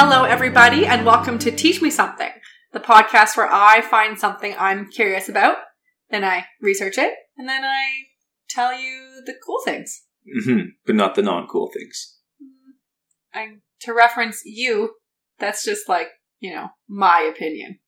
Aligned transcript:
Hello, 0.00 0.22
everybody, 0.24 0.86
and 0.86 1.04
welcome 1.04 1.38
to 1.40 1.50
Teach 1.50 1.82
Me 1.82 1.90
Something, 1.90 2.30
the 2.72 2.78
podcast 2.78 3.36
where 3.36 3.52
I 3.52 3.80
find 3.80 4.18
something 4.18 4.54
I'm 4.58 4.88
curious 4.90 5.28
about, 5.28 5.56
then 6.08 6.24
I 6.24 6.46
research 6.62 6.96
it, 6.98 7.14
and 7.36 7.48
then 7.48 7.64
I 7.64 7.88
tell 8.48 8.72
you 8.72 9.22
the 9.26 9.34
cool 9.44 9.60
things. 9.64 10.04
hmm 10.44 10.60
But 10.86 10.94
not 10.94 11.14
the 11.14 11.22
non 11.22 11.46
cool 11.48 11.70
things. 11.74 12.16
I, 13.34 13.56
to 13.82 13.92
reference 13.94 14.42
you, 14.44 14.94
that's 15.38 15.64
just 15.64 15.88
like, 15.88 16.08
you 16.40 16.54
know, 16.54 16.68
my 16.88 17.20
opinion. 17.20 17.78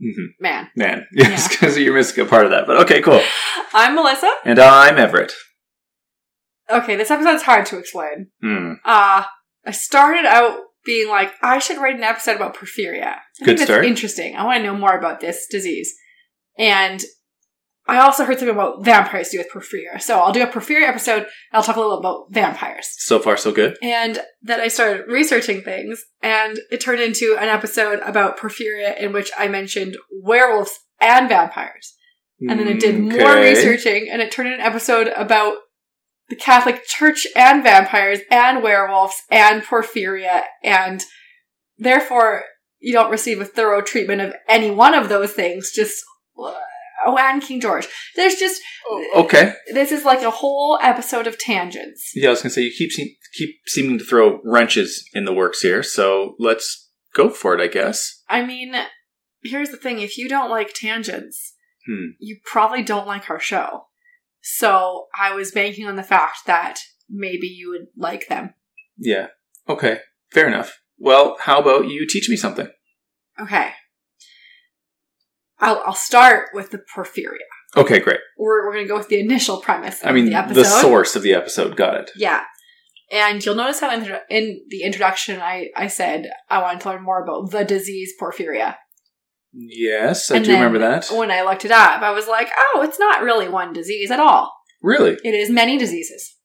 hmm 0.00 0.26
Man. 0.40 0.68
Man, 0.76 1.06
yes, 1.12 1.48
because 1.48 1.78
you're 1.78 1.94
missing 1.94 2.24
a 2.24 2.28
part 2.28 2.44
of 2.44 2.50
that. 2.52 2.66
But 2.66 2.80
okay, 2.82 3.00
cool. 3.02 3.20
I'm 3.72 3.94
Melissa. 3.94 4.30
And 4.44 4.58
I'm 4.58 4.98
Everett. 4.98 5.32
Okay, 6.70 6.96
this 6.96 7.10
episode's 7.10 7.42
hard 7.42 7.66
to 7.66 7.78
explain. 7.78 8.28
Hmm. 8.42 8.74
Uh, 8.84 9.24
I 9.66 9.70
started 9.72 10.24
out 10.24 10.58
being 10.84 11.08
like, 11.08 11.32
I 11.42 11.58
should 11.58 11.78
write 11.78 11.96
an 11.96 12.02
episode 12.04 12.36
about 12.36 12.56
porphyria. 12.56 13.04
I 13.06 13.18
Good 13.40 13.44
think 13.44 13.58
that's 13.58 13.70
start. 13.70 13.84
interesting. 13.84 14.36
I 14.36 14.44
want 14.44 14.58
to 14.58 14.62
know 14.64 14.76
more 14.76 14.96
about 14.96 15.20
this 15.20 15.46
disease. 15.50 15.92
And 16.58 17.02
I 17.90 17.98
also 17.98 18.24
heard 18.24 18.38
something 18.38 18.54
about 18.54 18.84
vampires 18.84 19.28
to 19.30 19.36
do 19.36 19.44
with 19.44 19.52
porphyria. 19.52 20.00
So 20.00 20.18
I'll 20.18 20.32
do 20.32 20.42
a 20.42 20.46
porphyria 20.46 20.88
episode 20.88 21.22
and 21.22 21.26
I'll 21.52 21.62
talk 21.62 21.76
a 21.76 21.80
little 21.80 21.98
about 21.98 22.26
vampires. 22.30 22.88
So 22.98 23.18
far, 23.18 23.36
so 23.36 23.52
good. 23.52 23.76
And 23.82 24.18
then 24.42 24.60
I 24.60 24.68
started 24.68 25.06
researching 25.08 25.62
things 25.62 26.02
and 26.22 26.58
it 26.70 26.80
turned 26.80 27.00
into 27.00 27.36
an 27.38 27.48
episode 27.48 27.98
about 28.00 28.38
porphyria 28.38 28.98
in 28.98 29.12
which 29.12 29.30
I 29.38 29.48
mentioned 29.48 29.96
werewolves 30.22 30.78
and 31.00 31.28
vampires. 31.28 31.94
And 32.48 32.58
then 32.58 32.68
I 32.68 32.72
did 32.74 32.98
more 32.98 33.20
Okay. 33.36 33.50
researching 33.50 34.08
and 34.10 34.22
it 34.22 34.30
turned 34.32 34.48
into 34.48 34.60
an 34.60 34.66
episode 34.66 35.08
about 35.08 35.56
the 36.30 36.36
Catholic 36.36 36.86
Church 36.86 37.26
and 37.36 37.62
vampires 37.62 38.20
and 38.30 38.62
werewolves 38.62 39.16
and 39.30 39.62
porphyria 39.62 40.44
and 40.62 41.02
therefore 41.76 42.44
you 42.78 42.92
don't 42.94 43.10
receive 43.10 43.40
a 43.40 43.44
thorough 43.44 43.82
treatment 43.82 44.22
of 44.22 44.32
any 44.48 44.70
one 44.70 44.94
of 44.94 45.08
those 45.10 45.32
things, 45.32 45.70
just 45.74 46.02
oh 47.06 47.16
and 47.18 47.42
King 47.42 47.60
George. 47.60 47.86
There's 48.16 48.34
just 48.36 48.60
Oh, 48.88 49.10
okay. 49.24 49.54
this 49.72 49.92
is 49.92 50.04
like 50.04 50.22
a 50.22 50.30
whole 50.30 50.78
episode 50.82 51.26
of 51.26 51.38
tangents. 51.38 52.10
Yeah, 52.14 52.28
I 52.28 52.30
was 52.30 52.42
gonna 52.42 52.50
say 52.50 52.62
you 52.62 52.72
keep 52.76 52.90
se- 52.92 53.16
keep 53.36 53.56
seeming 53.66 53.98
to 53.98 54.04
throw 54.04 54.40
wrenches 54.44 55.08
in 55.14 55.24
the 55.24 55.32
works 55.34 55.60
here. 55.60 55.82
So 55.82 56.34
let's 56.38 56.90
go 57.14 57.28
for 57.30 57.54
it, 57.54 57.60
I 57.60 57.66
guess. 57.68 58.22
I 58.28 58.44
mean, 58.44 58.74
here's 59.42 59.70
the 59.70 59.76
thing, 59.76 60.00
if 60.00 60.16
you 60.18 60.28
don't 60.28 60.50
like 60.50 60.72
tangents, 60.74 61.54
Hmm. 61.86 62.10
you 62.18 62.38
probably 62.44 62.82
don't 62.82 63.06
like 63.06 63.30
our 63.30 63.40
show. 63.40 63.86
So 64.42 65.06
I 65.18 65.34
was 65.34 65.50
banking 65.52 65.86
on 65.86 65.96
the 65.96 66.02
fact 66.02 66.40
that 66.46 66.78
maybe 67.08 67.46
you 67.46 67.70
would 67.70 67.86
like 67.96 68.28
them. 68.28 68.54
Yeah. 68.98 69.28
Okay. 69.68 70.00
Fair 70.32 70.46
enough. 70.46 70.80
Well, 70.98 71.36
how 71.40 71.60
about 71.60 71.88
you 71.88 72.06
teach 72.06 72.28
me 72.28 72.36
something? 72.36 72.68
Okay. 73.40 73.72
I'll, 75.60 75.82
I'll 75.86 75.94
start 75.94 76.48
with 76.54 76.70
the 76.70 76.78
porphyria. 76.78 77.36
Okay, 77.76 78.00
great. 78.00 78.20
We're, 78.38 78.66
we're 78.66 78.72
going 78.72 78.84
to 78.84 78.88
go 78.88 78.98
with 78.98 79.08
the 79.08 79.20
initial 79.20 79.60
premise 79.60 80.00
of 80.02 80.08
I 80.08 80.12
mean, 80.12 80.26
the 80.30 80.42
the 80.54 80.64
source 80.64 81.14
of 81.16 81.22
the 81.22 81.34
episode. 81.34 81.76
Got 81.76 81.94
it. 81.96 82.10
Yeah. 82.16 82.42
And 83.12 83.44
you'll 83.44 83.54
notice 83.56 83.80
how 83.80 83.92
in, 83.92 84.00
the- 84.04 84.22
in 84.30 84.62
the 84.70 84.82
introduction 84.82 85.40
I, 85.40 85.68
I 85.76 85.86
said 85.88 86.30
I 86.48 86.60
wanted 86.62 86.80
to 86.82 86.88
learn 86.90 87.02
more 87.04 87.22
about 87.22 87.50
the 87.50 87.64
disease 87.64 88.12
porphyria. 88.20 88.76
Yes, 89.52 90.30
I 90.30 90.36
And 90.36 90.44
do 90.44 90.52
remember 90.52 90.78
that. 90.78 91.08
When 91.12 91.30
I 91.30 91.42
looked 91.42 91.64
it 91.64 91.70
up, 91.72 92.02
I 92.02 92.12
was 92.12 92.28
like, 92.28 92.48
oh, 92.74 92.82
it's 92.82 92.98
not 93.00 93.22
really 93.22 93.48
one 93.48 93.72
disease 93.72 94.10
at 94.10 94.20
all. 94.20 94.52
Really? 94.82 95.18
It 95.24 95.34
is 95.34 95.50
many 95.50 95.76
diseases. 95.76 96.36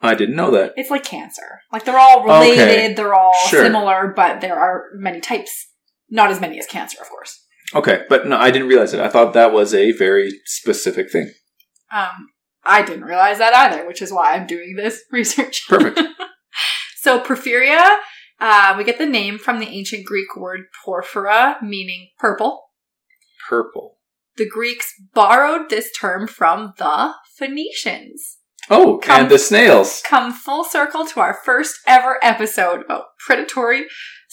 I 0.00 0.14
didn't 0.14 0.36
know 0.36 0.50
that. 0.52 0.72
It's 0.76 0.90
like 0.90 1.04
cancer. 1.04 1.60
Like 1.72 1.84
they're 1.84 1.98
all 1.98 2.24
related, 2.24 2.62
Okay. 2.62 2.94
they're 2.94 3.14
all 3.14 3.34
Sure. 3.48 3.62
similar, 3.64 4.12
but 4.14 4.40
there 4.40 4.58
are 4.58 4.84
many 4.96 5.20
types. 5.20 5.68
Not 6.10 6.30
as 6.30 6.40
many 6.40 6.58
as 6.58 6.66
cancer, 6.66 6.98
of 7.00 7.08
course. 7.08 7.43
Okay, 7.74 8.04
but 8.08 8.26
no, 8.26 8.36
I 8.36 8.50
didn't 8.50 8.68
realize 8.68 8.94
it. 8.94 9.00
I 9.00 9.08
thought 9.08 9.32
that 9.34 9.52
was 9.52 9.74
a 9.74 9.92
very 9.92 10.32
specific 10.44 11.10
thing. 11.10 11.32
Um, 11.92 12.28
I 12.64 12.82
didn't 12.82 13.04
realize 13.04 13.38
that 13.38 13.54
either, 13.54 13.86
which 13.86 14.00
is 14.00 14.12
why 14.12 14.34
I'm 14.34 14.46
doing 14.46 14.74
this 14.76 15.02
research. 15.12 15.66
Perfect. 15.68 16.00
So 17.04 17.20
porphyria, 17.20 17.98
uh, 18.40 18.74
we 18.78 18.82
get 18.82 18.96
the 18.96 19.04
name 19.04 19.36
from 19.36 19.58
the 19.58 19.68
ancient 19.68 20.06
Greek 20.06 20.34
word 20.38 20.60
porphyra, 20.86 21.60
meaning 21.60 22.08
purple. 22.18 22.62
Purple. 23.46 23.98
The 24.38 24.48
Greeks 24.48 24.90
borrowed 25.12 25.68
this 25.68 25.92
term 25.92 26.26
from 26.26 26.72
the 26.78 27.12
Phoenicians. 27.36 28.38
Oh, 28.70 29.00
Come- 29.02 29.20
and 29.20 29.30
the 29.30 29.38
snails. 29.38 30.02
Come 30.08 30.32
full 30.32 30.64
circle 30.64 31.04
to 31.08 31.20
our 31.20 31.34
first 31.34 31.78
ever 31.86 32.18
episode 32.22 32.80
about 32.86 33.04
predatory 33.18 33.84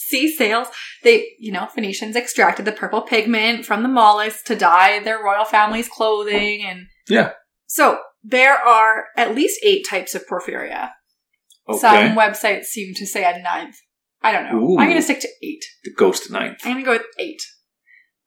sea 0.07 0.31
sails. 0.31 0.67
They, 1.03 1.27
you 1.39 1.51
know, 1.51 1.67
Phoenicians 1.67 2.15
extracted 2.15 2.65
the 2.65 2.71
purple 2.71 3.01
pigment 3.01 3.65
from 3.65 3.83
the 3.83 3.89
mollusks 3.89 4.43
to 4.43 4.55
dye 4.55 4.99
their 4.99 5.23
royal 5.23 5.45
family's 5.45 5.87
clothing 5.89 6.63
and 6.65 6.87
Yeah. 7.07 7.31
So 7.67 7.99
there 8.23 8.55
are 8.55 9.05
at 9.17 9.35
least 9.35 9.59
eight 9.63 9.85
types 9.89 10.15
of 10.15 10.27
porphyria. 10.27 10.89
Okay. 11.69 11.79
Some 11.79 12.17
websites 12.17 12.65
seem 12.65 12.93
to 12.95 13.05
say 13.05 13.23
a 13.23 13.41
ninth. 13.41 13.75
I 14.21 14.31
don't 14.31 14.45
know. 14.45 14.59
Ooh. 14.59 14.77
I'm 14.77 14.87
going 14.89 14.97
to 14.97 15.01
stick 15.01 15.21
to 15.21 15.29
eight. 15.41 15.63
the 15.83 15.93
ghost 15.97 16.29
ninth. 16.29 16.59
I'm 16.63 16.73
going 16.73 16.85
to 16.85 16.85
go 16.85 16.91
with 16.93 17.07
eight. 17.17 17.41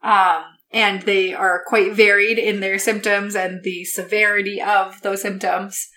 Um, 0.02 0.42
and 0.72 1.02
they 1.02 1.32
are 1.32 1.62
quite 1.66 1.92
varied 1.92 2.38
in 2.38 2.60
their 2.60 2.78
symptoms 2.78 3.36
and 3.36 3.62
the 3.62 3.84
severity 3.84 4.60
of 4.60 5.00
those 5.02 5.22
symptoms. 5.22 5.88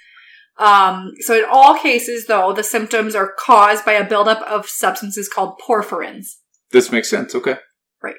Um, 0.60 1.14
so 1.20 1.36
in 1.36 1.46
all 1.52 1.78
cases, 1.78 2.26
though, 2.28 2.52
the 2.54 2.64
symptoms 2.64 3.16
are 3.16 3.34
caused 3.38 3.86
by 3.86 3.94
a 3.94 4.08
buildup 4.08 4.42
of 4.42 4.68
substances 4.68 5.30
called 5.30 5.60
porphyrins. 5.60 6.26
This 6.72 6.92
makes 6.92 7.10
sense. 7.10 7.36
Okay. 7.36 7.58
Right. 8.02 8.16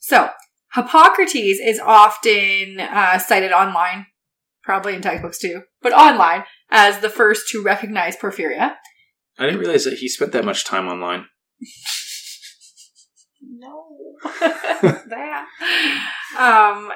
So 0.00 0.30
Hippocrates 0.74 1.34
is 1.34 1.80
often 1.80 2.80
uh, 2.80 3.18
cited 3.18 3.52
online, 3.52 4.06
probably 4.62 4.94
in 4.94 5.02
textbooks 5.02 5.38
too, 5.38 5.62
but 5.80 5.92
online 5.92 6.44
as 6.70 6.98
the 7.00 7.08
first 7.08 7.48
to 7.50 7.62
recognize 7.62 8.16
porphyria. 8.16 8.74
I 9.38 9.46
didn't 9.46 9.60
realize 9.60 9.84
that 9.84 9.98
he 9.98 10.08
spent 10.08 10.32
that 10.32 10.44
much 10.44 10.64
time 10.64 10.88
online. 10.88 11.26
No. 13.40 13.84
that. 14.40 15.46
Um, 16.38 16.90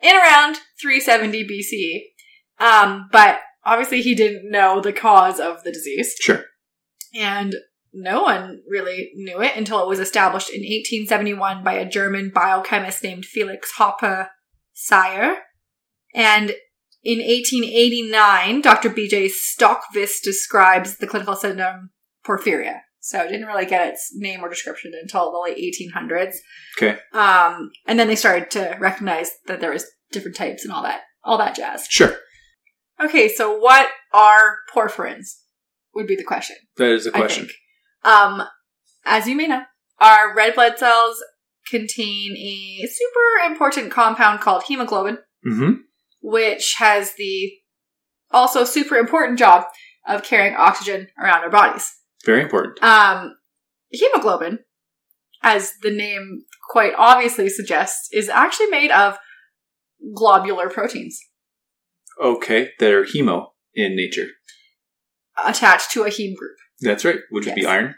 in 0.00 0.14
around 0.14 0.58
370 0.80 1.44
BC. 1.44 2.64
Um, 2.64 3.08
but 3.10 3.40
obviously 3.68 4.02
he 4.02 4.14
didn't 4.14 4.50
know 4.50 4.80
the 4.80 4.92
cause 4.92 5.38
of 5.38 5.62
the 5.62 5.72
disease. 5.72 6.14
Sure. 6.20 6.44
And 7.14 7.54
no 7.92 8.22
one 8.22 8.60
really 8.68 9.10
knew 9.14 9.40
it 9.40 9.56
until 9.56 9.82
it 9.82 9.88
was 9.88 10.00
established 10.00 10.50
in 10.50 10.60
1871 10.60 11.64
by 11.64 11.74
a 11.74 11.88
German 11.88 12.30
biochemist 12.34 13.02
named 13.02 13.24
Felix 13.24 13.72
Hoppe 13.78 14.28
Sire. 14.72 15.38
And 16.14 16.50
in 17.02 17.18
1889, 17.18 18.60
Dr. 18.60 18.90
B.J. 18.90 19.28
Stokvis 19.28 20.22
describes 20.22 20.96
the 20.96 21.06
clinical 21.06 21.36
syndrome 21.36 21.90
porphyria. 22.26 22.80
So 23.00 23.20
it 23.20 23.28
didn't 23.28 23.46
really 23.46 23.66
get 23.66 23.88
its 23.88 24.10
name 24.14 24.40
or 24.44 24.48
description 24.48 24.92
until 25.00 25.30
the 25.30 25.38
late 25.38 25.56
1800s. 25.56 26.34
Okay. 26.76 26.98
Um, 27.12 27.70
and 27.86 27.98
then 27.98 28.08
they 28.08 28.16
started 28.16 28.50
to 28.52 28.76
recognize 28.80 29.30
that 29.46 29.60
there 29.60 29.70
was 29.70 29.86
different 30.12 30.36
types 30.36 30.64
and 30.64 30.72
all 30.72 30.82
that, 30.82 31.02
all 31.24 31.38
that 31.38 31.54
jazz. 31.54 31.86
Sure. 31.88 32.16
Okay, 33.02 33.28
so 33.28 33.56
what 33.58 33.88
are 34.12 34.58
porphyrins? 34.74 35.36
Would 35.94 36.06
be 36.06 36.16
the 36.16 36.24
question. 36.24 36.56
That 36.76 36.90
is 36.90 37.06
a 37.06 37.16
I 37.16 37.20
question. 37.20 37.48
Um, 38.04 38.42
as 39.04 39.26
you 39.26 39.34
may 39.36 39.46
know, 39.46 39.62
our 39.98 40.34
red 40.34 40.54
blood 40.54 40.78
cells 40.78 41.22
contain 41.68 42.36
a 42.36 42.86
super 42.86 43.50
important 43.50 43.90
compound 43.90 44.40
called 44.40 44.64
hemoglobin, 44.64 45.18
Mm-hmm. 45.46 45.72
which 46.20 46.74
has 46.78 47.14
the 47.14 47.52
also 48.32 48.64
super 48.64 48.96
important 48.96 49.38
job 49.38 49.64
of 50.06 50.22
carrying 50.24 50.54
oxygen 50.56 51.08
around 51.20 51.42
our 51.42 51.50
bodies. 51.50 51.90
Very 52.24 52.42
important. 52.42 52.82
Um, 52.82 53.36
hemoglobin, 53.90 54.58
as 55.42 55.72
the 55.82 55.90
name 55.90 56.42
quite 56.70 56.92
obviously 56.98 57.48
suggests, 57.48 58.08
is 58.12 58.28
actually 58.28 58.66
made 58.66 58.90
of 58.90 59.16
globular 60.14 60.68
proteins 60.68 61.18
Okay, 62.22 62.70
they're 62.78 63.04
hemo 63.04 63.48
in 63.74 63.94
nature. 63.96 64.26
attached 65.44 65.92
to 65.92 66.02
a 66.02 66.08
heme 66.08 66.34
group. 66.34 66.56
That's 66.80 67.04
right. 67.04 67.20
Which 67.30 67.46
would 67.46 67.54
be 67.54 67.60
Yes. 67.62 67.70
iron. 67.70 67.94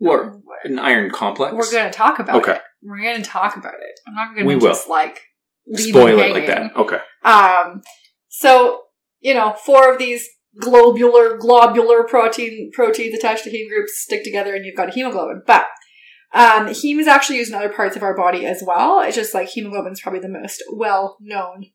Or 0.00 0.40
an 0.64 0.78
iron 0.78 1.10
complex. 1.10 1.54
We're 1.54 1.70
going 1.70 1.90
to 1.90 1.96
talk 1.96 2.18
about 2.18 2.36
Okay. 2.42 2.52
it. 2.56 2.62
We're 2.82 3.02
going 3.02 3.22
to 3.22 3.28
talk 3.28 3.56
about 3.56 3.74
it. 3.74 4.00
I'm 4.06 4.14
not 4.14 4.34
going 4.34 4.46
We 4.46 4.54
to 4.54 4.60
will. 4.60 4.68
just 4.68 4.88
like 4.88 5.20
leave 5.66 5.94
Spoil 5.94 6.20
it 6.20 6.30
like 6.30 6.44
hanging. 6.44 6.70
that. 6.74 6.76
Okay. 6.76 6.98
Um, 7.24 7.82
so 8.28 8.82
you 9.20 9.32
know, 9.34 9.54
four 9.64 9.90
of 9.92 9.98
these 9.98 10.28
globular, 10.60 11.36
globular 11.38 12.04
protein 12.04 12.70
proteins 12.74 13.14
attached 13.16 13.44
to 13.44 13.50
heme 13.50 13.68
groups 13.68 13.92
stick 13.98 14.22
together 14.22 14.54
and 14.54 14.64
you've 14.66 14.76
got 14.76 14.90
a 14.90 14.92
hemoglobin. 14.92 15.42
But 15.46 15.66
um, 16.32 16.66
heme 16.68 16.98
is 17.00 17.06
actually 17.08 17.38
used 17.38 17.50
in 17.50 17.56
other 17.56 17.70
parts 17.72 17.96
of 17.96 18.02
our 18.02 18.14
body 18.16 18.44
as 18.44 18.62
well. 18.64 19.00
It's 19.00 19.16
just 19.16 19.32
like 19.34 19.48
hemoglobin 19.48 19.92
is 19.94 20.00
probably 20.00 20.20
the 20.20 20.28
most 20.28 20.62
well 20.72 21.16
known 21.20 21.66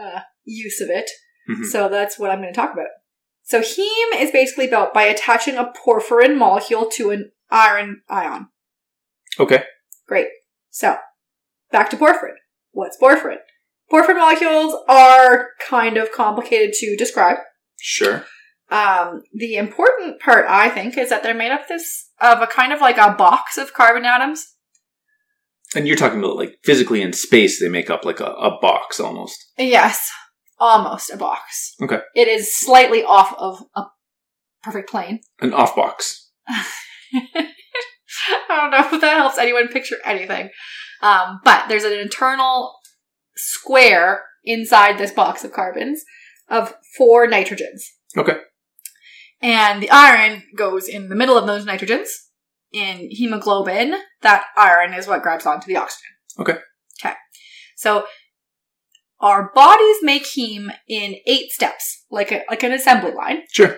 uh, 0.00 0.20
use 0.44 0.80
of 0.80 0.88
it. 0.90 1.10
Mhm. 1.50 1.64
So 1.66 1.88
that's 1.88 2.18
what 2.18 2.30
I'm 2.30 2.40
going 2.40 2.52
to 2.52 2.58
talk 2.58 2.72
about. 2.72 2.86
So 3.42 3.60
heme 3.60 4.20
is 4.20 4.30
basically 4.30 4.68
built 4.68 4.94
by 4.94 5.02
attaching 5.04 5.56
a 5.56 5.72
porphyrin 5.72 6.36
molecule 6.36 6.88
to 6.94 7.10
an 7.10 7.32
iron 7.50 8.02
ion. 8.08 8.48
Okay. 9.38 9.64
Great. 10.06 10.28
So 10.70 10.96
back 11.72 11.90
to 11.90 11.96
porphyrin. 11.96 12.36
What's 12.72 12.96
porphyrin? 12.96 13.38
Porphyrin 13.90 14.18
molecules 14.18 14.76
are 14.88 15.48
kind 15.58 15.96
of 15.96 16.12
complicated 16.12 16.72
to 16.74 16.96
describe. 16.96 17.38
Sure. 17.80 18.24
Um, 18.70 19.22
the 19.34 19.56
important 19.56 20.20
part, 20.20 20.46
I 20.48 20.68
think, 20.68 20.96
is 20.96 21.08
that 21.10 21.24
they're 21.24 21.34
made 21.34 21.50
up 21.50 21.66
this 21.66 22.10
of 22.20 22.40
a 22.40 22.46
kind 22.46 22.72
of 22.72 22.80
like 22.80 22.98
a 22.98 23.12
box 23.12 23.58
of 23.58 23.74
carbon 23.74 24.04
atoms. 24.04 24.46
And 25.74 25.86
you're 25.86 25.96
talking 25.96 26.18
about 26.18 26.36
like 26.36 26.58
physically 26.64 27.00
in 27.00 27.12
space, 27.12 27.60
they 27.60 27.68
make 27.68 27.90
up 27.90 28.04
like 28.04 28.20
a, 28.20 28.24
a 28.24 28.58
box 28.60 28.98
almost. 28.98 29.52
Yes, 29.56 30.10
almost 30.58 31.10
a 31.10 31.16
box. 31.16 31.74
Okay. 31.80 32.00
It 32.14 32.28
is 32.28 32.56
slightly 32.56 33.04
off 33.04 33.34
of 33.38 33.62
a 33.76 33.84
perfect 34.62 34.90
plane. 34.90 35.20
An 35.40 35.54
off 35.54 35.76
box. 35.76 36.30
I 36.48 37.46
don't 38.48 38.70
know 38.70 38.96
if 38.96 39.00
that 39.00 39.16
helps 39.16 39.38
anyone 39.38 39.68
picture 39.68 39.96
anything. 40.04 40.50
Um, 41.02 41.40
but 41.44 41.68
there's 41.68 41.84
an 41.84 41.98
internal 41.98 42.74
square 43.36 44.24
inside 44.44 44.98
this 44.98 45.12
box 45.12 45.44
of 45.44 45.52
carbons 45.52 46.04
of 46.48 46.74
four 46.96 47.26
nitrogens. 47.26 47.82
Okay. 48.16 48.36
And 49.40 49.82
the 49.82 49.90
iron 49.90 50.42
goes 50.56 50.88
in 50.88 51.08
the 51.08 51.14
middle 51.14 51.38
of 51.38 51.46
those 51.46 51.64
nitrogens. 51.64 52.08
In 52.72 53.08
hemoglobin, 53.10 53.96
that 54.22 54.44
iron 54.56 54.94
is 54.94 55.08
what 55.08 55.22
grabs 55.22 55.46
onto 55.46 55.66
the 55.66 55.76
oxygen. 55.76 56.10
Okay. 56.38 56.58
Okay. 57.04 57.14
So 57.76 58.04
our 59.20 59.50
bodies 59.54 59.96
make 60.02 60.24
heme 60.24 60.70
in 60.88 61.16
eight 61.26 61.50
steps, 61.50 62.04
like 62.10 62.30
a, 62.30 62.42
like 62.48 62.62
an 62.62 62.72
assembly 62.72 63.12
line. 63.12 63.42
Sure. 63.52 63.76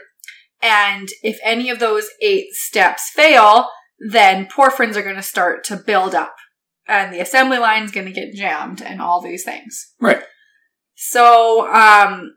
And 0.61 1.09
if 1.23 1.39
any 1.43 1.71
of 1.71 1.79
those 1.79 2.07
eight 2.21 2.53
steps 2.53 3.11
fail, 3.15 3.69
then 3.99 4.47
porphyrins 4.47 4.97
are 4.97 5.03
going 5.03 5.17
to 5.17 5.23
start 5.23 5.65
to 5.65 5.77
build 5.77 6.15
up. 6.15 6.35
And 6.87 7.13
the 7.13 7.21
assembly 7.21 7.59
line 7.59 7.85
is 7.85 7.93
going 7.93 8.07
to 8.07 8.13
get 8.13 8.35
jammed 8.35 8.83
and 8.83 9.01
all 9.01 9.21
these 9.21 9.45
things. 9.45 9.95
Right. 10.01 10.23
So, 10.95 11.69
um, 11.73 12.35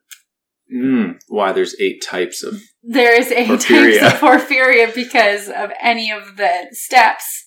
Mm, 0.73 1.19
why 1.27 1.51
there's 1.51 1.79
eight 1.79 2.01
types 2.03 2.41
of. 2.43 2.59
there's 2.81 3.27
eight 3.27 3.47
Porphyria. 3.47 3.99
types 3.99 4.13
of 4.15 4.19
porphyria 4.49 4.93
because 4.95 5.47
of 5.49 5.71
any 5.81 6.11
of 6.11 6.37
the 6.37 6.67
steps. 6.71 7.45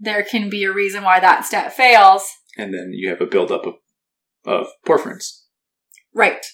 There 0.00 0.24
can 0.24 0.50
be 0.50 0.64
a 0.64 0.72
reason 0.72 1.04
why 1.04 1.20
that 1.20 1.44
step 1.44 1.72
fails. 1.72 2.26
And 2.58 2.74
then 2.74 2.90
you 2.92 3.08
have 3.10 3.20
a 3.20 3.26
buildup 3.26 3.64
of, 3.66 3.74
of 4.44 4.66
porphyrins. 4.86 5.42
Right. 6.12 6.44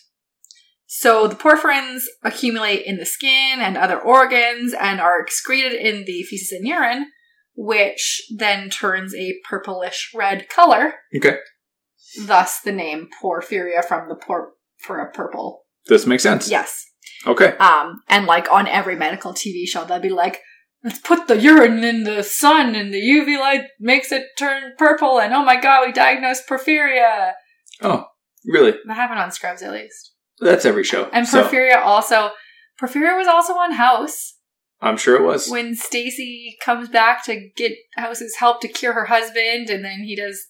So 0.87 1.27
the 1.27 1.35
porphyrins 1.37 2.03
accumulate 2.23 2.85
in 2.85 2.99
the 2.99 3.07
skin 3.07 3.61
and 3.61 3.77
other 3.77 3.99
organs 3.99 4.75
and 4.79 5.01
are 5.01 5.21
excreted 5.21 5.73
in 5.73 6.05
the 6.05 6.23
feces 6.25 6.53
and 6.53 6.67
urine, 6.67 7.07
which 7.55 8.23
then 8.37 8.69
turns 8.71 9.15
a 9.15 9.39
purplish 9.49 10.11
red 10.15 10.49
color. 10.49 10.95
Okay. 11.17 11.39
Thus 12.21 12.61
the 12.61 12.73
name 12.73 13.09
porphyria 13.23 13.85
from 13.85 14.09
the 14.09 14.17
por 14.17 14.53
for 14.79 14.99
a 15.01 15.11
purple. 15.11 15.63
This 15.87 16.07
makes 16.07 16.23
sense. 16.23 16.51
Yes. 16.51 16.87
Okay. 17.27 17.57
Um, 17.59 18.03
and 18.09 18.27
like 18.27 18.51
on 18.51 18.67
every 18.67 18.97
medical 18.97 19.33
TV 19.33 19.67
show, 19.67 19.85
they'll 19.85 20.01
be 20.01 20.09
like, 20.11 20.41
let's 20.83 20.99
put 20.99 21.29
the 21.29 21.39
urine 21.39 21.85
in 21.85 22.05
the 22.05 22.23
sun 22.23 22.75
and 22.75 22.93
the 22.95 23.01
UV 23.01 23.39
light 23.39 23.65
makes 23.79 24.13
it 24.13 24.27
turn 24.39 24.73
purple 24.79 25.21
and 25.21 25.33
oh 25.35 25.45
my 25.45 25.61
god, 25.61 25.87
we 25.87 25.93
diagnosed 25.93 26.49
porphyria. 26.49 27.33
Oh, 27.83 28.07
really? 28.47 28.75
That 28.87 28.95
happened 28.95 29.21
on 29.21 29.31
Scrubs 29.33 29.63
at 29.63 29.73
least. 29.73 30.13
That's 30.41 30.65
every 30.65 30.85
show. 30.85 31.11
And 31.13 31.29
So, 31.29 31.43
porphyria 31.45 31.77
also, 31.85 32.31
porphyria 32.81 33.17
was 33.17 33.27
also 33.27 33.53
on 33.55 33.73
House 33.73 34.37
I'm 34.81 34.97
sure 34.97 35.17
it 35.17 35.23
was. 35.23 35.49
when 35.51 35.75
Stacy 35.75 36.57
comes 36.65 36.89
back 36.89 37.25
to 37.27 37.51
get 37.55 37.73
House's 37.97 38.37
help 38.39 38.63
to 38.63 38.69
cure 38.69 38.95
her 38.95 39.07
husband 39.07 39.69
and 39.69 39.85
then 39.85 40.05
he 40.05 40.17
does 40.17 40.47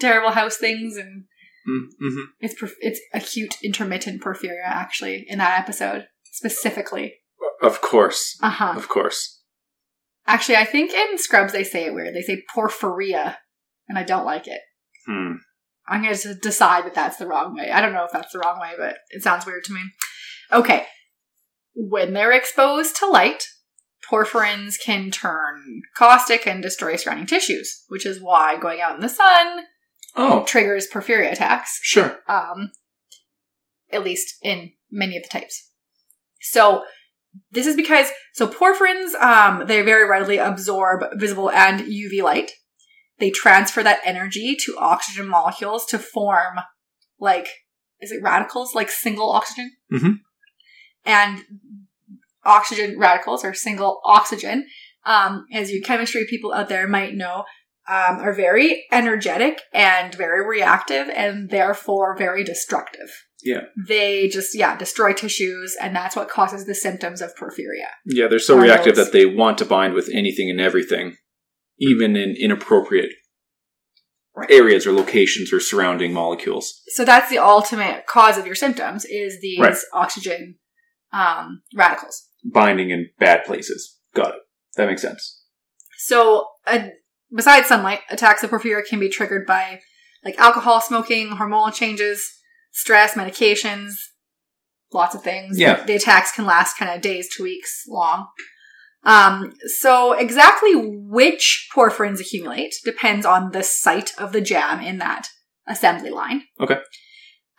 terrible 0.00 0.30
house 0.32 0.56
things 0.56 0.96
and 0.96 1.24
Mm-hmm. 1.68 2.22
it's 2.40 2.60
perf- 2.60 2.74
it's 2.80 3.00
acute 3.14 3.54
intermittent 3.62 4.20
porphyria 4.20 4.64
actually 4.64 5.24
in 5.28 5.38
that 5.38 5.60
episode 5.60 6.06
specifically. 6.24 7.14
Of 7.62 7.80
course. 7.80 8.36
Uh-huh. 8.42 8.74
Of 8.76 8.88
course. 8.88 9.40
Actually, 10.26 10.56
I 10.56 10.64
think 10.64 10.92
in 10.92 11.18
Scrubs 11.18 11.52
they 11.52 11.64
say 11.64 11.86
it 11.86 11.94
weird. 11.94 12.14
They 12.14 12.22
say 12.22 12.42
porphyria, 12.54 13.36
and 13.88 13.98
I 13.98 14.02
don't 14.02 14.24
like 14.24 14.48
it. 14.48 14.60
Hmm. 15.06 15.34
I'm 15.88 16.02
going 16.02 16.14
to 16.14 16.34
decide 16.34 16.84
that 16.84 16.94
that's 16.94 17.16
the 17.16 17.26
wrong 17.26 17.56
way. 17.56 17.70
I 17.70 17.80
don't 17.80 17.92
know 17.92 18.04
if 18.04 18.12
that's 18.12 18.32
the 18.32 18.38
wrong 18.38 18.60
way, 18.60 18.72
but 18.78 18.98
it 19.10 19.22
sounds 19.22 19.46
weird 19.46 19.64
to 19.64 19.72
me. 19.72 19.80
Okay. 20.52 20.86
When 21.74 22.12
they're 22.12 22.32
exposed 22.32 22.96
to 22.96 23.06
light, 23.06 23.44
porphyrins 24.08 24.74
can 24.82 25.10
turn 25.10 25.82
caustic 25.96 26.46
and 26.46 26.62
destroy 26.62 26.96
surrounding 26.96 27.26
tissues, 27.26 27.84
which 27.88 28.06
is 28.06 28.22
why 28.22 28.56
going 28.58 28.80
out 28.80 28.94
in 28.94 29.00
the 29.00 29.08
sun 29.08 29.64
Oh, 30.14 30.44
triggers 30.44 30.88
porphyria 30.92 31.32
attacks 31.32 31.80
sure. 31.82 32.20
um, 32.28 32.70
at 33.90 34.04
least 34.04 34.36
in 34.42 34.72
many 34.90 35.16
of 35.16 35.22
the 35.22 35.28
types. 35.28 35.70
So 36.40 36.84
this 37.50 37.66
is 37.66 37.76
because 37.76 38.08
so 38.34 38.46
porphyrins 38.46 39.14
um, 39.14 39.66
they 39.66 39.80
very 39.82 40.08
readily 40.08 40.38
absorb 40.38 41.04
visible 41.18 41.50
and 41.50 41.80
UV 41.80 42.22
light. 42.22 42.52
They 43.18 43.30
transfer 43.30 43.82
that 43.82 44.00
energy 44.04 44.56
to 44.64 44.76
oxygen 44.78 45.28
molecules 45.28 45.86
to 45.86 45.98
form 45.98 46.58
like 47.18 47.48
is 48.00 48.10
it 48.10 48.22
radicals 48.22 48.74
like 48.74 48.90
single 48.90 49.30
oxygen 49.30 49.70
mm-hmm. 49.92 50.12
and 51.04 51.44
oxygen 52.44 52.98
radicals 52.98 53.44
or 53.44 53.54
single 53.54 54.00
oxygen 54.04 54.66
um, 55.06 55.46
as 55.52 55.70
you 55.70 55.80
chemistry 55.80 56.26
people 56.28 56.52
out 56.52 56.68
there 56.68 56.88
might 56.88 57.14
know 57.14 57.44
um, 57.88 58.18
are 58.20 58.32
very 58.34 58.84
energetic 58.92 59.60
and 59.72 60.14
very 60.14 60.46
reactive 60.46 61.08
and 61.08 61.50
therefore 61.50 62.16
very 62.16 62.44
destructive. 62.44 63.10
Yeah. 63.42 63.62
They 63.88 64.28
just, 64.28 64.56
yeah, 64.56 64.76
destroy 64.76 65.12
tissues 65.12 65.76
and 65.80 65.94
that's 65.96 66.14
what 66.14 66.28
causes 66.28 66.64
the 66.66 66.74
symptoms 66.76 67.20
of 67.20 67.34
porphyria. 67.34 67.88
Yeah, 68.06 68.28
they're 68.28 68.38
so 68.38 68.56
Are 68.56 68.62
reactive 68.62 68.94
those- 68.94 69.06
that 69.06 69.12
they 69.12 69.26
want 69.26 69.58
to 69.58 69.64
bind 69.64 69.94
with 69.94 70.08
anything 70.12 70.48
and 70.48 70.60
everything, 70.60 71.16
even 71.78 72.16
in 72.16 72.36
inappropriate 72.38 73.10
Right. 74.34 74.50
areas 74.50 74.86
or 74.86 74.92
locations 74.92 75.52
or 75.52 75.60
surrounding 75.60 76.14
molecules. 76.14 76.80
So 76.94 77.04
that's 77.04 77.28
the 77.28 77.36
ultimate 77.36 78.06
cause 78.06 78.38
of 78.38 78.46
your 78.46 78.54
symptoms 78.54 79.04
is 79.04 79.38
these 79.42 79.58
Right. 79.60 79.76
oxygen 79.92 80.58
um, 81.12 81.62
radicals. 81.76 82.28
Binding 82.42 82.88
in 82.88 83.10
bad 83.18 83.44
places. 83.44 83.98
Got 84.14 84.36
it. 84.36 84.40
That 84.76 84.86
makes 84.88 85.02
sense. 85.02 85.42
So, 85.98 86.46
uh, 86.66 86.88
besides 87.34 87.68
sunlight, 87.68 88.00
attacks 88.10 88.42
of 88.42 88.50
porphyria 88.50 88.84
can 88.84 89.00
be 89.00 89.08
triggered 89.08 89.46
by 89.46 89.80
like 90.24 90.38
alcohol, 90.38 90.80
smoking, 90.80 91.30
hormonal 91.30 91.72
changes, 91.72 92.38
stress, 92.72 93.14
medications, 93.14 93.94
lots 94.92 95.14
of 95.14 95.22
things. 95.22 95.58
Yeah. 95.58 95.84
The 95.84 95.96
attacks 95.96 96.32
can 96.32 96.46
last 96.46 96.76
kind 96.76 96.90
of 96.94 97.00
days 97.00 97.28
to 97.36 97.42
weeks 97.42 97.84
long. 97.88 98.26
Um, 99.04 99.54
so 99.78 100.12
exactly 100.12 100.74
which 100.74 101.68
porphyrins 101.74 102.20
accumulate 102.20 102.74
depends 102.84 103.26
on 103.26 103.50
the 103.50 103.62
site 103.62 104.12
of 104.16 104.32
the 104.32 104.40
jam 104.40 104.80
in 104.80 104.98
that 104.98 105.28
assembly 105.66 106.10
line. 106.10 106.42
Okay. 106.60 106.78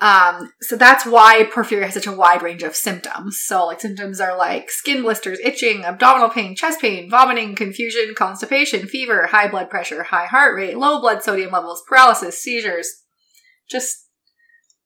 Um, 0.04 0.52
so 0.60 0.76
that's 0.76 1.06
why 1.06 1.50
porphyria 1.50 1.86
has 1.86 1.94
such 1.94 2.08
a 2.08 2.12
wide 2.12 2.42
range 2.42 2.62
of 2.62 2.76
symptoms. 2.76 3.40
So 3.42 3.68
like 3.68 3.80
symptoms 3.80 4.20
are 4.20 4.38
like 4.38 4.70
skin 4.70 5.02
blisters, 5.02 5.40
itching, 5.40 5.86
abdominal 5.86 6.30
pain, 6.30 6.58
chest 6.58 6.82
pain, 6.82 7.10
vomiting, 7.10 7.56
confusion, 7.56 8.14
constipation, 8.14 8.86
fever, 8.86 9.28
high 9.28 9.48
blood 9.48 9.70
pressure, 9.70 10.04
high 10.04 10.26
heart 10.26 10.58
rate, 10.58 10.78
low 10.78 11.00
blood 11.00 11.24
sodium 11.24 11.52
levels, 11.52 11.82
paralysis, 11.88 12.38
seizures. 12.38 12.90
Just 13.72 14.10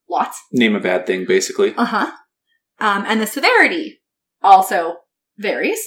lots. 0.08 0.40
Name 0.52 0.76
a 0.76 0.80
bad 0.80 1.08
thing, 1.08 1.26
basically. 1.26 1.74
Uh 1.76 1.86
huh. 1.86 2.12
Um, 2.80 3.04
and 3.08 3.20
the 3.20 3.26
severity 3.26 4.02
also 4.44 4.98
varies. 5.36 5.82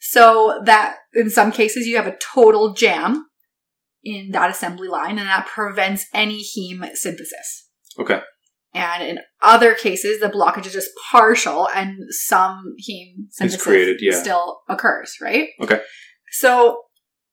So 0.00 0.60
that 0.64 0.96
in 1.14 1.30
some 1.30 1.52
cases 1.52 1.86
you 1.86 1.94
have 1.98 2.08
a 2.08 2.16
total 2.16 2.74
jam 2.74 3.26
in 4.02 4.32
that 4.32 4.50
assembly 4.50 4.88
line 4.88 5.20
and 5.20 5.28
that 5.28 5.46
prevents 5.46 6.06
any 6.12 6.42
heme 6.42 6.96
synthesis. 6.96 7.68
Okay. 7.96 8.22
And 8.74 9.02
in 9.02 9.18
other 9.42 9.74
cases, 9.74 10.20
the 10.20 10.28
blockage 10.28 10.66
is 10.66 10.72
just 10.72 10.90
partial 11.10 11.68
and 11.74 11.98
some 12.08 12.74
heme 12.80 13.26
synthesis 13.30 13.62
created, 13.62 13.98
yeah. 14.00 14.18
still 14.18 14.60
occurs, 14.68 15.16
right? 15.20 15.50
Okay. 15.60 15.80
So, 16.30 16.82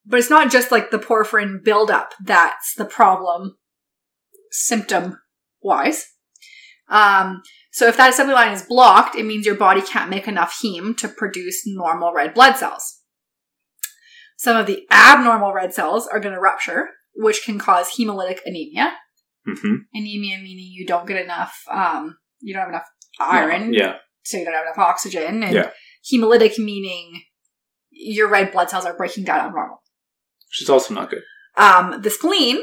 but 0.04 0.18
it's 0.18 0.28
not 0.28 0.50
just 0.50 0.70
like 0.70 0.90
the 0.90 0.98
porphyrin 0.98 1.64
buildup 1.64 2.12
that's 2.22 2.74
the 2.74 2.84
problem 2.84 3.56
symptom 4.50 5.18
wise. 5.62 6.06
Um, 6.88 7.42
so 7.72 7.86
if 7.86 7.96
that 7.96 8.10
assembly 8.10 8.34
line 8.34 8.52
is 8.52 8.62
blocked, 8.62 9.14
it 9.14 9.24
means 9.24 9.46
your 9.46 9.54
body 9.54 9.80
can't 9.80 10.10
make 10.10 10.26
enough 10.26 10.60
heme 10.62 10.96
to 10.98 11.08
produce 11.08 11.62
normal 11.66 12.12
red 12.12 12.34
blood 12.34 12.56
cells. 12.56 13.00
Some 14.36 14.56
of 14.56 14.66
the 14.66 14.86
abnormal 14.90 15.52
red 15.52 15.72
cells 15.72 16.06
are 16.06 16.18
going 16.18 16.34
to 16.34 16.40
rupture, 16.40 16.88
which 17.14 17.44
can 17.44 17.58
cause 17.58 17.90
hemolytic 17.90 18.38
anemia. 18.44 18.94
Hmm 19.46 19.74
Anemia 19.94 20.38
meaning 20.38 20.70
you 20.72 20.86
don't 20.86 21.06
get 21.06 21.22
enough, 21.22 21.62
um, 21.70 22.16
you 22.40 22.54
don't 22.54 22.62
have 22.62 22.70
enough 22.70 22.86
iron, 23.18 23.72
Yeah. 23.74 23.96
so 24.22 24.36
you 24.38 24.44
don't 24.44 24.54
have 24.54 24.64
enough 24.64 24.78
oxygen. 24.78 25.42
And 25.42 25.54
Yeah. 25.54 25.70
hemolytic 26.12 26.58
meaning 26.58 27.22
your 27.90 28.28
red 28.28 28.52
blood 28.52 28.70
cells 28.70 28.86
are 28.86 28.96
breaking 28.96 29.24
down 29.24 29.40
abnormal. 29.46 29.82
Which 30.48 30.62
is 30.62 30.70
also 30.70 30.94
not 30.94 31.10
good. 31.10 31.22
Um, 31.56 32.00
the 32.02 32.10
spleen 32.10 32.62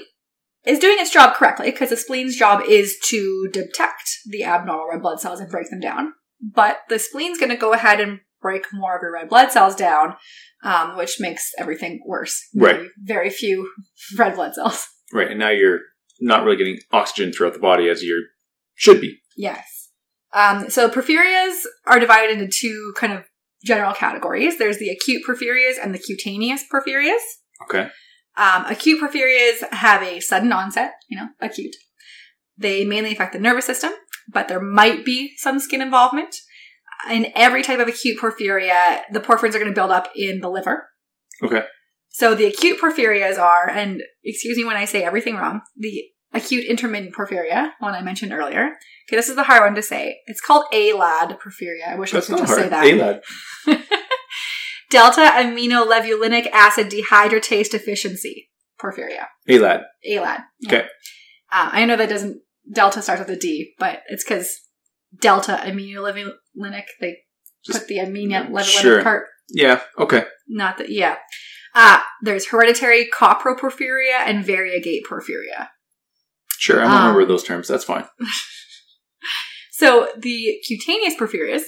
is 0.65 0.79
doing 0.79 0.97
its 0.99 1.11
job 1.11 1.35
correctly 1.35 1.71
because 1.71 1.89
the 1.89 1.95
spleen's 1.95 2.35
job 2.35 2.63
is 2.67 2.97
to 3.05 3.47
detect 3.51 4.09
the 4.25 4.43
abnormal 4.43 4.87
red 4.91 5.01
blood 5.01 5.19
cells 5.19 5.39
and 5.39 5.49
break 5.49 5.69
them 5.69 5.79
down. 5.79 6.13
But 6.41 6.79
the 6.89 6.95
spleen's 6.99 7.37
going 7.37 7.49
to 7.51 7.55
go 7.57 7.73
ahead 7.73 7.99
and 7.99 8.19
break 8.41 8.65
more 8.73 8.95
of 8.95 9.01
your 9.01 9.13
red 9.13 9.29
blood 9.29 9.51
cells 9.51 9.75
down, 9.75 10.15
um, 10.63 10.95
which 10.97 11.19
makes 11.19 11.51
everything 11.57 12.01
worse. 12.05 12.39
Right. 12.55 12.75
Very, 12.75 12.89
very 13.01 13.29
few 13.29 13.71
red 14.17 14.35
blood 14.35 14.53
cells. 14.55 14.87
Right. 15.13 15.29
And 15.31 15.39
now 15.39 15.49
you're 15.49 15.79
not 16.19 16.43
really 16.43 16.57
getting 16.57 16.79
oxygen 16.91 17.31
throughout 17.31 17.53
the 17.53 17.59
body 17.59 17.89
as 17.89 18.01
you 18.01 18.27
should 18.75 19.01
be. 19.01 19.19
Yes. 19.35 19.89
Um, 20.33 20.69
so 20.69 20.89
porphyrias 20.89 21.63
are 21.85 21.99
divided 21.99 22.39
into 22.39 22.51
two 22.51 22.93
kind 22.95 23.13
of 23.13 23.23
general 23.63 23.93
categories. 23.93 24.57
There's 24.57 24.77
the 24.77 24.89
acute 24.89 25.23
porphyrias 25.27 25.75
and 25.81 25.93
the 25.93 25.99
cutaneous 25.99 26.63
porphyrias. 26.71 27.21
Okay. 27.63 27.89
Um, 28.37 28.65
acute 28.65 29.01
porphyrias 29.01 29.67
have 29.71 30.03
a 30.03 30.19
sudden 30.19 30.51
onset, 30.51 30.93
you 31.07 31.17
know, 31.17 31.27
acute. 31.41 31.75
They 32.57 32.85
mainly 32.85 33.11
affect 33.11 33.33
the 33.33 33.39
nervous 33.39 33.65
system, 33.65 33.91
but 34.31 34.47
there 34.47 34.61
might 34.61 35.05
be 35.05 35.33
some 35.37 35.59
skin 35.59 35.81
involvement. 35.81 36.35
In 37.09 37.31
every 37.35 37.63
type 37.63 37.79
of 37.79 37.87
acute 37.87 38.19
porphyria, 38.19 39.01
the 39.11 39.19
porphyrins 39.19 39.55
are 39.55 39.59
going 39.59 39.65
to 39.67 39.75
build 39.75 39.91
up 39.91 40.09
in 40.15 40.39
the 40.41 40.49
liver. 40.49 40.87
Okay. 41.43 41.63
So 42.17 42.33
the 42.33 42.45
acute 42.45 42.81
porphyrias 42.81 43.37
are, 43.37 43.69
and 43.69 44.01
excuse 44.23 44.57
me 44.57 44.65
when 44.65 44.75
I 44.75 44.85
say 44.85 45.03
everything 45.03 45.35
wrong, 45.35 45.61
the 45.77 46.03
acute 46.33 46.65
intermittent 46.65 47.13
porphyria, 47.13 47.73
one 47.79 47.93
I 47.93 48.01
mentioned 48.01 48.33
earlier. 48.33 48.69
Okay, 49.07 49.15
this 49.17 49.29
is 49.29 49.35
the 49.35 49.43
hard 49.43 49.61
one 49.61 49.75
to 49.75 49.83
say. 49.83 50.17
It's 50.25 50.41
called 50.41 50.65
ALAD 50.73 51.37
porphyria. 51.39 51.87
I 51.87 51.95
wish 51.95 52.09
That's 52.11 52.27
I 52.27 52.33
could 52.33 52.39
just 52.39 52.49
hard. 52.51 52.63
say 52.63 52.69
that. 52.69 52.83
Hey, 52.83 52.95
lad. 52.95 53.21
Delta 54.89 55.21
aminolevulinic 55.21 56.47
acid 56.51 56.89
dehydratase 56.89 57.69
deficiency 57.69 58.49
porphyria. 58.81 59.25
Hey, 59.45 59.59
lad. 59.59 59.81
ALAD. 60.03 60.39
Okay. 60.65 60.85
Uh, 61.51 61.69
I 61.71 61.85
know 61.85 61.97
that 61.97 62.09
doesn't, 62.09 62.41
delta 62.73 63.03
starts 63.03 63.19
with 63.19 63.29
a 63.29 63.35
D, 63.39 63.73
but 63.77 64.01
it's 64.07 64.23
because 64.23 64.49
delta 65.21 65.61
aminolevulinic, 65.63 66.85
they 66.99 67.17
Just- 67.63 67.77
put 67.77 67.87
the 67.87 67.97
aminolevulinic 67.99 68.63
Sure. 68.81 69.03
part, 69.03 69.27
Yeah. 69.51 69.81
Okay. 69.99 70.23
not 70.47 70.79
that, 70.79 70.89
yeah. 70.89 71.17
Uh, 71.79 71.99
there's 72.23 72.47
hereditary 72.47 73.07
coproporphyria 73.13 74.17
and 74.25 74.43
variegate 74.43 75.03
porphyria. 75.07 75.67
Sure. 76.57 76.79
I 76.79 76.83
don't 76.85 76.91
Um, 76.91 77.01
remember 77.15 77.25
those 77.25 77.43
terms. 77.43 77.67
That's 77.67 77.83
fine. 77.85 78.05
So 79.71 80.09
the 80.17 80.55
cutaneous 80.67 81.13
porphyrias, 81.13 81.61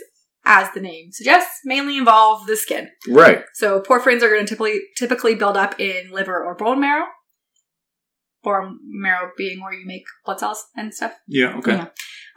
as 0.44 0.72
the 0.74 0.80
name 0.80 1.12
suggests, 1.12 1.60
mainly 1.64 1.96
involve 1.96 2.48
the 2.48 2.58
skin. 2.58 2.90
Right. 3.08 3.44
So 3.54 3.82
porphyrins 3.82 4.24
are 4.24 4.30
going 4.30 4.48
to 4.48 4.50
typically 4.50 4.82
typically 4.98 5.36
build 5.36 5.56
up 5.56 5.80
in 5.80 6.10
liver 6.12 6.44
or 6.44 6.56
bone 6.56 6.80
marrow. 6.80 7.06
Bone 8.44 8.80
marrow 8.84 9.30
being 9.38 9.62
where 9.62 9.74
you 9.74 9.86
make 9.86 10.06
blood 10.26 10.40
cells 10.40 10.66
and 10.76 10.92
stuff. 10.92 11.14
Yeah. 11.28 11.56
Okay. 11.60 11.74
Yeah. 11.74 11.88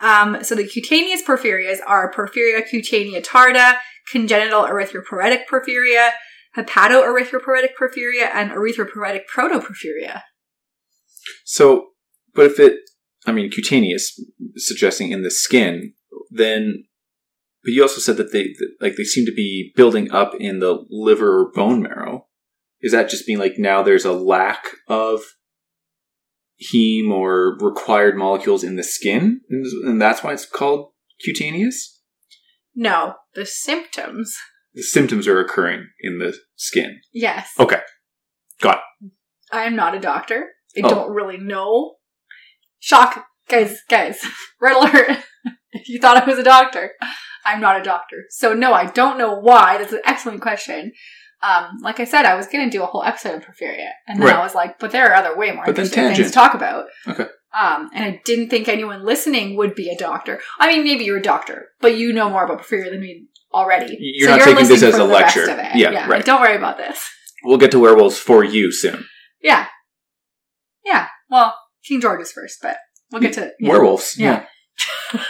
Um, 0.00 0.44
so 0.44 0.54
the 0.54 0.66
cutaneous 0.66 1.22
porphyrias 1.22 1.78
are 1.86 2.12
porphyria 2.12 2.62
cutanea 2.70 3.24
tarda, 3.24 3.78
congenital 4.10 4.64
erythropoietic 4.64 5.44
porphyria, 5.50 6.10
hepatoerythropoietic 6.56 7.71
porphyria, 7.80 8.28
and 8.32 8.50
erythropoietic 8.50 9.23
protoporphyria. 9.35 10.23
So, 11.44 11.88
but 12.35 12.47
if 12.47 12.61
it, 12.61 12.78
I 13.26 13.32
mean, 13.32 13.50
cutaneous, 13.50 14.21
suggesting 14.56 15.12
in 15.12 15.23
the 15.23 15.30
skin, 15.30 15.94
then, 16.30 16.85
but 17.62 17.73
you 17.73 17.82
also 17.82 18.00
said 18.00 18.16
that 18.16 18.32
they, 18.32 18.44
that, 18.44 18.71
like, 18.80 18.97
they 18.97 19.04
seem 19.04 19.25
to 19.26 19.32
be 19.32 19.73
building 19.76 20.11
up 20.11 20.32
in 20.38 20.59
the 20.59 20.85
liver 20.90 21.40
or 21.40 21.52
bone 21.52 21.82
marrow. 21.82 22.26
Is 22.80 22.92
that 22.92 23.09
just 23.09 23.26
being 23.26 23.38
like 23.38 23.59
now 23.59 23.82
there's 23.82 24.04
a 24.04 24.12
lack 24.12 24.66
of 24.88 25.21
heme 26.75 27.11
or 27.11 27.56
required 27.61 28.16
molecules 28.16 28.64
in 28.64 28.76
the 28.76 28.82
skin, 28.82 29.40
and, 29.49 29.66
and 29.87 30.02
that's 30.02 30.23
why 30.23 30.32
it's 30.32 30.47
called 30.47 30.90
cutaneous? 31.25 32.00
No, 32.75 33.14
the 33.35 33.47
symptoms. 33.47 34.37
The 34.74 34.82
symptoms 34.82 35.26
are 35.28 35.38
occurring 35.40 35.88
in 36.00 36.18
the 36.18 36.34
skin. 36.56 37.00
Yes. 37.12 37.50
Okay. 37.58 37.80
Got 38.60 38.80
it. 39.02 39.10
I 39.52 39.64
am 39.64 39.76
not 39.76 39.94
a 39.94 40.00
doctor. 40.00 40.48
I 40.76 40.80
Oh. 40.84 40.88
don't 40.88 41.12
really 41.14 41.36
know. 41.38 41.96
Shock, 42.80 43.24
guys, 43.48 43.78
guys, 43.88 44.24
red 44.60 44.76
alert. 44.76 45.18
if 45.72 45.88
you 45.88 46.00
thought 46.00 46.16
I 46.22 46.24
was 46.26 46.38
a 46.38 46.42
doctor, 46.42 46.92
I'm 47.44 47.60
not 47.60 47.80
a 47.80 47.84
doctor. 47.84 48.24
So 48.30 48.54
no, 48.54 48.72
I 48.72 48.86
don't 48.86 49.18
know 49.18 49.34
why. 49.38 49.78
That's 49.78 49.92
an 49.92 50.00
excellent 50.04 50.40
question. 50.40 50.92
Um, 51.42 51.78
like 51.82 51.98
I 52.00 52.04
said, 52.04 52.24
I 52.24 52.36
was 52.36 52.46
going 52.46 52.64
to 52.64 52.70
do 52.76 52.82
a 52.84 52.86
whole 52.86 53.02
episode 53.02 53.34
on 53.34 53.40
porphyria, 53.42 53.88
and 54.06 54.18
then 54.20 54.26
Right. 54.28 54.36
I 54.36 54.42
was 54.44 54.54
like, 54.54 54.78
but 54.78 54.92
there 54.92 55.10
are 55.10 55.14
other 55.16 55.36
way 55.36 55.50
more 55.50 55.68
interesting 55.68 56.04
things 56.14 56.28
to 56.28 56.32
talk 56.32 56.54
about. 56.54 56.86
Okay. 57.06 57.26
Um, 57.52 57.90
and 57.92 58.04
I 58.04 58.22
didn't 58.24 58.48
think 58.48 58.68
anyone 58.68 59.04
listening 59.04 59.56
would 59.56 59.74
be 59.74 59.90
a 59.90 59.98
doctor. 59.98 60.40
I 60.60 60.72
mean, 60.72 60.84
maybe 60.84 61.04
you're 61.04 61.18
a 61.18 61.22
doctor, 61.22 61.66
but 61.80 61.96
you 61.98 62.12
know 62.12 62.30
more 62.30 62.44
about 62.44 62.62
porphyria 62.62 62.90
than 62.90 63.00
me 63.00 63.26
already. 63.54 63.97
You're 63.99 64.30
not 64.30 64.40
taking 64.40 64.66
this 64.68 64.82
as 64.82 64.97
a 64.97 65.04
lecture. 65.04 65.47
Yeah, 65.47 65.90
yeah. 65.90 66.09
right. 66.09 66.25
Don't 66.25 66.40
worry 66.40 66.56
about 66.56 66.78
this. 66.78 67.09
We'll 67.44 67.59
get 67.59 67.71
to 67.73 67.78
werewolves 67.78 68.18
for 68.18 68.44
you 68.44 68.73
soon. 68.73 69.06
Yeah. 69.42 69.66
Yeah. 70.85 71.09
Well, 71.30 71.54
King 71.85 72.00
George 72.00 72.21
is 72.23 72.32
first, 72.32 72.59
but 72.62 72.76
we'll 73.11 73.21
get 73.21 73.35
to 73.35 73.52
yeah. 73.59 73.68
Werewolves. 73.68 74.16
Yeah. 74.16 74.47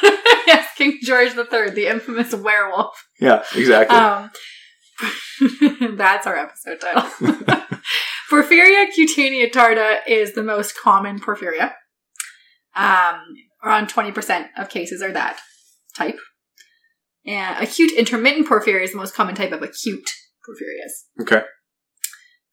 yes, 0.46 0.68
King 0.76 0.98
George 1.02 1.34
the 1.34 1.44
Third, 1.44 1.74
the 1.74 1.86
infamous 1.86 2.34
werewolf. 2.34 3.06
Yeah, 3.20 3.42
exactly. 3.54 3.96
Um, 3.96 4.30
that's 5.96 6.26
our 6.26 6.36
episode 6.36 6.80
title. 6.80 7.02
Porphyria 8.30 8.86
cutanea 8.96 9.50
tarda 9.50 9.98
is 10.06 10.34
the 10.34 10.42
most 10.42 10.78
common 10.78 11.20
porphyria. 11.20 11.72
Um, 12.74 13.20
around 13.62 13.88
20% 13.88 14.48
of 14.56 14.70
cases 14.70 15.02
are 15.02 15.12
that 15.12 15.38
type. 15.94 16.18
And 17.26 17.62
acute 17.62 17.92
intermittent 17.92 18.48
porphyria 18.48 18.82
is 18.82 18.92
the 18.92 18.96
most 18.98 19.14
common 19.14 19.34
type 19.34 19.52
of 19.52 19.62
acute 19.62 20.08
porphyrias. 20.46 21.22
okay. 21.22 21.42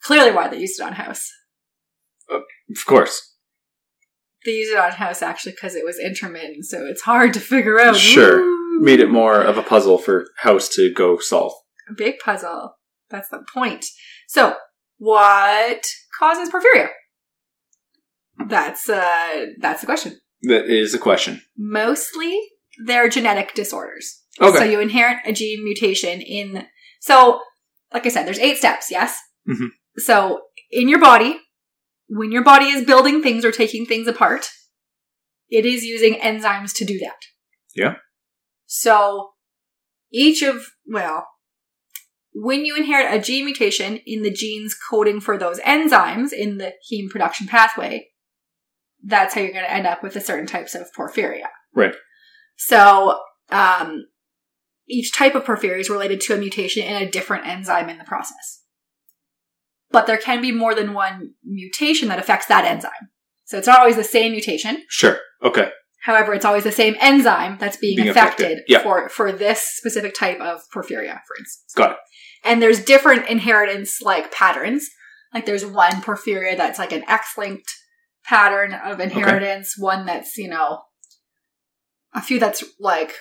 Clearly 0.04 0.32
why 0.32 0.48
they 0.48 0.58
used 0.60 0.80
it 0.80 0.84
on 0.86 0.94
house. 0.94 1.30
Of 2.30 2.86
course. 2.86 3.36
They 4.46 4.52
used 4.52 4.72
it 4.74 4.80
on 4.80 4.92
house 4.92 5.22
actually 5.22 5.54
because 5.54 5.76
it 5.76 5.84
was 5.84 6.00
intermittent, 6.00 6.66
so 6.66 6.86
it's 6.86 7.02
hard 7.02 7.34
to 7.34 7.40
figure 7.40 7.80
out. 7.80 7.96
Sure. 7.98 8.40
Ooh. 8.40 8.80
Made 8.82 9.02
it 9.02 9.10
more 9.10 9.42
of 9.42 9.58
a 9.58 9.62
puzzle 9.64 9.98
for 9.98 10.28
House 10.38 10.70
to 10.76 10.94
go 10.94 11.18
solve. 11.18 11.52
a 11.90 11.94
big 11.94 12.16
puzzle. 12.24 12.76
That's 13.10 13.28
the 13.30 13.44
point. 13.54 13.86
So, 14.28 14.56
what 15.00 15.84
causes 16.18 16.50
porphyria? 16.50 16.90
That's 18.48 18.88
uh 18.88 19.48
that's 19.60 19.82
the 19.82 19.86
question. 19.88 20.20
That 20.44 20.66
is 20.68 20.94
the 20.94 20.98
question. 21.00 21.42
Mostly 21.58 22.40
they're 22.86 23.10
genetic 23.10 23.54
disorders. 23.54 24.22
Okay. 24.41 24.58
So 24.58 24.63
you 24.63 24.79
inherit 24.79 25.17
a 25.25 25.34
gene 25.34 25.63
mutation 25.63 26.22
in 26.22 26.65
so 27.01 27.41
like 27.93 28.05
I 28.05 28.10
said, 28.10 28.25
there's 28.25 28.39
eight 28.39 28.58
steps, 28.58 28.91
yes? 28.91 29.19
Mhm. 29.48 29.69
So 29.98 30.41
in 30.69 30.88
your 30.88 31.00
body, 31.00 31.39
when 32.08 32.31
your 32.31 32.43
body 32.43 32.65
is 32.65 32.86
building 32.86 33.22
things 33.22 33.43
or 33.43 33.51
taking 33.51 33.86
things 33.86 34.08
apart, 34.08 34.50
it 35.50 35.65
is 35.65 35.84
using 35.84 36.15
enzymes 36.15 36.75
to 36.75 36.86
do 36.86 37.00
that. 37.00 37.17
Yeah. 37.75 37.96
So 38.65 39.31
each 40.12 40.41
of 40.41 40.67
well, 40.88 41.27
when 42.34 42.65
you 42.65 42.75
inherit 42.75 43.13
a 43.13 43.19
gene 43.22 43.46
mutation 43.46 44.00
in 44.05 44.22
the 44.22 44.31
genes 44.31 44.75
coding 44.89 45.19
for 45.19 45.38
those 45.38 45.60
enzymes 45.60 46.31
in 46.31 46.58
the 46.58 46.74
heme 46.91 47.10
production 47.10 47.48
pathway, 47.48 48.08
that's 49.03 49.34
how 49.34 49.41
you're 49.41 49.53
going 49.53 49.65
to 49.65 49.74
end 49.74 49.88
up 49.88 50.03
with 50.03 50.15
a 50.15 50.22
certain 50.22 50.48
types 50.48 50.75
of 50.75 50.88
porphyria. 50.98 51.48
Right. 51.74 51.96
So, 52.58 53.19
um, 53.50 54.05
each 54.89 55.13
type 55.13 55.36
of 55.36 55.43
porphyria 55.43 55.79
is 55.79 55.89
related 55.89 56.19
to 56.22 56.34
a 56.34 56.38
mutation 56.38 56.84
in 56.84 57.01
a 57.01 57.10
different 57.10 57.48
enzyme 57.48 57.89
in 57.89 57.98
the 57.98 58.03
process. 58.03 58.63
But 59.91 60.08
there 60.08 60.17
can 60.17 60.41
be 60.41 60.51
more 60.51 60.75
than 60.75 60.93
one 60.93 61.34
mutation 61.43 62.10
that 62.10 62.19
affects 62.19 62.48
that 62.48 62.65
enzyme. 62.65 63.10
So 63.46 63.58
it's 63.58 63.67
not 63.67 63.79
always 63.79 63.96
the 63.96 64.03
same 64.03 64.31
mutation. 64.31 64.84
Sure. 64.89 65.19
Okay. 65.43 65.72
However, 66.01 66.34
it's 66.34 66.46
always 66.46 66.63
the 66.63 66.72
same 66.72 66.96
enzyme 67.00 67.58
that's 67.60 67.77
being, 67.77 67.98
Being 67.98 68.10
affected, 68.10 68.46
affected. 68.46 68.65
Yeah. 68.67 68.84
for, 68.84 69.10
for 69.10 69.31
this 69.31 69.62
specific 69.62 70.13
type 70.13 70.39
of 70.39 70.62
porphyria, 70.74 71.19
for 71.27 71.36
instance. 71.39 71.74
Got 71.75 71.91
it. 71.91 71.98
And 72.43 72.62
there's 72.62 72.84
different 72.84 73.27
inheritance 73.27 74.01
like 74.01 74.31
patterns. 74.31 74.88
Like 75.34 75.46
there's 75.46 75.65
one 75.65 75.93
porphyria 76.01 76.55
that's 76.55 76.79
like 76.79 76.93
an 76.93 77.03
X-linked 77.08 77.69
pattern 78.24 78.74
of 78.74 79.00
inheritance, 79.00 79.75
one 79.77 80.05
that's, 80.05 80.38
you 80.38 80.48
know, 80.48 80.81
a 82.13 82.22
few 82.22 82.39
that's 82.39 82.63
like 82.79 83.13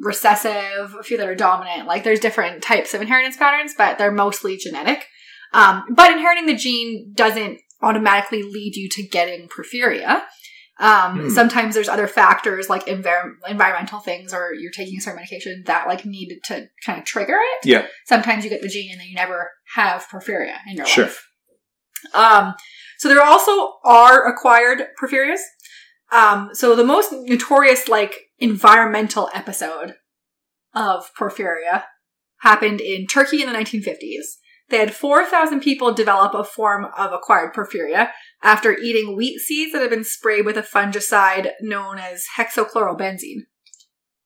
recessive, 0.00 0.94
a 0.98 1.02
few 1.02 1.16
that 1.18 1.28
are 1.28 1.34
dominant. 1.34 1.86
Like 1.86 2.04
there's 2.04 2.20
different 2.20 2.62
types 2.62 2.94
of 2.94 3.02
inheritance 3.02 3.36
patterns, 3.36 3.74
but 3.76 3.98
they're 3.98 4.10
mostly 4.12 4.56
genetic. 4.56 5.04
Um, 5.52 5.84
but 5.94 6.12
inheriting 6.12 6.46
the 6.46 6.54
gene 6.54 7.12
doesn't 7.14 7.58
automatically 7.82 8.42
lead 8.42 8.76
you 8.76 8.88
to 8.90 9.02
getting 9.08 9.48
porphyria. 9.48 10.22
Um, 10.78 11.20
Hmm. 11.20 11.28
Sometimes 11.28 11.74
there's 11.74 11.88
other 11.90 12.06
factors 12.06 12.70
like 12.70 12.86
envir- 12.86 13.34
environmental 13.46 14.00
things, 14.00 14.32
or 14.32 14.54
you're 14.54 14.72
taking 14.72 14.96
a 14.96 15.00
certain 15.02 15.16
medication 15.16 15.62
that 15.66 15.86
like 15.86 16.06
need 16.06 16.38
to 16.44 16.68
kind 16.86 16.98
of 16.98 17.04
trigger 17.04 17.36
it. 17.36 17.66
Yeah. 17.68 17.86
Sometimes 18.06 18.44
you 18.44 18.50
get 18.50 18.62
the 18.62 18.68
gene 18.68 18.90
and 18.92 19.00
then 19.00 19.08
you 19.08 19.14
never 19.14 19.50
have 19.74 20.06
porphyria 20.10 20.56
in 20.68 20.76
your 20.76 20.86
Sure. 20.86 21.04
life. 21.04 21.26
Um, 22.14 22.54
so 22.98 23.08
there 23.08 23.22
also 23.22 23.74
are 23.84 24.26
acquired 24.26 24.86
porphyrias. 24.98 25.40
Um, 26.12 26.50
so 26.54 26.74
the 26.74 26.84
most 26.84 27.12
notorious 27.12 27.88
like 27.88 28.29
environmental 28.40 29.28
episode 29.34 29.94
of 30.74 31.10
porphyria 31.18 31.84
happened 32.40 32.80
in 32.80 33.06
Turkey 33.06 33.42
in 33.42 33.50
the 33.52 33.56
1950s. 33.58 34.38
They 34.68 34.78
had 34.78 34.94
4,000 34.94 35.60
people 35.60 35.92
develop 35.92 36.32
a 36.32 36.44
form 36.44 36.86
of 36.96 37.12
acquired 37.12 37.52
porphyria 37.54 38.10
after 38.42 38.76
eating 38.78 39.16
wheat 39.16 39.38
seeds 39.40 39.72
that 39.72 39.80
had 39.82 39.90
been 39.90 40.04
sprayed 40.04 40.46
with 40.46 40.56
a 40.56 40.62
fungicide 40.62 41.50
known 41.60 41.98
as 41.98 42.24
hexachlorobenzene, 42.38 43.42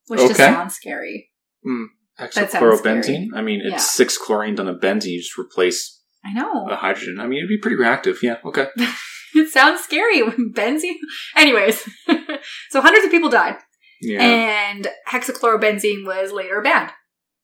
which 0.06 0.20
just 0.20 0.32
Okay. 0.32 0.44
sounds 0.44 0.74
scary. 0.74 1.30
Hmm. 1.64 1.84
That 2.18 2.32
sounds 2.34 2.52
Hexachlorobenzene. 2.52 3.28
I 3.34 3.40
mean, 3.42 3.60
it's 3.64 3.70
Yeah. 3.72 3.78
six 3.78 4.18
chlorines 4.18 4.60
on 4.60 4.68
a 4.68 4.74
benzene. 4.74 5.12
You 5.12 5.18
just 5.20 5.38
replace 5.38 6.02
I 6.24 6.32
know. 6.34 6.68
a 6.70 6.76
hydrogen. 6.76 7.18
I 7.18 7.26
mean, 7.26 7.38
it'd 7.38 7.48
be 7.48 7.58
pretty 7.58 7.76
reactive. 7.76 8.22
Yeah. 8.22 8.36
Okay. 8.44 8.68
it 9.34 9.50
sounds 9.50 9.80
scary 9.82 10.20
benzene. 10.20 10.98
Anyways, 11.36 11.82
so 12.70 12.80
hundreds 12.82 13.06
of 13.06 13.10
people 13.10 13.30
died, 13.30 13.56
Yeah. 14.00 14.22
and 14.22 14.88
hexachlorobenzene 15.08 16.04
was 16.06 16.32
later 16.32 16.60
banned 16.60 16.90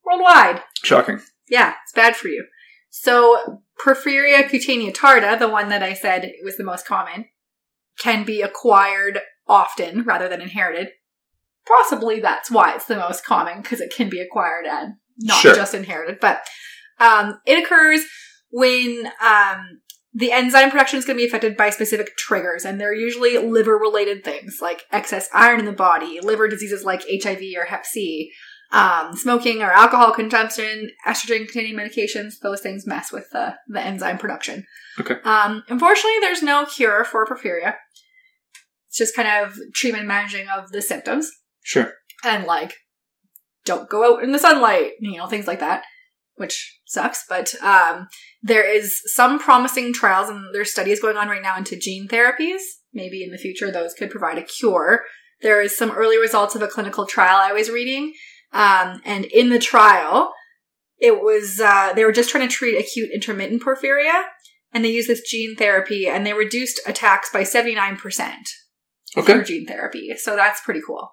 worldwide. 0.04 0.62
Shocking. 0.83 1.21
Yeah, 1.49 1.75
it's 1.83 1.92
bad 1.92 2.16
for 2.16 2.28
you. 2.28 2.47
So 2.90 3.62
Porphyria 3.85 4.49
cutanea 4.49 4.92
tarda, 4.95 5.38
the 5.38 5.49
one 5.49 5.69
that 5.69 5.83
I 5.83 5.95
said 5.95 6.30
was 6.45 6.57
the 6.57 6.64
most 6.64 6.87
common, 6.87 7.26
can 7.99 8.25
be 8.25 8.42
acquired 8.42 9.21
often 9.47 10.02
rather 10.02 10.28
than 10.28 10.40
inherited. 10.40 10.88
Possibly 11.66 12.21
that's 12.21 12.50
why 12.50 12.75
it's 12.75 12.87
the 12.87 12.97
most 12.97 13.25
common 13.25 13.62
because 13.62 13.80
it 13.80 13.92
can 13.95 14.09
be 14.09 14.21
acquired 14.21 14.66
and 14.66 14.95
not 15.19 15.40
Sure. 15.40 15.54
just 15.54 15.75
inherited. 15.75 16.19
But 16.21 16.42
um, 16.99 17.40
it 17.47 17.62
occurs 17.62 18.04
when 18.50 19.07
um, 19.23 19.80
the 20.12 20.32
enzyme 20.32 20.70
production 20.70 20.98
is 20.98 21.04
going 21.04 21.16
to 21.16 21.22
be 21.22 21.28
affected 21.28 21.56
by 21.56 21.70
specific 21.70 22.16
triggers, 22.16 22.64
and 22.64 22.80
they're 22.80 22.94
usually 22.94 23.38
liver 23.38 23.76
related 23.78 24.24
things 24.24 24.58
like 24.60 24.82
excess 24.90 25.28
iron 25.32 25.60
in 25.60 25.66
the 25.66 25.72
body, 25.72 26.18
liver 26.20 26.48
diseases 26.48 26.84
like 26.84 27.04
HIV 27.08 27.42
or 27.56 27.64
Hep 27.66 27.86
C, 27.86 28.32
um, 28.72 29.14
smoking 29.14 29.62
or 29.62 29.70
alcohol 29.70 30.12
consumption, 30.12 30.90
estrogen 31.06 31.46
containing 31.46 31.76
medications, 31.76 32.34
those 32.42 32.60
things 32.60 32.86
mess 32.86 33.12
with 33.12 33.28
the, 33.32 33.54
the 33.68 33.80
enzyme 33.80 34.18
production. 34.18 34.64
Okay. 34.98 35.16
Um, 35.24 35.62
unfortunately, 35.68 36.18
there's 36.20 36.42
no 36.42 36.66
cure 36.66 37.04
for 37.04 37.26
porphyria. 37.26 37.74
It's 38.88 38.98
just 38.98 39.14
kind 39.14 39.44
of 39.44 39.56
treatment 39.74 40.06
managing 40.06 40.48
of 40.48 40.72
the 40.72 40.82
symptoms 40.82 41.30
Sure. 41.62 41.92
and 42.24 42.44
like 42.44 42.74
don't 43.64 43.88
go 43.88 44.16
out 44.16 44.24
in 44.24 44.32
the 44.32 44.38
sunlight, 44.38 44.92
you 45.00 45.18
know, 45.18 45.26
things 45.26 45.46
like 45.46 45.60
that, 45.60 45.84
which 46.40 46.80
sucks. 46.87 47.25
But 47.28 47.54
um, 47.62 48.09
there 48.42 48.68
is 48.68 49.00
some 49.14 49.38
promising 49.38 49.92
trials 49.92 50.30
and 50.30 50.54
there's 50.54 50.73
studies 50.73 51.00
going 51.00 51.18
on 51.18 51.28
right 51.28 51.42
now 51.42 51.56
into 51.56 51.78
gene 51.78 52.09
therapies. 52.09 52.62
Maybe 52.92 53.23
in 53.23 53.30
the 53.30 53.38
future 53.38 53.70
those 53.70 53.94
could 53.94 54.11
provide 54.11 54.38
a 54.38 54.42
cure. 54.42 55.02
There 55.42 55.61
is 55.61 55.76
some 55.76 55.90
early 55.90 56.18
results 56.18 56.54
of 56.54 56.62
a 56.62 56.66
clinical 56.66 57.06
trial 57.06 57.37
I 57.37 57.52
was 57.52 57.70
reading, 57.70 58.12
um, 58.52 59.00
and 59.04 59.25
in 59.26 59.49
the 59.49 59.59
trial, 59.59 60.32
it 60.99 61.23
was 61.23 61.61
uh, 61.61 61.92
they 61.94 62.04
were 62.04 62.12
just 62.12 62.28
trying 62.30 62.47
to 62.47 62.54
treat 62.54 62.78
acute 62.78 63.11
intermittent 63.14 63.62
porphyria, 63.62 64.25
and 64.73 64.85
they 64.85 64.90
used 64.90 65.09
this 65.09 65.23
gene 65.23 65.56
therapy, 65.56 66.06
and 66.06 66.26
they 66.26 66.35
reduced 66.35 66.80
attacks 66.87 67.30
by 67.32 67.43
seventy 67.43 67.75
nine 67.75 67.97
percent 67.97 68.49
for 69.14 69.43
gene 69.43 69.67
therapy. 69.67 70.10
So 70.17 70.36
that's 70.36 70.60
pretty 70.60 70.80
cool. 70.86 71.08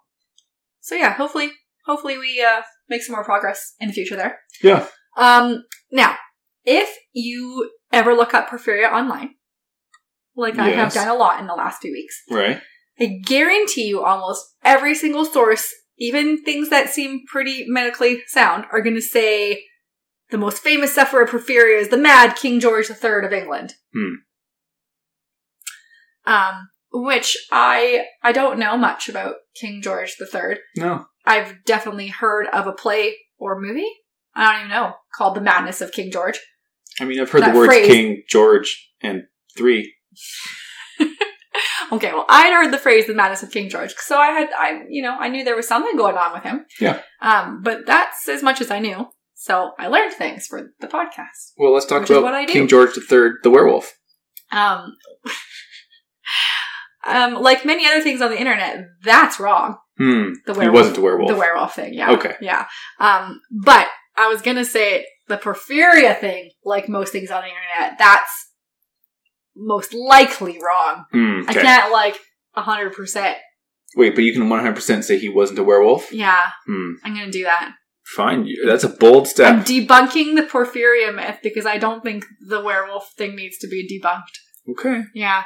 So 0.81 0.95
yeah, 0.95 1.13
hopefully, 1.13 1.51
hopefully 1.85 2.17
we 2.17 2.43
uh, 2.43 2.63
make 2.89 3.03
some 3.03 3.15
more 3.15 3.23
progress 3.23 3.75
in 3.79 3.87
the 3.87 3.93
future 3.93 4.17
there. 4.17 4.39
Yeah. 4.61 4.87
Um, 5.17 5.65
now, 5.91 6.15
if 6.63 6.95
you 7.11 7.71
ever 7.91 8.13
look 8.13 8.33
up 8.33 8.49
porphyria 8.49 8.91
online, 8.91 9.31
like 10.35 10.57
I 10.59 10.69
have 10.69 10.93
done 10.93 11.07
a 11.07 11.15
lot 11.15 11.39
in 11.39 11.47
the 11.47 11.55
last 11.55 11.81
few 11.81 11.91
weeks, 11.91 12.21
Right. 12.29 12.61
I 12.99 13.19
guarantee 13.25 13.87
you 13.87 14.03
almost 14.03 14.45
every 14.63 14.95
single 14.95 15.25
source, 15.25 15.73
even 15.97 16.43
things 16.43 16.69
that 16.69 16.89
seem 16.89 17.21
pretty 17.27 17.65
medically 17.67 18.21
sound, 18.27 18.65
are 18.71 18.81
going 18.81 18.95
to 18.95 19.01
say 19.01 19.63
the 20.29 20.37
most 20.37 20.61
famous 20.61 20.93
sufferer 20.93 21.23
of 21.23 21.29
porphyria 21.29 21.79
is 21.79 21.89
the 21.89 21.97
mad 21.97 22.35
King 22.35 22.59
George 22.59 22.89
III 22.89 23.25
of 23.25 23.33
England. 23.33 23.73
Hmm. 23.93 24.13
Um, 26.25 26.69
which 26.91 27.37
I 27.51 28.05
I 28.23 28.31
don't 28.31 28.59
know 28.59 28.77
much 28.77 29.09
about 29.09 29.35
King 29.59 29.81
George 29.81 30.15
III. 30.21 30.57
No. 30.75 31.05
I've 31.25 31.63
definitely 31.65 32.07
heard 32.07 32.47
of 32.47 32.67
a 32.67 32.73
play 32.73 33.15
or 33.37 33.59
movie. 33.59 33.89
I 34.37 34.51
don't 34.51 34.59
even 34.61 34.69
know 34.71 34.93
called 35.17 35.35
The 35.35 35.41
Madness 35.41 35.81
of 35.81 35.91
King 35.91 36.11
George. 36.11 36.39
I 36.99 37.05
mean, 37.05 37.19
I've 37.19 37.29
heard 37.29 37.41
That 37.41 37.53
the 37.53 37.57
words 37.59 37.73
phrase- 37.73 37.87
King 37.87 38.23
George 38.29 38.89
and 39.01 39.23
three. 39.57 39.93
Okay, 41.91 42.11
well, 42.11 42.25
I'd 42.27 42.51
heard 42.51 42.71
the 42.73 42.77
phrase 42.77 43.07
"the 43.07 43.13
madness 43.13 43.43
of 43.43 43.51
King 43.51 43.69
George," 43.69 43.93
so 43.97 44.17
I 44.17 44.27
had, 44.27 44.49
I, 44.57 44.81
you 44.89 45.01
know, 45.01 45.15
I 45.17 45.29
knew 45.29 45.43
there 45.45 45.55
was 45.55 45.67
something 45.69 45.95
going 45.95 46.17
on 46.17 46.33
with 46.33 46.43
him. 46.43 46.65
Yeah. 46.81 46.99
Um, 47.21 47.61
but 47.63 47.85
that's 47.85 48.27
as 48.27 48.43
much 48.43 48.59
as 48.59 48.69
I 48.69 48.79
knew. 48.79 49.07
So 49.35 49.71
I 49.79 49.87
learned 49.87 50.11
things 50.13 50.47
for 50.47 50.71
the 50.81 50.87
podcast. 50.87 51.53
Well, 51.57 51.71
let's 51.73 51.85
talk 51.85 52.07
about 52.07 52.23
what 52.23 52.33
I 52.33 52.45
do. 52.45 52.51
King 52.53 52.67
George 52.67 52.89
III, 52.97 53.29
the 53.41 53.49
werewolf. 53.49 53.93
Um, 54.51 54.95
um, 57.07 57.35
like 57.35 57.65
many 57.65 57.85
other 57.87 58.01
things 58.01 58.21
on 58.21 58.31
the 58.31 58.39
internet, 58.39 58.85
that's 59.03 59.39
wrong. 59.39 59.77
Hmm. 59.97 60.31
The 60.45 60.53
He 60.53 60.59
werewolf, 60.59 60.73
wasn't 60.73 60.97
a 60.97 61.01
werewolf. 61.01 61.31
the 61.31 61.37
werewolf 61.37 61.75
thing. 61.75 61.93
Yeah. 61.93 62.11
Okay. 62.11 62.35
Yeah. 62.41 62.65
Um, 62.99 63.39
but 63.63 63.87
I 64.17 64.27
was 64.27 64.41
gonna 64.41 64.65
say 64.65 65.05
the 65.27 65.37
porphyria 65.37 66.19
thing, 66.19 66.51
like 66.65 66.89
most 66.89 67.11
things 67.11 67.29
on 67.31 67.43
the 67.43 67.47
internet, 67.49 67.97
that's 67.99 68.31
most 69.55 69.93
likely 69.93 70.59
wrong. 70.63 71.05
Hmm. 71.11 71.41
I 71.47 71.53
can't 71.53 71.91
like 71.91 72.17
hundred 72.53 72.93
percent. 72.93 73.37
Wait, 73.95 74.15
but 74.15 74.23
you 74.23 74.33
can 74.33 74.43
100% 74.49 75.03
say 75.03 75.17
he 75.17 75.29
wasn't 75.29 75.59
a 75.59 75.63
werewolf? 75.63 76.11
Yeah, 76.11 76.49
Hmm. 76.65 76.91
I'm 77.03 77.13
gonna 77.13 77.31
do 77.31 77.43
that. 77.43 77.73
Fine. 78.05 78.47
That's 78.65 78.83
a 78.83 78.89
bold 78.89 79.27
step. 79.27 79.53
I'm 79.53 79.63
debunking 79.63 80.35
the 80.35 80.43
porphyria 80.49 81.13
myth 81.15 81.39
because 81.43 81.65
I 81.65 81.77
don't 81.77 82.03
think 82.03 82.25
the 82.47 82.61
werewolf 82.61 83.11
thing 83.17 83.35
needs 83.35 83.57
to 83.59 83.67
be 83.67 83.87
debunked. 83.87 84.71
okay. 84.71 85.03
Yeah. 85.13 85.43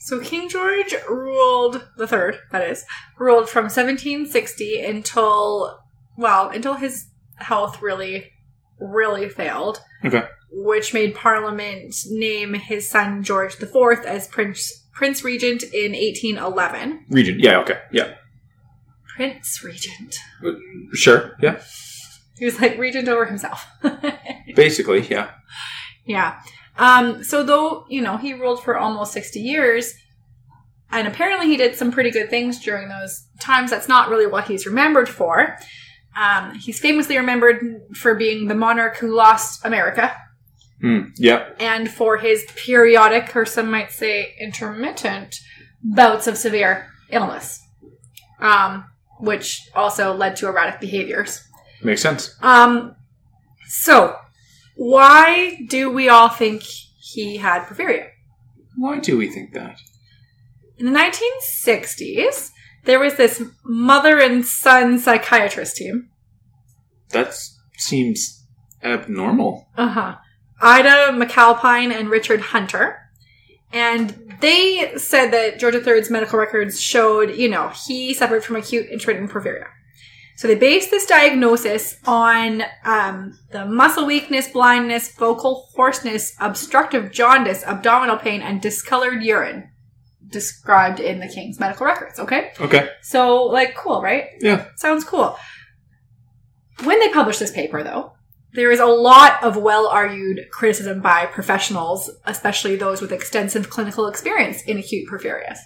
So 0.00 0.18
King 0.20 0.48
George 0.48 0.94
ruled 1.08 1.86
the 1.96 2.06
third, 2.08 2.38
that 2.50 2.68
is, 2.68 2.84
ruled 3.18 3.48
from 3.48 3.64
1760 3.64 4.80
until 4.84 5.78
well, 6.16 6.50
until 6.50 6.74
his 6.74 7.06
health 7.36 7.82
really, 7.82 8.30
really 8.78 9.28
failed. 9.28 9.80
Okay. 10.04 10.24
Which 10.50 10.92
made 10.92 11.14
Parliament 11.14 11.94
name 12.10 12.54
his 12.54 12.88
son 12.88 13.22
George 13.22 13.60
IV 13.62 14.04
as 14.06 14.28
Prince 14.28 14.86
Prince 14.92 15.24
Regent 15.24 15.62
in 15.62 15.92
1811. 15.92 17.06
Regent. 17.08 17.40
Yeah, 17.40 17.60
okay. 17.60 17.78
Yeah. 17.90 18.14
Prince 19.16 19.64
Regent. 19.64 20.16
Sure. 20.92 21.32
Yeah. 21.40 21.60
He 22.38 22.44
was 22.44 22.60
like 22.60 22.76
regent 22.78 23.08
over 23.08 23.24
himself. 23.24 23.66
Basically, 24.54 25.06
yeah. 25.06 25.30
Yeah. 26.04 26.40
Um, 26.78 27.22
so 27.22 27.42
though, 27.42 27.86
you 27.88 28.00
know, 28.00 28.16
he 28.16 28.32
ruled 28.32 28.62
for 28.62 28.76
almost 28.76 29.12
60 29.12 29.40
years, 29.40 29.94
and 30.90 31.06
apparently 31.06 31.46
he 31.46 31.56
did 31.56 31.76
some 31.76 31.92
pretty 31.92 32.10
good 32.10 32.30
things 32.30 32.60
during 32.60 32.88
those 32.88 33.26
times, 33.40 33.70
that's 33.70 33.88
not 33.88 34.08
really 34.08 34.26
what 34.26 34.48
he's 34.48 34.66
remembered 34.66 35.08
for. 35.08 35.56
Um, 36.16 36.54
he's 36.54 36.78
famously 36.78 37.16
remembered 37.16 37.82
for 37.94 38.14
being 38.14 38.48
the 38.48 38.54
monarch 38.54 38.96
who 38.98 39.14
lost 39.14 39.64
America, 39.64 40.14
Hmm. 40.80 41.04
Yeah. 41.16 41.48
and 41.60 41.90
for 41.90 42.18
his 42.18 42.44
periodic, 42.56 43.34
or 43.36 43.46
some 43.46 43.70
might 43.70 43.92
say 43.92 44.34
intermittent, 44.40 45.36
bouts 45.82 46.26
of 46.26 46.36
severe 46.36 46.88
illness, 47.10 47.60
um, 48.40 48.84
which 49.20 49.60
also 49.74 50.12
led 50.14 50.36
to 50.36 50.48
erratic 50.48 50.80
behaviors. 50.80 51.42
Makes 51.82 52.02
sense. 52.02 52.36
Um, 52.42 52.94
so, 53.68 54.16
why 54.76 55.58
do 55.68 55.90
we 55.90 56.08
all 56.08 56.28
think 56.28 56.62
he 56.62 57.36
had 57.38 57.62
porphyria? 57.64 58.08
Why 58.76 58.98
do 58.98 59.16
we 59.16 59.28
think 59.30 59.52
that? 59.54 59.78
In 60.78 60.86
the 60.92 60.98
1960s, 60.98 62.50
there 62.84 62.98
was 62.98 63.16
this 63.16 63.42
mother 63.64 64.18
and 64.18 64.44
son 64.44 64.98
psychiatrist 64.98 65.76
team. 65.76 66.08
That 67.10 67.34
seems 67.78 68.44
abnormal. 68.82 69.68
Uh 69.76 69.88
huh. 69.88 70.16
Ida 70.60 71.12
McAlpine 71.12 71.92
and 71.92 72.08
Richard 72.08 72.40
Hunter. 72.40 72.98
And 73.72 74.36
they 74.40 74.92
said 74.96 75.30
that 75.30 75.58
George 75.58 75.74
III's 75.74 76.10
medical 76.10 76.38
records 76.38 76.80
showed, 76.80 77.34
you 77.36 77.48
know, 77.48 77.70
he 77.86 78.12
suffered 78.14 78.44
from 78.44 78.56
acute 78.56 78.86
intermittent 78.90 79.30
porphyria. 79.30 79.66
So 80.36 80.48
they 80.48 80.54
based 80.54 80.90
this 80.90 81.06
diagnosis 81.06 81.96
on 82.04 82.64
um, 82.84 83.38
the 83.50 83.64
muscle 83.64 84.06
weakness, 84.06 84.48
blindness, 84.48 85.12
vocal 85.12 85.68
hoarseness, 85.74 86.34
obstructive 86.40 87.12
jaundice, 87.12 87.62
abdominal 87.64 88.16
pain, 88.16 88.42
and 88.42 88.60
discolored 88.60 89.22
urine 89.22 89.71
described 90.32 90.98
in 90.98 91.20
the 91.20 91.28
king's 91.28 91.60
medical 91.60 91.86
records. 91.86 92.18
Okay? 92.18 92.52
Okay. 92.60 92.88
So, 93.02 93.44
like, 93.44 93.76
cool, 93.76 94.02
right? 94.02 94.24
Yeah. 94.40 94.66
Sounds 94.76 95.04
cool. 95.04 95.36
When 96.84 96.98
they 96.98 97.10
published 97.10 97.38
this 97.38 97.52
paper, 97.52 97.82
though, 97.84 98.12
there 98.54 98.70
is 98.70 98.80
a 98.80 98.86
lot 98.86 99.42
of 99.42 99.56
well 99.56 99.86
argued 99.86 100.40
criticism 100.50 101.00
by 101.00 101.26
professionals, 101.26 102.10
especially 102.24 102.76
those 102.76 103.00
with 103.00 103.12
extensive 103.12 103.70
clinical 103.70 104.08
experience 104.08 104.62
in 104.62 104.78
acute 104.78 105.08
porphyrias. 105.08 105.58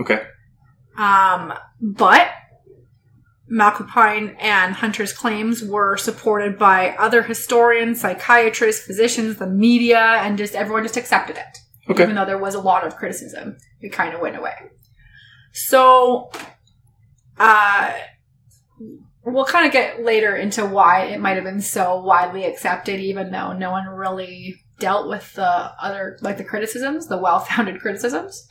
Okay. 0.00 0.22
Um, 0.96 1.52
but 1.80 2.30
McAlpine 3.50 4.36
and 4.38 4.74
Hunter's 4.74 5.12
claims 5.12 5.62
were 5.62 5.96
supported 5.96 6.58
by 6.58 6.90
other 6.90 7.22
historians, 7.22 8.00
psychiatrists, 8.00 8.86
physicians, 8.86 9.36
the 9.36 9.46
media, 9.46 9.98
and 9.98 10.38
just 10.38 10.54
everyone 10.54 10.84
just 10.84 10.96
accepted 10.96 11.36
it. 11.36 11.58
Okay. 11.90 12.04
Even 12.04 12.14
though 12.14 12.24
there 12.24 12.38
was 12.38 12.54
a 12.54 12.60
lot 12.60 12.86
of 12.86 12.96
criticism, 12.96 13.56
it 13.80 13.92
kind 13.92 14.14
of 14.14 14.20
went 14.20 14.36
away. 14.36 14.54
So, 15.52 16.30
uh, 17.38 17.92
we'll 19.24 19.44
kind 19.44 19.66
of 19.66 19.72
get 19.72 20.02
later 20.02 20.36
into 20.36 20.64
why 20.64 21.04
it 21.06 21.20
might 21.20 21.34
have 21.34 21.44
been 21.44 21.60
so 21.60 22.00
widely 22.00 22.44
accepted, 22.44 23.00
even 23.00 23.30
though 23.30 23.52
no 23.52 23.70
one 23.70 23.86
really 23.88 24.62
dealt 24.78 25.08
with 25.08 25.34
the 25.34 25.44
other, 25.44 26.18
like 26.22 26.38
the 26.38 26.44
criticisms, 26.44 27.08
the 27.08 27.18
well 27.18 27.40
founded 27.40 27.80
criticisms. 27.82 28.48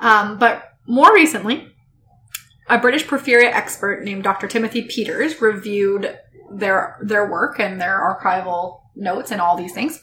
Um, 0.00 0.38
but 0.38 0.64
more 0.86 1.12
recently, 1.12 1.72
a 2.68 2.78
British 2.78 3.06
porphyria 3.06 3.50
expert 3.52 4.04
named 4.04 4.24
Dr. 4.24 4.46
Timothy 4.46 4.82
Peters 4.82 5.40
reviewed 5.40 6.18
their 6.50 6.98
their 7.02 7.30
work 7.30 7.60
and 7.60 7.80
their 7.80 7.98
archival 7.98 8.80
notes 8.94 9.30
and 9.30 9.40
all 9.40 9.56
these 9.56 9.72
things, 9.72 10.00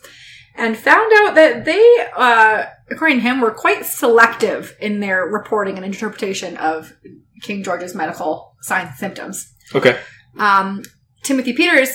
and 0.58 0.78
found 0.78 1.12
out 1.18 1.36
that 1.36 1.66
they, 1.66 2.08
uh, 2.16 2.66
according 2.90 3.18
to 3.18 3.24
him, 3.24 3.42
were 3.42 3.52
quite 3.52 3.86
selective 3.86 4.76
in 4.80 5.00
their 5.00 5.26
reporting 5.26 5.76
and 5.76 5.86
interpretation 5.86 6.58
of 6.58 6.94
King 7.42 7.64
George's 7.64 7.94
medical 7.94 8.56
signs 8.62 8.90
and 8.90 8.98
symptoms. 8.98 9.54
Okay. 9.74 10.00
Um, 10.38 10.84
Timothy 11.24 11.54
Peters 11.54 11.90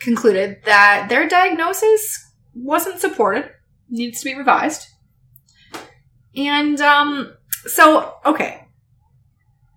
concluded 0.00 0.58
that 0.64 1.06
their 1.08 1.28
diagnosis 1.28 2.32
wasn't 2.54 3.00
supported, 3.00 3.50
needs 3.88 4.20
to 4.20 4.24
be 4.24 4.34
revised. 4.34 4.86
And 6.34 6.80
um, 6.80 7.34
so, 7.66 8.14
okay. 8.24 8.62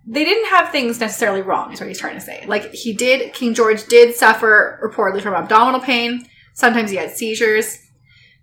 They 0.05 0.25
didn't 0.25 0.49
have 0.49 0.71
things 0.71 0.99
necessarily 0.99 1.41
wrong, 1.41 1.71
is 1.71 1.79
what 1.79 1.87
he's 1.87 1.99
trying 1.99 2.15
to 2.15 2.21
say. 2.21 2.43
Like, 2.47 2.71
he 2.73 2.93
did, 2.93 3.33
King 3.33 3.53
George 3.53 3.85
did 3.85 4.15
suffer 4.15 4.79
reportedly 4.83 5.21
from 5.21 5.35
abdominal 5.35 5.79
pain. 5.79 6.27
Sometimes 6.55 6.89
he 6.89 6.97
had 6.97 7.11
seizures. 7.11 7.77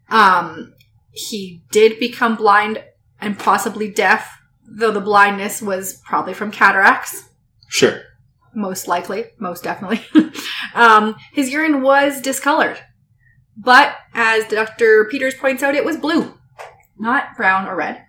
Um, 0.08 0.74
he 1.12 1.62
did 1.70 1.98
become 1.98 2.36
blind 2.36 2.82
and 3.20 3.38
possibly 3.38 3.90
deaf, 3.90 4.38
though 4.66 4.92
the 4.92 5.00
blindness 5.00 5.62
was 5.62 6.00
probably 6.04 6.34
from 6.34 6.50
cataracts 6.50 7.28
Sure. 7.68 8.02
most 8.54 8.86
likely, 8.86 9.26
most 9.38 9.64
definitely. 9.64 10.04
um, 10.74 11.16
his 11.32 11.50
urine 11.50 11.82
was 11.82 12.20
discolored. 12.20 12.78
But 13.56 13.96
as 14.14 14.44
Dr. 14.46 15.06
Peters 15.10 15.34
points 15.34 15.62
out, 15.62 15.74
it 15.74 15.84
was 15.84 15.96
blue, 15.96 16.34
not 16.98 17.36
brown 17.36 17.66
or 17.66 17.74
red. 17.74 18.04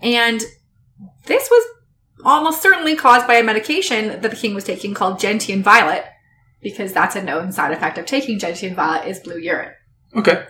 And 0.00 0.42
this 1.26 1.48
was 1.50 1.64
almost 2.24 2.62
certainly 2.62 2.94
caused 2.94 3.26
by 3.26 3.34
a 3.34 3.42
medication 3.42 4.08
that 4.08 4.22
the 4.22 4.36
king 4.36 4.54
was 4.54 4.64
taking 4.64 4.92
called 4.94 5.18
gentian 5.18 5.62
violet, 5.62 6.04
because 6.60 6.92
that's 6.92 7.16
a 7.16 7.22
known 7.22 7.52
side 7.52 7.72
effect 7.72 7.96
of 7.98 8.04
taking 8.06 8.38
gentian 8.38 8.74
violet 8.74 9.08
is 9.08 9.18
blue 9.20 9.38
urine. 9.38 9.72
Okay. 10.14 10.44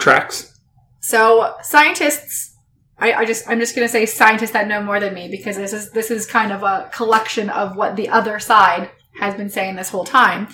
Tracks. 0.00 0.58
So 1.00 1.56
scientists, 1.62 2.56
I, 2.98 3.12
I 3.12 3.24
just 3.24 3.48
I'm 3.48 3.60
just 3.60 3.74
gonna 3.74 3.88
say 3.88 4.06
scientists 4.06 4.50
that 4.52 4.68
know 4.68 4.82
more 4.82 5.00
than 5.00 5.14
me 5.14 5.28
because 5.28 5.56
this 5.56 5.72
is 5.72 5.90
this 5.90 6.10
is 6.10 6.26
kind 6.26 6.52
of 6.52 6.62
a 6.62 6.90
collection 6.92 7.48
of 7.50 7.76
what 7.76 7.96
the 7.96 8.08
other 8.08 8.38
side 8.38 8.90
has 9.18 9.34
been 9.34 9.50
saying 9.50 9.76
this 9.76 9.90
whole 9.90 10.04
time. 10.04 10.48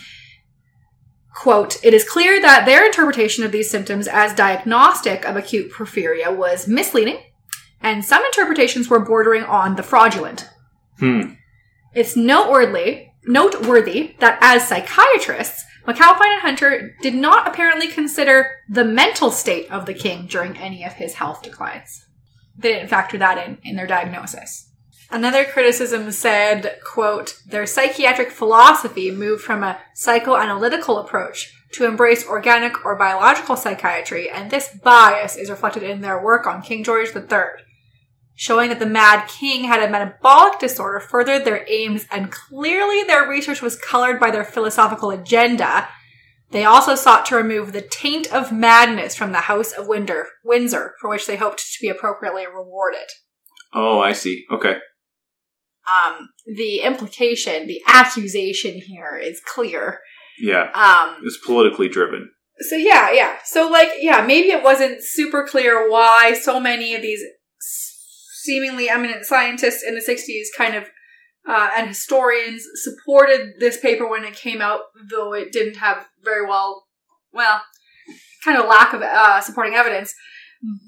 Quote, 1.34 1.84
it 1.84 1.92
is 1.92 2.08
clear 2.08 2.40
that 2.40 2.64
their 2.64 2.86
interpretation 2.86 3.44
of 3.44 3.52
these 3.52 3.70
symptoms 3.70 4.08
as 4.08 4.32
diagnostic 4.34 5.26
of 5.26 5.36
acute 5.36 5.70
porphyria 5.70 6.34
was 6.34 6.66
misleading, 6.66 7.18
and 7.82 8.04
some 8.04 8.24
interpretations 8.24 8.88
were 8.88 9.04
bordering 9.04 9.44
on 9.44 9.76
the 9.76 9.82
fraudulent. 9.82 10.48
Hmm. 10.98 11.34
It's 11.94 12.16
noteworthy, 12.16 13.08
noteworthy 13.26 14.16
that 14.20 14.38
as 14.40 14.66
psychiatrists, 14.66 15.64
McAlpine 15.86 16.32
and 16.32 16.42
Hunter 16.42 16.96
did 17.00 17.14
not 17.14 17.46
apparently 17.46 17.86
consider 17.86 18.56
the 18.68 18.84
mental 18.84 19.30
state 19.30 19.70
of 19.70 19.86
the 19.86 19.94
king 19.94 20.26
during 20.26 20.56
any 20.56 20.84
of 20.84 20.94
his 20.94 21.14
health 21.14 21.42
declines. 21.42 22.04
They 22.58 22.72
didn't 22.72 22.88
factor 22.88 23.18
that 23.18 23.46
in 23.46 23.58
in 23.62 23.76
their 23.76 23.86
diagnosis. 23.86 24.70
Another 25.10 25.44
criticism 25.44 26.10
said, 26.10 26.80
quote, 26.84 27.40
their 27.46 27.66
psychiatric 27.66 28.32
philosophy 28.32 29.12
moved 29.12 29.42
from 29.42 29.62
a 29.62 29.78
psychoanalytical 29.94 31.00
approach 31.04 31.52
to 31.74 31.84
embrace 31.84 32.26
organic 32.26 32.84
or 32.84 32.96
biological 32.96 33.54
psychiatry, 33.56 34.28
and 34.28 34.50
this 34.50 34.68
bias 34.82 35.36
is 35.36 35.50
reflected 35.50 35.84
in 35.84 36.00
their 36.00 36.20
work 36.20 36.46
on 36.46 36.62
King 36.62 36.82
George 36.82 37.14
III. 37.14 37.64
Showing 38.38 38.68
that 38.68 38.78
the 38.78 38.86
Mad 38.86 39.28
King 39.28 39.64
had 39.64 39.82
a 39.82 39.90
metabolic 39.90 40.58
disorder 40.58 41.00
furthered 41.00 41.46
their 41.46 41.64
aims, 41.68 42.06
and 42.10 42.30
clearly 42.30 43.02
their 43.02 43.26
research 43.26 43.62
was 43.62 43.78
colored 43.78 44.20
by 44.20 44.30
their 44.30 44.44
philosophical 44.44 45.10
agenda. 45.10 45.88
They 46.50 46.64
also 46.64 46.94
sought 46.94 47.24
to 47.26 47.34
remove 47.36 47.72
the 47.72 47.80
taint 47.80 48.32
of 48.32 48.52
madness 48.52 49.16
from 49.16 49.32
the 49.32 49.38
House 49.38 49.72
of 49.72 49.88
Windsor, 49.88 50.26
Windsor, 50.44 50.94
for 51.00 51.08
which 51.08 51.26
they 51.26 51.36
hoped 51.36 51.58
to 51.60 51.78
be 51.80 51.88
appropriately 51.88 52.46
rewarded. 52.46 53.08
Oh, 53.72 54.00
I 54.00 54.12
see. 54.12 54.44
Okay. 54.52 54.76
Um, 55.88 56.28
the 56.46 56.80
implication, 56.80 57.66
the 57.66 57.80
accusation 57.88 58.74
here 58.74 59.16
is 59.20 59.40
clear. 59.46 60.00
Yeah. 60.38 60.70
Um, 60.74 61.22
It's 61.24 61.38
politically 61.44 61.88
driven. 61.88 62.30
so 62.60 62.76
yeah, 62.76 63.10
yeah. 63.12 63.38
So 63.44 63.68
like, 63.68 63.88
yeah, 64.00 64.24
maybe 64.26 64.48
it 64.50 64.62
wasn't 64.62 64.98
super 65.02 65.46
clear 65.46 65.90
why 65.90 66.34
so 66.34 66.60
many 66.60 66.94
of 66.94 67.02
these 67.02 67.22
seemingly 68.46 68.88
eminent 68.88 69.24
scientists 69.26 69.82
in 69.86 69.94
the 69.94 70.00
60s 70.00 70.46
kind 70.56 70.74
of 70.74 70.84
uh, 71.48 71.70
and 71.76 71.88
historians 71.88 72.64
supported 72.74 73.54
this 73.60 73.78
paper 73.78 74.08
when 74.08 74.24
it 74.24 74.34
came 74.34 74.60
out, 74.60 74.80
though 75.10 75.32
it 75.32 75.52
didn't 75.52 75.76
have 75.76 76.06
very 76.24 76.44
well, 76.46 76.86
well, 77.32 77.62
kind 78.44 78.58
of 78.58 78.66
lack 78.68 78.92
of 78.92 79.02
uh, 79.02 79.40
supporting 79.40 79.74
evidence. 79.74 80.12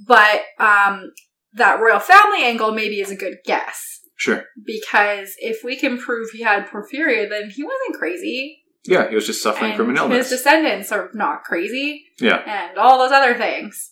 But 0.06 0.42
um, 0.58 1.12
that 1.52 1.78
royal 1.80 2.00
family 2.00 2.42
angle 2.42 2.72
maybe 2.72 3.00
is 3.00 3.10
a 3.10 3.16
good 3.16 3.36
guess 3.44 4.00
Sure. 4.16 4.44
because 4.64 5.34
if 5.38 5.62
we 5.62 5.76
can 5.76 5.96
prove 5.98 6.30
he 6.30 6.42
had 6.42 6.66
porphyria, 6.66 7.28
then 7.28 7.50
he 7.50 7.62
wasn't 7.62 7.96
crazy, 7.98 8.64
Yeah, 8.84 9.08
he 9.08 9.14
was 9.14 9.26
just 9.26 9.42
suffering 9.42 9.76
from 9.76 9.90
an 9.90 9.96
illness. 9.96 10.28
his 10.28 10.38
descendants 10.38 10.90
are 10.90 11.10
not 11.14 11.44
crazy, 11.44 12.06
yeah. 12.18 12.42
and 12.68 12.78
all 12.78 12.98
those 12.98 13.12
other 13.12 13.34
things. 13.36 13.90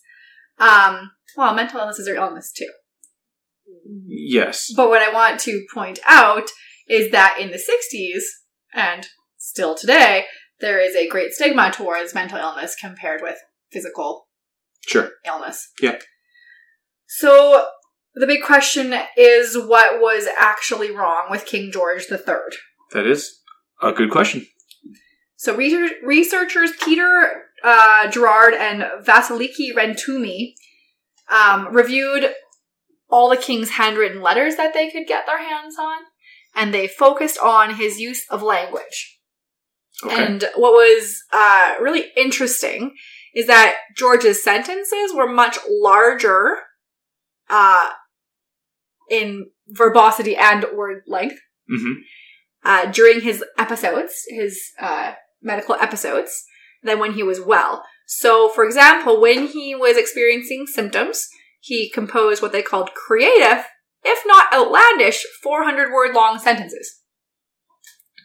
Um, 0.59 1.11
well, 1.37 1.53
mental 1.53 1.79
illnesses 1.79 2.07
are 2.09 2.15
illness 2.15 2.51
too. 2.51 2.69
Yes. 4.07 4.71
But 4.75 4.89
what 4.89 5.01
I 5.01 5.13
want 5.13 5.39
to 5.41 5.65
point 5.73 5.99
out 6.05 6.49
is 6.87 7.11
that 7.11 7.37
in 7.39 7.51
the 7.51 7.57
60s, 7.57 8.21
and 8.73 9.07
still 9.37 9.75
today, 9.75 10.25
there 10.59 10.79
is 10.79 10.95
a 10.95 11.07
great 11.07 11.33
stigma 11.33 11.71
towards 11.71 12.13
mental 12.15 12.37
illness 12.37 12.75
compared 12.75 13.21
with 13.21 13.37
physical 13.71 14.27
Sure. 14.87 15.11
illness. 15.25 15.69
Yeah. 15.81 15.99
So 17.07 17.67
the 18.15 18.27
big 18.27 18.41
question 18.43 18.93
is 19.17 19.57
what 19.57 19.99
was 19.99 20.27
actually 20.39 20.91
wrong 20.91 21.27
with 21.29 21.45
King 21.45 21.71
George 21.71 22.05
III? 22.11 22.35
That 22.93 23.05
is 23.05 23.41
a 23.81 23.91
good 23.91 24.09
question. 24.11 24.45
So 25.35 25.55
research- 25.55 25.93
researchers 26.03 26.71
Peter 26.83 27.43
uh, 27.63 28.07
Garrard 28.09 28.53
and 28.53 28.83
Vasiliki 29.05 29.73
Rentoumi 29.75 30.53
um, 31.29 31.73
reviewed 31.73 32.33
all 33.09 33.29
the 33.29 33.37
king's 33.37 33.71
handwritten 33.71 34.21
letters 34.21 34.55
that 34.55 34.73
they 34.73 34.89
could 34.89 35.07
get 35.07 35.25
their 35.25 35.41
hands 35.41 35.75
on, 35.79 35.99
and 36.55 36.73
they 36.73 36.87
focused 36.87 37.39
on 37.39 37.75
his 37.75 37.99
use 37.99 38.25
of 38.29 38.41
language. 38.41 39.19
Okay. 40.03 40.15
And 40.15 40.43
what 40.55 40.73
was 40.73 41.23
uh, 41.33 41.75
really 41.81 42.05
interesting 42.15 42.93
is 43.33 43.47
that 43.47 43.77
George's 43.95 44.43
sentences 44.43 45.13
were 45.13 45.27
much 45.27 45.57
larger 45.67 46.57
uh, 47.49 47.89
in 49.09 49.47
verbosity 49.67 50.35
and 50.35 50.65
word 50.75 51.03
length 51.07 51.39
hmm 51.69 51.93
uh, 52.63 52.91
during 52.91 53.21
his 53.21 53.43
episodes, 53.57 54.25
his 54.27 54.71
uh, 54.81 55.13
medical 55.41 55.75
episodes, 55.75 56.43
than 56.83 56.99
when 56.99 57.13
he 57.13 57.23
was 57.23 57.39
well. 57.39 57.83
So, 58.05 58.49
for 58.49 58.65
example, 58.65 59.21
when 59.21 59.47
he 59.47 59.73
was 59.73 59.95
experiencing 59.95 60.65
symptoms, 60.67 61.29
he 61.67 61.89
composed 61.89 62.41
what 62.41 62.53
they 62.53 62.61
called 62.61 62.93
creative, 62.93 63.65
if 64.03 64.23
not 64.25 64.53
outlandish, 64.53 65.25
400 65.43 65.91
word 65.91 66.15
long 66.15 66.39
sentences. 66.39 67.01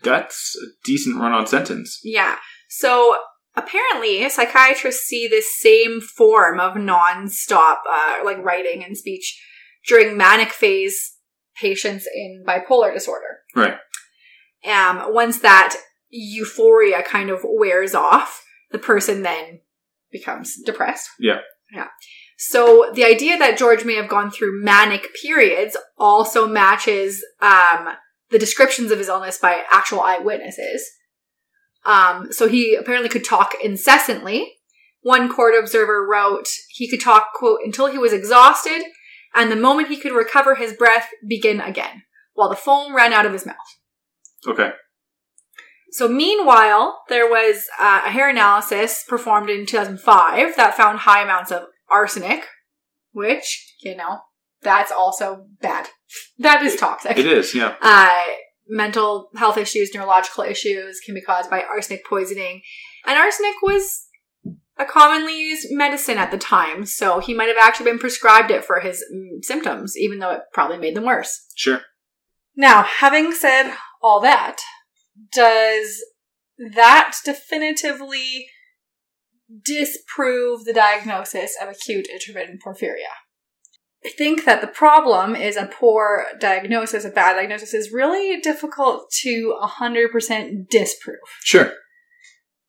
That's 0.03 0.57
a 0.57 0.67
decent 0.85 1.19
run 1.19 1.33
on 1.33 1.47
sentence. 1.47 2.01
Yeah. 2.05 2.37
So 2.69 3.17
apparently, 3.57 4.29
psychiatrists 4.29 5.03
see 5.05 5.27
this 5.29 5.59
same 5.61 6.01
form 6.01 6.61
of 6.61 6.77
non-stop, 6.77 7.83
uh, 7.89 8.19
like 8.25 8.39
writing 8.39 8.85
and 8.85 8.97
speech 8.97 9.41
during 9.89 10.17
manic 10.17 10.51
phase 10.51 11.17
patients 11.57 12.07
in 12.15 12.45
bipolar 12.47 12.95
disorder. 12.95 13.41
Right. 13.55 13.75
Um, 14.65 15.13
once 15.13 15.41
that 15.41 15.75
euphoria 16.11 17.03
kind 17.03 17.31
of 17.31 17.41
wears 17.43 17.95
off, 17.95 18.45
the 18.71 18.79
person 18.79 19.23
then 19.23 19.61
becomes 20.13 20.57
depressed. 20.65 21.09
Yeah. 21.19 21.41
Yeah. 21.73 21.89
So 22.45 22.91
the 22.93 23.05
idea 23.05 23.39
that 23.39 23.57
George 23.57 23.85
may 23.85 23.95
have 23.95 24.09
gone 24.09 24.33
through 24.33 24.65
manic 24.65 25.15
periods 25.23 25.77
also 25.97 26.49
matches 26.49 27.25
um, 27.41 27.91
the 28.31 28.39
descriptions 28.39 28.91
of 28.91 28.99
his 28.99 29.09
illness 29.09 29.39
by 29.39 29.63
actual 29.71 30.01
eyewitnesses. 30.01 30.85
Um, 31.85 32.33
so 32.33 32.49
he 32.49 32.75
apparently 32.75 33.09
could 33.09 33.25
talk 33.25 33.53
incessantly. 33.63 34.55
One 35.03 35.33
court 35.33 35.55
observer 35.57 36.05
wrote 36.05 36.49
he 36.71 36.91
could 36.91 37.01
talk, 37.01 37.29
quote, 37.33 37.61
until 37.65 37.87
he 37.87 37.97
was 37.97 38.13
exhausted, 38.13 38.83
and 39.37 39.49
the 39.49 39.55
moment 39.55 39.87
he 39.87 39.97
could 39.97 40.11
recover 40.11 40.57
his 40.57 40.73
breath, 40.73 41.11
begin 41.25 41.61
again, 41.61 42.03
while 42.35 42.49
the 42.49 42.57
foam 42.57 42.93
ran 42.93 43.13
out 43.13 43.25
of 43.25 43.33
his 43.33 43.47
mouth. 43.47 43.55
Okay. 44.49 44.73
So 45.93 46.09
meanwhile, 46.09 47.03
there 47.09 47.31
was 47.31 47.67
uh, 47.79 48.03
a 48.05 48.11
hair 48.11 48.29
analysis 48.29 49.05
performed 49.07 49.49
in 49.49 49.65
2005 49.65 50.57
that 50.57 50.77
found 50.77 51.01
high 51.01 51.23
amounts 51.23 51.53
of 51.53 51.67
arsenic, 51.93 52.47
which, 53.13 53.75
you 53.83 53.97
know, 53.97 54.21
that's 54.63 54.93
also 54.93 55.47
bad. 55.61 55.89
That 56.39 56.63
is 56.63 56.77
toxic. 56.77 57.19
It 57.19 57.27
is, 57.27 57.55
yeah. 57.55 57.75
Uh, 57.81 58.23
mental 58.69 59.31
health 59.37 59.59
issues, 59.59 59.95
neurological 59.95 60.45
issues 60.45 61.01
can 61.05 61.15
be 61.15 61.21
caused 61.21 61.51
by 61.51 61.63
arsenic 61.63 62.07
poisoning. 62.07 62.63
And 63.07 63.19
arsenic 63.19 63.55
was 63.63 64.07
a 64.79 64.85
commonly 64.85 65.39
used 65.39 65.69
medicine 65.71 66.19
at 66.19 66.31
the 66.31 66.39
time, 66.39 66.87
so 66.87 67.21
he 67.21 67.35
might 67.35 67.49
have 67.49 67.57
actually 67.61 67.91
been 67.91 67.99
prescribed 67.99 68.51
it 68.51 68.65
for 68.65 68.81
his 68.81 69.05
mm, 69.15 69.45
symptoms, 69.45 69.97
even 69.97 70.19
though 70.19 70.31
it 70.31 70.43
probably 70.53 70.79
made 70.79 70.97
them 70.97 71.05
worse. 71.05 71.47
Sure. 71.55 71.81
Now, 72.57 72.83
having 72.83 73.33
said 73.33 73.75
all 74.03 74.21
that, 74.21 74.59
does 75.33 76.03
that 76.75 77.17
definitively 77.25 78.47
disprove 79.65 80.65
the 80.65 80.73
diagnosis 80.73 81.57
of 81.61 81.69
acute 81.69 82.07
intermittent 82.13 82.61
porphyria? 82.63 83.13
I 84.05 84.09
think 84.09 84.45
that 84.45 84.61
the 84.61 84.67
problem 84.67 85.37
is 85.37 85.57
a 85.57 85.67
poor 85.67 86.27
diagnosis, 86.41 87.05
a 87.05 87.11
bad 87.11 87.35
diagnosis 87.35 87.73
is 87.73 87.93
really 87.93 88.41
difficult 88.41 89.11
to 89.23 89.57
100% 89.63 90.69
disprove. 90.69 91.19
Sure. 91.45 91.73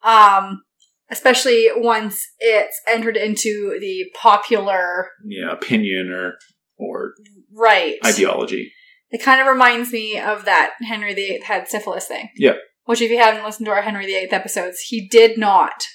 Um, 0.03 0.61
especially 1.09 1.69
once 1.75 2.21
it's 2.39 2.79
entered 2.87 3.17
into 3.17 3.77
the 3.79 4.05
popular 4.19 5.09
Yeah, 5.25 5.51
opinion 5.51 6.11
or 6.11 6.35
or 6.77 7.13
right 7.51 7.97
ideology. 8.05 8.71
It 9.09 9.21
kind 9.21 9.39
of 9.39 9.47
reminds 9.47 9.91
me 9.91 10.19
of 10.19 10.45
that 10.45 10.73
Henry 10.81 11.13
VIII 11.13 11.41
had 11.41 11.67
syphilis 11.67 12.07
thing. 12.07 12.29
Yep. 12.35 12.57
Which, 12.85 13.01
if 13.01 13.11
you 13.11 13.19
haven't 13.19 13.45
listened 13.45 13.67
to 13.67 13.71
our 13.71 13.81
Henry 13.83 14.05
VIII 14.05 14.31
episodes, 14.31 14.79
he 14.81 15.07
did 15.07 15.37
not. 15.37 15.85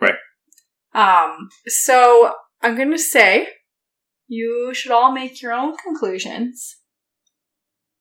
Right. 0.00 0.14
Um. 0.94 1.48
So 1.66 2.32
I'm 2.62 2.76
going 2.76 2.90
to 2.90 2.98
say 2.98 3.48
you 4.26 4.72
should 4.74 4.92
all 4.92 5.12
make 5.12 5.42
your 5.42 5.52
own 5.52 5.76
conclusions. 5.76 6.76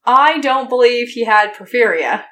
I 0.06 0.40
don't 0.40 0.70
believe 0.70 1.10
he 1.10 1.26
had 1.26 1.54
porphyria. 1.54 2.24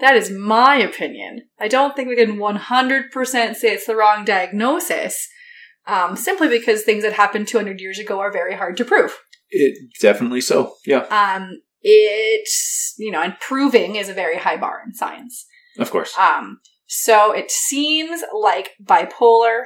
That 0.00 0.14
is 0.16 0.30
my 0.30 0.76
opinion. 0.76 1.42
I 1.58 1.66
don't 1.68 1.96
think 1.96 2.08
we 2.08 2.16
can 2.16 2.36
100% 2.36 3.10
say 3.56 3.72
it's 3.72 3.86
the 3.86 3.96
wrong 3.96 4.24
diagnosis, 4.24 5.26
um, 5.86 6.14
simply 6.14 6.48
because 6.48 6.82
things 6.82 7.02
that 7.02 7.14
happened 7.14 7.48
200 7.48 7.80
years 7.80 7.98
ago 7.98 8.20
are 8.20 8.30
very 8.30 8.54
hard 8.54 8.76
to 8.76 8.84
prove. 8.84 9.18
It 9.50 9.76
definitely 10.00 10.40
so. 10.40 10.74
Yeah, 10.86 11.00
Um, 11.10 11.60
it's, 11.80 12.94
you 12.98 13.10
know, 13.10 13.22
and 13.22 13.38
proving 13.40 13.96
is 13.96 14.08
a 14.08 14.14
very 14.14 14.36
high 14.36 14.56
bar 14.56 14.82
in 14.86 14.94
science. 14.94 15.46
of 15.78 15.90
course. 15.90 16.16
Um, 16.18 16.60
so 16.86 17.32
it 17.32 17.50
seems 17.50 18.22
like 18.32 18.70
bipolar 18.82 19.64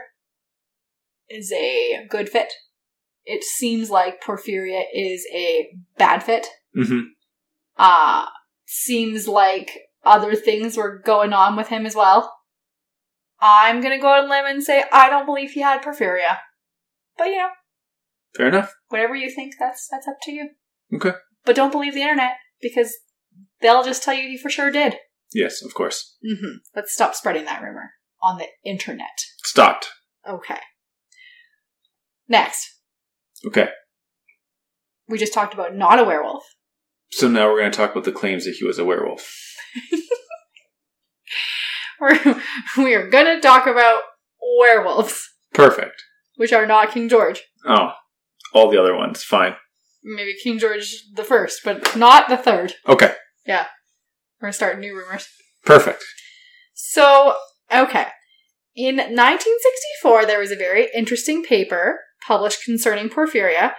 is 1.32 1.52
a 1.52 2.06
good 2.08 2.28
fit. 2.28 2.52
It 3.24 3.44
seems 3.44 3.90
like 3.90 4.22
porphyria 4.22 4.82
is 4.94 5.26
a 5.34 5.68
bad 5.98 6.22
fit. 6.22 6.46
hmm 6.74 7.00
Uh, 7.76 8.26
seems 8.66 9.28
like 9.28 9.78
other 10.04 10.34
things 10.34 10.76
were 10.76 10.98
going 10.98 11.32
on 11.32 11.56
with 11.56 11.68
him 11.68 11.86
as 11.86 11.94
well. 11.94 12.34
I'm 13.40 13.80
gonna 13.80 13.98
go 14.00 14.08
on 14.12 14.28
limb 14.28 14.44
and 14.46 14.62
say 14.62 14.84
I 14.92 15.08
don't 15.10 15.26
believe 15.26 15.50
he 15.52 15.60
had 15.62 15.82
porphyria. 15.82 16.38
But 17.18 17.28
you 17.28 17.36
know, 17.38 17.50
Fair 18.36 18.48
enough. 18.48 18.72
whatever 18.88 19.14
you 19.14 19.30
think, 19.30 19.54
that's 19.58 19.88
that's 19.90 20.08
up 20.08 20.16
to 20.22 20.32
you. 20.32 20.50
Okay. 20.94 21.12
But 21.44 21.56
don't 21.56 21.72
believe 21.72 21.94
the 21.94 22.02
internet 22.02 22.36
because 22.60 22.92
they'll 23.60 23.82
just 23.84 24.02
tell 24.02 24.14
you 24.14 24.28
he 24.28 24.36
for 24.38 24.50
sure 24.50 24.70
did. 24.70 24.96
Yes, 25.34 25.62
of 25.64 25.74
course. 25.74 26.16
Mm-hmm. 26.24 26.56
Let's 26.76 26.92
stop 26.92 27.14
spreading 27.14 27.44
that 27.46 27.62
rumor 27.62 27.90
on 28.22 28.38
the 28.38 28.46
internet. 28.64 29.06
Stopped. 29.44 29.88
Okay. 30.28 30.58
Next, 32.28 32.68
Okay. 33.46 33.68
we 35.08 35.18
just 35.18 35.34
talked 35.34 35.54
about 35.54 35.74
not 35.74 35.98
a 35.98 36.04
werewolf. 36.04 36.44
So 37.10 37.28
now 37.28 37.48
we're 37.50 37.58
going 37.60 37.70
to 37.72 37.76
talk 37.76 37.92
about 37.92 38.04
the 38.04 38.12
claims 38.12 38.44
that 38.46 38.56
he 38.58 38.64
was 38.64 38.78
a 38.78 38.84
werewolf. 38.84 39.30
We're 42.00 42.18
we 42.78 42.94
are 42.94 43.08
gonna 43.08 43.40
talk 43.40 43.66
about 43.66 44.00
werewolves, 44.58 45.22
Perfect. 45.54 46.02
which 46.36 46.52
are 46.52 46.66
not 46.66 46.90
King 46.92 47.08
George. 47.08 47.42
Oh, 47.64 47.92
all 48.52 48.70
the 48.70 48.80
other 48.80 48.96
ones. 48.96 49.22
Fine. 49.22 49.54
Maybe 50.02 50.34
King 50.42 50.58
George 50.58 51.04
the 51.14 51.22
first, 51.22 51.60
but 51.64 51.94
not 51.96 52.28
the 52.28 52.36
third. 52.36 52.74
Okay. 52.88 53.14
Yeah. 53.46 53.66
We're 54.40 54.46
gonna 54.46 54.52
start 54.52 54.80
new 54.80 54.96
rumors. 54.96 55.28
Perfect. 55.64 56.04
So, 56.74 57.36
okay. 57.72 58.06
In 58.74 58.96
1964, 58.96 60.26
there 60.26 60.40
was 60.40 60.50
a 60.50 60.56
very 60.56 60.88
interesting 60.94 61.44
paper 61.44 62.00
published 62.26 62.64
concerning 62.64 63.08
porphyria 63.08 63.72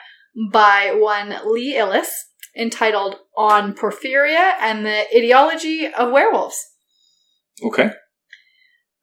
by 0.51 0.93
one 0.95 1.35
Lee 1.45 1.77
Illis 1.77 2.11
entitled 2.57 3.15
On 3.37 3.73
Porphyria 3.73 4.53
and 4.59 4.85
the 4.85 5.05
Ideology 5.15 5.87
of 5.87 6.11
Werewolves. 6.11 6.57
Okay. 7.63 7.91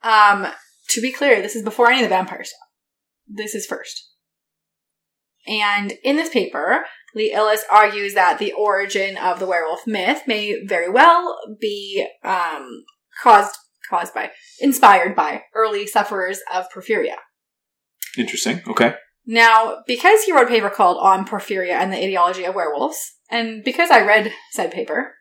Um, 0.02 0.46
to 0.90 1.00
be 1.00 1.12
clear, 1.12 1.40
this 1.42 1.56
is 1.56 1.62
before 1.62 1.90
any 1.90 2.02
of 2.02 2.04
the 2.04 2.14
vampire 2.14 2.44
stuff. 2.44 2.58
This 3.28 3.54
is 3.54 3.66
first. 3.66 4.08
And 5.46 5.94
in 6.04 6.16
this 6.16 6.30
paper, 6.30 6.84
Lee 7.14 7.32
Illis 7.32 7.64
argues 7.70 8.14
that 8.14 8.38
the 8.38 8.52
origin 8.52 9.16
of 9.16 9.38
the 9.38 9.46
werewolf 9.46 9.86
myth 9.86 10.22
may 10.26 10.64
very 10.64 10.90
well 10.90 11.38
be 11.60 12.06
um, 12.22 12.84
caused 13.22 13.56
caused 13.88 14.14
by 14.14 14.30
inspired 14.60 15.16
by 15.16 15.42
early 15.54 15.86
sufferers 15.86 16.40
of 16.54 16.66
porphyria. 16.72 17.16
Interesting. 18.16 18.62
Okay. 18.68 18.94
Now, 19.32 19.84
because 19.86 20.24
he 20.24 20.32
wrote 20.32 20.48
a 20.48 20.50
paper 20.50 20.70
called 20.70 20.98
On 21.00 21.24
Porphyria 21.24 21.74
and 21.74 21.92
the 21.92 22.04
Ideology 22.04 22.42
of 22.42 22.56
Werewolves, 22.56 23.14
and 23.30 23.62
because 23.62 23.88
I 23.88 24.04
read 24.04 24.32
said 24.50 24.72
paper, 24.72 25.14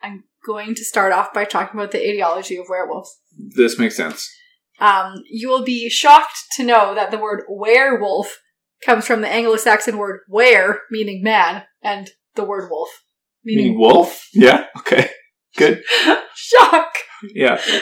I'm 0.00 0.22
going 0.46 0.76
to 0.76 0.84
start 0.84 1.12
off 1.12 1.34
by 1.34 1.44
talking 1.44 1.76
about 1.76 1.90
the 1.90 2.08
ideology 2.08 2.56
of 2.56 2.66
werewolves. 2.68 3.18
This 3.36 3.80
makes 3.80 3.96
sense. 3.96 4.32
Um, 4.78 5.24
you 5.28 5.48
will 5.48 5.64
be 5.64 5.90
shocked 5.90 6.38
to 6.56 6.62
know 6.62 6.94
that 6.94 7.10
the 7.10 7.18
word 7.18 7.42
werewolf 7.48 8.38
comes 8.84 9.08
from 9.08 9.22
the 9.22 9.28
Anglo-Saxon 9.28 9.98
word 9.98 10.20
were, 10.28 10.82
meaning 10.92 11.20
man, 11.24 11.64
and 11.82 12.10
the 12.36 12.44
word 12.44 12.70
wolf, 12.70 12.90
meaning, 13.44 13.64
Meaning 13.64 13.80
wolf? 13.80 14.28
Yeah. 14.34 14.66
Okay. 14.78 15.10
Good. 15.56 15.82
Shock! 16.36 16.92
Yeah. 17.34 17.60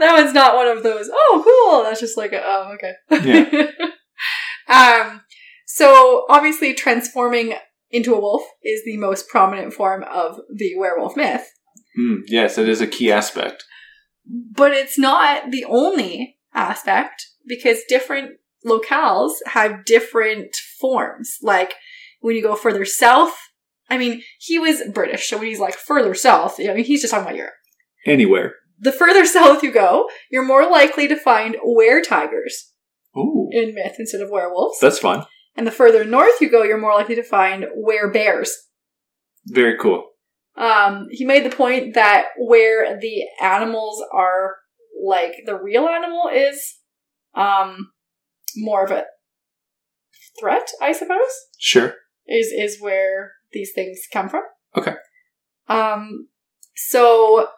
That 0.00 0.20
one's 0.20 0.34
not 0.34 0.56
one 0.56 0.66
of 0.66 0.82
those, 0.82 1.08
oh, 1.12 1.42
cool! 1.44 1.84
That's 1.84 2.00
just 2.00 2.16
like, 2.16 2.32
a, 2.32 2.42
oh, 2.42 2.74
okay. 2.74 2.94
Yeah. 3.24 3.70
um, 4.72 5.20
so 5.66 6.24
obviously 6.28 6.74
transforming 6.74 7.54
into 7.90 8.14
a 8.14 8.20
wolf 8.20 8.42
is 8.64 8.82
the 8.84 8.96
most 8.96 9.28
prominent 9.28 9.74
form 9.74 10.02
of 10.04 10.40
the 10.52 10.74
werewolf 10.76 11.16
myth. 11.16 11.46
Mm, 11.98 12.22
yes, 12.26 12.56
it 12.56 12.68
is 12.68 12.80
a 12.80 12.86
key 12.86 13.12
aspect. 13.12 13.64
But 14.26 14.72
it's 14.72 14.98
not 14.98 15.50
the 15.50 15.64
only 15.66 16.38
aspect 16.54 17.26
because 17.46 17.80
different 17.88 18.38
locales 18.66 19.32
have 19.46 19.84
different 19.84 20.56
forms. 20.80 21.36
Like 21.42 21.74
when 22.20 22.34
you 22.34 22.42
go 22.42 22.54
further 22.54 22.86
south, 22.86 23.36
I 23.90 23.98
mean, 23.98 24.22
he 24.38 24.58
was 24.58 24.80
British, 24.94 25.28
so 25.28 25.36
when 25.36 25.48
he's 25.48 25.60
like 25.60 25.74
further 25.74 26.14
south, 26.14 26.58
I 26.58 26.72
mean, 26.72 26.84
he's 26.84 27.02
just 27.02 27.10
talking 27.10 27.26
about 27.26 27.36
Europe. 27.36 27.54
Anywhere. 28.06 28.54
The 28.78 28.92
further 28.92 29.26
south 29.26 29.62
you 29.62 29.70
go, 29.70 30.08
you're 30.30 30.46
more 30.46 30.70
likely 30.70 31.08
to 31.08 31.16
find 31.16 31.56
were 31.62 32.00
tigers 32.00 32.71
Ooh. 33.16 33.48
in 33.50 33.74
myth 33.74 33.96
instead 33.98 34.20
of 34.20 34.30
werewolves. 34.30 34.78
That's 34.80 34.98
fun. 34.98 35.24
And 35.54 35.66
the 35.66 35.70
further 35.70 36.04
north 36.04 36.40
you 36.40 36.50
go, 36.50 36.62
you're 36.62 36.80
more 36.80 36.94
likely 36.94 37.14
to 37.16 37.22
find 37.22 37.66
were 37.74 38.10
bears. 38.10 38.56
Very 39.46 39.76
cool. 39.78 40.04
Um, 40.56 41.08
he 41.10 41.24
made 41.24 41.44
the 41.44 41.54
point 41.54 41.94
that 41.94 42.26
where 42.38 42.98
the 43.00 43.24
animals 43.42 44.02
are 44.12 44.56
like 45.04 45.32
the 45.46 45.56
real 45.56 45.88
animal 45.88 46.30
is 46.32 46.78
um 47.34 47.90
more 48.56 48.84
of 48.84 48.90
a 48.90 49.04
threat, 50.38 50.68
I 50.80 50.92
suppose, 50.92 51.30
Sure. 51.58 51.94
is 52.26 52.48
is 52.48 52.80
where 52.80 53.32
these 53.52 53.72
things 53.74 54.00
come 54.12 54.28
from. 54.28 54.42
Okay. 54.76 54.94
Um 55.68 56.28
so 56.76 57.48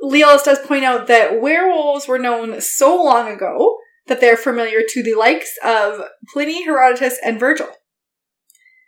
Lee 0.00 0.22
Illis 0.22 0.44
does 0.44 0.58
point 0.60 0.84
out 0.84 1.06
that 1.08 1.40
werewolves 1.40 2.08
were 2.08 2.18
known 2.18 2.60
so 2.60 3.02
long 3.02 3.28
ago 3.30 3.76
that 4.06 4.20
they're 4.20 4.36
familiar 4.36 4.80
to 4.88 5.02
the 5.02 5.14
likes 5.14 5.52
of 5.64 6.00
Pliny, 6.32 6.64
Herodotus, 6.64 7.18
and 7.24 7.38
Virgil. 7.38 7.68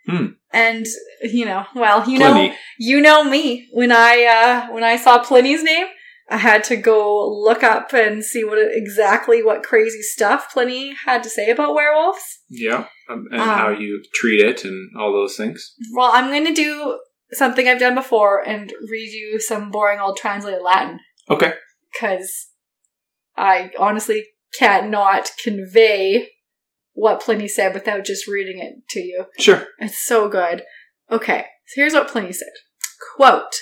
Hmm. 0.07 0.25
And 0.53 0.85
you 1.23 1.45
know, 1.45 1.65
well, 1.75 2.09
you 2.09 2.19
know, 2.19 2.53
you 2.77 3.01
know 3.01 3.23
me. 3.23 3.67
When 3.71 3.91
I 3.91 4.23
uh 4.69 4.73
when 4.73 4.83
I 4.83 4.97
saw 4.97 5.19
Pliny's 5.23 5.63
name, 5.63 5.87
I 6.29 6.37
had 6.37 6.63
to 6.65 6.75
go 6.75 7.27
look 7.27 7.63
up 7.63 7.93
and 7.93 8.23
see 8.23 8.43
what 8.43 8.59
exactly 8.59 9.41
what 9.43 9.63
crazy 9.63 10.01
stuff 10.01 10.53
Pliny 10.53 10.93
had 11.05 11.23
to 11.23 11.29
say 11.29 11.49
about 11.49 11.73
werewolves. 11.73 12.39
Yeah. 12.49 12.85
Um, 13.09 13.25
and 13.31 13.41
Um, 13.41 13.49
how 13.49 13.69
you 13.69 14.03
treat 14.13 14.41
it 14.43 14.63
and 14.63 14.89
all 14.99 15.11
those 15.11 15.35
things. 15.35 15.73
Well, 15.93 16.11
I'm 16.13 16.29
going 16.29 16.45
to 16.45 16.53
do 16.53 16.99
something 17.31 17.67
I've 17.67 17.79
done 17.79 17.95
before 17.95 18.47
and 18.47 18.71
read 18.89 19.11
you 19.11 19.39
some 19.39 19.71
boring 19.71 19.99
old 19.99 20.17
translated 20.17 20.61
Latin 20.61 20.99
Okay. 21.29 21.53
because 21.91 22.47
I 23.35 23.71
honestly 23.79 24.25
can't 24.57 24.89
not 24.89 25.31
convey 25.43 26.29
what 26.93 27.21
Pliny 27.21 27.47
said 27.47 27.73
without 27.73 28.05
just 28.05 28.27
reading 28.27 28.59
it 28.59 28.87
to 28.89 28.99
you. 28.99 29.25
Sure. 29.37 29.67
It's 29.79 30.05
so 30.05 30.29
good. 30.29 30.63
Okay, 31.11 31.45
so 31.67 31.81
here's 31.81 31.93
what 31.93 32.07
Pliny 32.07 32.31
said. 32.31 32.53
Quote, 33.15 33.55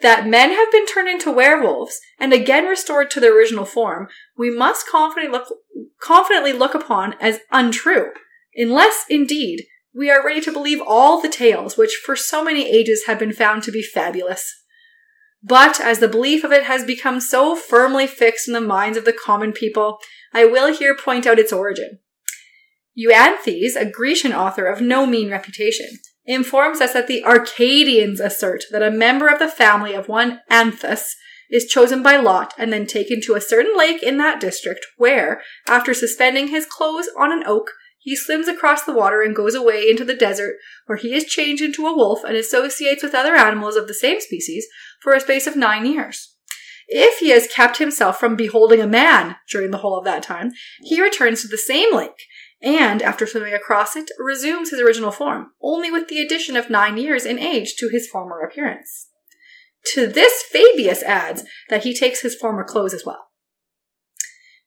that 0.00 0.28
men 0.28 0.50
have 0.50 0.70
been 0.70 0.86
turned 0.86 1.08
into 1.08 1.32
werewolves 1.32 1.98
and 2.18 2.32
again 2.32 2.66
restored 2.66 3.10
to 3.10 3.20
their 3.20 3.36
original 3.36 3.64
form, 3.64 4.08
we 4.36 4.50
must 4.50 4.86
confidently 4.86 5.36
look, 5.36 5.52
confidently 6.00 6.52
look 6.52 6.74
upon 6.74 7.14
as 7.20 7.40
untrue, 7.50 8.10
unless, 8.54 9.04
indeed, 9.10 9.64
we 9.94 10.10
are 10.10 10.24
ready 10.24 10.40
to 10.40 10.52
believe 10.52 10.80
all 10.80 11.20
the 11.20 11.28
tales 11.28 11.76
which 11.76 12.00
for 12.04 12.14
so 12.14 12.44
many 12.44 12.68
ages 12.68 13.04
have 13.06 13.18
been 13.18 13.32
found 13.32 13.62
to 13.64 13.72
be 13.72 13.82
fabulous. 13.82 14.54
But 15.42 15.80
as 15.80 15.98
the 15.98 16.08
belief 16.08 16.44
of 16.44 16.52
it 16.52 16.64
has 16.64 16.84
become 16.84 17.20
so 17.20 17.56
firmly 17.56 18.06
fixed 18.06 18.48
in 18.48 18.54
the 18.54 18.60
minds 18.60 18.98
of 18.98 19.04
the 19.04 19.12
common 19.12 19.52
people, 19.52 19.98
I 20.32 20.44
will 20.44 20.72
here 20.72 20.96
point 20.96 21.26
out 21.26 21.38
its 21.38 21.52
origin. 21.52 21.98
Euanthes, 22.98 23.76
a 23.76 23.88
Grecian 23.88 24.32
author 24.32 24.66
of 24.66 24.80
no 24.80 25.06
mean 25.06 25.30
reputation, 25.30 25.86
informs 26.26 26.80
us 26.80 26.92
that 26.92 27.06
the 27.06 27.24
Arcadians 27.24 28.20
assert 28.20 28.64
that 28.70 28.82
a 28.82 28.90
member 28.90 29.28
of 29.28 29.38
the 29.38 29.48
family 29.48 29.94
of 29.94 30.08
one 30.08 30.40
Anthus 30.50 31.14
is 31.50 31.66
chosen 31.66 32.02
by 32.02 32.16
lot 32.16 32.52
and 32.58 32.72
then 32.72 32.86
taken 32.86 33.20
to 33.22 33.34
a 33.34 33.40
certain 33.40 33.76
lake 33.76 34.02
in 34.02 34.18
that 34.18 34.40
district 34.40 34.86
where, 34.96 35.40
after 35.66 35.94
suspending 35.94 36.48
his 36.48 36.66
clothes 36.66 37.08
on 37.16 37.32
an 37.32 37.42
oak, 37.46 37.70
he 37.98 38.14
swims 38.14 38.48
across 38.48 38.84
the 38.84 38.92
water 38.92 39.22
and 39.22 39.34
goes 39.34 39.54
away 39.54 39.88
into 39.88 40.04
the 40.04 40.14
desert 40.14 40.56
where 40.86 40.98
he 40.98 41.14
is 41.14 41.24
changed 41.24 41.62
into 41.62 41.86
a 41.86 41.96
wolf 41.96 42.24
and 42.24 42.36
associates 42.36 43.02
with 43.02 43.14
other 43.14 43.34
animals 43.34 43.76
of 43.76 43.88
the 43.88 43.94
same 43.94 44.20
species 44.20 44.66
for 45.02 45.14
a 45.14 45.20
space 45.20 45.46
of 45.46 45.56
nine 45.56 45.86
years. 45.86 46.36
If 46.88 47.18
he 47.18 47.30
has 47.30 47.46
kept 47.46 47.76
himself 47.76 48.18
from 48.18 48.34
beholding 48.34 48.80
a 48.80 48.86
man 48.86 49.36
during 49.50 49.70
the 49.70 49.78
whole 49.78 49.98
of 49.98 50.04
that 50.06 50.22
time, 50.22 50.52
he 50.82 51.00
returns 51.00 51.42
to 51.42 51.48
the 51.48 51.58
same 51.58 51.94
lake 51.94 52.24
and, 52.62 53.02
after 53.02 53.26
swimming 53.26 53.54
across 53.54 53.94
it, 53.94 54.10
resumes 54.18 54.70
his 54.70 54.80
original 54.80 55.12
form, 55.12 55.50
only 55.62 55.90
with 55.90 56.08
the 56.08 56.20
addition 56.20 56.56
of 56.56 56.70
nine 56.70 56.96
years 56.96 57.24
in 57.24 57.38
age 57.38 57.76
to 57.76 57.88
his 57.88 58.08
former 58.08 58.40
appearance. 58.40 59.08
To 59.94 60.06
this, 60.06 60.42
Fabius 60.42 61.02
adds 61.02 61.44
that 61.68 61.84
he 61.84 61.94
takes 61.94 62.22
his 62.22 62.34
former 62.34 62.64
clothes 62.64 62.94
as 62.94 63.04
well. 63.04 63.28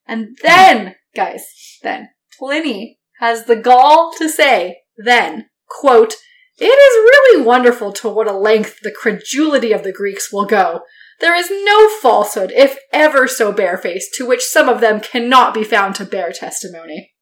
And 0.06 0.38
then, 0.42 0.94
guys, 1.14 1.44
then, 1.82 2.10
Pliny 2.38 2.98
has 3.18 3.44
the 3.44 3.56
gall 3.56 4.12
to 4.18 4.28
say, 4.28 4.78
then, 4.96 5.46
quote, 5.68 6.14
it 6.58 6.64
is 6.64 6.70
really 6.70 7.44
wonderful 7.44 7.92
to 7.94 8.08
what 8.08 8.28
a 8.28 8.32
length 8.32 8.80
the 8.82 8.92
credulity 8.92 9.72
of 9.72 9.84
the 9.84 9.92
Greeks 9.92 10.32
will 10.32 10.46
go. 10.46 10.82
There 11.22 11.36
is 11.36 11.50
no 11.50 11.88
falsehood, 12.00 12.50
if 12.52 12.76
ever 12.92 13.28
so 13.28 13.52
barefaced, 13.52 14.12
to 14.14 14.26
which 14.26 14.42
some 14.42 14.68
of 14.68 14.80
them 14.80 14.98
cannot 14.98 15.54
be 15.54 15.62
found 15.62 15.94
to 15.94 16.04
bear 16.04 16.32
testimony. 16.32 17.12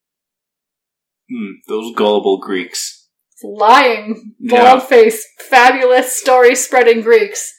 Hmm, 1.30 1.52
those 1.68 1.94
gullible 1.94 2.38
Greeks. 2.38 2.96
lying, 3.42 4.34
Yeah. 4.38 4.74
bald 4.74 4.88
faced, 4.88 5.26
fabulous 5.38 6.14
story 6.14 6.54
spreading 6.54 7.00
Greeks. 7.00 7.50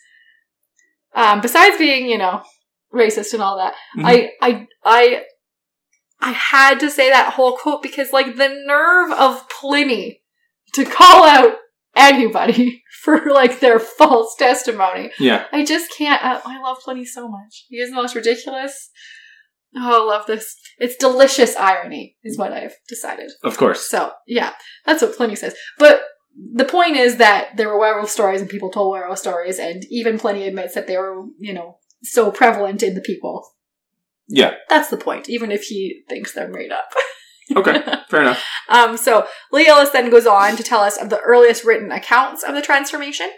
Um, 1.15 1.41
besides 1.41 1.77
being, 1.77 2.05
you 2.07 2.19
know, 2.19 2.43
racist 2.93 3.33
and 3.33 3.41
all 3.41 3.57
that, 3.57 3.73
Mhm. 3.97 4.05
I, 4.05 4.31
I, 4.41 4.67
I, 4.83 5.23
I 6.19 6.31
had 6.33 6.79
to 6.81 6.91
say 6.91 7.09
that 7.09 7.33
whole 7.33 7.57
quote 7.57 7.81
because, 7.81 8.13
like, 8.13 8.35
the 8.35 8.49
nerve 8.65 9.11
of 9.11 9.49
Pliny 9.49 10.21
to 10.73 10.85
call 10.85 11.23
out 11.23 11.55
anybody 11.95 12.83
for 13.01 13.21
like 13.31 13.59
their 13.59 13.79
false 13.79 14.35
testimony. 14.37 15.11
Yeah. 15.19 15.45
I 15.51 15.63
just 15.63 15.91
can't. 15.97 16.23
I, 16.23 16.41
I 16.43 16.61
love 16.61 16.79
Pliny 16.83 17.05
so 17.05 17.27
much. 17.27 17.65
He 17.69 17.77
is 17.77 17.89
the 17.89 17.95
most 17.95 18.15
ridiculous. 18.15 18.89
Oh, 19.75 20.03
I 20.03 20.15
love 20.15 20.25
this. 20.27 20.55
It's 20.79 20.97
delicious 20.97 21.55
irony, 21.55 22.17
is 22.23 22.37
what 22.37 22.51
I've 22.51 22.75
decided. 22.89 23.31
Of 23.43 23.57
course. 23.57 23.87
So, 23.89 24.11
yeah, 24.27 24.53
that's 24.85 25.01
what 25.01 25.15
Pliny 25.15 25.35
says. 25.35 25.55
But 25.79 26.01
the 26.53 26.65
point 26.65 26.97
is 26.97 27.17
that 27.17 27.55
there 27.55 27.69
were 27.69 27.79
werewolf 27.79 28.09
stories 28.09 28.41
and 28.41 28.49
people 28.49 28.69
told 28.69 28.91
werewolf 28.91 29.19
stories, 29.19 29.59
and 29.59 29.85
even 29.89 30.19
Pliny 30.19 30.45
admits 30.45 30.75
that 30.75 30.87
they 30.87 30.97
were, 30.97 31.23
you 31.39 31.53
know, 31.53 31.77
so 32.03 32.31
prevalent 32.31 32.83
in 32.83 32.95
the 32.95 33.01
people. 33.01 33.47
Yeah. 34.27 34.55
That's 34.69 34.89
the 34.89 34.97
point, 34.97 35.29
even 35.29 35.51
if 35.51 35.63
he 35.63 36.03
thinks 36.09 36.33
they're 36.33 36.49
made 36.49 36.71
up. 36.71 36.93
Okay. 37.55 37.83
Fair 38.09 38.21
enough. 38.21 38.43
Um, 38.69 38.97
so 38.97 39.27
Lee 39.51 39.67
Illis 39.67 39.91
then 39.91 40.09
goes 40.09 40.25
on 40.27 40.55
to 40.57 40.63
tell 40.63 40.81
us 40.81 40.97
of 40.97 41.09
the 41.09 41.19
earliest 41.19 41.63
written 41.63 41.91
accounts 41.91 42.43
of 42.43 42.55
the 42.55 42.61
transformation, 42.61 43.29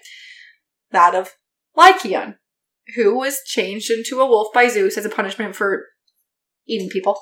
that 0.91 1.15
of 1.15 1.31
Lycaon, 1.75 2.35
who 2.95 3.17
was 3.17 3.39
changed 3.45 3.89
into 3.89 4.19
a 4.21 4.25
wolf 4.27 4.53
by 4.53 4.67
Zeus 4.67 4.97
as 4.97 5.05
a 5.05 5.09
punishment 5.09 5.55
for 5.55 5.85
eating 6.67 6.89
people. 6.89 7.19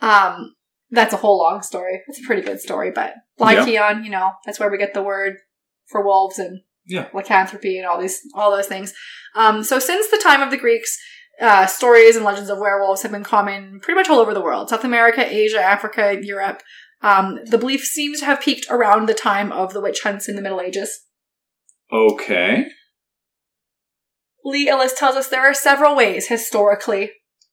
Um, 0.00 0.54
that's 0.90 1.12
a 1.12 1.18
whole 1.18 1.38
long 1.38 1.62
story. 1.62 2.00
It's 2.08 2.20
a 2.20 2.26
pretty 2.26 2.42
good 2.42 2.60
story, 2.60 2.90
but 2.94 3.14
Lycaon, 3.38 4.04
you 4.04 4.10
know, 4.10 4.32
that's 4.46 4.58
where 4.58 4.70
we 4.70 4.78
get 4.78 4.94
the 4.94 5.02
word 5.02 5.34
for 5.86 6.04
wolves 6.04 6.38
and 6.38 6.60
Yeah. 6.86 7.08
lycanthropy 7.12 7.78
and 7.78 7.86
all 7.86 8.00
these 8.00 8.20
all 8.34 8.50
those 8.50 8.66
things. 8.66 8.94
Um, 9.34 9.62
so 9.62 9.78
since 9.78 10.10
the 10.10 10.16
time 10.22 10.40
of 10.42 10.50
the 10.50 10.56
Greeks, 10.56 10.96
uh, 11.40 11.66
stories 11.66 12.16
and 12.16 12.24
legends 12.24 12.50
of 12.50 12.58
werewolves 12.58 13.02
have 13.02 13.12
been 13.12 13.24
common 13.24 13.80
pretty 13.80 13.96
much 13.96 14.08
all 14.08 14.18
over 14.18 14.34
the 14.34 14.40
world. 14.40 14.68
South 14.68 14.84
America, 14.84 15.24
Asia, 15.24 15.60
Africa, 15.60 16.18
Europe. 16.20 16.62
Um, 17.00 17.38
the 17.44 17.58
belief 17.58 17.82
seems 17.82 18.20
to 18.20 18.26
have 18.26 18.40
peaked 18.40 18.66
around 18.70 19.06
the 19.06 19.14
time 19.14 19.52
of 19.52 19.72
the 19.72 19.80
witch 19.80 20.02
hunts 20.02 20.28
in 20.28 20.36
the 20.36 20.42
Middle 20.42 20.60
Ages. 20.60 21.00
Okay. 21.92 22.66
Lee 24.44 24.68
Illis 24.68 24.98
tells 24.98 25.16
us 25.16 25.28
there 25.28 25.48
are 25.48 25.54
several 25.54 25.94
ways 25.94 26.28
historically. 26.28 27.12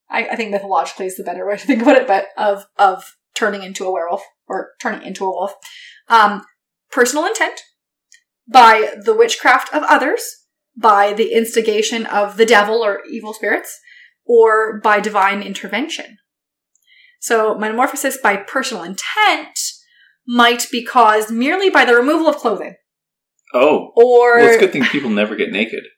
I, 0.09 0.29
I 0.29 0.35
think 0.35 0.51
mythologically 0.51 1.05
is 1.05 1.17
the 1.17 1.23
better 1.23 1.45
way 1.45 1.57
to 1.57 1.65
think 1.65 1.81
about 1.81 1.97
it, 1.97 2.07
but 2.07 2.27
of 2.37 2.65
of 2.77 3.15
turning 3.35 3.63
into 3.63 3.85
a 3.85 3.91
werewolf 3.91 4.23
or 4.47 4.71
turning 4.81 5.05
into 5.05 5.25
a 5.25 5.29
wolf. 5.29 5.53
Um, 6.07 6.43
personal 6.91 7.25
intent, 7.25 7.61
by 8.47 8.93
the 9.03 9.15
witchcraft 9.15 9.73
of 9.73 9.83
others, 9.83 10.44
by 10.77 11.13
the 11.13 11.31
instigation 11.33 12.05
of 12.05 12.37
the 12.37 12.45
devil 12.45 12.83
or 12.83 13.01
evil 13.09 13.33
spirits, 13.33 13.79
or 14.25 14.79
by 14.81 14.99
divine 14.99 15.41
intervention. 15.41 16.17
So 17.21 17.55
metamorphosis 17.57 18.17
by 18.17 18.37
personal 18.37 18.83
intent 18.83 19.57
might 20.27 20.67
be 20.71 20.83
caused 20.83 21.31
merely 21.31 21.69
by 21.69 21.85
the 21.85 21.95
removal 21.95 22.27
of 22.27 22.37
clothing, 22.37 22.75
Oh. 23.53 23.91
or 23.95 24.37
Well, 24.37 24.47
it's 24.47 24.57
a 24.57 24.59
good 24.59 24.73
thing 24.73 24.83
people 24.85 25.09
never 25.09 25.35
get 25.35 25.51
naked. 25.51 25.83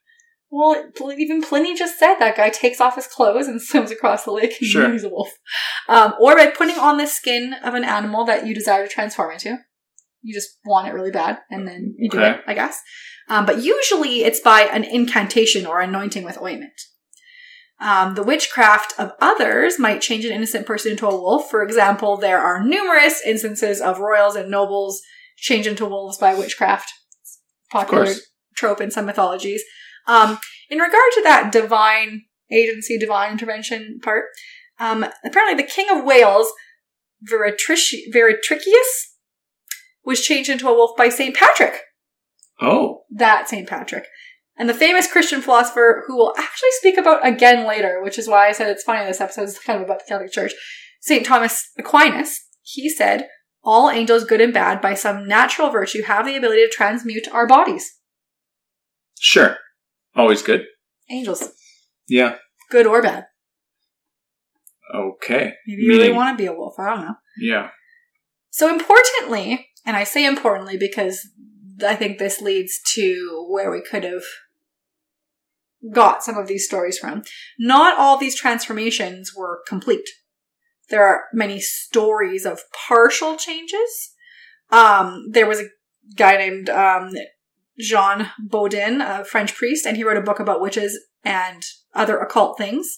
Well, 0.49 0.91
even 1.17 1.41
Pliny 1.41 1.75
just 1.75 1.99
said 1.99 2.15
that 2.19 2.37
guy 2.37 2.49
takes 2.49 2.79
off 2.79 2.95
his 2.95 3.05
clothes 3.05 3.47
and 3.49 3.61
swims 3.61 3.91
across 3.91 4.23
the 4.23 4.31
lake. 4.31 4.53
and 4.61 4.69
Sure. 4.69 4.89
He's 4.93 5.03
a 5.03 5.09
wolf. 5.09 5.29
Um, 5.89 6.13
or 6.21 6.37
by 6.37 6.47
putting 6.47 6.79
on 6.79 6.95
the 6.97 7.05
skin 7.05 7.53
of 7.65 7.73
an 7.73 7.83
animal 7.83 8.23
that 8.23 8.47
you 8.47 8.55
desire 8.55 8.87
to 8.87 8.89
transform 8.91 9.31
into. 9.33 9.57
You 10.21 10.33
just 10.33 10.57
want 10.65 10.87
it 10.87 10.93
really 10.93 11.11
bad, 11.11 11.39
and 11.51 11.67
then 11.67 11.95
you 11.97 12.09
do 12.09 12.17
Okay. 12.19 12.29
it, 12.31 12.41
I 12.47 12.53
guess. 12.53 12.79
Um, 13.29 13.45
but 13.45 13.63
usually 13.63 14.23
it's 14.23 14.39
by 14.39 14.61
an 14.61 14.83
incantation 14.83 15.65
or 15.65 15.81
anointing 15.81 16.23
with 16.23 16.41
ointment. 16.41 16.79
Um, 17.79 18.15
the 18.15 18.23
witchcraft 18.23 18.93
of 18.97 19.11
others 19.21 19.77
might 19.77 20.01
change 20.01 20.25
an 20.25 20.31
innocent 20.31 20.65
person 20.65 20.91
into 20.91 21.07
a 21.07 21.15
wolf. 21.15 21.49
For 21.49 21.61
example, 21.61 22.17
there 22.17 22.39
are 22.39 22.63
numerous 22.63 23.21
instances 23.25 23.81
of 23.81 23.99
royals 23.99 24.35
and 24.35 24.49
nobles 24.49 25.01
change 25.37 25.67
into 25.67 25.85
wolves 25.85 26.17
by 26.17 26.33
witchcraft. 26.33 26.91
Popular 27.71 28.05
trope 28.55 28.81
in 28.81 28.89
some 28.89 29.05
mythologies. 29.05 29.61
Um, 30.07 30.39
in 30.69 30.79
regard 30.79 31.11
to 31.13 31.21
that 31.23 31.51
divine 31.51 32.23
agency, 32.51 32.97
divine 32.97 33.33
intervention 33.33 33.99
part, 34.01 34.25
um, 34.79 35.05
apparently 35.23 35.61
the 35.61 35.69
King 35.69 35.87
of 35.89 36.03
Wales, 36.03 36.51
Veritrici- 37.29 38.11
Veritricius, 38.13 39.13
was 40.03 40.21
changed 40.21 40.49
into 40.49 40.67
a 40.67 40.73
wolf 40.73 40.95
by 40.97 41.09
St. 41.09 41.35
Patrick. 41.35 41.81
Oh, 42.59 43.03
That 43.11 43.47
St. 43.49 43.67
Patrick. 43.67 44.05
And 44.59 44.67
the 44.67 44.73
famous 44.73 45.11
Christian 45.11 45.41
philosopher 45.41 46.03
who 46.07 46.17
we'll 46.17 46.33
actually 46.37 46.71
speak 46.79 46.97
about 46.97 47.25
again 47.25 47.67
later, 47.67 48.01
which 48.01 48.17
is 48.17 48.27
why 48.27 48.47
I 48.47 48.51
said 48.53 48.69
it's 48.69 48.83
funny 48.83 49.05
this 49.05 49.21
episode 49.21 49.43
is 49.43 49.59
kind 49.65 49.79
of 49.79 49.85
about 49.85 49.99
the 49.99 50.05
Catholic 50.07 50.31
Church, 50.31 50.53
St. 51.01 51.25
Thomas 51.25 51.69
Aquinas, 51.77 52.39
he 52.63 52.89
said, 52.89 53.27
All 53.63 53.89
angels, 53.91 54.23
good 54.23 54.41
and 54.41 54.53
bad, 54.53 54.81
by 54.81 54.95
some 54.95 55.27
natural 55.27 55.69
virtue, 55.69 56.01
have 56.03 56.25
the 56.25 56.35
ability 56.35 56.61
to 56.61 56.69
transmute 56.69 57.27
our 57.31 57.45
bodies. 57.47 57.93
sure. 59.19 59.57
Always 60.15 60.41
good. 60.41 60.63
Angels, 61.11 61.51
Yeah. 62.07 62.37
good 62.71 62.87
or 62.87 63.03
bad. 63.03 63.27
Okay. 64.93 65.53
Maybe 65.67 65.81
you 65.83 65.89
really 65.91 66.11
want 66.11 66.35
to 66.37 66.41
be 66.41 66.47
a 66.47 66.53
wolf. 66.53 66.79
I 66.79 66.89
don't 66.89 67.01
know. 67.05 67.15
Yeah. 67.39 67.69
So 68.49 68.69
importantly, 68.73 69.67
and 69.85 69.95
I 69.95 70.03
say 70.03 70.25
importantly 70.25 70.77
because 70.77 71.27
I 71.85 71.95
think 71.95 72.17
this 72.17 72.41
leads 72.41 72.79
to 72.95 73.45
where 73.49 73.71
we 73.71 73.81
could 73.81 74.03
have 74.03 74.23
got 75.93 76.23
some 76.23 76.37
of 76.37 76.47
these 76.47 76.65
stories 76.65 76.97
from. 76.97 77.23
Not 77.59 77.97
all 77.97 78.17
these 78.17 78.35
transformations 78.35 79.33
were 79.35 79.61
complete. 79.67 80.07
There 80.89 81.03
are 81.03 81.25
many 81.33 81.59
stories 81.59 82.45
of 82.45 82.61
partial 82.87 83.35
changes. 83.35 84.13
Um, 84.71 85.27
there 85.31 85.47
was 85.47 85.59
a 85.59 85.69
guy 86.15 86.37
named 86.37 86.69
um, 86.69 87.11
Jean 87.79 88.31
Bodin, 88.41 89.01
a 89.01 89.23
French 89.25 89.53
priest, 89.55 89.85
and 89.85 89.97
he 89.97 90.03
wrote 90.03 90.17
a 90.17 90.21
book 90.21 90.39
about 90.39 90.61
witches 90.61 90.99
and 91.23 91.63
other 91.93 92.17
occult 92.17 92.57
things 92.57 92.97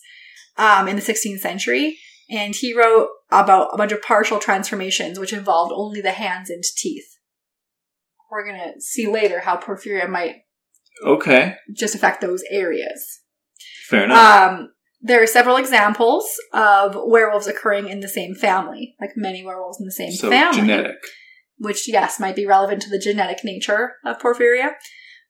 um, 0.57 0.87
in 0.87 0.95
the 0.95 1.01
16th 1.01 1.39
century. 1.39 1.97
And 2.29 2.55
he 2.55 2.77
wrote 2.77 3.09
about 3.31 3.73
a 3.73 3.77
bunch 3.77 3.91
of 3.91 4.03
partial 4.03 4.37
transformations, 4.39 5.19
which 5.19 5.33
involved 5.33 5.73
only 5.75 5.99
the 5.99 6.11
hands 6.11 6.49
and 6.49 6.63
teeth. 6.63 7.17
We're 8.31 8.45
going 8.45 8.73
to 8.73 8.81
see 8.81 9.07
later 9.07 9.39
how 9.39 9.57
porphyria 9.57 10.07
might 10.09 10.35
Okay. 11.05 11.55
just 11.75 11.95
affect 11.95 12.21
those 12.21 12.43
areas. 12.51 13.21
Fair 13.87 14.03
enough. 14.05 14.51
Um, 14.51 14.69
there 15.01 15.23
are 15.23 15.27
several 15.27 15.55
examples 15.55 16.27
of 16.53 16.95
werewolves 17.05 17.47
occurring 17.47 17.87
in 17.87 18.01
the 18.01 18.09
same 18.09 18.35
family, 18.35 18.95
like 18.99 19.11
many 19.15 19.43
werewolves 19.45 19.79
in 19.79 19.85
the 19.85 19.91
same 19.91 20.11
so 20.11 20.29
family 20.29 20.59
genetic. 20.59 20.97
which 21.57 21.87
yes 21.87 22.19
might 22.19 22.35
be 22.35 22.45
relevant 22.45 22.81
to 22.81 22.89
the 22.89 22.99
genetic 22.99 23.43
nature 23.43 23.93
of 24.05 24.19
porphyria. 24.19 24.71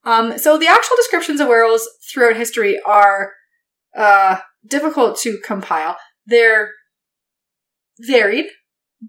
Um, 0.04 0.38
so 0.40 0.58
the 0.58 0.68
actual 0.68 0.96
descriptions 0.98 1.40
of 1.40 1.48
werewolves 1.48 1.88
throughout 2.12 2.36
history 2.36 2.80
are 2.86 3.34
uh, 3.96 4.38
difficult 4.68 5.20
to 5.20 5.38
compile. 5.44 5.98
They're 6.26 6.72
varied, 8.00 8.48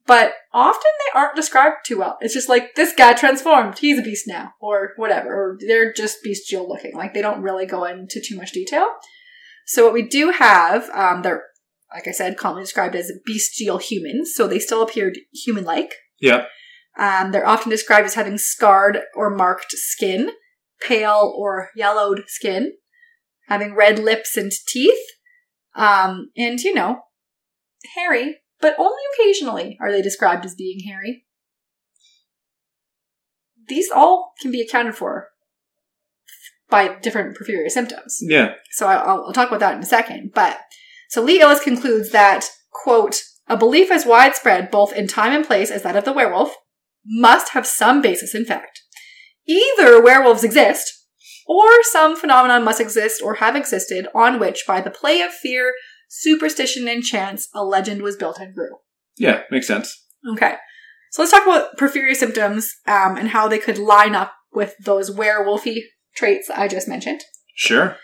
but 0.07 0.35
often 0.53 0.91
they 0.99 1.19
aren't 1.19 1.37
described 1.37 1.77
too 1.85 1.99
well. 1.99 2.19
It's 2.21 2.35
just 2.35 2.49
like 2.49 2.75
this 2.75 2.95
guy 2.97 3.13
transformed; 3.13 3.79
he's 3.79 3.99
a 3.99 4.03
beast 4.03 4.27
now, 4.27 4.53
or 4.61 4.93
whatever. 4.97 5.29
Or 5.29 5.59
they're 5.67 5.93
just 5.93 6.19
bestial 6.23 6.69
looking. 6.69 6.95
Like 6.95 7.15
they 7.15 7.23
don't 7.23 7.43
really 7.43 7.67
go 7.67 7.85
into 7.85 8.21
too 8.21 8.37
much 8.37 8.53
detail. 8.53 8.87
So 9.67 9.85
what 9.85 9.93
we 9.93 10.03
do 10.03 10.31
have, 10.31 10.89
um, 10.91 11.23
they're 11.23 11.45
like 11.93 12.07
I 12.07 12.13
said, 12.13 12.37
commonly 12.37 12.63
described 12.63 12.95
as 12.95 13.13
bestial 13.27 13.79
humans. 13.79 14.33
So 14.35 14.47
they 14.47 14.59
still 14.59 14.83
appeared 14.83 15.19
human-like. 15.33 15.95
Yeah. 16.21 16.45
Um, 16.99 17.33
they're 17.33 17.47
often 17.47 17.71
described 17.71 18.07
as 18.07 18.15
having 18.15 18.39
scarred 18.39 19.01
or 19.15 19.35
marked 19.35 19.73
skin, 19.73 20.31
pale 20.81 21.35
or 21.37 21.71
yellowed 21.75 22.25
skin, 22.27 22.75
having 23.49 23.75
red 23.75 23.99
lips 23.99 24.37
and 24.37 24.53
teeth, 24.69 24.99
um, 25.75 26.31
and, 26.37 26.61
you 26.61 26.75
know, 26.75 27.01
hairy, 27.95 28.39
but 28.61 28.75
only 28.79 29.03
occasionally 29.15 29.79
are 29.81 29.91
they 29.91 30.03
described 30.03 30.45
as 30.45 30.55
being 30.55 30.81
hairy. 30.87 31.25
These 33.69 33.91
all 33.91 34.33
can 34.41 34.51
be 34.51 34.61
accounted 34.61 34.95
for 34.97 35.29
by 36.69 36.97
different 37.01 37.37
porphyria 37.37 37.71
symptoms. 37.71 38.19
Yeah. 38.21 38.55
So 38.71 38.87
I'll, 38.87 39.25
I'll 39.27 39.33
talk 39.33 39.49
about 39.49 39.61
that 39.61 39.75
in 39.75 39.83
a 39.83 39.87
second. 39.87 40.33
But 40.35 40.59
so 41.09 41.23
Lee 41.23 41.41
Illis 41.41 41.63
concludes 41.63 42.11
that 42.11 42.49
quote 42.73 43.23
a 43.49 43.57
belief 43.57 43.91
as 43.91 44.07
widespread 44.07 44.71
both 44.71 44.93
in 44.93 45.09
time 45.09 45.33
and 45.33 45.45
place 45.45 45.71
as 45.71 45.83
that 45.83 45.97
of 45.97 46.05
the 46.05 46.13
werewolf 46.13 46.55
must 47.05 47.51
have 47.51 47.67
some 47.67 48.01
basis 48.01 48.35
in 48.35 48.45
fact. 48.45 48.81
Either 49.47 50.01
werewolves 50.01 50.45
exist, 50.45 51.01
or 51.51 51.83
some 51.83 52.15
phenomenon 52.15 52.63
must 52.63 52.81
exist 52.81 53.21
or 53.21 53.35
have 53.37 53.57
existed 53.57 54.07
on 54.15 54.39
which, 54.39 54.63
by 54.69 54.81
the 54.81 54.91
play 54.91 55.21
of 55.21 55.33
fear, 55.33 55.75
superstition, 56.11 56.89
and 56.89 57.03
chance, 57.03 57.49
a 57.55 57.65
legend 57.65 58.03
was 58.03 58.17
built 58.17 58.39
and 58.39 58.55
grew. 58.55 58.77
Yeah. 59.17 59.43
Makes 59.51 59.69
sense. 59.69 60.07
Okay. 60.35 60.55
So 61.13 61.23
let's 61.23 61.33
talk 61.33 61.45
about 61.45 61.77
porphyria 61.79 62.15
symptoms 62.15 62.71
um, 62.87 63.17
and 63.17 63.29
how 63.29 63.49
they 63.49 63.59
could 63.59 63.79
line 63.79 64.15
up 64.15 64.33
with 64.53 64.75
those 64.85 65.11
werewolfy 65.11 65.79
traits 66.17 66.51
I 66.51 66.69
just 66.69 66.89
mentioned. 66.89 67.21
Sure. 67.55 67.97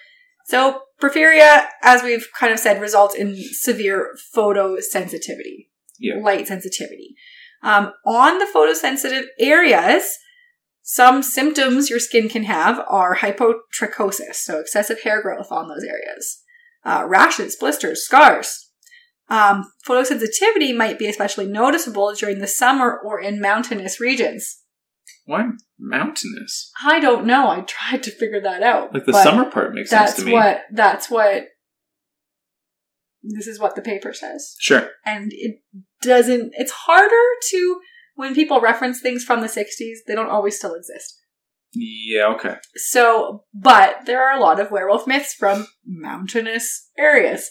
So, 0.47 0.83
porphyria, 1.03 1.67
as 1.83 2.03
we've 2.05 2.27
kind 2.39 2.53
of 2.53 2.61
said, 2.61 2.81
results 2.81 3.15
in 3.17 3.37
severe 3.37 4.15
photosensitivity, 4.35 5.69
Yeah. 5.99 6.15
light 6.23 6.47
sensitivity. 6.47 7.17
Um, 7.63 7.93
on 8.07 8.39
the 8.39 8.47
photosensitive 8.55 9.25
areas, 9.41 10.17
some 10.83 11.23
symptoms 11.23 11.91
your 11.91 11.99
skin 11.99 12.29
can 12.29 12.45
have 12.45 12.79
are 12.89 13.17
hypotrichosis, 13.17 14.35
so 14.37 14.61
excessive 14.61 15.03
hair 15.03 15.21
growth 15.21 15.51
on 15.51 15.69
those 15.69 15.83
areas, 15.85 16.43
uh, 16.87 17.05
rashes, 17.07 17.57
blisters, 17.57 18.05
scars. 18.05 18.70
Um, 19.28 19.64
photosensitivity 19.87 20.74
might 20.74 20.99
be 20.99 21.09
especially 21.09 21.47
noticeable 21.47 22.14
during 22.14 22.39
the 22.39 22.47
summer 22.47 22.99
or 23.05 23.20
in 23.20 23.41
mountainous 23.41 23.99
regions. 24.01 24.62
Why 25.24 25.49
mountainous? 25.80 26.70
I 26.84 27.01
don't 27.01 27.26
know. 27.26 27.49
I 27.49 27.62
tried 27.62 28.05
to 28.05 28.12
figure 28.12 28.41
that 28.41 28.62
out. 28.62 28.95
Like 28.95 29.05
the 29.05 29.12
summer 29.12 29.51
part 29.51 29.74
makes 29.74 29.91
sense 29.91 30.14
to 30.14 30.24
me. 30.24 30.32
what 30.32 30.61
that's 30.72 31.11
what 31.11 31.49
this 33.22 33.49
is 33.49 33.59
what 33.59 33.74
the 33.74 33.82
paper 33.82 34.12
says 34.12 34.55
Sure. 34.61 34.89
and 35.05 35.32
it 35.34 35.57
doesn't 36.01 36.53
it's 36.57 36.70
harder 36.70 37.24
to 37.51 37.80
when 38.14 38.34
people 38.37 38.61
reference 38.61 39.01
things 39.01 39.24
from 39.24 39.41
the 39.41 39.49
60s 39.49 39.97
they 40.07 40.14
don't 40.14 40.30
always 40.30 40.57
still 40.57 40.74
exist 40.74 41.18
Yeah. 41.73 42.27
Okay. 42.35 42.57
so 42.75 43.45
but 43.55 44.07
there 44.07 44.23
are 44.27 44.37
a 44.37 44.41
lot 44.41 44.61
of 44.61 44.71
werewolf 44.71 45.07
myths 45.07 45.35
from 45.35 45.67
mountainous 45.85 46.91
areas 46.99 47.51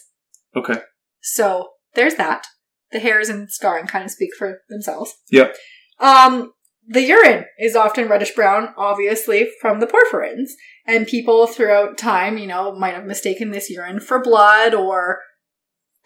Okay. 0.56 0.80
so 1.20 1.68
there's 1.94 2.14
that 2.16 2.46
the 2.92 2.98
hairs 2.98 3.28
and 3.28 3.50
scarring 3.50 3.86
kind 3.86 4.04
of 4.04 4.10
speak 4.10 4.30
for 4.38 4.60
themselves 4.68 5.14
Yep. 5.30 5.56
um 6.00 6.52
the 6.88 7.02
urine 7.02 7.44
is 7.58 7.74
often 7.74 8.08
reddish 8.08 8.34
brown, 8.34 8.68
obviously 8.78 9.48
from 9.60 9.80
the 9.80 9.88
porphyrins. 9.88 10.50
And 10.86 11.04
people 11.06 11.48
throughout 11.48 11.98
time, 11.98 12.38
you 12.38 12.46
know, 12.46 12.76
might 12.76 12.94
have 12.94 13.04
mistaken 13.04 13.50
this 13.50 13.68
urine 13.68 13.98
for 13.98 14.22
blood 14.22 14.72
or 14.72 15.18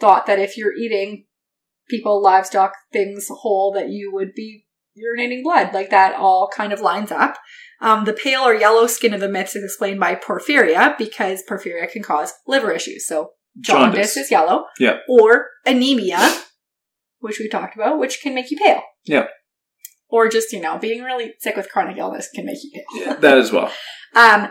thought 0.00 0.24
that 0.24 0.38
if 0.38 0.56
you're 0.56 0.74
eating 0.74 1.26
people, 1.90 2.22
livestock, 2.22 2.72
things 2.92 3.28
whole, 3.30 3.72
that 3.72 3.90
you 3.90 4.11
would 4.11 4.32
be 4.34 4.64
urinating 5.01 5.42
blood. 5.42 5.72
Like 5.74 5.90
that 5.90 6.14
all 6.14 6.51
kind 6.55 6.72
of 6.72 6.80
lines 6.80 7.11
up. 7.11 7.36
Um, 7.80 8.05
the 8.05 8.12
pale 8.12 8.42
or 8.42 8.55
yellow 8.55 8.86
skin 8.86 9.14
of 9.14 9.20
the 9.20 9.28
myths 9.28 9.57
is 9.57 9.64
explained 9.64 10.01
by 10.01 10.14
porphyria 10.14 10.96
because 10.98 11.42
porphyria 11.48 11.90
can 11.90 12.03
cause 12.03 12.32
liver 12.46 12.70
issues. 12.72 13.07
So 13.07 13.30
jaundice 13.59 14.14
Jaundice. 14.14 14.16
is 14.18 14.30
yellow. 14.30 14.64
Yeah. 14.78 14.98
Or 15.09 15.48
anemia, 15.66 16.18
which 17.20 17.38
we 17.38 17.48
talked 17.48 17.74
about, 17.74 17.98
which 17.98 18.20
can 18.22 18.34
make 18.34 18.51
you 18.51 18.59
pale. 18.59 18.82
Yeah. 19.05 19.28
Or 20.11 20.28
just, 20.28 20.53
you 20.53 20.61
know, 20.61 20.76
being 20.78 21.03
really 21.03 21.32
sick 21.38 21.57
with 21.57 21.70
chronic 21.70 21.96
illness 21.96 22.28
can 22.34 22.44
make 22.44 22.59
you 22.62 22.70
pale. 22.74 23.07
Yeah, 23.07 23.14
that 23.14 23.38
as 23.38 23.53
well. 23.53 23.72
Um, 24.16 24.48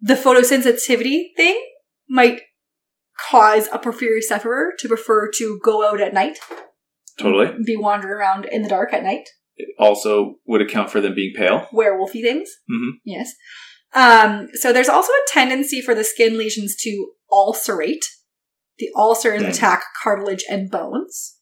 the 0.00 0.14
photosensitivity 0.14 1.36
thing 1.36 1.62
might 2.08 2.40
cause 3.30 3.68
a 3.70 3.78
porphyria 3.78 4.22
sufferer 4.22 4.72
to 4.78 4.88
prefer 4.88 5.30
to 5.32 5.60
go 5.62 5.86
out 5.86 6.00
at 6.00 6.14
night, 6.14 6.38
Totally. 7.20 7.52
be 7.66 7.76
wandering 7.76 8.14
around 8.14 8.46
in 8.46 8.62
the 8.62 8.70
dark 8.70 8.94
at 8.94 9.02
night, 9.02 9.28
It 9.56 9.68
also 9.78 10.36
would 10.46 10.62
account 10.62 10.90
for 10.90 11.00
them 11.00 11.14
being 11.14 11.32
pale. 11.36 11.68
werewolfy 11.72 12.22
things. 12.22 12.50
Mhm. 12.70 12.92
Yes. 13.04 13.32
Um, 13.94 14.48
so 14.54 14.72
there's 14.72 14.88
also 14.88 15.12
a 15.12 15.28
tendency 15.28 15.80
for 15.82 15.94
the 15.94 16.04
skin 16.04 16.38
lesions 16.38 16.74
to 16.76 17.12
ulcerate. 17.30 18.04
The 18.78 18.88
ulcers 18.96 19.42
Mm. 19.42 19.50
attack 19.50 19.84
cartilage 20.02 20.44
and 20.48 20.70
bones. 20.70 21.38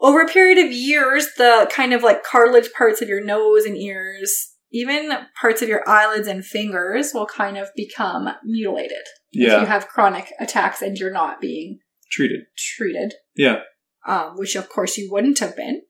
Over 0.00 0.20
a 0.22 0.28
period 0.28 0.58
of 0.58 0.72
years, 0.72 1.28
the 1.36 1.68
kind 1.72 1.92
of 1.92 2.02
like 2.02 2.22
cartilage 2.22 2.72
parts 2.72 3.00
of 3.02 3.08
your 3.08 3.22
nose 3.24 3.64
and 3.64 3.76
ears, 3.76 4.54
even 4.72 5.10
parts 5.40 5.62
of 5.62 5.68
your 5.68 5.88
eyelids 5.88 6.28
and 6.28 6.44
fingers 6.44 7.12
will 7.14 7.26
kind 7.26 7.56
of 7.56 7.68
become 7.76 8.28
mutilated. 8.44 9.02
Yeah. 9.32 9.56
If 9.56 9.60
you 9.62 9.66
have 9.66 9.88
chronic 9.88 10.32
attacks 10.40 10.82
and 10.82 10.96
you're 10.98 11.12
not 11.12 11.40
being 11.40 11.78
Treated. 12.10 12.40
treated 12.56 13.14
Yeah. 13.36 13.62
um, 14.06 14.34
which 14.36 14.56
of 14.56 14.68
course 14.68 14.96
you 14.98 15.08
wouldn't 15.10 15.38
have 15.40 15.56
been. 15.56 15.82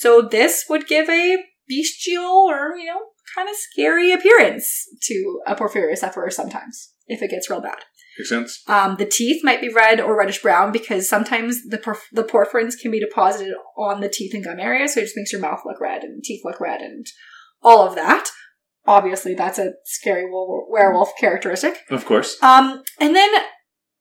So 0.00 0.22
this 0.22 0.64
would 0.68 0.86
give 0.86 1.08
a 1.08 1.38
bestial 1.68 2.46
or, 2.48 2.76
you 2.76 2.86
know, 2.86 3.00
kind 3.34 3.48
of 3.48 3.56
scary 3.56 4.12
appearance 4.12 4.86
to 5.02 5.40
a 5.46 5.54
porphyria 5.54 5.96
sufferer 5.96 6.30
sometimes, 6.30 6.92
if 7.06 7.22
it 7.22 7.30
gets 7.30 7.50
real 7.50 7.60
bad. 7.60 7.78
Makes 8.18 8.28
sense. 8.28 8.62
Um, 8.68 8.96
the 8.96 9.06
teeth 9.06 9.42
might 9.42 9.60
be 9.60 9.68
red 9.68 10.00
or 10.00 10.16
reddish 10.16 10.40
brown 10.40 10.70
because 10.70 11.08
sometimes 11.08 11.64
the 11.64 11.78
perf- 11.78 12.10
the 12.12 12.22
porphyrins 12.22 12.74
can 12.80 12.92
be 12.92 13.00
deposited 13.00 13.54
on 13.76 14.00
the 14.00 14.08
teeth 14.08 14.34
and 14.34 14.44
gum 14.44 14.60
area, 14.60 14.86
so 14.86 15.00
it 15.00 15.04
just 15.04 15.16
makes 15.16 15.32
your 15.32 15.40
mouth 15.40 15.60
look 15.64 15.80
red 15.80 16.02
and 16.02 16.22
teeth 16.22 16.42
look 16.44 16.60
red 16.60 16.80
and 16.80 17.06
all 17.62 17.86
of 17.86 17.96
that. 17.96 18.28
Obviously, 18.86 19.34
that's 19.34 19.58
a 19.58 19.72
scary 19.84 20.30
wo- 20.30 20.66
werewolf 20.68 21.12
characteristic. 21.18 21.78
Of 21.90 22.04
course. 22.04 22.40
Um, 22.42 22.82
and 23.00 23.16
then 23.16 23.30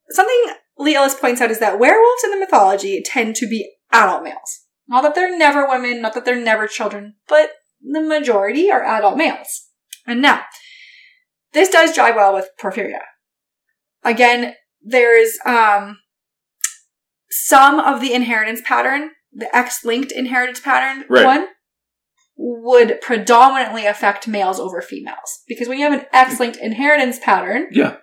something 0.10 0.54
Lee 0.78 0.96
Illis 0.96 1.16
points 1.16 1.42
out 1.42 1.52
is 1.52 1.60
that 1.60 1.80
werewolves 1.80 2.24
in 2.24 2.32
the 2.32 2.40
mythology 2.40 3.02
tend 3.04 3.36
to 3.38 3.48
be 3.48 3.72
adult 3.92 4.24
males. 4.24 4.63
Not 4.88 5.02
that 5.04 5.16
they're 5.16 5.38
never 5.38 5.68
women, 5.68 6.02
not 6.02 6.14
that 6.14 6.26
they're 6.26 6.36
never 6.36 6.68
children, 6.68 7.16
but 7.28 7.52
the 7.82 8.02
majority 8.02 8.70
are 8.72 8.84
adult 8.84 9.18
males. 9.18 9.68
And 10.06 10.22
now, 10.22 10.42
this 11.54 11.70
does 11.70 11.96
jive 11.96 12.16
well 12.16 12.34
with 12.34 12.50
porphyria. 12.62 13.00
Again, 14.04 14.56
there's 14.82 15.38
um, 15.46 16.00
some 17.30 17.80
of 17.80 18.02
the 18.02 18.14
inheritance 18.14 18.62
pattern, 18.64 19.12
the 19.32 19.54
X-linked 19.56 20.12
inheritance 20.12 20.60
pattern 20.60 21.06
Right. 21.10 21.26
one, 21.26 21.48
would 22.36 23.00
predominantly 23.02 23.86
affect 23.86 24.28
males 24.28 24.60
over 24.60 24.82
females. 24.82 25.42
Because 25.48 25.68
when 25.68 25.78
you 25.78 25.90
have 25.90 26.00
an 26.00 26.06
X-linked 26.12 26.58
inheritance 26.58 27.20
pattern, 27.20 27.68
Yeah. 27.72 27.98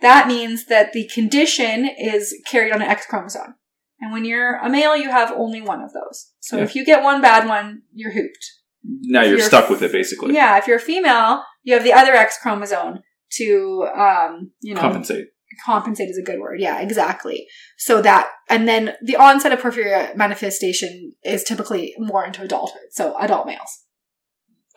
that 0.00 0.28
means 0.28 0.66
that 0.66 0.92
the 0.92 1.08
condition 1.12 1.86
is 1.86 2.34
carried 2.46 2.72
on 2.72 2.82
an 2.82 2.88
X 2.88 3.06
chromosome. 3.06 3.54
And 4.02 4.12
when 4.12 4.24
you're 4.24 4.56
a 4.56 4.68
male, 4.68 4.96
you 4.96 5.10
have 5.10 5.30
only 5.30 5.62
one 5.62 5.80
of 5.80 5.92
those. 5.92 6.32
So 6.40 6.56
Yeah. 6.58 6.64
if 6.64 6.74
you 6.74 6.84
get 6.84 7.02
one 7.04 7.22
bad 7.22 7.48
one, 7.48 7.82
you're 7.94 8.10
hooped. 8.12 8.44
Now 8.84 9.20
you're, 9.22 9.36
You're- 9.38 9.42
stuck 9.42 9.70
with 9.70 9.80
it, 9.82 9.92
basically. 9.92 10.34
Yeah, 10.34 10.58
if 10.58 10.66
you're 10.66 10.76
a 10.78 10.80
female, 10.80 11.44
you 11.62 11.72
have 11.74 11.84
the 11.84 11.92
other 11.92 12.12
X 12.12 12.36
chromosome 12.42 12.98
to, 13.38 13.86
um, 13.96 14.50
you 14.60 14.74
know, 14.74 14.80
Compensate. 14.80 15.26
compensate 15.64 16.08
is 16.10 16.18
a 16.18 16.22
good 16.22 16.40
word. 16.40 16.58
Yeah, 16.60 16.80
exactly. 16.80 17.46
So 17.78 18.02
that, 18.02 18.28
and 18.50 18.66
then 18.66 18.94
the 19.04 19.14
onset 19.14 19.52
of 19.52 19.60
porphyria 19.60 20.16
manifestation 20.16 21.12
is 21.22 21.44
typically 21.44 21.94
more 21.96 22.24
into 22.26 22.42
adulthood. 22.42 22.88
So 22.90 23.16
adult 23.20 23.46
males. 23.46 23.84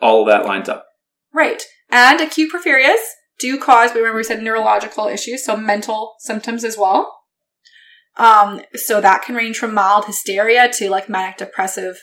All 0.00 0.20
of 0.22 0.28
that 0.28 0.46
lines 0.46 0.68
up. 0.68 0.86
Right. 1.34 1.62
And 1.90 2.20
acute 2.20 2.52
porphyrias 2.52 3.02
do 3.40 3.58
cause, 3.58 3.92
remember 3.92 4.16
we 4.18 4.22
said 4.24 4.40
neurological 4.42 5.08
issues, 5.08 5.44
so 5.44 5.56
mental 5.56 6.14
symptoms 6.20 6.62
as 6.64 6.78
well. 6.78 7.12
Um, 8.18 8.62
so 8.74 9.00
that 9.00 9.22
can 9.22 9.34
range 9.34 9.58
from 9.58 9.74
mild 9.74 10.06
hysteria 10.06 10.70
to 10.74 10.88
like 10.88 11.08
manic 11.08 11.36
depressive 11.36 11.96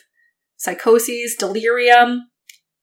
psychoses, 0.56 1.34
delirium, 1.36 2.28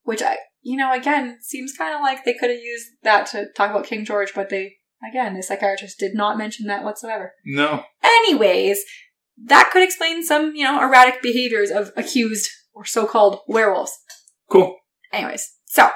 which 0.03 0.21
I, 0.21 0.37
you 0.61 0.75
know, 0.77 0.93
again, 0.93 1.37
seems 1.41 1.73
kind 1.73 1.95
of 1.95 2.01
like 2.01 2.25
they 2.25 2.33
could 2.33 2.49
have 2.49 2.59
used 2.59 2.87
that 3.03 3.27
to 3.27 3.47
talk 3.55 3.71
about 3.71 3.85
King 3.85 4.03
George, 4.03 4.33
but 4.35 4.49
they, 4.49 4.75
again, 5.09 5.33
the 5.33 5.41
psychiatrist 5.41 5.97
did 5.97 6.13
not 6.13 6.37
mention 6.37 6.67
that 6.67 6.83
whatsoever. 6.83 7.33
No. 7.45 7.83
Anyways, 8.03 8.83
that 9.45 9.69
could 9.71 9.81
explain 9.81 10.23
some, 10.23 10.53
you 10.53 10.63
know, 10.63 10.81
erratic 10.81 11.21
behaviors 11.21 11.71
of 11.71 11.91
accused 11.95 12.49
or 12.73 12.85
so-called 12.85 13.39
werewolves. 13.47 13.93
Cool. 14.51 14.75
Anyways, 15.13 15.49
so 15.65 15.89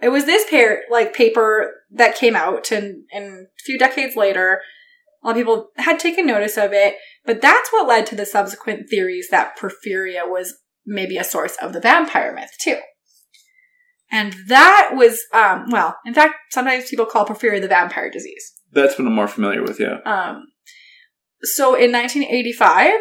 it 0.00 0.10
was 0.10 0.24
this 0.24 0.48
pair 0.48 0.82
like 0.90 1.14
paper 1.14 1.72
that 1.90 2.16
came 2.16 2.36
out, 2.36 2.70
and, 2.70 3.04
and 3.12 3.46
a 3.46 3.62
few 3.64 3.78
decades 3.78 4.16
later, 4.16 4.60
a 5.26 5.30
lot 5.30 5.36
of 5.36 5.40
people 5.40 5.70
had 5.76 5.98
taken 5.98 6.24
notice 6.24 6.56
of 6.56 6.72
it. 6.72 6.94
But 7.24 7.40
that's 7.40 7.72
what 7.72 7.88
led 7.88 8.06
to 8.06 8.14
the 8.14 8.24
subsequent 8.24 8.88
theories 8.88 9.28
that 9.30 9.58
porphyria 9.58 10.22
was 10.30 10.54
maybe 10.86 11.16
a 11.16 11.24
source 11.24 11.56
of 11.60 11.72
the 11.72 11.80
vampire 11.80 12.32
myth 12.32 12.52
too. 12.60 12.78
And 14.12 14.36
that 14.46 14.92
was, 14.94 15.20
um, 15.34 15.66
well, 15.70 15.96
in 16.06 16.14
fact, 16.14 16.34
sometimes 16.52 16.88
people 16.88 17.06
call 17.06 17.26
porphyria 17.26 17.60
the 17.60 17.66
vampire 17.66 18.08
disease. 18.08 18.52
That's 18.70 18.96
what 18.96 19.08
I'm 19.08 19.14
more 19.14 19.26
familiar 19.26 19.62
with, 19.62 19.80
yeah. 19.80 19.98
Um, 20.06 20.44
so 21.42 21.74
in 21.74 21.90
1985, 21.90 22.92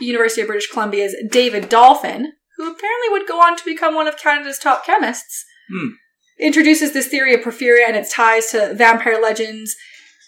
University 0.00 0.40
of 0.40 0.48
British 0.48 0.68
Columbia's 0.70 1.14
David 1.30 1.68
Dolphin, 1.68 2.32
who 2.56 2.64
apparently 2.64 3.08
would 3.10 3.28
go 3.28 3.40
on 3.40 3.56
to 3.56 3.64
become 3.64 3.94
one 3.94 4.08
of 4.08 4.18
Canada's 4.18 4.58
top 4.58 4.84
chemists, 4.84 5.44
Hmm. 5.70 5.90
introduces 6.40 6.92
this 6.92 7.06
theory 7.08 7.34
of 7.34 7.40
porphyria 7.42 7.86
and 7.86 7.94
its 7.96 8.12
ties 8.12 8.50
to 8.50 8.74
vampire 8.74 9.20
legends. 9.20 9.76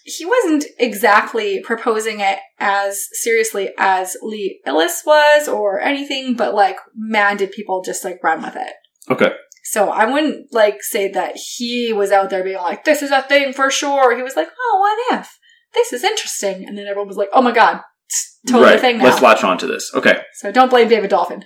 He 0.05 0.25
wasn't 0.25 0.65
exactly 0.79 1.61
proposing 1.61 2.21
it 2.21 2.39
as 2.59 3.07
seriously 3.13 3.71
as 3.79 4.17
Lee 4.23 4.61
Illis 4.67 5.03
was 5.05 5.49
or 5.49 5.81
anything, 5.81 6.35
but 6.35 6.55
like, 6.55 6.77
man, 6.95 7.37
did 7.37 7.53
people 7.53 7.83
just 7.83 8.05
like 8.05 8.23
run 8.23 8.43
with 8.43 8.57
it. 8.57 8.73
Okay. 9.11 9.33
So 9.65 9.91
I 9.91 10.07
wouldn't 10.07 10.53
like 10.53 10.83
say 10.83 11.09
that 11.13 11.37
he 11.37 11.93
was 11.93 12.11
out 12.11 12.31
there 12.31 12.43
being 12.43 12.57
like, 12.57 12.85
this 12.85 13.03
is 13.03 13.11
a 13.11 13.23
thing 13.23 13.53
for 13.53 13.71
sure. 13.71 14.17
He 14.17 14.23
was 14.23 14.37
like, 14.37 14.49
oh, 14.49 14.79
what 14.81 15.21
if? 15.21 15.39
This 15.75 15.93
is 15.93 16.03
interesting. 16.03 16.67
And 16.67 16.77
then 16.77 16.87
everyone 16.87 17.09
was 17.09 17.17
like, 17.17 17.29
oh 17.33 17.43
my 17.43 17.53
god, 17.53 17.81
it's 18.07 18.39
totally 18.47 18.73
right. 18.73 18.81
thing 18.81 18.99
now. 18.99 19.05
Let's 19.05 19.23
latch 19.23 19.45
on 19.45 19.59
to 19.59 19.67
this. 19.67 19.93
Okay. 19.95 20.23
so 20.35 20.51
don't 20.51 20.71
blame 20.71 20.89
David 20.89 21.11
Dolphin. 21.11 21.45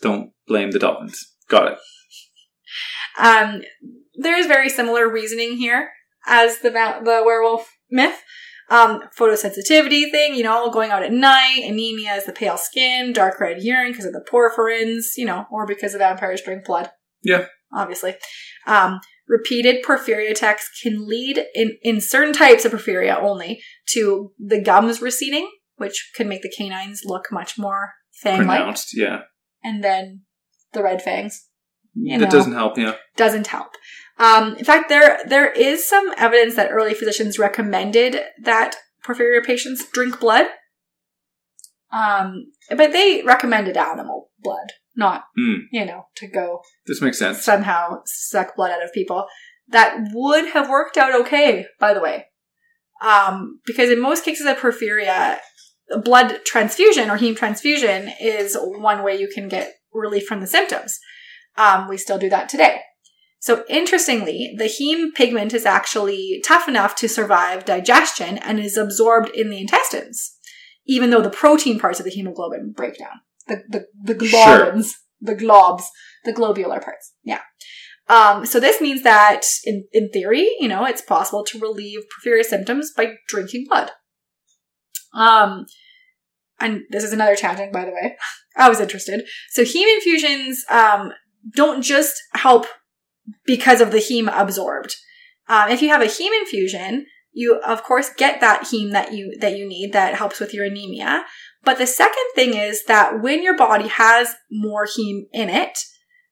Don't 0.00 0.32
blame 0.48 0.72
the 0.72 0.78
Dolphins. 0.78 1.32
Got 1.48 1.72
it. 1.72 1.78
Um, 3.18 3.62
there's 4.14 4.46
very 4.46 4.68
similar 4.68 5.08
reasoning 5.08 5.56
here 5.56 5.90
as 6.26 6.58
the 6.60 6.70
the 6.70 7.22
werewolf 7.24 7.68
myth. 7.90 8.22
Um, 8.70 9.02
photosensitivity 9.18 10.10
thing, 10.10 10.34
you 10.34 10.44
know, 10.44 10.70
going 10.70 10.90
out 10.92 11.02
at 11.02 11.12
night, 11.12 11.60
anemia 11.64 12.14
is 12.14 12.24
the 12.24 12.32
pale 12.32 12.56
skin, 12.56 13.12
dark 13.12 13.38
red 13.38 13.62
urine 13.62 13.92
because 13.92 14.06
of 14.06 14.14
the 14.14 14.24
porphyrins, 14.32 15.08
you 15.16 15.26
know, 15.26 15.44
or 15.50 15.66
because 15.66 15.92
the 15.92 15.98
vampires 15.98 16.40
drink 16.40 16.64
blood. 16.64 16.90
Yeah. 17.22 17.46
Obviously. 17.74 18.14
Um, 18.66 19.00
repeated 19.28 19.84
porphyria 19.84 20.30
attacks 20.30 20.70
can 20.82 21.06
lead 21.06 21.44
in, 21.54 21.76
in 21.82 22.00
certain 22.00 22.32
types 22.32 22.64
of 22.64 22.72
porphyria 22.72 23.20
only 23.20 23.60
to 23.88 24.32
the 24.38 24.62
gums 24.62 25.02
receding, 25.02 25.50
which 25.76 26.10
can 26.16 26.26
make 26.28 26.40
the 26.40 26.54
canines 26.56 27.02
look 27.04 27.26
much 27.30 27.58
more 27.58 27.92
fang-like. 28.22 28.46
Pronounced, 28.58 28.96
yeah. 28.96 29.22
And 29.62 29.84
then 29.84 30.22
the 30.72 30.82
red 30.82 31.02
fangs 31.02 31.46
You 31.94 32.18
that 32.18 32.24
know. 32.26 32.30
doesn't 32.30 32.54
help, 32.54 32.78
yeah. 32.78 32.94
doesn't 33.16 33.48
help. 33.48 33.72
Um, 34.22 34.54
in 34.56 34.64
fact, 34.64 34.88
there 34.88 35.20
there 35.26 35.50
is 35.50 35.88
some 35.88 36.12
evidence 36.16 36.54
that 36.56 36.70
early 36.70 36.94
physicians 36.94 37.38
recommended 37.38 38.20
that 38.42 38.76
porphyria 39.04 39.44
patients 39.44 39.84
drink 39.90 40.20
blood. 40.20 40.46
Um, 41.90 42.46
but 42.70 42.92
they 42.92 43.22
recommended 43.24 43.76
animal 43.76 44.30
blood, 44.38 44.68
not 44.96 45.24
Hmm. 45.36 45.56
you 45.72 45.84
know 45.84 46.06
to 46.16 46.26
go 46.26 46.62
This 46.86 47.02
makes 47.02 47.18
sense. 47.18 47.42
somehow 47.44 48.02
suck 48.06 48.56
blood 48.56 48.70
out 48.70 48.82
of 48.84 48.92
people. 48.92 49.26
That 49.68 50.08
would 50.12 50.50
have 50.50 50.68
worked 50.70 50.96
out 50.96 51.14
okay, 51.22 51.66
by 51.78 51.92
the 51.94 52.00
way, 52.00 52.26
um, 53.02 53.60
because 53.66 53.90
in 53.90 54.00
most 54.00 54.24
cases 54.24 54.46
of 54.46 54.56
porphyria, 54.58 55.38
blood 56.04 56.40
transfusion 56.44 57.10
or 57.10 57.18
heme 57.18 57.36
transfusion 57.36 58.10
is 58.20 58.56
one 58.60 59.02
way 59.02 59.18
you 59.18 59.28
can 59.28 59.48
get 59.48 59.74
relief 59.92 60.26
from 60.26 60.40
the 60.40 60.46
symptoms. 60.46 60.98
Um, 61.56 61.88
we 61.88 61.96
still 61.98 62.18
do 62.18 62.30
that 62.30 62.48
today. 62.48 62.80
So 63.42 63.64
interestingly, 63.68 64.54
the 64.56 64.66
heme 64.66 65.12
pigment 65.14 65.52
is 65.52 65.66
actually 65.66 66.40
tough 66.46 66.68
enough 66.68 66.94
to 66.94 67.08
survive 67.08 67.64
digestion 67.64 68.38
and 68.38 68.60
is 68.60 68.76
absorbed 68.76 69.30
in 69.30 69.50
the 69.50 69.58
intestines, 69.58 70.36
even 70.86 71.10
though 71.10 71.20
the 71.20 71.28
protein 71.28 71.80
parts 71.80 71.98
of 71.98 72.04
the 72.04 72.12
hemoglobin 72.12 72.70
break 72.70 72.98
down. 72.98 73.20
The 73.48 73.64
the, 73.68 74.14
the 74.14 74.26
Sure. 74.26 74.38
globins, 74.38 74.92
the 75.20 75.34
globs, 75.34 75.82
the 76.24 76.32
globular 76.32 76.78
parts. 76.78 77.14
Yeah. 77.24 77.40
Um, 78.08 78.46
so 78.46 78.60
this 78.60 78.80
means 78.80 79.02
that 79.02 79.40
in, 79.64 79.86
in 79.92 80.10
theory, 80.10 80.48
you 80.60 80.68
know, 80.68 80.84
it's 80.84 81.02
possible 81.02 81.42
to 81.46 81.58
relieve 81.58 82.02
porphyria 82.14 82.44
symptoms 82.44 82.92
by 82.96 83.14
drinking 83.26 83.66
blood. 83.68 83.90
Um, 85.14 85.66
and 86.60 86.82
this 86.90 87.02
is 87.02 87.12
another 87.12 87.34
tangent, 87.34 87.72
by 87.72 87.86
the 87.86 87.90
way. 87.90 88.16
I 88.56 88.68
was 88.68 88.78
interested. 88.78 89.26
So 89.50 89.64
heme 89.64 89.92
infusions 89.96 90.64
um, 90.70 91.10
don't 91.56 91.82
just 91.82 92.14
help 92.34 92.66
because 93.46 93.80
of 93.80 93.90
the 93.90 93.98
heme 93.98 94.32
absorbed. 94.32 94.96
Um, 95.48 95.70
if 95.70 95.82
you 95.82 95.88
have 95.88 96.02
a 96.02 96.06
heme 96.06 96.38
infusion, 96.40 97.06
you 97.32 97.60
of 97.66 97.82
course 97.82 98.10
get 98.16 98.40
that 98.40 98.62
heme 98.62 98.92
that 98.92 99.12
you 99.12 99.36
that 99.40 99.56
you 99.56 99.66
need 99.66 99.92
that 99.92 100.14
helps 100.14 100.40
with 100.40 100.54
your 100.54 100.64
anemia. 100.64 101.24
But 101.64 101.78
the 101.78 101.86
second 101.86 102.24
thing 102.34 102.54
is 102.54 102.84
that 102.86 103.22
when 103.22 103.42
your 103.42 103.56
body 103.56 103.88
has 103.88 104.34
more 104.50 104.86
heme 104.86 105.22
in 105.32 105.48
it, 105.48 105.78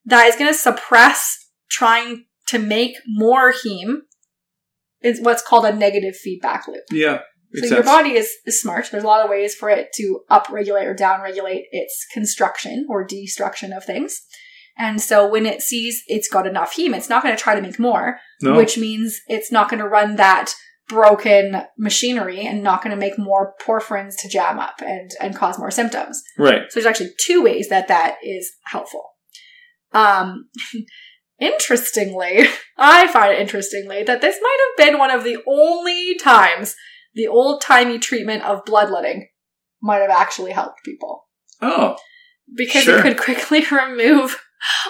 that 0.04 0.26
is 0.26 0.36
going 0.36 0.52
to 0.52 0.58
suppress 0.58 1.38
trying 1.70 2.26
to 2.48 2.58
make 2.58 2.96
more 3.06 3.52
heme. 3.52 4.00
It's 5.00 5.20
what's 5.20 5.42
called 5.42 5.64
a 5.64 5.74
negative 5.74 6.16
feedback 6.16 6.66
loop. 6.66 6.82
Yeah. 6.90 7.20
So 7.54 7.62
Makes 7.62 7.70
your 7.70 7.82
body 7.82 8.10
is, 8.10 8.30
is 8.46 8.60
smart. 8.60 8.88
There's 8.90 9.02
a 9.02 9.08
lot 9.08 9.24
of 9.24 9.30
ways 9.30 9.54
for 9.54 9.70
it 9.70 9.92
to 9.94 10.20
upregulate 10.30 10.84
or 10.84 10.94
downregulate 10.94 11.62
its 11.72 12.06
construction 12.12 12.86
or 12.88 13.04
destruction 13.04 13.72
of 13.72 13.84
things. 13.84 14.20
And 14.80 15.00
so 15.00 15.26
when 15.28 15.44
it 15.46 15.60
sees 15.60 16.02
it's 16.06 16.28
got 16.28 16.46
enough 16.46 16.74
heme, 16.74 16.96
it's 16.96 17.10
not 17.10 17.22
going 17.22 17.36
to 17.36 17.42
try 17.42 17.54
to 17.54 17.60
make 17.60 17.78
more, 17.78 18.18
no. 18.40 18.56
which 18.56 18.78
means 18.78 19.20
it's 19.26 19.52
not 19.52 19.68
going 19.68 19.82
to 19.82 19.88
run 19.88 20.16
that 20.16 20.54
broken 20.88 21.62
machinery 21.78 22.40
and 22.46 22.62
not 22.64 22.82
going 22.82 22.90
to 22.90 22.96
make 22.96 23.18
more 23.18 23.54
porphyrins 23.64 24.14
to 24.20 24.28
jam 24.28 24.58
up 24.58 24.80
and, 24.80 25.10
and 25.20 25.36
cause 25.36 25.58
more 25.58 25.70
symptoms. 25.70 26.20
right. 26.38 26.62
So 26.70 26.80
there's 26.80 26.86
actually 26.86 27.10
two 27.20 27.42
ways 27.44 27.68
that 27.68 27.88
that 27.88 28.16
is 28.24 28.50
helpful. 28.64 29.04
Um, 29.92 30.48
interestingly, 31.40 32.46
I 32.78 33.06
find 33.08 33.32
it 33.32 33.40
interestingly 33.40 34.02
that 34.04 34.20
this 34.20 34.38
might 34.40 34.58
have 34.68 34.86
been 34.86 34.98
one 34.98 35.10
of 35.10 35.24
the 35.24 35.38
only 35.46 36.16
times 36.16 36.74
the 37.14 37.26
old 37.26 37.60
timey 37.62 37.98
treatment 37.98 38.44
of 38.44 38.64
bloodletting 38.64 39.28
might 39.82 39.98
have 39.98 40.10
actually 40.10 40.52
helped 40.52 40.84
people 40.84 41.24
Oh, 41.62 41.96
because 42.56 42.84
Sure. 42.84 42.98
it 42.98 43.02
could 43.02 43.18
quickly 43.18 43.64
remove 43.70 44.40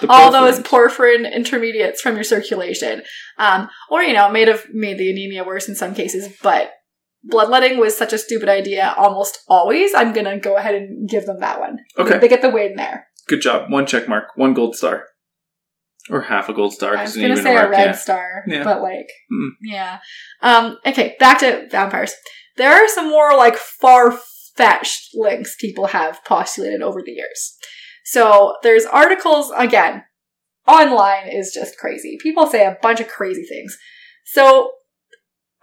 all 0.09 0.31
those 0.31 0.59
porphyrin 0.59 1.31
intermediates 1.33 2.01
from 2.01 2.15
your 2.15 2.23
circulation. 2.23 3.03
Um, 3.37 3.69
or, 3.89 4.01
you 4.03 4.13
know, 4.13 4.27
it 4.27 4.33
may 4.33 4.45
have 4.45 4.65
made 4.71 4.97
the 4.97 5.09
anemia 5.09 5.43
worse 5.43 5.67
in 5.69 5.75
some 5.75 5.93
cases, 5.93 6.33
but 6.41 6.71
bloodletting 7.23 7.77
was 7.79 7.95
such 7.97 8.13
a 8.13 8.17
stupid 8.17 8.49
idea 8.49 8.93
almost 8.97 9.39
always. 9.47 9.93
I'm 9.93 10.13
going 10.13 10.25
to 10.25 10.39
go 10.39 10.57
ahead 10.57 10.75
and 10.75 11.07
give 11.09 11.25
them 11.25 11.39
that 11.39 11.59
one. 11.59 11.77
Okay, 11.97 12.17
They 12.19 12.27
get 12.27 12.41
the 12.41 12.49
win 12.49 12.75
there. 12.75 13.07
good 13.27 13.41
job. 13.41 13.71
One 13.71 13.85
check 13.85 14.07
mark. 14.09 14.25
One 14.35 14.53
gold 14.53 14.75
star, 14.75 15.05
or 16.09 16.21
half 16.21 16.49
a 16.49 16.53
gold 16.53 16.73
star. 16.73 16.97
I 16.97 17.03
was 17.03 17.15
going 17.15 17.35
to 17.35 17.41
say 17.41 17.55
a 17.55 17.69
red 17.69 17.85
yeah. 17.87 17.91
star, 17.93 18.43
Yeah. 18.47 18.63
but 18.63 18.81
like, 18.81 19.07
Hmm. 19.29 19.49
yeah. 19.61 19.99
Um, 20.41 20.77
okay, 20.85 21.15
back 21.19 21.39
to 21.39 21.67
vampires. 21.69 22.13
There 22.57 22.71
are 22.71 22.87
some 22.89 23.07
more 23.07 23.37
like 23.37 23.55
far 23.55 24.17
fetched 24.57 25.11
links 25.13 25.55
people 25.59 25.87
have 25.87 26.19
postulated 26.25 26.81
over 26.81 27.01
the 27.05 27.11
years. 27.13 27.55
So 28.05 28.55
there's 28.63 28.85
articles, 28.85 29.51
again, 29.55 30.03
online 30.67 31.27
is 31.27 31.51
just 31.53 31.77
crazy. 31.77 32.17
People 32.21 32.47
say 32.47 32.65
a 32.65 32.77
bunch 32.81 32.99
of 32.99 33.07
crazy 33.07 33.43
things. 33.43 33.77
So 34.25 34.71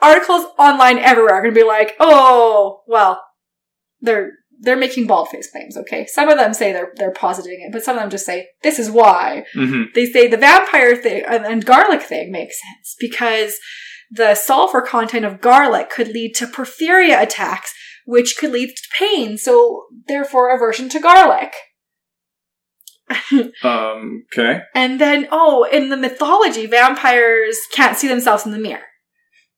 articles 0.01 0.47
online 0.59 0.99
everywhere 0.99 1.35
are 1.35 1.43
going 1.43 1.55
to 1.55 1.61
be 1.61 1.67
like, 1.67 1.95
oh, 2.01 2.83
well, 2.87 3.23
they're 4.01 4.33
they're 4.61 4.77
making 4.77 5.07
bald 5.07 5.29
face 5.29 5.51
claims. 5.51 5.77
Okay, 5.77 6.07
some 6.07 6.29
of 6.29 6.37
them 6.37 6.53
say 6.53 6.73
they're 6.73 6.93
they're 6.97 7.13
positing 7.13 7.61
it, 7.61 7.73
but 7.73 7.85
some 7.85 7.97
of 7.97 8.03
them 8.03 8.11
just 8.11 8.27
say 8.27 8.49
this 8.63 8.79
is 8.79 8.91
why 8.91 9.45
hmm 9.55 9.85
they 9.95 10.07
say 10.07 10.27
the 10.27 10.37
vampire 10.37 10.97
thing 10.97 11.23
and, 11.27 11.45
and 11.45 11.65
garlic 11.65 12.03
thing 12.03 12.31
makes 12.33 12.61
sense 12.61 12.97
because 12.99 13.59
the 14.11 14.35
sulfur 14.35 14.81
content 14.81 15.25
of 15.25 15.41
garlic 15.41 15.91
could 15.91 16.09
lead 16.09 16.35
to 16.37 16.47
porphyria 16.47 17.23
attacks, 17.23 17.75
which 18.07 18.37
could 18.39 18.51
lead 18.51 18.69
to 18.69 18.89
pain. 18.99 19.37
So 19.37 19.85
therefore, 20.07 20.55
aversion 20.55 20.89
to 20.91 21.01
garlic. 21.01 21.53
Um. 23.63 24.25
Okay. 24.33 24.61
And 24.75 25.01
then, 25.01 25.29
oh, 25.31 25.65
in 25.65 25.89
the 25.89 25.97
mythology, 25.97 26.67
vampires 26.67 27.59
can't 27.73 27.97
see 27.97 28.09
themselves 28.09 28.47
in 28.47 28.53
the 28.53 28.59
mirror 28.59 28.83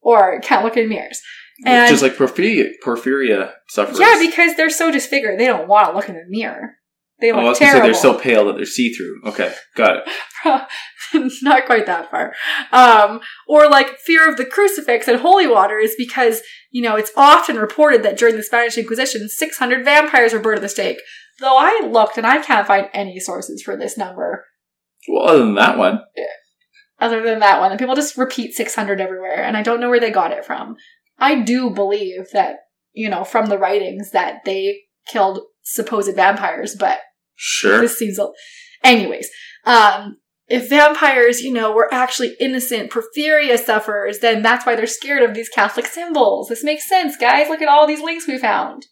or 0.01 0.41
can't 0.41 0.65
look 0.65 0.77
in 0.77 0.89
mirrors. 0.89 1.21
And 1.67 1.91
Just 1.91 2.03
like 2.03 2.15
porphyria, 2.17 2.71
porphyria 2.85 3.53
sufferers. 3.69 4.01
yeah, 4.01 4.19
because 4.19 4.57
they're 4.57 4.71
so 4.71 4.91
disfigured, 4.91 5.39
they 5.39 5.47
don't 5.47 5.69
want 5.69 5.91
to 5.91 5.97
look 5.97 6.09
in 6.09 6.15
the 6.15 6.25
mirror. 6.27 6.77
They 7.21 7.33
oh, 7.33 7.37
look 7.37 7.45
I 7.45 7.49
was 7.49 7.59
gonna 7.59 7.71
say 7.71 7.79
terrible. 7.79 7.87
they're 7.87 8.03
so 8.03 8.19
pale 8.19 8.47
that 8.47 8.57
they're 8.57 8.65
see 8.65 8.93
through. 8.95 9.21
Okay, 9.27 9.55
got 9.77 9.99
it. 9.99 10.69
not 11.43 11.67
quite 11.67 11.85
that 11.87 12.11
far. 12.11 12.35
Um, 12.73 13.21
or 13.47 13.69
like 13.69 13.99
fear 13.99 14.29
of 14.29 14.39
the 14.39 14.47
crucifix 14.47 15.07
and 15.07 15.21
holy 15.21 15.47
water 15.47 15.79
is 15.79 15.95
because, 15.99 16.41
you 16.71 16.83
know, 16.83 16.97
it's 16.97 17.13
often 17.17 17.57
reported 17.57 18.03
that 18.05 18.17
during 18.17 18.37
the 18.37 18.43
Spanish 18.43 18.79
Inquisition, 18.79 19.29
600 19.29 19.85
vampires 19.85 20.33
were 20.33 20.39
burned 20.39 20.59
at 20.59 20.63
the 20.63 20.69
stake. 20.69 20.99
Though 21.41 21.57
I 21.57 21.87
looked 21.91 22.17
and 22.19 22.27
I 22.27 22.39
can't 22.43 22.67
find 22.67 22.89
any 22.93 23.19
sources 23.19 23.63
for 23.63 23.77
this 23.77 23.97
number 23.97 24.45
Well, 25.09 25.29
other 25.29 25.39
than 25.39 25.55
that 25.55 25.79
one, 25.79 26.01
Yeah. 26.17 26.25
other 27.01 27.23
than 27.23 27.41
that 27.41 27.61
one. 27.61 27.71
And 27.73 27.79
people 27.79 27.95
just 27.95 28.17
repeat 28.17 28.53
600 28.55 29.01
everywhere, 29.01 29.43
and 29.43 29.57
I 29.57 29.63
don't 29.63 29.81
know 29.81 29.89
where 29.89 30.01
they 30.01 30.11
got 30.11 30.33
it 30.33 30.45
from. 30.45 30.77
I 31.19 31.37
do 31.41 31.71
believe 31.71 32.31
that, 32.33 32.57
you 32.93 33.09
know, 33.09 33.25
from 33.25 33.47
the 33.47 33.59
writings 33.59 34.11
that 34.13 34.41
they 34.45 34.83
killed 35.09 35.41
supposed 35.63 36.15
vampires, 36.15 36.77
but 36.79 37.01
sure. 37.37 37.81
this 37.81 37.99
seems 37.99 38.19
a- 38.19 38.29
anyways 38.83 39.29
um 39.67 40.17
if 40.49 40.69
vampires 40.71 41.41
you 41.43 41.53
know 41.53 41.71
were 41.73 41.93
actually 41.93 42.35
innocent 42.41 42.91
porphyria 42.91 43.59
sufferers 43.59 44.19
then 44.21 44.41
that's 44.43 44.65
why 44.65 44.75
they're 44.75 44.87
scared 44.87 45.23
of 45.23 45.35
these 45.35 45.49
catholic 45.51 45.87
symbols 45.87 46.49
this 46.49 46.65
makes 46.65 46.89
sense 46.89 47.17
guys 47.19 47.49
look 47.51 47.61
at 47.61 47.69
all 47.69 47.87
these 47.87 48.01
links 48.03 48.27
we 48.27 48.39
found 48.39 48.87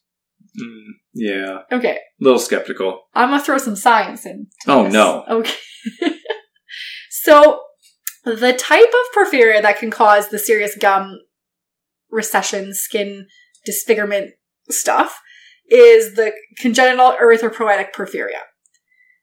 Mm, 0.61 0.84
yeah, 1.14 1.59
okay 1.70 1.96
a 2.20 2.24
little 2.24 2.38
skeptical. 2.38 3.02
i'm 3.14 3.30
gonna 3.30 3.42
throw 3.42 3.59
some 3.59 3.76
science 3.76 4.26
in 4.26 4.46
Oh, 4.66 4.84
this. 4.84 4.92
no. 4.92 5.24
okay 5.28 5.54
so 7.11 7.61
the 8.24 8.52
type 8.52 8.84
of 8.88 9.14
porphyria 9.16 9.62
that 9.62 9.78
can 9.78 9.90
cause 9.90 10.28
the 10.28 10.38
serious 10.38 10.76
gum 10.76 11.18
recession 12.11 12.74
skin 12.74 13.26
disfigurement 13.64 14.32
stuff 14.70 15.20
is 15.70 16.14
the 16.14 16.32
congenital 16.59 17.12
erythropoietic 17.12 17.92
porphyria. 17.94 18.40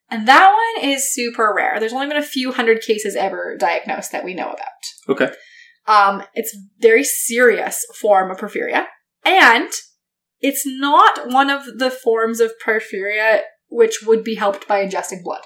And 0.08 0.28
that 0.28 0.52
one 0.76 0.88
is 0.88 1.12
super 1.12 1.52
rare. 1.56 1.80
There's 1.80 1.92
only 1.92 2.06
been 2.06 2.16
a 2.16 2.22
few 2.22 2.52
hundred 2.52 2.80
cases 2.82 3.16
ever 3.16 3.56
diagnosed 3.58 4.12
that 4.12 4.24
we 4.24 4.34
know 4.34 4.50
about. 4.52 5.08
Okay. 5.08 5.32
Um, 5.88 6.22
it's 6.34 6.54
a 6.54 6.58
very 6.80 7.02
serious 7.02 7.84
form 8.00 8.30
of 8.30 8.38
porphyria, 8.38 8.86
and 9.24 9.68
it's 10.48 10.64
not 10.66 11.14
one 11.38 11.50
of 11.56 11.62
the 11.82 11.90
forms 11.90 12.38
of 12.40 12.52
porphyria 12.64 13.40
which 13.68 13.96
would 14.06 14.22
be 14.22 14.36
helped 14.36 14.68
by 14.68 14.78
ingesting 14.84 15.22
blood. 15.24 15.42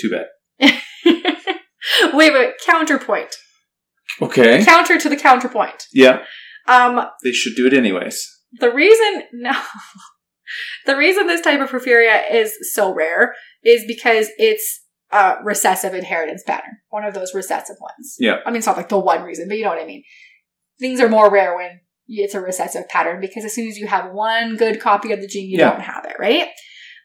Too 0.00 0.10
bad. 0.10 0.26
wait, 2.14 2.32
wait, 2.32 2.50
counterpoint. 2.64 3.34
Okay. 4.22 4.64
Counter 4.64 4.98
to 4.98 5.08
the 5.08 5.16
counterpoint. 5.16 5.84
Yeah, 5.92 6.22
Um, 6.68 7.04
they 7.24 7.32
should 7.32 7.54
do 7.56 7.66
it 7.66 7.74
anyways. 7.74 8.18
the 8.60 8.72
reason 8.72 9.22
no 9.32 9.52
the 10.86 10.96
reason 10.96 11.26
this 11.26 11.40
type 11.40 11.60
of 11.60 11.70
porphyria 11.70 12.22
is 12.32 12.52
so 12.74 12.94
rare 12.94 13.34
is 13.64 13.82
because 13.88 14.28
it's 14.38 14.82
a 15.10 15.34
recessive 15.42 15.92
inheritance 15.94 16.42
pattern 16.46 16.74
one 16.90 17.04
of 17.04 17.14
those 17.14 17.34
recessive 17.34 17.76
ones 17.80 18.16
Yeah. 18.20 18.36
i 18.46 18.50
mean 18.50 18.58
it's 18.58 18.66
not 18.66 18.76
like 18.76 18.88
the 18.88 18.98
one 18.98 19.22
reason 19.22 19.48
but 19.48 19.56
you 19.58 19.64
know 19.64 19.70
what 19.70 19.82
i 19.82 19.86
mean 19.86 20.04
things 20.78 21.00
are 21.00 21.08
more 21.08 21.28
rare 21.32 21.56
when 21.56 21.80
it's 22.06 22.34
a 22.34 22.40
recessive 22.40 22.88
pattern 22.88 23.20
because 23.20 23.44
as 23.44 23.54
soon 23.54 23.68
as 23.68 23.78
you 23.78 23.86
have 23.86 24.12
one 24.12 24.56
good 24.56 24.80
copy 24.80 25.12
of 25.12 25.20
the 25.20 25.26
gene 25.26 25.48
you 25.50 25.58
Yeah. 25.58 25.70
don't 25.70 25.82
have 25.82 26.04
it 26.04 26.16
right 26.18 26.48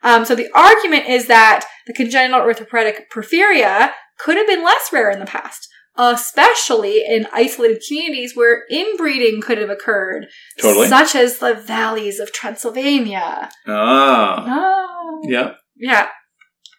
um, 0.02 0.24
so 0.26 0.34
the 0.36 0.50
argument 0.56 1.08
is 1.08 1.28
that 1.28 1.66
the 1.88 1.94
congenital 1.94 2.40
erythropoietic 2.42 3.04
porphyria 3.14 3.92
could 4.18 4.38
have 4.38 4.48
been 4.48 4.64
less 4.64 4.90
rare 4.92 5.10
in 5.10 5.20
the 5.20 5.26
past 5.26 5.68
especially 5.98 7.04
in 7.06 7.28
isolated 7.34 7.82
communities 7.88 8.34
where 8.36 8.64
inbreeding 8.72 9.42
could 9.42 9.58
have 9.58 9.70
occurred 9.70 10.28
Totally. 10.62 10.88
such 10.88 11.14
as 11.16 11.40
the 11.40 11.54
valleys 11.56 12.20
of 12.20 12.32
Transylvania. 12.32 13.50
Ah. 13.68 14.46
Oh. 14.48 15.20
Yeah. 15.24 15.54
Yeah. 15.76 16.08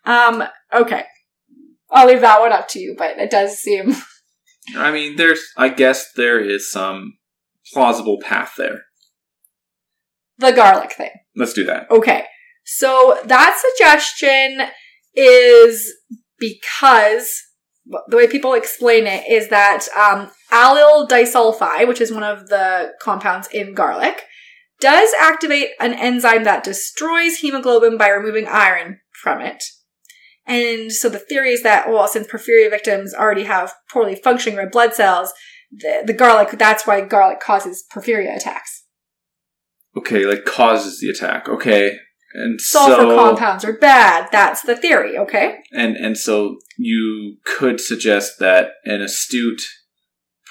Um, 0.07 0.43
okay. 0.73 1.05
I'll 1.91 2.07
leave 2.07 2.23
that 2.23 2.41
one 2.41 2.53
up 2.53 2.68
to 2.68 2.79
you, 2.79 2.95
but 2.97 3.18
it 3.18 3.31
does 3.31 3.59
seem 3.59 3.95
I 4.77 4.91
mean, 4.93 5.16
there's. 5.16 5.41
I 5.57 5.68
guess 5.68 6.07
there 6.16 6.39
is 6.41 6.71
some 6.71 7.14
plausible 7.73 8.18
path 8.23 8.55
there. 8.57 8.83
the 10.39 10.53
garlic 10.53 10.93
thing. 10.93 11.11
Let's 11.37 11.53
do 11.53 11.64
that. 11.64 11.91
Okay. 11.91 12.25
So 12.64 13.18
that 13.25 13.61
suggestion 13.77 14.68
is 15.14 15.93
because 16.39 17.33
the 18.09 18.16
way 18.16 18.27
people 18.27 18.55
explain 18.55 19.07
it 19.07 19.25
is 19.29 19.49
that 19.49 19.87
um, 19.97 20.31
allyl 20.51 21.09
disulfide, 21.09 21.89
which 21.89 22.01
is 22.01 22.12
one 22.12 22.23
of 22.23 22.49
the 22.49 22.93
compounds 23.01 23.49
in 23.49 23.75
garlic, 23.75 24.25
does 24.81 25.11
activate 25.21 25.71
an 25.79 25.93
enzyme 25.93 26.45
that 26.45 26.64
destroys 26.64 27.39
hemoglobin 27.39 27.99
by 27.99 28.09
removing 28.09 28.47
iron 28.49 29.01
from 29.12 29.41
it. 29.41 29.62
And 30.47 30.91
so 30.91 31.09
the 31.09 31.18
theory 31.18 31.51
is 31.51 31.62
that, 31.62 31.89
well, 31.89 32.09
since 32.09 32.27
porphyria 32.27 32.71
victims 32.71 33.14
already 33.14 33.45
have 33.45 33.75
poorly 33.91 34.16
functioning 34.16 34.59
red 34.59 34.71
blood 34.71 34.95
cells, 34.95 35.33
the, 35.71 36.03
the 36.07 36.12
garlic, 36.12 36.51
that's 36.59 36.87
why 36.87 37.01
garlic 37.01 37.41
causes 37.41 37.85
porphyria 37.95 38.37
attacks. 38.37 38.85
Okay, 39.97 40.25
like 40.25 40.45
causes 40.45 41.01
the 41.01 41.09
attack. 41.09 41.49
Okay, 41.49 41.97
and 42.35 42.61
Sulfur 42.61 43.03
so 43.03 43.16
compounds 43.16 43.64
are 43.64 43.73
bad. 43.73 44.29
That's 44.31 44.62
the 44.62 44.77
theory, 44.77 45.18
okay? 45.18 45.59
and 45.73 45.97
and 45.97 46.16
so 46.16 46.57
you 46.77 47.37
could 47.45 47.81
suggest 47.81 48.39
that 48.39 48.71
an 48.85 49.01
astute 49.01 49.62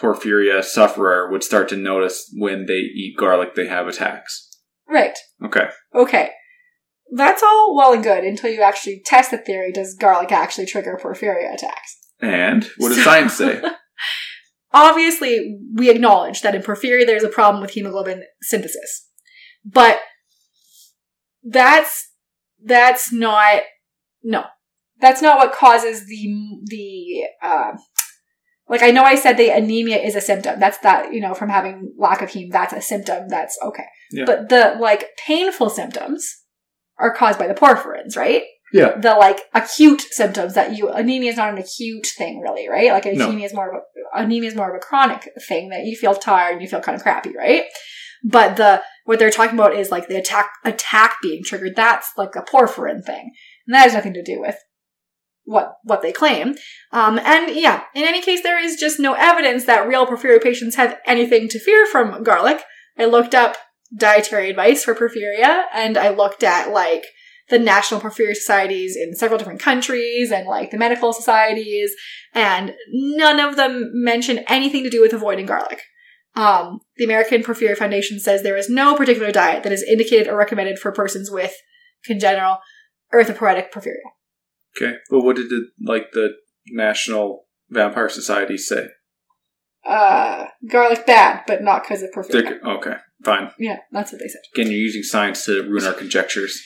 porphyria 0.02 0.64
sufferer 0.64 1.30
would 1.30 1.44
start 1.44 1.70
to 1.70 1.78
notice 1.78 2.32
when 2.38 2.66
they 2.66 2.74
eat 2.74 3.16
garlic 3.18 3.56
they 3.56 3.68
have 3.68 3.88
attacks. 3.88 4.50
Right. 4.88 5.18
Okay. 5.44 5.70
Okay. 5.94 6.32
That's 7.12 7.44
all 7.44 7.76
well 7.76 7.94
and 7.94 8.04
good 8.04 8.24
until 8.24 8.52
you 8.52 8.62
actually 8.62 9.02
test 9.06 9.32
the 9.32 9.38
theory 9.38 9.72
does 9.72 9.96
garlic 9.96 10.32
actually 10.32 10.68
trigger 10.68 11.00
porphyria 11.02 11.54
attacks? 11.54 11.98
And 12.22 12.66
what 12.78 12.90
does 12.90 12.98
So- 12.98 13.04
science 13.04 13.34
say? 13.34 13.62
Obviously, 14.74 15.58
we 15.74 15.90
acknowledge 15.90 16.42
that 16.42 16.56
in 16.56 16.62
porphyria 16.62 17.06
there's 17.06 17.24
a 17.24 17.30
problem 17.30 17.62
with 17.62 17.72
hemoglobin 17.72 18.24
synthesis. 18.42 19.08
But 19.66 20.00
that's 21.44 22.10
that's 22.64 23.12
not 23.12 23.62
no. 24.24 24.44
That's 25.02 25.22
not 25.22 25.38
what 25.38 25.54
causes 25.54 26.06
the 26.06 26.60
the 26.66 27.24
uh 27.42 27.72
like 28.68 28.84
I 28.84 28.92
know 28.92 29.04
I 29.04 29.16
said 29.16 29.38
the 29.38 29.50
anemia 29.50 29.98
is 29.98 30.16
a 30.16 30.22
symptom. 30.22 30.60
That's 30.60 30.78
that, 30.80 31.12
you 31.12 31.22
know, 31.22 31.34
from 31.34 31.50
having 31.50 31.94
lack 31.98 32.22
of 32.22 32.30
heme, 32.30 32.52
that's 32.52 32.74
a 32.74 32.82
symptom. 32.82 33.28
That's 33.28 33.58
okay. 33.64 33.86
Yeah. 34.12 34.26
But 34.26 34.50
the 34.50 34.78
like 34.80 35.08
painful 35.26 35.72
symptoms 35.72 36.44
are 37.00 37.14
caused 37.14 37.40
by 37.40 37.48
the 37.48 37.56
porphyrins, 37.56 38.16
right? 38.16 38.44
Yeah. 38.72 38.98
the 39.00 39.16
like 39.16 39.40
acute 39.54 40.02
symptoms 40.02 40.54
that 40.54 40.78
you 40.78 40.90
anemia 40.90 41.32
is 41.32 41.38
not 41.38 41.52
an 41.54 41.58
acute 41.58 42.08
thing 42.08 42.40
really, 42.40 42.70
right? 42.70 42.92
Like 42.92 43.06
No. 43.06 43.28
anemia 43.28 43.46
is 43.46 43.54
more 43.54 43.70
of 43.70 43.76
a 43.76 44.22
anemia 44.22 44.50
is 44.50 44.56
more 44.56 44.70
of 44.70 44.76
a 44.76 44.80
chronic 44.80 45.28
thing 45.48 45.70
that 45.70 45.86
you 45.86 45.96
feel 45.96 46.16
tired 46.16 46.54
and 46.54 46.62
you 46.62 46.68
feel 46.68 46.82
kind 46.82 46.96
of 46.96 47.02
crappy, 47.02 47.34
right? 47.36 47.64
But 48.24 48.58
the 48.58 48.82
what 49.06 49.18
they're 49.18 49.32
talking 49.32 49.58
about 49.58 49.74
is 49.76 49.90
like 49.92 50.08
the 50.08 50.18
attack 50.18 50.52
attack 50.66 51.18
being 51.22 51.42
triggered. 51.44 51.76
That's 51.76 52.12
like 52.18 52.36
a 52.36 52.42
porphyrin 52.42 53.04
thing, 53.04 53.32
and 53.66 53.74
that 53.74 53.84
has 53.84 53.94
nothing 53.94 54.14
to 54.14 54.24
do 54.24 54.40
with 54.40 54.58
what 55.46 55.76
what 55.84 56.02
they 56.02 56.12
claim. 56.12 56.56
Um, 56.92 57.18
and 57.18 57.50
yeah, 57.56 57.84
in 57.96 58.04
any 58.04 58.22
case, 58.22 58.44
there 58.44 58.64
is 58.64 58.76
just 58.76 59.00
no 59.00 59.14
evidence 59.14 59.66
that 59.66 59.88
real 59.88 60.06
porphyria 60.06 60.42
patients 60.44 60.76
have 60.76 60.98
anything 61.06 61.48
to 61.50 61.60
fear 61.60 61.86
from 61.86 62.22
garlic. 62.24 62.62
I 62.98 63.06
looked 63.06 63.34
up 63.34 63.56
dietary 63.98 64.50
advice 64.50 64.84
for 64.84 64.94
porphyria, 64.94 65.64
and 65.74 65.98
I 65.98 66.10
looked 66.10 66.44
at 66.44 66.72
like 66.72 67.06
the 67.50 67.60
national 67.60 68.00
porphyria 68.00 68.36
societies 68.36 68.96
in 68.96 69.16
several 69.16 69.38
different 69.38 69.60
countries 69.60 70.32
and 70.32 70.48
like 70.48 70.72
the 70.72 70.78
medical 70.78 71.14
societies, 71.14 71.94
and 72.34 72.74
none 72.92 73.40
of 73.40 73.56
them 73.56 73.90
mention 73.94 74.40
anything 74.48 74.84
to 74.84 74.90
do 74.90 75.02
with 75.02 75.14
avoiding 75.14 75.46
garlic. 75.46 75.82
Um, 76.36 76.80
the 76.98 77.06
American 77.06 77.42
Porphyria 77.42 77.76
Foundation 77.76 78.20
says 78.20 78.44
there 78.44 78.56
is 78.56 78.70
no 78.70 78.96
particular 78.96 79.32
diet 79.32 79.64
that 79.64 79.74
is 79.74 79.84
indicated 79.84 80.28
or 80.28 80.38
recommended 80.38 80.78
for 80.78 80.92
persons 80.92 81.32
with 81.32 81.54
congenital 82.06 82.60
erythropoietic 83.14 83.72
porphyria. 83.72 84.12
Okay. 84.78 84.98
Well, 85.10 85.24
what 85.24 85.36
did 85.36 85.50
the 85.50 85.68
like 85.84 86.12
the 86.14 86.30
National 86.68 87.48
Vampire 87.70 88.10
Society 88.10 88.58
say? 88.58 88.88
Uh, 89.86 90.46
garlic 90.70 91.06
bad, 91.08 91.42
but 91.48 91.64
not 91.64 91.84
because 91.84 92.04
of 92.04 92.12
porphyria. 92.12 92.32
They're- 92.44 92.62
okay, 92.78 92.94
fine. 93.26 93.52
Yeah, 93.58 93.78
that's 93.92 94.12
what 94.12 94.22
they 94.22 94.28
said. 94.28 94.42
Again, 94.54 94.72
you're 94.72 94.80
using 94.82 95.04
science 95.04 95.46
to 95.46 95.64
ruin 95.64 95.86
our 95.86 95.94
conjectures. 95.94 96.62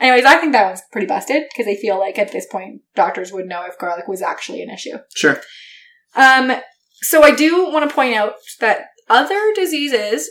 Anyways, 0.00 0.24
I 0.24 0.36
think 0.36 0.52
that 0.52 0.66
one's 0.66 0.82
pretty 0.92 1.06
busted 1.06 1.44
because 1.48 1.70
I 1.70 1.76
feel 1.76 1.98
like 1.98 2.18
at 2.18 2.32
this 2.32 2.46
point 2.46 2.82
doctors 2.94 3.32
would 3.32 3.46
know 3.46 3.64
if 3.66 3.78
garlic 3.78 4.06
was 4.08 4.22
actually 4.22 4.62
an 4.62 4.70
issue. 4.70 4.98
Sure. 5.14 5.40
Um, 6.14 6.52
so 7.02 7.22
I 7.22 7.34
do 7.34 7.70
want 7.70 7.88
to 7.88 7.94
point 7.94 8.14
out 8.14 8.34
that 8.60 8.86
other 9.08 9.52
diseases 9.54 10.28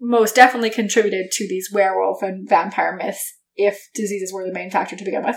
most 0.00 0.34
definitely 0.34 0.70
contributed 0.70 1.30
to 1.32 1.48
these 1.48 1.70
werewolf 1.72 2.22
and 2.22 2.48
vampire 2.48 2.96
myths 2.96 3.34
if 3.56 3.88
diseases 3.94 4.32
were 4.32 4.46
the 4.46 4.52
main 4.52 4.70
factor 4.70 4.96
to 4.96 5.04
begin 5.04 5.24
with. 5.24 5.36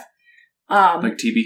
Um, 0.69 1.01
Like 1.01 1.17
TB. 1.17 1.43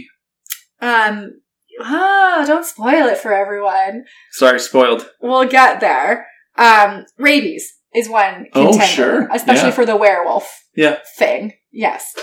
um, 0.81 1.41
ah, 1.81 2.43
don't 2.45 2.65
spoil 2.65 3.07
it 3.07 3.17
for 3.17 3.33
everyone. 3.33 4.05
Sorry, 4.31 4.59
spoiled. 4.59 5.09
We'll 5.21 5.47
get 5.47 5.79
there. 5.79 6.27
Um, 6.57 7.05
rabies 7.17 7.73
is 7.95 8.09
one 8.09 8.47
contender, 8.53 8.85
sure. 8.85 9.27
especially 9.31 9.69
Yeah. 9.69 9.75
for 9.75 9.85
the 9.85 9.95
werewolf 9.95 10.51
Yeah. 10.75 10.99
thing. 11.17 11.53
Yes. 11.71 12.15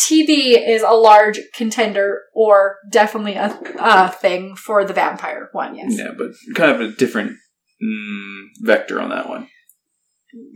TB 0.00 0.66
is 0.66 0.82
a 0.82 0.90
large 0.92 1.40
contender 1.54 2.22
or 2.34 2.78
definitely 2.90 3.34
a, 3.34 3.58
a 3.78 4.08
thing 4.10 4.56
for 4.56 4.84
the 4.84 4.92
vampire 4.94 5.48
one, 5.52 5.74
yes. 5.76 5.96
Yeah, 5.96 6.12
but 6.16 6.30
kind 6.54 6.70
of 6.70 6.80
a 6.80 6.92
different 6.92 7.32
mm, 7.82 8.44
vector 8.62 9.00
on 9.00 9.10
that 9.10 9.28
one. 9.28 9.48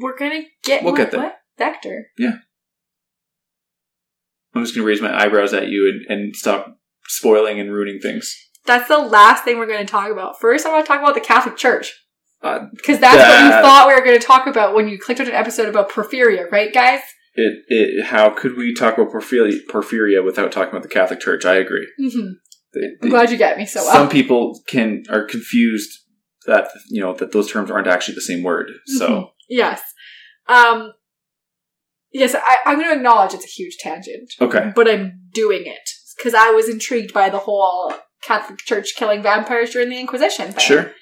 We're 0.01 0.17
gonna 0.17 0.43
get 0.63 0.83
We'll 0.83 0.95
get 0.95 1.11
there. 1.11 1.35
Vector. 1.59 2.07
I'm 4.55 4.63
just 4.63 4.75
going 4.75 4.85
to 4.85 4.89
raise 4.89 5.03
my 5.03 5.13
eyebrows 5.17 5.53
at 5.53 5.69
you 5.69 5.89
and, 6.09 6.19
and 6.19 6.37
stop 6.37 6.79
spoiling 7.07 7.59
and 7.59 7.73
ruining 7.73 7.99
things. 8.01 8.37
That's 8.67 8.89
the 8.89 8.99
last 8.99 9.45
thing 9.45 9.59
we're 9.59 9.67
gonna 9.67 9.85
talk 9.85 10.11
about. 10.11 10.41
First 10.41 10.65
I 10.65 10.73
want 10.73 10.85
to 10.87 10.89
talk 10.89 11.01
about 11.01 11.15
the 11.15 11.21
Catholic 11.21 11.57
Church. 11.57 11.93
Uh, 12.45 12.67
Because 12.77 12.99
that's 13.01 13.17
what 13.17 13.45
you 13.45 13.51
thought 13.63 13.89
we 13.89 13.95
were 13.95 14.05
gonna 14.05 14.19
talk 14.19 14.47
about 14.47 14.75
when 14.75 14.87
you 14.89 14.99
clicked 14.99 15.21
on 15.21 15.27
an 15.27 15.33
episode 15.35 15.69
about 15.69 15.91
porphyria, 15.91 16.51
right 16.53 16.73
guys? 16.73 17.01
it, 17.37 17.65
it, 17.67 18.05
how 18.05 18.31
could 18.31 18.57
we 18.57 18.73
talk 18.73 18.97
about 18.97 19.13
porphyria, 19.13 19.59
porphyria 19.69 20.25
without 20.25 20.53
talking 20.53 20.71
about 20.71 20.83
the 20.85 20.89
Catholic 20.89 21.19
Church? 21.21 21.45
I 21.45 21.57
agree. 21.57 21.87
hmm 21.99 22.29
They- 22.73 22.91
I'm 23.03 23.09
glad 23.09 23.31
you 23.31 23.37
get 23.37 23.57
me 23.59 23.67
so 23.67 23.83
well. 23.83 23.93
some 23.93 24.09
people 24.09 24.61
can 24.69 25.03
are 25.09 25.25
confused 25.25 25.91
that 26.47 26.69
you 26.91 27.01
know 27.01 27.15
that 27.15 27.33
those 27.33 27.51
terms 27.51 27.71
aren't 27.71 27.87
actually 27.89 28.15
the 28.15 28.21
same 28.21 28.43
word. 28.45 28.71
So 28.87 29.09
Mhm. 29.09 29.31
Yes. 29.49 29.83
Um, 30.47 30.93
yes, 32.13 32.35
I, 32.35 32.59
I'm 32.67 32.77
going 32.79 32.91
to 32.91 32.97
acknowledge 32.97 33.33
it's 33.35 33.45
a 33.45 33.49
huge 33.49 33.77
tangent, 33.79 34.31
okay, 34.41 34.73
but 34.77 34.89
I'm 34.89 35.21
doing 35.33 35.63
it 35.67 35.89
because 36.17 36.35
I 36.35 36.51
was 36.51 36.69
intrigued 36.69 37.13
by 37.15 37.31
the 37.31 37.39
whole 37.39 37.93
Catholic 38.23 38.59
Church 38.61 38.95
killing 38.95 39.23
vampires 39.23 39.71
during 39.71 39.89
the 39.89 39.99
Inquisition 39.99 40.53
thing. 40.53 40.61
sure. 40.65 40.93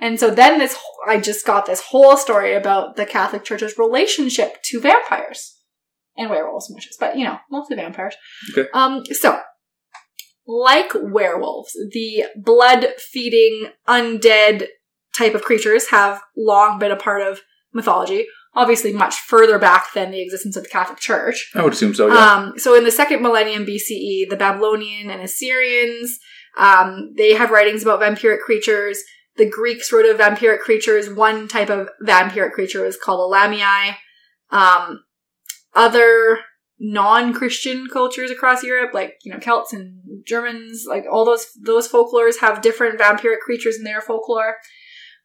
And 0.00 0.18
so 0.18 0.30
then 0.30 0.58
this, 0.58 0.76
I 1.06 1.20
just 1.20 1.46
got 1.46 1.66
this 1.66 1.82
whole 1.82 2.16
story 2.16 2.54
about 2.54 2.96
the 2.96 3.04
Catholic 3.04 3.44
Church's 3.44 3.78
relationship 3.78 4.62
to 4.64 4.80
vampires 4.80 5.58
and 6.16 6.30
werewolves 6.30 6.68
and 6.68 6.76
witches, 6.76 6.96
but 6.98 7.16
you 7.16 7.24
know, 7.24 7.38
mostly 7.50 7.76
vampires. 7.76 8.14
Okay. 8.52 8.68
Um, 8.72 9.04
so, 9.04 9.40
like 10.46 10.92
werewolves, 10.94 11.72
the 11.92 12.24
blood-feeding, 12.36 13.68
undead 13.86 14.66
type 15.16 15.34
of 15.34 15.42
creatures 15.42 15.90
have 15.90 16.22
long 16.36 16.78
been 16.78 16.90
a 16.90 16.96
part 16.96 17.22
of 17.22 17.40
mythology. 17.72 18.26
Obviously, 18.54 18.92
much 18.92 19.16
further 19.16 19.60
back 19.60 19.92
than 19.94 20.10
the 20.10 20.20
existence 20.20 20.56
of 20.56 20.64
the 20.64 20.68
Catholic 20.68 20.98
Church. 20.98 21.50
I 21.54 21.62
would 21.62 21.72
assume 21.72 21.94
so. 21.94 22.08
Yeah. 22.08 22.34
Um, 22.34 22.58
so 22.58 22.74
in 22.74 22.82
the 22.82 22.90
second 22.90 23.22
millennium 23.22 23.64
BCE, 23.64 24.28
the 24.28 24.36
Babylonian 24.36 25.08
and 25.08 25.22
Assyrians, 25.22 26.18
um, 26.58 27.12
they 27.16 27.34
have 27.34 27.52
writings 27.52 27.82
about 27.82 28.00
vampiric 28.00 28.40
creatures. 28.40 29.04
The 29.40 29.48
Greeks 29.48 29.90
wrote 29.90 30.04
of 30.04 30.18
vampiric 30.18 30.60
creatures. 30.60 31.08
One 31.08 31.48
type 31.48 31.70
of 31.70 31.88
vampiric 32.02 32.52
creature 32.52 32.84
was 32.84 32.98
called 32.98 33.32
a 33.32 33.34
lamii. 33.34 33.96
Um, 34.50 35.02
other 35.74 36.40
non-Christian 36.78 37.86
cultures 37.90 38.30
across 38.30 38.62
Europe, 38.62 38.92
like 38.92 39.14
you 39.24 39.32
know 39.32 39.38
Celts 39.38 39.72
and 39.72 40.02
Germans, 40.26 40.84
like 40.86 41.04
all 41.10 41.24
those 41.24 41.46
those 41.58 41.88
folklores 41.88 42.40
have 42.40 42.60
different 42.60 43.00
vampiric 43.00 43.38
creatures 43.38 43.78
in 43.78 43.84
their 43.84 44.02
folklore. 44.02 44.56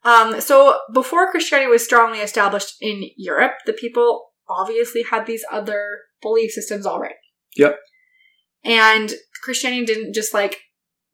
Um, 0.02 0.40
so 0.40 0.78
before 0.94 1.30
Christianity 1.30 1.70
was 1.70 1.84
strongly 1.84 2.20
established 2.20 2.74
in 2.80 3.10
Europe, 3.18 3.52
the 3.66 3.74
people 3.74 4.30
obviously 4.48 5.02
had 5.02 5.26
these 5.26 5.44
other 5.52 5.98
belief 6.22 6.52
systems 6.52 6.86
already. 6.86 7.16
Yep. 7.58 7.76
And 8.64 9.12
Christianity 9.42 9.84
didn't 9.84 10.14
just 10.14 10.32
like 10.32 10.62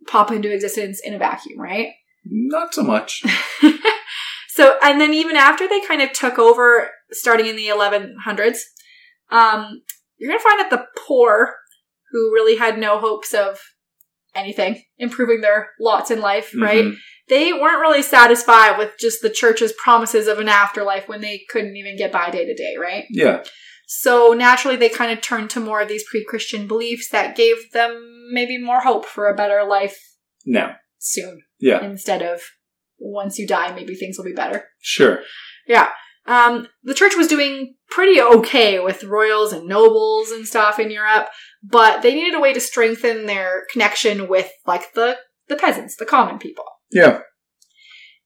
pop 0.07 0.31
into 0.31 0.55
existence 0.55 1.01
in 1.03 1.15
a 1.15 1.19
vacuum, 1.19 1.59
right? 1.59 1.89
Not 2.25 2.75
so 2.75 2.83
much. 2.83 3.23
so, 4.49 4.79
and 4.83 5.01
then 5.01 5.13
even 5.15 5.37
after 5.37 5.69
they 5.69 5.81
kind 5.81 6.03
of 6.03 6.13
took 6.13 6.39
over, 6.39 6.91
starting 7.11 7.47
in 7.47 7.57
the 7.57 7.69
1100s, 7.69 8.59
um, 9.31 9.83
you're 10.19 10.31
going 10.31 10.39
to 10.39 10.45
find 10.45 10.61
that 10.61 10.71
the 10.71 10.87
poor, 11.07 11.55
who 12.11 12.33
really 12.33 12.57
had 12.57 12.79
no 12.79 12.99
hopes 12.99 13.35
of 13.35 13.59
anything, 14.35 14.83
improving 14.99 15.41
their 15.41 15.71
lots 15.81 16.11
in 16.11 16.21
life, 16.21 16.53
right? 16.57 16.85
Mhm. 16.85 16.97
They 17.29 17.53
weren't 17.53 17.81
really 17.81 18.03
satisfied 18.03 18.79
with 18.79 18.93
just 18.99 19.23
the 19.23 19.31
church's 19.31 19.73
promises 19.73 20.27
of 20.27 20.39
an 20.39 20.49
afterlife 20.49 21.09
when 21.09 21.21
they 21.21 21.43
couldn't 21.51 21.77
even 21.77 21.97
get 21.97 22.13
by 22.13 22.31
day 22.31 22.45
to 22.45 22.55
day, 22.55 22.77
right? 22.79 23.05
Yeah. 23.11 23.43
So 23.87 24.33
naturally, 24.33 24.77
they 24.77 24.89
kind 24.89 25.13
of 25.13 25.21
turned 25.21 25.51
to 25.51 25.61
more 25.61 25.81
of 25.81 25.89
these 25.89 26.05
pre 26.09 26.25
Christian 26.25 26.67
beliefs 26.67 27.09
that 27.11 27.37
gave 27.37 27.73
them 27.73 28.31
maybe 28.33 28.59
more 28.59 28.81
hope 28.81 29.05
for 29.07 29.29
a 29.29 29.35
better 29.35 29.65
life 29.65 29.99
Now. 30.47 30.77
Soon 31.03 31.43
Yeah. 31.59 31.85
instead 31.85 32.23
of 32.23 32.41
once 32.99 33.39
you 33.39 33.47
die, 33.47 33.75
maybe 33.75 33.95
things 33.95 34.17
will 34.17 34.25
be 34.25 34.33
better. 34.33 34.69
Sure. 34.81 35.23
Yeah. 35.67 35.91
Um, 36.25 36.69
the 36.85 36.95
church 36.95 37.17
was 37.17 37.27
doing 37.27 37.75
pretty 37.91 38.21
okay 38.21 38.79
with 38.79 39.03
royals 39.03 39.53
and 39.53 39.67
nobles 39.67 40.31
and 40.31 40.47
stuff 40.47 40.79
in 40.79 40.91
Europe, 40.91 41.29
but 41.65 42.03
they 42.03 42.15
needed 42.15 42.35
a 42.35 42.41
way 42.41 42.53
to 42.53 42.61
strengthen 42.61 43.27
their 43.27 43.65
connection 43.73 44.29
with 44.29 44.51
like 44.67 44.95
the 44.95 45.19
the 45.49 45.57
peasants, 45.57 45.97
the 45.97 46.07
common 46.07 46.39
people. 46.39 46.65
Yeah. 46.93 47.21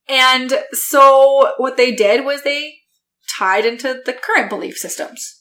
And 0.09 0.53
so 0.73 1.53
what 1.57 1.79
they 1.79 1.93
did 1.95 2.25
was 2.25 2.43
they 2.43 2.75
tied 3.39 3.65
into 3.65 4.03
the 4.05 4.13
current 4.13 4.51
belief 4.51 4.77
systems. 4.77 5.36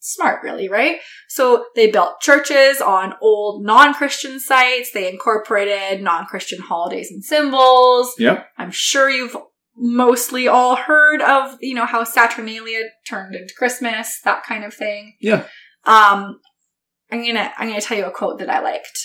Smart, 0.00 0.42
really, 0.42 0.68
right? 0.68 0.98
So 1.28 1.66
they 1.74 1.90
built 1.90 2.20
churches 2.20 2.80
on 2.80 3.14
old 3.20 3.64
non-Christian 3.64 4.38
sites. 4.38 4.92
They 4.92 5.10
incorporated 5.10 6.02
non-Christian 6.02 6.60
holidays 6.60 7.10
and 7.10 7.24
symbols. 7.24 8.14
Yeah. 8.18 8.44
I'm 8.56 8.70
sure 8.70 9.10
you've 9.10 9.36
mostly 9.76 10.48
all 10.48 10.76
heard 10.76 11.20
of, 11.20 11.56
you 11.60 11.74
know, 11.74 11.86
how 11.86 12.04
Saturnalia 12.04 12.84
turned 13.08 13.34
into 13.34 13.54
Christmas, 13.56 14.20
that 14.24 14.44
kind 14.44 14.64
of 14.64 14.74
thing. 14.74 15.14
Yeah. 15.20 15.44
Um, 15.84 16.40
I'm 17.10 17.24
gonna 17.26 17.52
I'm 17.56 17.68
gonna 17.68 17.80
tell 17.80 17.96
you 17.96 18.06
a 18.06 18.10
quote 18.10 18.38
that 18.40 18.50
I 18.50 18.60
liked. 18.60 18.98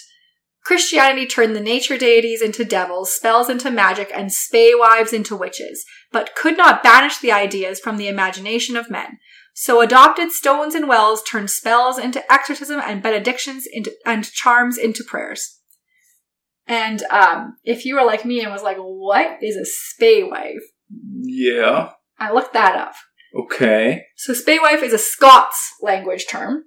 Christianity 0.64 1.28
turned 1.28 1.55
the 1.55 1.61
nature 1.61 1.97
deities 1.97 2.41
into 2.41 2.64
devils, 2.64 3.14
spells 3.14 3.49
into 3.49 3.70
magic, 3.70 4.11
and 4.14 4.32
spaewives 4.32 5.11
into 5.11 5.36
witches, 5.36 5.86
but 6.11 6.36
could 6.36 6.55
not 6.55 6.84
banish 6.84 7.18
the 7.18 7.32
ideas 7.34 7.80
from 7.80 7.97
the 7.97 8.07
imagination 8.07 8.78
of 8.78 8.89
men. 8.89 9.20
So 9.53 9.82
adopted 9.82 10.32
stones 10.32 10.74
and 10.74 10.88
wells 10.88 11.22
turned 11.24 11.49
spells 11.49 11.99
into 11.99 12.32
exorcism 12.32 12.82
and 12.84 13.03
benedictions 13.03 13.68
into 13.72 13.91
and 14.05 14.24
charms 14.24 14.78
into 14.78 15.03
prayers. 15.03 15.59
And 16.66 17.03
um, 17.11 17.57
if 17.64 17.86
you 17.86 17.95
were 17.95 18.05
like 18.05 18.26
me 18.26 18.41
and 18.41 18.51
was 18.51 18.64
like, 18.64 18.78
"What 18.78 19.43
is 19.43 19.57
a 19.57 19.66
spaewife?" 20.03 20.64
Yeah. 21.22 21.91
I 22.18 22.32
looked 22.32 22.53
that 22.53 22.76
up. 22.76 22.93
Okay. 23.36 24.03
So 24.16 24.34
spaewife 24.34 24.82
is 24.82 24.93
a 24.93 24.97
Scots 24.97 25.74
language 25.82 26.26
term 26.28 26.64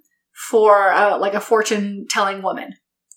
for 0.49 0.91
uh, 0.93 1.17
like 1.17 1.33
a 1.33 1.39
fortune 1.41 2.05
telling 2.09 2.41
woman. 2.41 2.73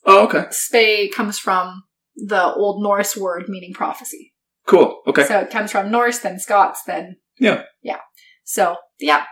Oh, 0.07 0.25
okay. 0.25 0.47
Spae 0.51 1.09
comes 1.09 1.39
from 1.39 1.85
the 2.17 2.53
Old 2.55 2.83
Norse 2.83 3.17
word 3.17 3.49
meaning 3.49 3.73
prophecy. 3.75 4.33
Cool. 4.67 5.01
Okay. 5.07 5.25
So 5.25 5.39
it 5.41 5.51
comes 5.51 5.71
from 5.73 5.91
Norse, 5.91 6.19
then 6.21 6.39
Scots, 6.39 6.83
then 6.87 7.17
Yeah. 7.39 7.65
yeah. 7.83 7.99
So 8.45 8.77
yeah, 8.99 9.25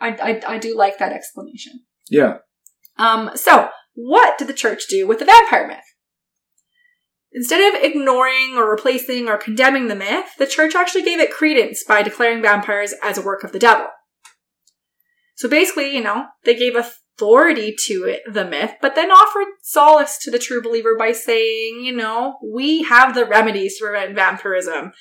I 0.00 0.08
I, 0.46 0.54
I 0.54 0.58
do 0.58 0.76
like 0.76 0.98
that 0.98 1.12
explanation. 1.12 1.80
yeah. 2.08 2.38
Um, 2.98 3.30
so 3.34 3.68
what 3.94 4.36
did 4.38 4.48
the 4.48 4.52
church 4.54 4.82
do 4.88 5.06
with 5.06 5.18
the 5.20 5.24
vampire 5.24 5.66
myth? 5.66 5.78
Instead 7.32 7.72
of 7.74 7.82
ignoring 7.82 8.54
or 8.56 8.68
replacing 8.68 9.28
or 9.28 9.36
condemning 9.38 9.86
the 9.88 9.94
myth, 9.94 10.26
the 10.38 10.46
church 10.46 10.74
actually 10.74 11.02
gave 11.02 11.20
it 11.20 11.30
credence 11.30 11.84
by 11.84 12.02
declaring 12.02 12.42
vampires 12.42 12.92
as 13.02 13.16
a 13.16 13.22
work 13.22 13.44
of 13.44 13.52
the 13.52 13.58
devil. 13.58 13.86
So 15.36 15.48
basically, 15.48 15.94
you 15.94 16.02
know, 16.02 16.26
they 16.44 16.54
gave 16.56 16.74
authority 17.16 17.74
to 17.86 18.04
it, 18.04 18.22
the 18.32 18.44
myth, 18.44 18.74
but 18.80 18.94
then 18.94 19.10
offered 19.10 19.46
solace 19.62 20.18
to 20.22 20.30
the 20.30 20.38
true 20.38 20.62
believer 20.62 20.96
by 20.98 21.12
saying, 21.12 21.80
you 21.82 21.94
know, 21.94 22.38
we 22.52 22.82
have 22.84 23.14
the 23.14 23.24
remedies 23.24 23.78
to 23.78 23.84
prevent 23.84 24.14
vampirism. 24.14 24.92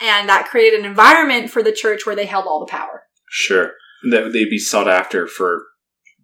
And 0.00 0.28
that 0.28 0.46
created 0.46 0.80
an 0.80 0.86
environment 0.86 1.50
for 1.50 1.62
the 1.62 1.72
church 1.72 2.06
where 2.06 2.16
they 2.16 2.26
held 2.26 2.46
all 2.46 2.60
the 2.60 2.70
power. 2.70 3.04
Sure. 3.30 3.72
That 4.10 4.32
they'd 4.32 4.50
be 4.50 4.58
sought 4.58 4.88
after 4.88 5.26
for 5.26 5.64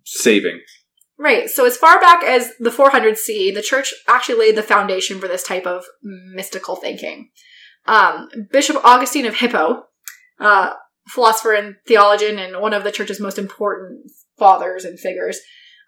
saving. 0.04 0.60
Right. 1.18 1.48
So 1.48 1.64
as 1.64 1.76
far 1.76 2.00
back 2.00 2.24
as 2.24 2.52
the 2.58 2.70
400 2.70 3.16
CE, 3.16 3.54
the 3.54 3.64
church 3.64 3.94
actually 4.08 4.38
laid 4.38 4.56
the 4.56 4.62
foundation 4.62 5.20
for 5.20 5.28
this 5.28 5.44
type 5.44 5.66
of 5.66 5.84
mystical 6.02 6.76
thinking. 6.76 7.30
Um, 7.86 8.28
Bishop 8.50 8.76
Augustine 8.84 9.26
of 9.26 9.36
Hippo, 9.36 9.84
uh, 10.40 10.72
philosopher 11.06 11.52
and 11.52 11.76
theologian 11.86 12.38
and 12.38 12.60
one 12.60 12.72
of 12.72 12.84
the 12.84 12.92
church's 12.92 13.20
most 13.20 13.38
important 13.38 14.10
fathers 14.38 14.84
and 14.84 14.98
figures, 14.98 15.38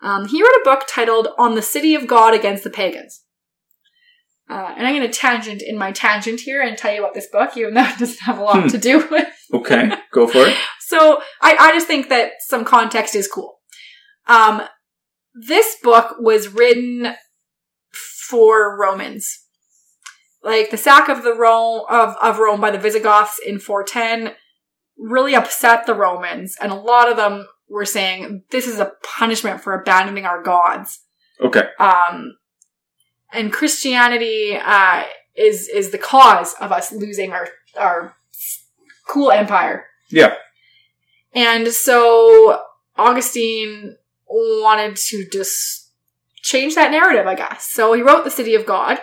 um, 0.03 0.27
he 0.29 0.43
wrote 0.43 0.51
a 0.51 0.65
book 0.65 0.85
titled 0.89 1.29
On 1.39 1.55
the 1.55 1.63
City 1.63 1.95
of 1.95 2.07
God 2.07 2.35
Against 2.35 2.65
the 2.65 2.71
Pagans. 2.71 3.23
Uh, 4.49 4.75
and 4.77 4.87
I'm 4.87 4.95
going 4.95 5.11
to 5.11 5.19
tangent 5.19 5.61
in 5.61 5.77
my 5.77 5.91
tangent 5.91 6.41
here 6.41 6.63
and 6.63 6.79
tell 6.79 6.93
you 6.95 7.01
about 7.01 7.15
this 7.15 7.27
book, 7.27 7.57
even 7.57 7.75
though 7.75 7.83
it 7.83 7.99
doesn't 7.99 8.21
have 8.21 8.39
a 8.39 8.43
lot 8.43 8.63
Hmm. 8.63 8.69
to 8.69 8.79
do 8.79 8.99
with 9.11 9.29
Okay. 9.53 9.91
Go 10.13 10.29
for 10.29 10.47
it. 10.47 10.57
so 10.81 11.21
I, 11.41 11.57
I 11.59 11.73
just 11.73 11.87
think 11.89 12.09
that 12.11 12.33
some 12.47 12.65
context 12.65 13.15
is 13.17 13.27
cool. 13.27 13.59
Um, 14.29 14.63
this 15.35 15.77
book 15.83 16.17
was 16.21 16.49
written 16.49 17.15
for 17.93 18.79
Romans. 18.79 19.45
Like 20.43 20.71
the 20.71 20.77
sack 20.77 21.09
of 21.09 21.23
the 21.25 21.35
Rome 21.35 21.83
of, 21.89 22.17
of 22.23 22.39
Rome 22.39 22.61
by 22.61 22.71
the 22.71 22.79
Visigoths 22.79 23.41
in 23.45 23.59
410 23.59 24.35
really 24.99 25.35
upset 25.35 25.87
the 25.87 25.95
Romans, 25.95 26.57
and 26.61 26.73
a 26.73 26.77
lot 26.77 27.11
of 27.11 27.17
them 27.17 27.47
were 27.69 27.85
saying 27.85 28.45
this 28.51 28.67
is 28.67 28.79
a 28.79 28.93
punishment 29.03 29.61
for 29.61 29.75
abandoning 29.75 30.25
our 30.25 30.43
gods. 30.43 31.01
Okay. 31.41 31.65
Um, 31.79 32.37
and 33.33 33.53
Christianity 33.53 34.57
uh, 34.57 35.05
is 35.37 35.69
is 35.69 35.91
the 35.91 35.99
cause 35.99 36.55
of 36.61 36.73
us 36.73 36.93
losing 36.93 37.33
our 37.33 37.49
our 37.79 38.17
cool 39.09 39.31
empire. 39.31 39.87
Yeah. 40.11 40.35
And 41.35 41.69
so 41.69 42.63
Augustine 42.97 43.97
wanted 44.29 44.97
to 44.97 45.27
just 45.31 45.91
change 46.43 46.75
that 46.77 46.91
narrative, 46.91 47.27
I 47.27 47.35
guess. 47.35 47.67
So 47.67 47.93
he 47.93 48.03
wrote 48.03 48.25
The 48.25 48.31
City 48.31 48.55
of 48.55 48.67
God. 48.67 48.99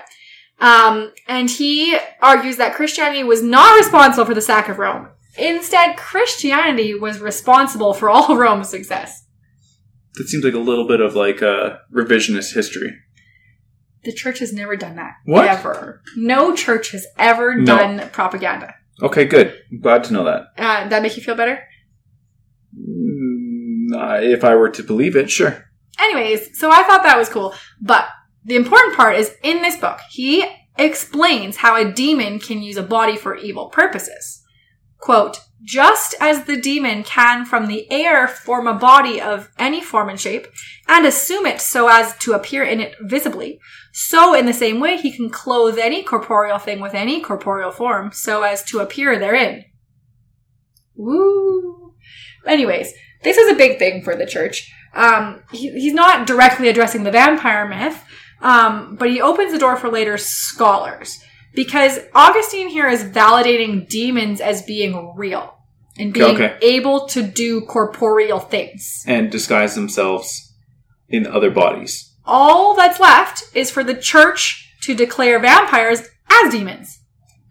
Um, 0.60 1.12
and 1.28 1.50
he 1.50 1.98
argues 2.22 2.58
that 2.58 2.76
Christianity 2.76 3.24
was 3.24 3.42
not 3.42 3.78
responsible 3.78 4.26
for 4.26 4.34
the 4.34 4.42
sack 4.42 4.70
of 4.70 4.80
Rome. 4.80 5.10
Instead, 5.38 5.98
Christianity 5.98 6.94
was 6.94 7.20
responsible 7.20 7.94
for 7.94 8.10
all 8.10 8.32
of 8.32 8.38
Rome's 8.46 8.70
success. 8.70 9.26
That 10.16 10.28
seems 10.28 10.44
like 10.44 10.54
a 10.54 10.60
little 10.60 10.88
bit 10.88 11.02
of 11.02 11.16
like 11.16 11.42
uh, 11.42 11.78
revisionist 11.94 12.54
history. 12.54 12.92
The 14.04 14.14
church 14.14 14.40
has 14.40 14.54
never 14.54 14.76
done 14.76 14.96
that. 14.98 15.14
What? 15.26 15.48
Ever. 15.48 16.02
No 16.18 16.54
church 16.56 16.92
has 16.92 17.06
ever 17.18 17.56
No. 17.56 17.66
done 17.78 18.10
propaganda. 18.10 18.76
Okay, 19.02 19.26
good. 19.26 19.58
I'm 19.72 19.80
glad 19.80 20.04
to 20.06 20.14
know 20.14 20.24
that. 20.26 20.44
Uh, 20.58 20.88
that 20.90 21.02
make 21.02 21.18
you 21.18 21.24
feel 21.24 21.36
better? 21.36 21.64
Mm, 22.78 23.94
uh, 23.96 24.22
if 24.22 24.44
I 24.44 24.56
were 24.56 24.70
to 24.70 24.84
believe 24.84 25.16
it, 25.16 25.30
sure. 25.32 25.66
Anyways, 26.00 26.60
so 26.60 26.70
I 26.70 26.84
thought 26.84 27.04
that 27.04 27.18
was 27.18 27.30
cool. 27.30 27.54
But 27.82 28.08
the 28.46 28.56
important 28.56 28.96
part 28.96 29.16
is 29.18 29.34
in 29.44 29.62
this 29.62 29.78
book, 29.78 30.00
he 30.12 30.46
explains 30.78 31.58
how 31.58 31.76
a 31.76 31.92
demon 31.92 32.40
can 32.40 32.62
use 32.62 32.78
a 32.78 32.84
body 32.84 33.16
for 33.16 33.36
evil 33.36 33.70
purposes. 33.70 34.43
Quote, 35.04 35.42
just 35.62 36.16
as 36.22 36.46
the 36.46 36.56
demon 36.56 37.04
can 37.04 37.44
from 37.44 37.68
the 37.68 37.92
air 37.92 38.26
form 38.26 38.68
a 38.68 38.74
body 38.74 39.20
of 39.20 39.50
any 39.60 39.82
form 39.82 40.08
and 40.08 40.18
shape 40.18 40.48
and 40.88 41.06
assume 41.06 41.46
it 41.46 41.60
so 41.60 41.90
as 41.90 42.18
to 42.20 42.32
appear 42.32 42.64
in 42.64 42.80
it 42.80 42.96
visibly, 43.02 43.60
so 43.92 44.34
in 44.34 44.46
the 44.46 44.54
same 44.54 44.80
way 44.80 44.96
he 44.96 45.12
can 45.12 45.30
clothe 45.30 45.78
any 45.78 46.04
corporeal 46.04 46.58
thing 46.58 46.80
with 46.80 46.94
any 46.94 47.20
corporeal 47.20 47.70
form 47.70 48.14
so 48.14 48.44
as 48.44 48.64
to 48.64 48.80
appear 48.80 49.20
therein. 49.20 49.66
Woo! 50.96 51.96
Anyways, 52.48 52.94
this 53.24 53.36
is 53.36 53.52
a 53.52 53.58
big 53.58 53.80
thing 53.80 54.04
for 54.04 54.16
the 54.16 54.26
church. 54.26 54.72
Um, 54.94 55.44
he, 55.52 55.70
he's 55.72 55.94
not 55.94 56.26
directly 56.26 56.70
addressing 56.70 57.04
the 57.04 57.12
vampire 57.12 57.68
myth, 57.68 58.02
um, 58.42 58.96
but 58.96 59.10
he 59.10 59.20
opens 59.20 59.52
the 59.52 59.60
door 59.60 59.76
for 59.76 59.90
later 59.90 60.18
scholars 60.18 61.22
because 61.54 62.00
Augustine 62.14 62.68
here 62.70 62.88
is 62.88 63.04
validating 63.04 63.88
demons 63.88 64.42
as 64.42 64.62
being 64.64 65.14
real 65.16 65.56
and 65.98 66.14
being 66.14 66.36
Okay. 66.36 66.58
able 66.62 67.08
to 67.10 67.22
do 67.22 67.62
corporeal 67.62 68.40
things. 68.40 69.04
And 69.08 69.32
disguise 69.32 69.76
themselves 69.76 70.54
in 71.10 71.28
other 71.28 71.52
bodies. 71.52 72.12
All 72.26 72.76
that's 72.76 73.00
left 73.00 73.44
is 73.56 73.70
for 73.70 73.84
the 73.84 73.96
church 73.96 74.74
to 74.84 74.96
declare 74.96 75.40
vampires 75.40 76.02
as 76.30 76.52
demons. 76.52 77.00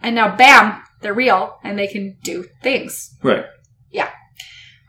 And 0.03 0.15
now, 0.17 0.35
bam, 0.35 0.83
they're 1.01 1.15
real 1.15 1.59
and 1.63 1.79
they 1.79 1.87
can 1.87 2.17
do 2.25 2.45
things. 2.63 3.15
Right. 3.23 3.45
Yeah. 3.91 4.11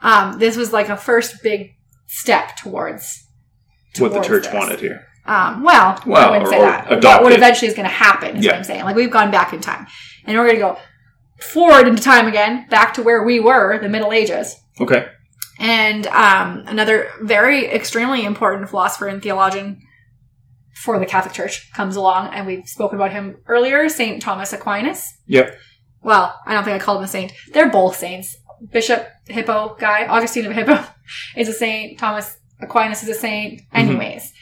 Um, 0.02 0.40
this 0.40 0.58
was 0.58 0.74
like 0.74 0.90
a 0.90 0.98
first 0.98 1.44
big 1.44 1.76
step 2.08 2.56
towards 2.58 3.26
What 4.00 4.14
the 4.14 4.22
church 4.22 4.46
this. 4.46 4.54
wanted 4.54 4.80
here. 4.80 5.06
Um, 5.26 5.64
well, 5.64 6.00
I 6.06 6.30
wouldn't 6.32 6.50
say 6.50 6.60
that. 6.60 6.90
What, 6.90 6.98
adopt 6.98 7.24
what 7.24 7.32
eventually 7.34 7.68
is 7.70 7.74
going 7.76 7.88
to 7.88 7.94
happen 7.94 8.38
is 8.38 8.46
Yeah. 8.46 8.52
what 8.52 8.58
I'm 8.58 8.64
saying. 8.64 8.84
Like 8.84 8.96
we've 8.96 9.12
gone 9.12 9.32
back 9.32 9.54
in 9.54 9.62
time, 9.62 9.88
and 10.26 10.38
we're 10.38 10.46
going 10.46 10.56
to 10.58 10.62
go 10.62 10.78
forward 11.40 11.88
into 11.88 12.02
time 12.02 12.28
again, 12.28 12.68
back 12.70 12.94
to 12.96 13.04
where 13.04 13.24
we 13.24 13.40
were, 13.40 13.78
the 13.80 13.90
Middle 13.90 14.12
Ages. 14.12 14.56
Okay. 14.80 15.08
And 15.60 16.08
um, 16.08 16.64
another 16.68 17.10
very 17.22 17.68
extremely 17.68 18.26
important 18.26 18.70
philosopher 18.70 19.08
and 19.08 19.22
theologian 19.22 19.80
for 20.76 21.00
the 21.00 21.06
Catholic 21.06 21.34
Church 21.34 21.72
comes 21.74 21.96
along, 21.96 22.34
and 22.34 22.46
we've 22.48 22.68
spoken 22.68 22.98
about 22.98 23.12
him 23.12 23.38
earlier, 23.48 23.88
Saint 23.90 24.22
Thomas 24.22 24.52
Aquinas. 24.52 25.08
Yep. 25.28 25.56
Well, 26.02 26.38
I 26.46 26.54
don't 26.54 26.64
think 26.66 26.76
I 26.82 26.84
called 26.84 26.98
him 26.98 27.06
a 27.06 27.08
saint. 27.08 27.32
They're 27.54 27.70
both 27.70 27.96
saints. 27.96 28.36
Bishop 28.72 29.08
Hippo 29.28 29.76
guy, 29.80 30.06
Augustine 30.08 30.46
of 30.46 30.54
Hippo, 30.54 30.84
is 31.38 31.48
a 31.48 31.54
saint. 31.54 31.98
Thomas 32.00 32.36
Aquinas 32.62 33.04
is 33.04 33.10
a 33.10 33.14
saint. 33.14 33.62
Anyways, 33.74 34.34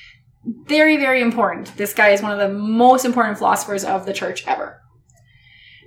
very, 0.44 0.98
very 0.98 1.22
important. 1.22 1.76
This 1.78 1.94
guy 1.94 2.10
is 2.10 2.22
one 2.22 2.32
of 2.32 2.40
the 2.40 2.54
most 2.58 3.06
important 3.06 3.38
philosophers 3.38 3.84
of 3.84 4.06
the 4.06 4.14
church 4.14 4.46
ever. 4.48 4.82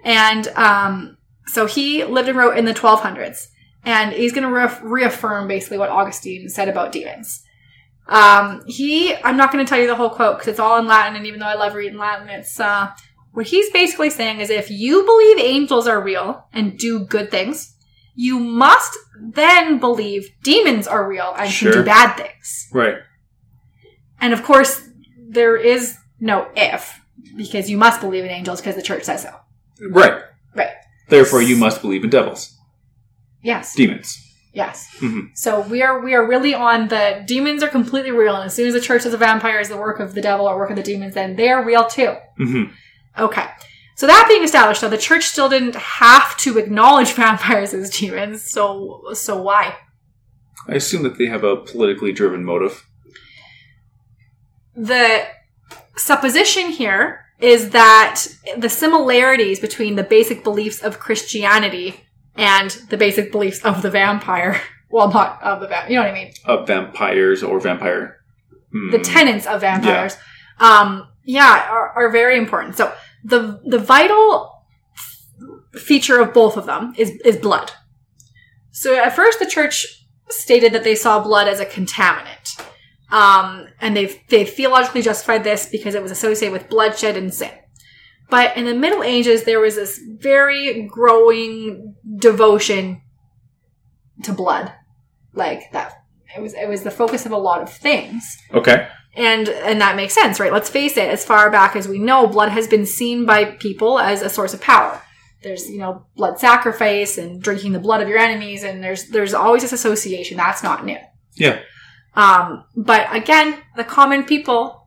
And 0.04 0.46
um, 0.48 1.16
so 1.46 1.66
he 1.66 2.04
lived 2.04 2.28
and 2.28 2.38
wrote 2.38 2.56
in 2.58 2.64
the 2.64 2.74
1200s. 2.74 3.46
And 3.84 4.12
he's 4.12 4.32
going 4.32 4.44
to 4.44 4.54
re- 4.54 4.78
reaffirm 5.02 5.48
basically 5.48 5.78
what 5.78 5.90
Augustine 5.90 6.48
said 6.48 6.68
about 6.68 6.92
demons. 6.92 7.42
Um, 8.06 8.62
he, 8.66 9.14
I'm 9.16 9.36
not 9.36 9.50
going 9.52 9.64
to 9.64 9.68
tell 9.68 9.78
you 9.80 9.86
the 9.86 9.94
whole 9.94 10.10
quote 10.10 10.36
because 10.36 10.48
it's 10.48 10.60
all 10.60 10.78
in 10.78 10.86
Latin, 10.86 11.16
and 11.16 11.26
even 11.26 11.40
though 11.40 11.46
I 11.46 11.54
love 11.54 11.74
reading 11.74 11.98
Latin, 11.98 12.28
it's 12.28 12.60
uh, 12.60 12.90
what 13.32 13.46
he's 13.46 13.70
basically 13.70 14.10
saying 14.10 14.40
is 14.40 14.50
if 14.50 14.70
you 14.70 15.04
believe 15.04 15.38
angels 15.38 15.86
are 15.86 16.02
real 16.02 16.46
and 16.52 16.78
do 16.78 17.04
good 17.06 17.30
things, 17.30 17.74
you 18.14 18.38
must 18.38 18.96
then 19.20 19.78
believe 19.78 20.30
demons 20.42 20.86
are 20.86 21.08
real 21.08 21.34
and 21.36 21.50
Sure. 21.50 21.72
can 21.72 21.80
do 21.80 21.84
bad 21.86 22.16
things. 22.16 22.68
Right. 22.72 22.96
And 24.24 24.32
of 24.32 24.42
course, 24.42 24.88
there 25.28 25.54
is 25.54 25.96
no 26.18 26.48
if 26.56 26.98
because 27.36 27.68
you 27.68 27.76
must 27.76 28.00
believe 28.00 28.24
in 28.24 28.30
angels 28.30 28.60
because 28.62 28.74
the 28.74 28.82
church 28.90 29.04
says 29.04 29.20
so. 29.22 29.34
Right. 29.90 30.22
Right. 30.56 30.70
Therefore, 31.10 31.42
you 31.42 31.56
must 31.56 31.82
believe 31.82 32.04
in 32.04 32.08
devils, 32.10 32.56
Yes. 33.42 33.74
demons. 33.74 34.08
Yes. 34.54 34.88
Mhm. 35.00 35.36
So 35.36 35.60
we 35.60 35.82
are 35.82 36.00
we 36.00 36.14
are 36.14 36.26
really 36.26 36.54
on 36.54 36.88
the 36.88 37.22
demons 37.26 37.62
are 37.62 37.68
completely 37.68 38.12
real, 38.12 38.36
and 38.36 38.46
as 38.46 38.54
soon 38.54 38.66
as 38.68 38.72
the 38.72 38.80
church 38.80 39.02
says 39.02 39.12
a 39.12 39.18
vampire 39.18 39.60
is 39.60 39.68
the 39.68 39.76
work 39.76 40.00
of 40.00 40.14
the 40.14 40.22
devil 40.22 40.46
or 40.48 40.56
work 40.56 40.70
of 40.70 40.76
the 40.76 40.82
demons, 40.82 41.12
then 41.14 41.36
they 41.36 41.50
are 41.50 41.62
real 41.62 41.84
too. 41.84 42.14
hmm 42.38 42.64
Okay. 43.18 43.46
So 43.96 44.06
that 44.06 44.24
being 44.28 44.42
established, 44.42 44.80
though, 44.80 44.88
the 44.88 45.06
church 45.08 45.24
still 45.24 45.48
didn't 45.50 45.76
have 45.76 46.36
to 46.38 46.56
acknowledge 46.58 47.12
vampires 47.24 47.74
as 47.74 47.90
demons. 47.90 48.42
So 48.50 49.02
so 49.12 49.32
why? 49.48 49.76
I 50.66 50.74
assume 50.76 51.02
that 51.02 51.18
they 51.18 51.26
have 51.26 51.44
a 51.44 51.56
politically 51.56 52.12
driven 52.12 52.42
motive. 52.44 52.86
The 54.76 55.24
supposition 55.96 56.70
here 56.70 57.20
is 57.40 57.70
that 57.70 58.26
the 58.56 58.68
similarities 58.68 59.60
between 59.60 59.96
the 59.96 60.02
basic 60.04 60.44
beliefs 60.44 60.82
of 60.82 60.98
Christianity 60.98 62.00
and 62.36 62.70
the 62.90 62.96
basic 62.96 63.30
beliefs 63.32 63.64
of 63.64 63.82
the 63.82 63.90
vampire 63.90 64.60
Well, 64.90 65.10
not 65.10 65.42
of 65.42 65.60
the 65.60 65.66
vampire, 65.66 65.90
you 65.90 65.96
know 65.96 66.02
what 66.04 66.10
I 66.10 66.14
mean. 66.14 66.32
Of 66.44 66.68
vampires 66.68 67.42
or 67.42 67.58
vampire. 67.58 68.20
The 68.70 68.98
Hmm. 68.98 69.02
tenets 69.02 69.44
of 69.46 69.60
vampires, 69.62 70.16
um, 70.60 71.08
yeah, 71.24 71.66
are, 71.68 71.88
are 71.96 72.10
very 72.10 72.36
important. 72.38 72.76
So 72.76 72.92
the 73.24 73.60
the 73.66 73.78
vital 73.78 74.62
feature 75.72 76.20
of 76.20 76.32
both 76.32 76.56
of 76.56 76.66
them 76.66 76.92
is 76.96 77.10
is 77.24 77.36
blood. 77.36 77.72
So 78.70 78.94
at 78.96 79.16
first, 79.16 79.38
the 79.40 79.46
church 79.46 80.06
stated 80.28 80.72
that 80.72 80.84
they 80.84 80.94
saw 80.94 81.20
blood 81.20 81.48
as 81.48 81.58
a 81.58 81.66
contaminant, 81.66 82.60
um, 83.14 83.66
and 83.80 83.96
they've 83.96 84.18
they 84.28 84.44
theologically 84.44 85.02
justified 85.02 85.44
this 85.44 85.66
because 85.70 85.94
it 85.94 86.02
was 86.02 86.10
associated 86.10 86.52
with 86.52 86.68
bloodshed 86.68 87.16
and 87.16 87.32
sin. 87.32 87.52
But 88.28 88.56
in 88.56 88.64
the 88.64 88.74
Middle 88.74 89.02
Ages, 89.02 89.44
there 89.44 89.60
was 89.60 89.76
this 89.76 90.00
very 90.18 90.82
growing 90.82 91.94
devotion 92.16 93.02
to 94.24 94.32
blood, 94.32 94.72
like 95.32 95.70
that. 95.72 95.92
It 96.36 96.40
was 96.40 96.54
it 96.54 96.68
was 96.68 96.82
the 96.82 96.90
focus 96.90 97.26
of 97.26 97.32
a 97.32 97.36
lot 97.38 97.62
of 97.62 97.72
things 97.72 98.24
Okay. 98.52 98.88
and 99.14 99.48
and 99.48 99.80
that 99.80 99.94
makes 99.94 100.12
sense 100.14 100.40
right 100.40 100.52
let's 100.52 100.68
face 100.68 100.96
it 100.96 101.08
as 101.08 101.24
far 101.24 101.48
back 101.48 101.76
as 101.76 101.86
we 101.86 102.00
know 102.00 102.26
blood 102.26 102.48
has 102.48 102.66
been 102.66 102.84
seen 102.86 103.24
by 103.24 103.44
people 103.44 104.00
as 104.00 104.20
a 104.20 104.28
source 104.28 104.52
of 104.52 104.60
power 104.60 105.00
there's 105.44 105.70
you 105.70 105.78
know 105.78 106.04
blood 106.16 106.40
sacrifice 106.40 107.18
and 107.18 107.40
drinking 107.40 107.70
the 107.70 107.78
blood 107.78 108.00
of 108.02 108.08
your 108.08 108.18
enemies 108.18 108.64
and 108.64 108.82
there's 108.82 109.04
there's 109.10 109.32
always 109.32 109.62
this 109.62 109.72
association 109.72 110.36
that's 110.36 110.64
not 110.64 110.84
new 110.84 110.98
Yeah. 111.36 111.60
Um 112.16 112.64
but 112.76 113.06
again 113.14 113.58
the 113.76 113.84
common 113.84 114.22
people 114.24 114.86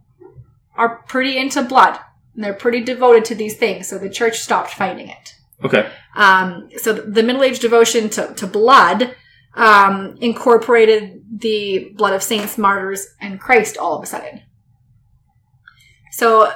are 0.76 0.98
pretty 1.08 1.38
into 1.38 1.62
blood 1.62 2.00
and 2.36 2.44
they're 2.44 2.54
pretty 2.54 2.82
devoted 2.82 3.26
to 3.26 3.36
these 3.36 3.58
things 3.58 3.88
so 3.88 3.98
the 3.98 4.10
church 4.10 4.40
stopped 4.40 4.72
fighting 4.72 5.10
it 5.10 5.34
Okay. 5.64 5.90
um, 6.16 6.70
so 6.78 6.94
the 6.94 7.24
Middle 7.24 7.42
Age 7.42 7.58
devotion 7.60 8.10
to, 8.10 8.32
to 8.36 8.46
blood 8.46 9.16
um, 9.56 10.16
incorporated 10.22 11.24
the 11.40 11.92
blood 11.96 12.14
of 12.14 12.22
saints, 12.22 12.60
martyrs, 12.60 13.08
and 13.20 13.40
Christ 13.40 13.76
all 13.76 13.98
of 13.98 14.04
a 14.04 14.06
sudden. 14.06 14.44
So 16.12 16.52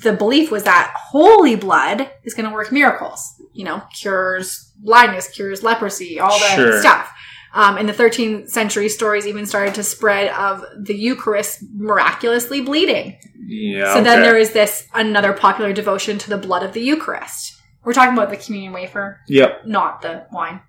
the 0.00 0.14
belief 0.14 0.50
was 0.50 0.62
that 0.62 0.94
holy 0.96 1.54
blood 1.54 2.10
is 2.24 2.32
going 2.32 2.48
to 2.48 2.54
work 2.54 2.72
miracles. 2.72 3.34
You 3.52 3.64
know, 3.66 3.82
cures 3.94 4.72
blindness, 4.78 5.28
cures 5.28 5.62
leprosy, 5.62 6.18
all 6.18 6.38
that 6.38 6.54
Sure. 6.56 6.80
stuff. 6.80 7.11
Um, 7.54 7.76
in 7.76 7.86
the 7.86 7.92
13th 7.92 8.48
century, 8.48 8.88
stories 8.88 9.26
even 9.26 9.44
started 9.44 9.74
to 9.74 9.82
spread 9.82 10.32
of 10.32 10.64
the 10.78 10.94
Eucharist 10.94 11.62
miraculously 11.74 12.62
bleeding. 12.62 13.18
Yeah. 13.46 13.94
So 13.94 14.02
then 14.02 14.20
okay. 14.20 14.28
there 14.28 14.38
is 14.38 14.52
this 14.52 14.86
another 14.94 15.32
popular 15.32 15.72
devotion 15.72 16.18
to 16.18 16.30
the 16.30 16.38
blood 16.38 16.62
of 16.62 16.72
the 16.72 16.80
Eucharist. 16.80 17.60
We're 17.84 17.92
talking 17.92 18.14
about 18.14 18.30
the 18.30 18.36
communion 18.36 18.72
wafer, 18.72 19.20
Yep. 19.28 19.66
not 19.66 20.02
the 20.02 20.26
wine, 20.32 20.62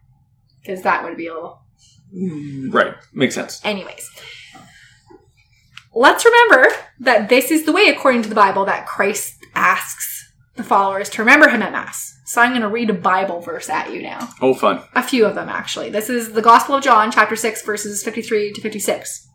because 0.62 0.82
that 0.82 1.04
would 1.04 1.16
be 1.16 1.28
a 1.28 1.34
little. 1.34 1.62
Right. 2.70 2.96
Makes 3.14 3.36
sense. 3.36 3.62
Anyways, 3.64 4.10
let's 5.94 6.26
remember 6.26 6.76
that 7.00 7.30
this 7.30 7.50
is 7.50 7.66
the 7.66 7.72
way, 7.72 7.88
according 7.88 8.24
to 8.24 8.30
the 8.30 8.36
Bible, 8.36 8.66
that 8.66 8.86
Christ 8.86 9.36
asks 9.56 10.32
the 10.56 10.64
followers 10.64 11.10
to 11.12 11.22
remember 11.22 11.50
him 11.50 11.62
at 11.62 11.72
Mass. 11.72 12.13
So 12.26 12.42
I'm 12.42 12.52
going 12.52 12.62
to 12.62 12.70
read 12.70 12.90
a 12.90 12.94
Bible 12.94 13.42
verse 13.42 13.70
at 13.70 13.92
you 13.94 14.02
now. 14.02 14.30
Oh, 14.42 14.54
fun. 14.54 14.82
A 14.94 15.04
few 15.04 15.26
of 15.26 15.36
them, 15.36 15.50
actually. 15.50 15.90
This 15.90 16.10
is 16.10 16.32
the 16.32 16.42
Gospel 16.42 16.76
of 16.76 16.84
John, 16.84 17.12
chapter 17.12 17.36
6, 17.36 17.64
verses 17.64 18.04
53 18.04 18.54
to 18.54 18.62
56. 18.62 19.28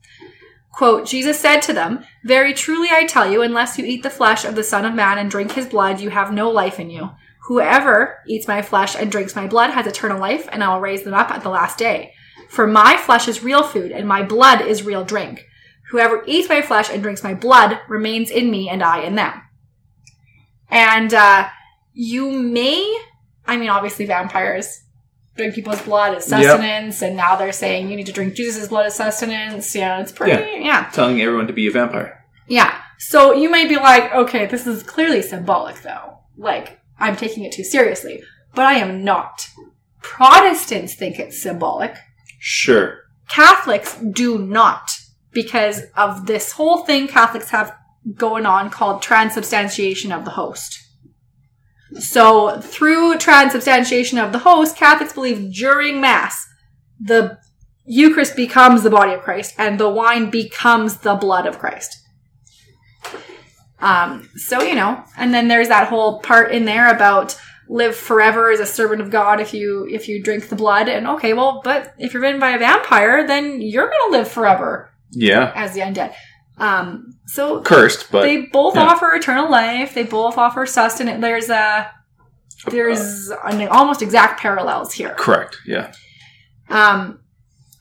Quote, 0.72 1.07
Jesus 1.07 1.39
said 1.39 1.61
to 1.62 1.72
them, 1.72 2.05
Very 2.24 2.55
truly 2.55 2.89
I 2.91 3.05
tell 3.05 3.30
you, 3.30 3.43
unless 3.43 3.78
you 3.78 3.84
eat 3.84 4.03
the 4.03 4.11
flesh 4.11 4.45
of 4.45 4.55
the 4.55 4.64
Son 4.64 4.84
of 4.84 4.95
Man 4.95 5.18
and 5.18 5.30
drink 5.30 5.53
his 5.53 5.66
blood, 5.66 6.01
you 6.01 6.11
have 6.11 6.32
no 6.32 6.51
life 6.51 6.78
in 6.80 6.89
you. 6.89 7.11
Whoever 7.49 8.18
eats 8.26 8.47
my 8.47 8.62
flesh 8.62 8.95
and 8.95 9.11
drinks 9.11 9.34
my 9.34 9.47
blood 9.47 9.70
has 9.70 9.86
eternal 9.86 10.20
life, 10.20 10.49
and 10.51 10.62
I 10.62 10.72
will 10.72 10.80
raise 10.80 11.03
them 11.03 11.14
up 11.14 11.30
at 11.30 11.43
the 11.43 11.49
last 11.49 11.78
day. 11.78 12.12
For 12.49 12.66
my 12.66 12.97
flesh 12.97 13.28
is 13.28 13.43
real 13.43 13.62
food, 13.62 13.93
and 13.93 14.09
my 14.09 14.22
blood 14.22 14.62
is 14.62 14.82
real 14.82 15.05
drink. 15.05 15.45
Whoever 15.91 16.22
eats 16.26 16.49
my 16.49 16.62
flesh 16.62 16.91
and 16.91 17.03
drinks 17.03 17.24
my 17.24 17.34
blood 17.34 17.80
remains 17.89 18.30
in 18.30 18.51
me, 18.51 18.68
and 18.68 18.82
I 18.82 19.01
in 19.01 19.14
them. 19.14 19.43
And 20.70 21.12
uh, 21.12 21.49
you 22.01 22.30
may, 22.30 22.80
I 23.44 23.57
mean, 23.57 23.70
obviously, 23.70 24.07
vampires 24.07 24.84
drink 25.36 25.53
people's 25.55 25.82
blood 25.82 26.16
as 26.16 26.30
Yep. 26.30 26.42
sustenance, 26.42 27.03
and 27.03 27.16
now 27.16 27.34
they're 27.34 27.51
saying 27.51 27.90
you 27.90 27.96
need 27.96 28.07
to 28.07 28.12
drink 28.12 28.34
Jesus' 28.34 28.68
blood 28.68 28.86
as 28.86 28.94
sustenance. 28.94 29.74
Yeah, 29.74 30.01
it's 30.01 30.12
pretty, 30.12 30.64
yeah. 30.64 30.88
Telling 30.92 31.20
everyone 31.20 31.49
to 31.49 31.53
be 31.53 31.66
a 31.66 31.72
vampire. 31.72 32.24
Yeah. 32.46 32.72
So 32.99 33.32
you 33.34 33.51
may 33.51 33.66
be 33.66 33.74
like, 33.76 34.12
okay, 34.12 34.46
this 34.46 34.64
is 34.64 34.84
clearly 34.84 35.22
symbolic, 35.22 35.82
though. 35.82 36.18
Like, 36.36 36.78
I'm 37.01 37.16
taking 37.16 37.42
it 37.44 37.53
too 37.53 37.64
seriously. 37.64 38.22
But 38.55 38.66
I 38.66 38.74
am 38.74 39.03
not. 39.03 39.49
Protestants 40.01 40.94
think 40.94 41.18
it's 41.18 41.42
symbolic. 41.42 41.96
Sure. 42.38 43.01
Catholics 43.28 43.96
do 43.96 44.38
not, 44.38 44.90
because 45.32 45.82
of 45.96 46.26
this 46.26 46.53
whole 46.53 46.84
thing 46.84 47.09
Catholics 47.09 47.51
have 47.51 47.76
going 48.14 48.46
on 48.46 48.70
called 48.70 49.03
transubstantiation 49.03 50.12
of 50.12 50.24
the 50.24 50.30
host. 50.32 50.78
So, 51.95 52.61
through 52.61 53.16
transubstantiation 53.18 54.18
of 54.18 54.32
the 54.32 54.41
host, 54.41 54.76
Catholics 54.76 55.12
believe 55.14 55.53
during 55.55 56.01
Mass, 56.01 56.47
the 57.01 57.39
Eucharist 57.86 58.36
becomes 58.36 58.82
the 58.82 58.91
body 58.91 59.12
of 59.12 59.22
Christ 59.22 59.55
and 59.57 59.80
the 59.80 59.89
wine 59.89 60.28
becomes 60.30 60.99
the 60.99 61.14
blood 61.14 61.47
of 61.47 61.59
Christ. 61.59 61.97
Um, 63.80 64.28
so, 64.36 64.61
you 64.61 64.74
know, 64.74 65.03
and 65.16 65.32
then 65.32 65.49
there's 65.49 65.68
that 65.68 65.89
whole 65.89 66.20
part 66.20 66.53
in 66.53 66.64
there 66.64 66.91
about 66.95 67.41
live 67.68 67.95
forever 67.95 68.51
as 68.51 68.61
a 68.61 68.66
servant 68.66 69.01
of 69.01 69.11
God 69.11 69.41
if 69.41 69.53
you 69.55 69.86
if 69.91 70.09
you 70.09 70.22
drink 70.22 70.49
the 70.49 70.57
blood. 70.57 70.89
And 70.89 71.07
okay, 71.07 71.32
well, 71.32 71.61
but 71.62 71.95
if 71.99 72.12
you're 72.12 72.22
bitten 72.22 72.41
by 72.41 72.51
a 72.51 72.59
vampire, 72.59 73.26
then 73.26 73.61
you're 73.61 73.89
gonna 73.91 74.18
live 74.18 74.28
forever 74.28 74.91
Yeah. 75.11 75.53
as 75.55 75.74
the 75.74 75.80
undead. 75.80 76.12
Um, 76.59 77.18
so 77.26 77.62
Cursed, 77.62 78.11
but 78.11 78.22
they 78.22 78.46
both 78.46 78.74
yeah. 78.74 78.82
offer 78.82 79.14
eternal 79.14 79.50
life. 79.50 79.94
They 79.94 80.02
both 80.02 80.36
offer 80.36 80.66
sustenance. 80.66 81.20
There's 81.20 81.50
a 81.50 81.90
there's 82.66 83.30
an 83.44 83.68
almost 83.68 84.02
exact 84.02 84.40
parallels 84.40 84.92
here. 84.92 85.14
correct. 85.14 85.59
Yeah. 85.64 85.92
Um, 86.68 87.20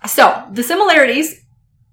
so 0.05 0.47
the 0.51 0.63
similarities 0.63 1.43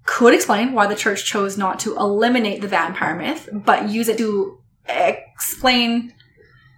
could 0.05 0.33
explain 0.33 0.73
why 0.73 0.87
the 0.87 0.95
church 0.95 1.25
chose 1.25 1.57
not 1.57 1.79
to 1.79 1.95
eliminate 1.97 2.61
the 2.61 2.67
vampire 2.67 3.15
myth, 3.15 3.49
but 3.51 3.89
use 3.89 4.07
it 4.07 4.17
to 4.19 4.59
explain 4.87 6.13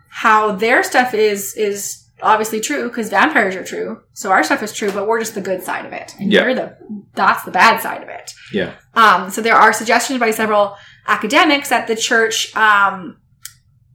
how 0.10 0.54
their 0.54 0.84
stuff 0.84 1.14
is 1.14 1.54
is 1.56 2.07
obviously 2.22 2.60
true 2.60 2.88
because 2.90 3.10
vampires 3.10 3.56
are 3.56 3.64
true. 3.64 4.02
So 4.14 4.32
our 4.32 4.44
stuff 4.44 4.64
is 4.64 4.74
true, 4.74 4.92
but 4.92 5.08
we're 5.08 5.20
just 5.20 5.36
the 5.36 5.42
good 5.42 5.64
side 5.64 5.86
of 5.86 5.94
it, 5.94 6.16
and 6.20 6.32
Yeah. 6.32 6.44
you're 6.44 6.56
the 6.56 6.78
that's 7.14 7.44
the 7.44 7.52
bad 7.52 7.82
side 7.82 8.04
of 8.04 8.10
it. 8.10 8.34
Yeah. 8.52 8.74
Um, 8.94 9.30
so 9.30 9.42
there 9.42 9.56
are 9.56 9.74
suggestions 9.74 10.20
by 10.20 10.32
several 10.32 10.76
academics 11.08 11.70
that 11.70 11.88
the 11.88 11.96
church 11.96 12.56
um, 12.56 13.18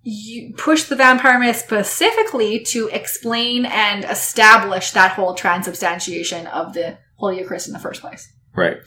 you 0.02 0.52
push 0.56 0.84
the 0.84 0.96
vampire 0.96 1.38
myth 1.38 1.56
specifically 1.56 2.58
to 2.60 2.88
explain 2.88 3.64
and 3.66 4.04
establish 4.04 4.90
that 4.92 5.12
whole 5.12 5.34
transubstantiation 5.34 6.46
of 6.48 6.72
the 6.74 6.98
Holy 7.16 7.38
Eucharist 7.38 7.68
in 7.68 7.72
the 7.72 7.78
first 7.78 8.00
place. 8.00 8.32
Right. 8.56 8.78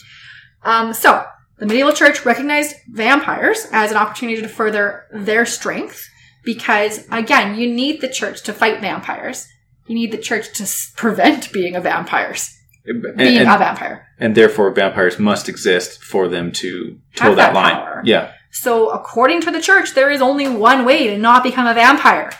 Um, 0.63 0.93
so 0.93 1.23
the 1.57 1.65
medieval 1.65 1.93
church 1.93 2.25
recognized 2.25 2.75
vampires 2.91 3.65
as 3.71 3.91
an 3.91 3.97
opportunity 3.97 4.41
to 4.41 4.49
further 4.49 5.05
their 5.13 5.45
strength 5.45 6.05
because, 6.45 7.07
again, 7.11 7.55
you 7.55 7.71
need 7.71 8.01
the 8.01 8.07
church 8.09 8.43
to 8.43 8.53
fight 8.53 8.81
vampires. 8.81 9.47
You 9.87 9.95
need 9.95 10.11
the 10.11 10.17
church 10.17 10.53
to 10.57 10.67
prevent 10.95 11.51
being 11.51 11.75
a 11.75 11.81
vampires, 11.81 12.55
And, 12.85 13.01
being 13.17 13.37
and, 13.39 13.49
a 13.49 13.57
vampire. 13.57 14.07
and 14.19 14.35
therefore, 14.35 14.71
vampires 14.71 15.19
must 15.19 15.47
exist 15.49 16.03
for 16.03 16.27
them 16.27 16.51
to 16.53 16.99
toe 17.15 17.35
that, 17.35 17.53
that 17.53 17.55
line. 17.55 17.73
power. 17.75 18.01
Yeah. 18.05 18.31
So, 18.51 18.89
according 18.89 19.41
to 19.41 19.51
the 19.51 19.61
church, 19.61 19.93
there 19.93 20.09
is 20.09 20.21
only 20.21 20.47
one 20.47 20.85
way 20.85 21.07
to 21.07 21.17
not 21.17 21.43
become 21.43 21.67
a 21.67 21.73
vampire: 21.73 22.31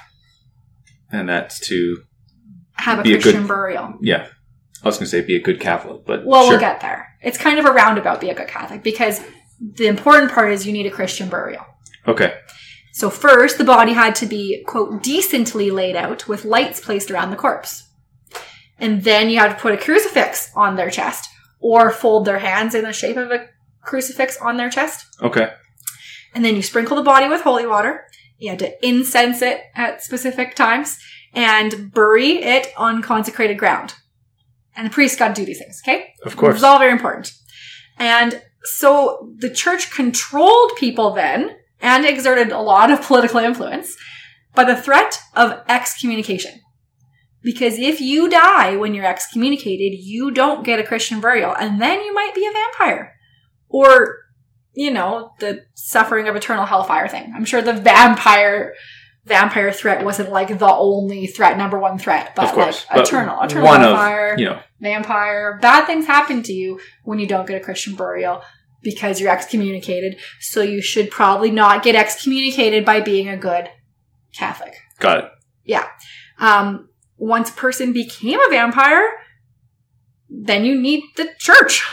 And 1.12 1.28
that's 1.30 1.60
to, 1.68 2.04
have 2.74 3.00
a 3.00 3.04
Be 3.04 3.14
a 3.14 3.22
Christian 3.22 3.42
good- 3.44 3.48
burial. 3.50 3.94
yeah. 4.02 4.28
I 4.84 4.88
was 4.88 4.98
going 4.98 5.06
to 5.06 5.10
say 5.10 5.22
be 5.22 5.36
a 5.36 5.42
good 5.42 5.60
Catholic, 5.60 6.06
but 6.06 6.26
Well, 6.26 6.44
sure. 6.44 6.52
we'll 6.52 6.60
get 6.60 6.80
there. 6.82 7.08
It's 7.24 7.38
kind 7.40 7.58
of 7.58 7.66
a 7.66 7.72
roundabout 7.72 8.22
be 8.22 8.30
a 8.30 8.36
good 8.36 8.48
Catholic 8.48 8.84
because 8.84 9.20
the 9.60 9.88
important 9.88 10.32
part 10.32 10.52
is 10.52 10.68
you 10.68 10.74
need 10.74 10.86
a 10.86 10.92
Christian 10.92 11.28
burial. 11.30 11.66
okay. 12.08 12.36
So 12.96 13.10
first, 13.10 13.58
the 13.58 13.66
body 13.66 13.92
had 13.92 14.16
to 14.16 14.26
be, 14.26 14.64
quote, 14.66 15.04
decently 15.04 15.70
laid 15.70 15.98
out 15.98 16.30
with 16.30 16.46
lights 16.46 16.80
placed 16.80 17.12
around 17.12 17.30
the 17.30 17.36
corpse. 17.36 17.90
And 18.80 19.04
then 19.04 19.30
you 19.30 19.38
had 19.38 19.50
to 19.50 19.62
put 19.62 19.74
a 19.74 19.78
crucifix 19.78 20.50
on 20.56 20.78
their 20.78 20.90
chest 20.90 21.30
or 21.60 21.92
fold 21.92 22.24
their 22.24 22.40
hands 22.40 22.74
in 22.74 22.86
the 22.86 22.94
shape 22.94 23.18
of 23.18 23.32
a 23.32 23.50
crucifix 23.82 24.38
on 24.38 24.56
their 24.56 24.70
chest. 24.70 25.08
Okay. 25.22 25.52
And 26.34 26.46
then 26.46 26.56
you 26.56 26.62
sprinkle 26.62 26.96
the 26.96 27.04
body 27.04 27.28
with 27.28 27.42
holy 27.42 27.68
water. 27.68 28.06
You 28.38 28.52
had 28.52 28.60
to 28.60 28.88
incense 28.88 29.42
it 29.42 29.60
at 29.76 30.02
specific 30.02 30.56
times 30.56 30.98
and 31.34 31.92
bury 31.94 32.42
it 32.42 32.68
on 32.78 33.02
consecrated 33.02 33.60
ground. 33.60 33.94
And 34.74 34.88
the 34.88 34.94
priest 34.94 35.20
got 35.20 35.36
to 35.36 35.42
do 35.42 35.46
these 35.46 35.60
things, 35.60 35.82
okay? 35.86 36.14
Of 36.26 36.38
course. 36.38 36.52
It 36.52 36.54
was 36.54 36.64
all 36.64 36.80
very 36.80 36.94
important. 36.94 37.34
And 37.98 38.42
so 38.64 39.34
the 39.38 39.50
church 39.50 39.92
controlled 39.92 40.78
people 40.78 41.12
then 41.12 41.58
and 41.86 42.04
exerted 42.04 42.52
a 42.52 42.60
lot 42.60 42.90
of 42.90 43.02
political 43.02 43.40
influence 43.40 43.96
by 44.56 44.64
the 44.64 44.76
threat 44.76 45.20
of 45.36 45.62
excommunication. 45.70 46.60
Because 47.44 47.78
if 47.78 48.02
you 48.02 48.28
die 48.28 48.76
when 48.76 48.96
you're 48.96 49.06
excommunicated, 49.06 49.96
you 50.00 50.32
don't 50.32 50.66
get 50.66 50.80
a 50.80 50.84
Christian 50.84 51.22
burial, 51.22 51.56
and 51.56 51.80
then 51.80 52.02
you 52.02 52.12
might 52.12 52.34
be 52.34 52.48
a 52.48 52.52
vampire. 52.52 53.14
Or, 53.70 54.18
you 54.74 54.90
know, 54.90 55.34
the 55.40 55.64
suffering 55.76 56.28
of 56.28 56.36
eternal 56.36 56.66
hellfire 56.66 57.08
thing. 57.08 57.32
I'm 57.36 57.46
sure 57.46 57.62
the 57.62 57.74
vampire 57.74 58.74
vampire 59.26 59.72
threat 59.72 60.06
wasn't 60.06 60.30
like 60.30 60.60
the 60.60 60.72
only 60.72 61.26
threat, 61.28 61.58
number 61.58 61.80
one 61.80 61.98
threat, 61.98 62.34
but 62.36 62.46
of 62.46 62.52
course. 62.52 62.86
like 62.90 62.98
But 62.98 63.08
eternal, 63.08 63.42
eternal 63.42 63.66
one 63.66 63.82
hellfire, 63.82 64.34
of, 64.34 64.40
you 64.40 64.46
know, 64.46 64.60
vampire. 64.80 65.58
Bad 65.62 65.86
things 65.86 66.06
happen 66.06 66.44
to 66.44 66.54
you 66.54 66.80
when 67.04 67.20
you 67.20 67.28
don't 67.28 67.48
get 67.48 67.60
a 67.60 67.64
Christian 67.64 67.96
burial 67.96 68.44
because 68.86 69.20
you're 69.20 69.32
excommunicated. 69.32 70.18
So 70.40 70.62
you 70.62 70.82
should 70.82 71.12
probably 71.12 71.52
not 71.52 71.84
get 71.84 71.96
excommunicated 71.96 72.86
by 72.86 73.02
being 73.02 73.28
a 73.28 73.36
good 73.36 73.68
Catholic. 74.34 74.76
got 75.00 75.18
it. 75.20 75.26
Yeah. 75.66 75.88
Um, 76.40 76.88
once 77.18 77.50
a 77.50 77.54
person 77.54 77.92
became 77.92 78.40
a 78.40 78.50
vampire, 78.50 79.10
then 80.30 80.64
you 80.66 80.80
need 80.80 81.04
the 81.18 81.30
church. 81.40 81.84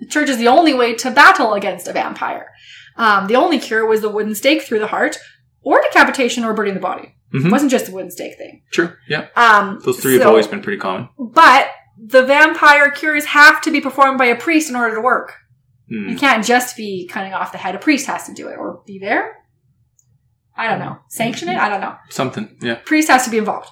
The 0.00 0.06
church 0.06 0.28
is 0.28 0.38
the 0.38 0.48
only 0.48 0.72
way 0.74 0.94
to 0.94 1.10
battle 1.10 1.54
against 1.54 1.88
a 1.88 1.92
vampire. 1.92 2.50
Um, 2.96 3.26
the 3.26 3.36
only 3.36 3.58
cure 3.58 3.84
was 3.86 4.00
the 4.00 4.08
wooden 4.08 4.34
stake 4.34 4.62
through 4.62 4.78
the 4.78 4.86
heart, 4.88 5.16
or 5.62 5.80
decapitation, 5.82 6.44
or 6.44 6.54
burning 6.54 6.74
the 6.74 6.80
body. 6.80 7.14
It 7.32 7.42
Mhm. 7.42 7.50
wasn't 7.50 7.70
just 7.70 7.86
the 7.86 7.92
wooden 7.92 8.10
stake 8.10 8.36
thing. 8.38 8.62
True. 8.72 8.92
Yeah. 9.08 9.26
Um, 9.36 9.80
Those 9.84 9.98
three 10.00 10.14
have 10.18 10.26
always 10.26 10.46
been 10.46 10.62
pretty 10.62 10.78
common. 10.78 11.08
But 11.18 11.70
the 12.00 12.22
vampire 12.24 12.90
cures 12.90 13.24
have 13.26 13.60
to 13.62 13.70
be 13.70 13.80
performed 13.80 14.18
by 14.18 14.26
a 14.26 14.36
priest 14.36 14.70
in 14.70 14.76
order 14.76 14.94
to 14.94 15.00
work. 15.00 15.34
Hmm. 15.88 16.08
It 16.10 16.18
can't 16.18 16.44
just 16.44 16.76
be 16.76 17.06
cutting 17.08 17.32
off 17.32 17.52
the 17.52 17.58
head. 17.58 17.74
A 17.74 17.78
priest 17.78 18.06
has 18.06 18.26
to 18.26 18.34
do 18.34 18.48
it, 18.48 18.58
or 18.58 18.82
be 18.86 18.98
there. 18.98 19.36
I 20.56 20.68
don't 20.68 20.80
know. 20.80 20.98
Sanction 21.08 21.48
it? 21.48 21.56
I 21.56 21.68
don't 21.68 21.80
know. 21.80 21.96
Something. 22.10 22.56
Yeah. 22.60 22.76
priest 22.84 23.08
has 23.08 23.24
to 23.24 23.30
be 23.30 23.38
involved. 23.38 23.68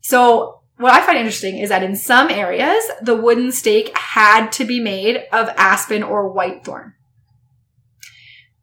So 0.00 0.62
what 0.78 0.92
I 0.92 1.00
find 1.04 1.18
interesting 1.18 1.58
is 1.58 1.68
that 1.68 1.82
in 1.82 1.96
some 1.96 2.30
areas, 2.30 2.82
the 3.02 3.14
wooden 3.14 3.52
stake 3.52 3.96
had 3.96 4.50
to 4.52 4.64
be 4.64 4.80
made 4.80 5.24
of 5.32 5.48
aspen 5.56 6.02
or 6.02 6.34
whitethorn. 6.34 6.92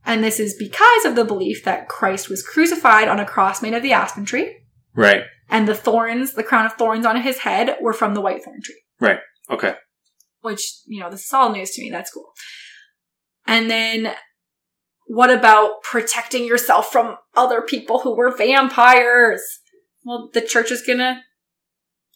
And 0.05 0.23
this 0.23 0.39
is 0.39 0.55
because 0.55 1.05
of 1.05 1.15
the 1.15 1.23
belief 1.25 1.63
that 1.63 1.87
Christ 1.87 2.29
was 2.29 2.45
crucified 2.45 3.07
on 3.07 3.19
a 3.19 3.25
cross 3.25 3.61
made 3.61 3.73
of 3.75 3.83
the 3.83 3.93
aspen 3.93 4.25
tree, 4.25 4.57
Right. 4.95 5.23
and 5.49 5.67
the 5.67 5.75
thorns, 5.75 6.33
the 6.33 6.43
crown 6.43 6.65
of 6.65 6.73
thorns 6.73 7.05
on 7.05 7.21
his 7.21 7.39
head, 7.39 7.77
were 7.79 7.93
from 7.93 8.15
the 8.15 8.21
whitethorn 8.21 8.61
tree. 8.63 8.81
Right. 8.99 9.19
Okay. 9.49 9.75
Which, 10.41 10.79
you 10.87 10.99
know, 10.99 11.11
this 11.11 11.23
is 11.25 11.33
all 11.33 11.51
news 11.51 11.71
to 11.71 11.81
me. 11.83 11.91
That's 11.91 12.11
cool. 12.11 12.33
And 13.47 13.69
then 13.69 14.13
what 15.07 15.29
about 15.29 15.81
protecting 15.83 16.45
yourself 16.45 16.91
from 16.91 17.15
other 17.35 17.61
people 17.61 17.99
who 17.99 18.15
were 18.15 18.35
vampires? 18.35 19.41
Well, 20.05 20.29
the 20.33 20.41
church 20.41 20.71
is 20.71 20.81
gonna 20.81 21.23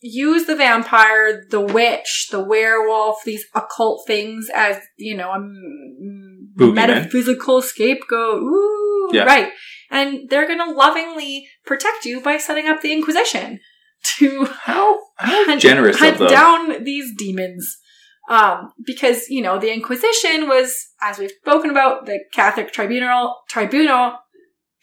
use 0.01 0.45
the 0.45 0.55
vampire, 0.55 1.43
the 1.49 1.61
witch, 1.61 2.27
the 2.31 2.39
werewolf, 2.43 3.23
these 3.25 3.45
occult 3.55 4.05
things 4.07 4.49
as, 4.53 4.77
you 4.97 5.15
know, 5.17 5.31
a 5.31 5.39
Boogeyman. 6.59 6.75
metaphysical 6.75 7.61
scapegoat. 7.61 8.41
Ooh, 8.41 9.09
Yeah. 9.13 9.23
right. 9.23 9.51
And 9.91 10.29
they're 10.29 10.47
gonna 10.47 10.71
lovingly 10.71 11.47
protect 11.65 12.05
you 12.05 12.21
by 12.21 12.37
setting 12.37 12.67
up 12.67 12.81
the 12.81 12.91
Inquisition 12.93 13.59
to 14.17 14.45
How 14.45 14.99
how 15.17 15.45
hunt, 15.45 15.61
generous 15.61 15.97
hunt 15.99 16.13
of 16.13 16.19
them. 16.19 16.27
down 16.29 16.83
these 16.83 17.11
demons. 17.17 17.77
Um, 18.27 18.71
because 18.85 19.29
you 19.29 19.41
know 19.41 19.59
the 19.59 19.71
Inquisition 19.73 20.47
was, 20.47 20.75
as 21.01 21.19
we've 21.19 21.31
spoken 21.41 21.69
about, 21.69 22.05
the 22.05 22.19
Catholic 22.33 22.71
tribunal 22.71 23.35
tribunal 23.49 24.17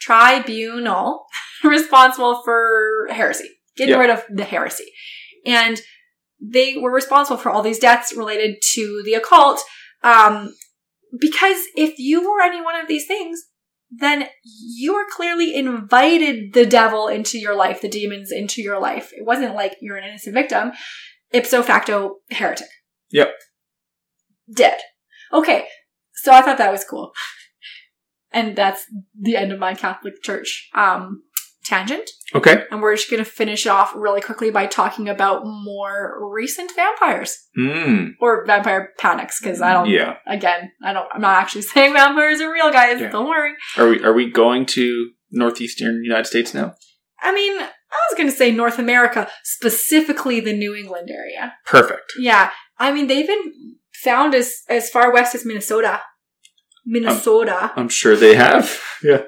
tribunal 0.00 1.24
responsible 1.64 2.42
for 2.44 3.08
heresy, 3.10 3.48
getting 3.76 3.94
Yeah. 3.94 4.00
rid 4.00 4.10
of 4.10 4.24
the 4.30 4.44
heresy, 4.44 4.92
and 5.46 5.80
they 6.40 6.76
were 6.76 6.92
responsible 6.92 7.36
for 7.38 7.50
all 7.50 7.62
these 7.62 7.78
deaths 7.78 8.14
related 8.16 8.56
to 8.74 9.02
the 9.04 9.14
occult. 9.14 9.60
Um, 10.02 10.54
because 11.20 11.58
if 11.76 11.98
you 11.98 12.28
were 12.28 12.42
any 12.42 12.60
one 12.62 12.80
of 12.80 12.88
these 12.88 13.06
things, 13.06 13.40
then 13.90 14.28
you 14.42 14.94
were 14.94 15.06
clearly 15.10 15.54
invited 15.54 16.52
the 16.54 16.66
devil 16.66 17.06
into 17.08 17.38
your 17.38 17.54
life, 17.54 17.80
the 17.80 17.88
demons 17.88 18.32
into 18.32 18.62
your 18.62 18.80
life. 18.80 19.12
It 19.12 19.24
wasn't 19.26 19.54
like 19.54 19.76
you're 19.80 19.96
an 19.98 20.08
innocent 20.08 20.34
victim. 20.34 20.72
Ipso 21.32 21.62
facto 21.62 22.16
heretic. 22.30 22.66
Yep. 23.12 23.32
Dead. 24.54 24.78
Okay. 25.32 25.66
So 26.14 26.32
I 26.32 26.42
thought 26.42 26.58
that 26.58 26.72
was 26.72 26.84
cool. 26.84 27.12
And 28.34 28.56
that's 28.56 28.84
the 29.20 29.36
end 29.36 29.52
of 29.52 29.58
my 29.58 29.74
Catholic 29.74 30.22
Church 30.22 30.70
um, 30.74 31.22
tangent. 31.66 32.08
Okay. 32.34 32.64
And 32.70 32.80
we're 32.80 32.96
just 32.96 33.10
going 33.10 33.22
to 33.22 33.30
finish 33.30 33.66
off 33.66 33.92
really 33.94 34.22
quickly 34.22 34.50
by 34.50 34.64
talking 34.64 35.06
about 35.06 35.42
more 35.44 36.16
recent 36.34 36.72
vampires 36.74 37.36
Hmm. 37.54 38.06
or 38.22 38.46
vampire 38.46 38.94
panics 38.98 39.38
because 39.38 39.60
I 39.60 39.74
don't. 39.74 39.90
Yeah. 39.90 40.16
Again, 40.26 40.72
I 40.82 40.94
don't. 40.94 41.08
I'm 41.12 41.20
not 41.20 41.42
actually 41.42 41.60
saying 41.74 41.92
vampires 41.92 42.40
are 42.40 42.50
real, 42.50 42.72
guys. 42.72 43.02
Yeah. 43.02 43.10
Don't 43.10 43.28
worry. 43.28 43.52
Are 43.76 43.88
we 43.88 44.02
are 44.02 44.14
we 44.14 44.30
going 44.30 44.64
to 44.66 45.10
northeastern 45.30 46.02
United 46.02 46.26
States 46.26 46.54
now? 46.54 46.74
I 47.20 47.34
mean, 47.34 47.60
I 47.60 47.66
was 48.10 48.16
going 48.16 48.30
to 48.30 48.34
say 48.34 48.50
North 48.50 48.78
America, 48.78 49.28
specifically 49.44 50.40
the 50.40 50.54
New 50.56 50.74
England 50.74 51.10
area. 51.10 51.52
Perfect. 51.66 52.12
Yeah, 52.18 52.50
I 52.78 52.92
mean 52.92 53.06
they've 53.06 53.26
been 53.26 53.76
found 54.02 54.34
as 54.34 54.62
as 54.68 54.90
far 54.90 55.12
west 55.12 55.34
as 55.34 55.44
Minnesota. 55.44 56.00
Minnesota. 56.84 57.72
I'm 57.76 57.88
sure 57.88 58.16
they 58.16 58.34
have. 58.34 58.80
Yeah. 59.04 59.22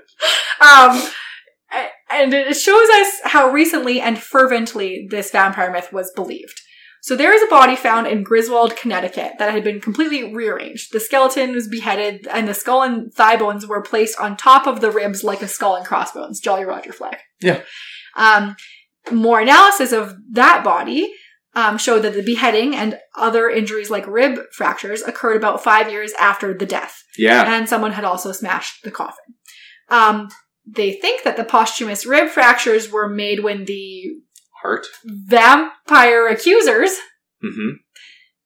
Um, 0.61 1.03
and 2.09 2.32
it 2.32 2.57
shows 2.57 2.88
us 2.88 3.20
how 3.24 3.51
recently 3.51 4.01
and 4.01 4.16
fervently 4.16 5.09
this 5.11 5.32
vampire 5.32 5.72
myth 5.72 5.92
was 5.92 6.12
believed. 6.14 6.61
So 7.03 7.16
there 7.16 7.34
is 7.34 7.42
a 7.42 7.51
body 7.51 7.74
found 7.74 8.07
in 8.07 8.22
Griswold, 8.22 8.76
Connecticut 8.76 9.32
that 9.38 9.53
had 9.53 9.64
been 9.64 9.80
completely 9.80 10.32
rearranged. 10.32 10.92
The 10.92 11.01
skeleton 11.01 11.53
was 11.53 11.68
beheaded 11.68 12.26
and 12.28 12.47
the 12.47 12.55
skull 12.55 12.82
and 12.82 13.12
thigh 13.12 13.36
bones 13.36 13.66
were 13.66 13.82
placed 13.82 14.18
on 14.18 14.36
top 14.36 14.66
of 14.66 14.80
the 14.80 14.90
ribs 14.90 15.24
like 15.24 15.42
a 15.42 15.49
skull 15.49 15.74
and 15.74 15.84
crossbones. 15.84 16.40
Jolly 16.40 16.64
Roger 16.64 16.92
flag. 16.92 17.18
Yeah. 17.42 17.62
Um, 18.16 18.57
more 19.11 19.40
analysis 19.40 19.92
of 19.92 20.14
that 20.30 20.62
body 20.64 21.12
um, 21.55 21.79
showed 21.79 22.01
that 22.01 22.15
the 22.15 22.23
beheading 22.23 22.75
and 22.75 22.99
other 23.17 23.49
injuries 23.49 23.91
like 23.91 24.07
rib 24.07 24.39
fractures 24.53 25.03
occurred 25.03 25.37
about 25.37 25.63
five 25.63 25.91
years 25.91 26.13
after 26.19 26.53
the 26.53 26.67
death 26.67 27.03
Yeah. 27.17 27.53
and 27.55 27.69
someone 27.69 27.93
had 27.93 28.05
also 28.05 28.33
smashed 28.33 28.83
the 28.83 28.91
coffin. 28.91 29.35
Um, 29.89 30.29
they 30.67 30.93
think 30.93 31.23
that 31.25 31.37
the 31.37 31.45
posthumous 31.45 32.07
rib 32.07 32.29
fractures 32.29 32.91
were 32.91 33.09
made 33.09 33.43
when 33.45 33.65
the 33.67 34.15
Heart. 34.63 34.87
vampire 35.05 36.27
accusers 36.29 36.91
Mm-hmm. 37.45 37.77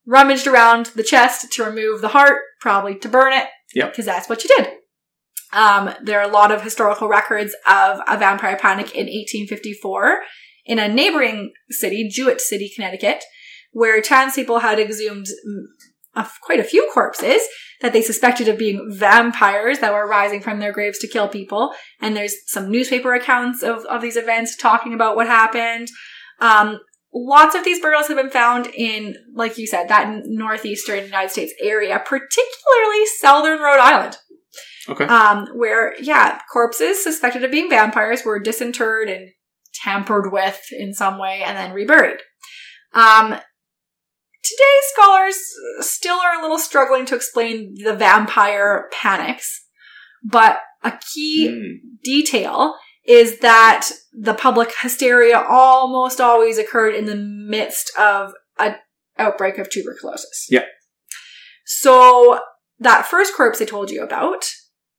rummaged 0.06 0.48
around 0.48 0.86
the 0.96 1.04
chest 1.04 1.52
to 1.52 1.62
remove 1.64 2.00
the 2.00 2.08
heart, 2.08 2.42
probably 2.60 2.96
to 2.96 3.08
burn 3.08 3.32
it. 3.32 3.46
Yep. 3.74 3.92
Because 3.92 4.06
that's 4.06 4.28
what 4.28 4.42
you 4.42 4.50
did. 4.56 4.68
Um, 5.52 5.90
there 6.02 6.18
are 6.20 6.28
a 6.28 6.32
lot 6.32 6.50
of 6.50 6.62
historical 6.62 7.06
records 7.08 7.54
of 7.64 8.00
a 8.08 8.18
vampire 8.18 8.56
panic 8.56 8.86
in 8.96 9.06
1854 9.06 10.18
in 10.68 10.78
a 10.78 10.86
neighboring 10.86 11.52
city, 11.70 12.08
Jewett 12.08 12.40
City, 12.40 12.70
Connecticut, 12.72 13.24
where 13.72 14.00
townspeople 14.00 14.60
had 14.60 14.78
exhumed 14.78 15.26
a- 16.14 16.28
quite 16.42 16.60
a 16.60 16.64
few 16.64 16.88
corpses 16.92 17.42
that 17.80 17.92
they 17.92 18.02
suspected 18.02 18.48
of 18.48 18.58
being 18.58 18.88
vampires 18.90 19.78
that 19.78 19.92
were 19.92 20.06
rising 20.06 20.40
from 20.40 20.60
their 20.60 20.72
graves 20.72 20.98
to 20.98 21.08
kill 21.08 21.28
people. 21.28 21.72
And 22.00 22.16
there's 22.16 22.34
some 22.46 22.70
newspaper 22.70 23.14
accounts 23.14 23.62
of, 23.62 23.84
of 23.86 24.02
these 24.02 24.16
events 24.16 24.56
talking 24.56 24.94
about 24.94 25.16
what 25.16 25.26
happened. 25.26 25.88
Um, 26.40 26.80
lots 27.14 27.54
of 27.54 27.64
these 27.64 27.80
burials 27.80 28.08
have 28.08 28.16
been 28.16 28.30
found 28.30 28.66
in, 28.74 29.14
like 29.34 29.58
you 29.58 29.66
said, 29.66 29.88
that 29.88 30.22
northeastern 30.24 31.04
United 31.04 31.30
States 31.30 31.54
area, 31.62 31.98
particularly 32.04 33.06
southern 33.20 33.60
Rhode 33.60 33.80
Island. 33.80 34.18
Okay. 34.88 35.04
Um, 35.04 35.46
where, 35.54 35.94
yeah, 36.00 36.40
corpses 36.52 37.02
suspected 37.02 37.44
of 37.44 37.50
being 37.50 37.70
vampires 37.70 38.24
were 38.24 38.40
disinterred 38.40 39.08
and 39.08 39.30
tampered 39.82 40.32
with 40.32 40.60
in 40.72 40.92
some 40.94 41.18
way 41.18 41.42
and 41.44 41.56
then 41.56 41.72
reburied. 41.72 42.20
Um, 42.94 43.30
today, 43.30 44.78
scholars 44.94 45.36
still 45.80 46.18
are 46.18 46.38
a 46.38 46.42
little 46.42 46.58
struggling 46.58 47.06
to 47.06 47.14
explain 47.14 47.74
the 47.84 47.94
vampire 47.94 48.88
panics, 48.92 49.66
but 50.24 50.58
a 50.82 50.98
key 51.14 51.48
Hmm. 51.48 51.88
detail 52.02 52.76
is 53.04 53.38
that 53.40 53.90
the 54.12 54.34
public 54.34 54.70
hysteria 54.82 55.38
almost 55.38 56.20
always 56.20 56.58
occurred 56.58 56.94
in 56.94 57.06
the 57.06 57.16
midst 57.16 57.90
of 57.98 58.32
an 58.58 58.76
outbreak 59.18 59.58
of 59.58 59.70
tuberculosis. 59.70 60.46
Yeah. 60.50 60.64
So 61.64 62.40
that 62.78 63.06
first 63.06 63.34
corpse 63.34 63.60
I 63.60 63.64
told 63.64 63.90
you 63.90 64.02
about, 64.02 64.44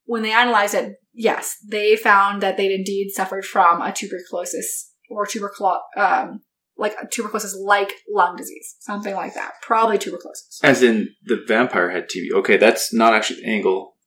when 0.05 0.23
they 0.23 0.31
analyzed 0.31 0.73
it, 0.73 0.95
yes, 1.19 1.57
they 1.67 1.97
found 1.97 2.41
that 2.41 2.55
they'd 2.57 2.71
indeed 2.71 3.11
suffered 3.11 3.45
from 3.45 3.81
a 3.81 3.91
tuberculosis 3.91 4.93
or 5.09 5.25
tuberculosis, 5.25 5.81
um, 5.97 6.39
like 6.77 6.95
tuberculosis 7.11 7.55
like 7.61 7.91
lung 8.09 8.37
disease, 8.37 8.75
something 8.79 9.13
like 9.13 9.35
that. 9.35 9.51
Probably 9.61 9.97
tuberculosis. 9.97 10.59
As 10.63 10.81
in 10.81 11.09
the 11.25 11.43
vampire 11.45 11.89
had 11.89 12.05
TB. 12.05 12.39
Okay, 12.39 12.57
that's 12.57 12.93
not 12.93 13.13
actually 13.13 13.41
the 13.41 13.49
angle 13.49 13.97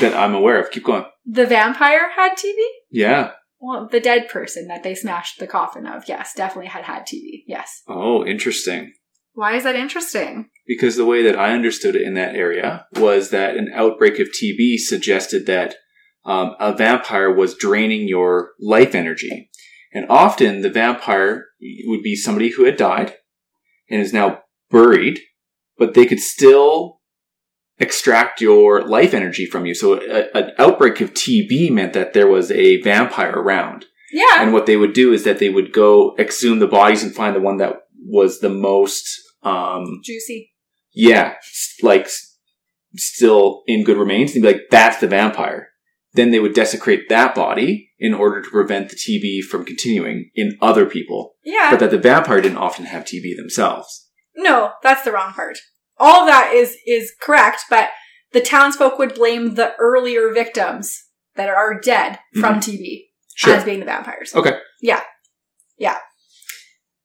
that 0.00 0.14
I'm 0.14 0.34
aware 0.34 0.60
of. 0.60 0.70
Keep 0.70 0.84
going. 0.84 1.04
The 1.26 1.46
vampire 1.46 2.10
had 2.16 2.32
TB? 2.32 2.56
Yeah. 2.90 3.32
Well, 3.60 3.86
the 3.86 4.00
dead 4.00 4.28
person 4.28 4.66
that 4.68 4.82
they 4.82 4.94
smashed 4.94 5.38
the 5.38 5.46
coffin 5.46 5.86
of, 5.86 6.08
yes, 6.08 6.32
definitely 6.34 6.70
had 6.70 6.84
had 6.84 7.02
TB. 7.02 7.44
Yes. 7.46 7.82
Oh, 7.86 8.24
interesting. 8.24 8.92
Why 9.34 9.54
is 9.56 9.64
that 9.64 9.76
interesting? 9.76 10.50
Because 10.66 10.96
the 10.96 11.06
way 11.06 11.22
that 11.22 11.38
I 11.38 11.52
understood 11.52 11.96
it 11.96 12.02
in 12.02 12.14
that 12.14 12.34
area 12.34 12.86
was 12.94 13.30
that 13.30 13.56
an 13.56 13.70
outbreak 13.74 14.18
of 14.18 14.28
TB 14.28 14.78
suggested 14.78 15.46
that 15.46 15.76
um, 16.24 16.54
a 16.60 16.74
vampire 16.74 17.32
was 17.32 17.54
draining 17.54 18.08
your 18.08 18.52
life 18.60 18.94
energy. 18.94 19.50
And 19.92 20.06
often 20.08 20.62
the 20.62 20.70
vampire 20.70 21.46
would 21.86 22.02
be 22.02 22.16
somebody 22.16 22.50
who 22.50 22.64
had 22.64 22.76
died 22.76 23.14
and 23.90 24.00
is 24.00 24.12
now 24.12 24.42
buried, 24.70 25.20
but 25.76 25.94
they 25.94 26.06
could 26.06 26.20
still 26.20 27.00
extract 27.78 28.40
your 28.40 28.86
life 28.86 29.12
energy 29.12 29.44
from 29.44 29.66
you. 29.66 29.74
So 29.74 30.00
a, 30.00 30.36
an 30.36 30.52
outbreak 30.58 31.00
of 31.00 31.12
TB 31.12 31.70
meant 31.72 31.92
that 31.92 32.12
there 32.12 32.28
was 32.28 32.50
a 32.50 32.80
vampire 32.80 33.32
around. 33.32 33.86
Yeah. 34.12 34.40
And 34.42 34.52
what 34.52 34.66
they 34.66 34.76
would 34.76 34.92
do 34.92 35.12
is 35.12 35.24
that 35.24 35.38
they 35.38 35.48
would 35.48 35.72
go 35.72 36.14
exhume 36.18 36.58
the 36.58 36.66
bodies 36.66 37.02
and 37.02 37.14
find 37.14 37.34
the 37.34 37.40
one 37.40 37.56
that 37.58 37.82
was 38.06 38.40
the 38.40 38.50
most, 38.50 39.04
um, 39.42 40.00
Juicy. 40.04 40.52
yeah, 40.94 41.34
like 41.82 42.08
still 42.96 43.62
in 43.66 43.84
good 43.84 43.96
remains. 43.96 44.34
And 44.34 44.44
they'd 44.44 44.52
be 44.52 44.58
like, 44.58 44.70
that's 44.70 44.98
the 44.98 45.08
vampire. 45.08 45.68
Then 46.14 46.30
they 46.30 46.38
would 46.40 46.54
desecrate 46.54 47.08
that 47.08 47.34
body 47.34 47.90
in 47.98 48.12
order 48.12 48.42
to 48.42 48.50
prevent 48.50 48.90
the 48.90 48.96
TB 48.96 49.44
from 49.48 49.64
continuing 49.64 50.30
in 50.34 50.58
other 50.60 50.84
people. 50.84 51.34
Yeah. 51.42 51.70
But 51.70 51.80
that 51.80 51.90
the 51.90 51.98
vampire 51.98 52.40
didn't 52.40 52.58
often 52.58 52.84
have 52.84 53.04
TB 53.04 53.36
themselves. 53.36 54.08
No, 54.36 54.72
that's 54.82 55.02
the 55.04 55.12
wrong 55.12 55.32
part. 55.32 55.58
All 55.98 56.22
of 56.22 56.26
that 56.26 56.52
is 56.54 56.76
is 56.86 57.12
correct, 57.20 57.64
but 57.70 57.90
the 58.32 58.40
townsfolk 58.40 58.98
would 58.98 59.14
blame 59.14 59.54
the 59.54 59.74
earlier 59.78 60.32
victims 60.32 61.04
that 61.36 61.48
are 61.48 61.78
dead 61.80 62.18
from 62.40 62.56
TB 62.60 63.08
Sure. 63.34 63.54
as 63.54 63.64
being 63.64 63.80
the 63.80 63.86
vampires. 63.86 64.34
Okay. 64.34 64.58
Yeah. 64.80 65.00
Yeah. 65.78 65.98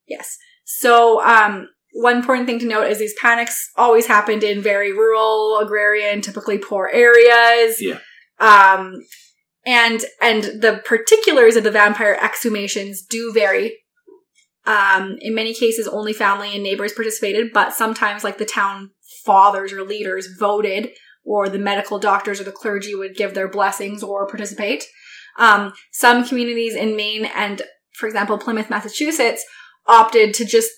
Yes. 0.06 0.36
So, 0.64 1.22
um, 1.24 1.68
one 1.92 2.16
important 2.16 2.46
thing 2.46 2.58
to 2.60 2.66
note 2.66 2.86
is 2.90 2.98
these 2.98 3.14
panics 3.20 3.70
always 3.76 4.06
happened 4.06 4.44
in 4.44 4.60
very 4.62 4.92
rural, 4.92 5.58
agrarian, 5.58 6.20
typically 6.20 6.58
poor 6.58 6.88
areas. 6.92 7.80
Yeah. 7.80 7.98
Um, 8.40 9.02
and 9.66 10.04
and 10.20 10.44
the 10.44 10.80
particulars 10.84 11.56
of 11.56 11.64
the 11.64 11.70
vampire 11.70 12.16
exhumations 12.16 12.98
do 13.08 13.32
vary. 13.32 13.78
Um, 14.66 15.16
in 15.20 15.34
many 15.34 15.54
cases, 15.54 15.88
only 15.88 16.12
family 16.12 16.52
and 16.54 16.62
neighbors 16.62 16.92
participated, 16.92 17.52
but 17.54 17.72
sometimes, 17.72 18.22
like 18.22 18.38
the 18.38 18.44
town 18.44 18.90
fathers 19.24 19.72
or 19.72 19.82
leaders, 19.82 20.28
voted, 20.38 20.90
or 21.24 21.48
the 21.48 21.58
medical 21.58 21.98
doctors 21.98 22.40
or 22.40 22.44
the 22.44 22.52
clergy 22.52 22.94
would 22.94 23.16
give 23.16 23.34
their 23.34 23.48
blessings 23.48 24.02
or 24.02 24.26
participate. 24.26 24.84
Um, 25.38 25.72
some 25.92 26.26
communities 26.26 26.74
in 26.74 26.96
Maine 26.96 27.26
and, 27.26 27.62
for 27.94 28.06
example, 28.06 28.38
Plymouth, 28.38 28.70
Massachusetts, 28.70 29.44
opted 29.86 30.34
to 30.34 30.44
just 30.44 30.70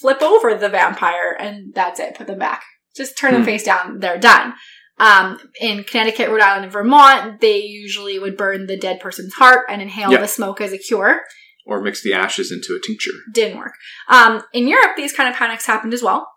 flip 0.00 0.22
over 0.22 0.54
the 0.54 0.68
vampire 0.68 1.36
and 1.38 1.74
that's 1.74 2.00
it, 2.00 2.14
put 2.14 2.26
them 2.26 2.38
back. 2.38 2.62
Just 2.96 3.18
turn 3.18 3.32
them 3.32 3.42
Hmm. 3.42 3.46
face 3.46 3.64
down, 3.64 3.98
they're 4.00 4.18
done. 4.18 4.54
Um, 4.98 5.38
in 5.60 5.84
Connecticut, 5.84 6.30
Rhode 6.30 6.40
Island, 6.40 6.64
and 6.64 6.72
Vermont, 6.72 7.40
they 7.40 7.58
usually 7.58 8.18
would 8.18 8.36
burn 8.36 8.66
the 8.66 8.78
dead 8.78 8.98
person's 9.00 9.34
heart 9.34 9.66
and 9.68 9.82
inhale 9.82 10.10
Yep. 10.10 10.20
the 10.20 10.28
smoke 10.28 10.60
as 10.60 10.72
a 10.72 10.78
cure. 10.78 11.20
Or 11.66 11.82
mix 11.82 12.02
the 12.02 12.14
ashes 12.14 12.50
into 12.50 12.74
a 12.74 12.86
tincture. 12.86 13.10
Didn't 13.32 13.58
work. 13.58 13.74
Um, 14.08 14.42
in 14.52 14.68
Europe, 14.68 14.96
these 14.96 15.12
kind 15.12 15.28
of 15.28 15.34
panics 15.34 15.66
happened 15.66 15.92
as 15.92 16.02
well. 16.02 16.28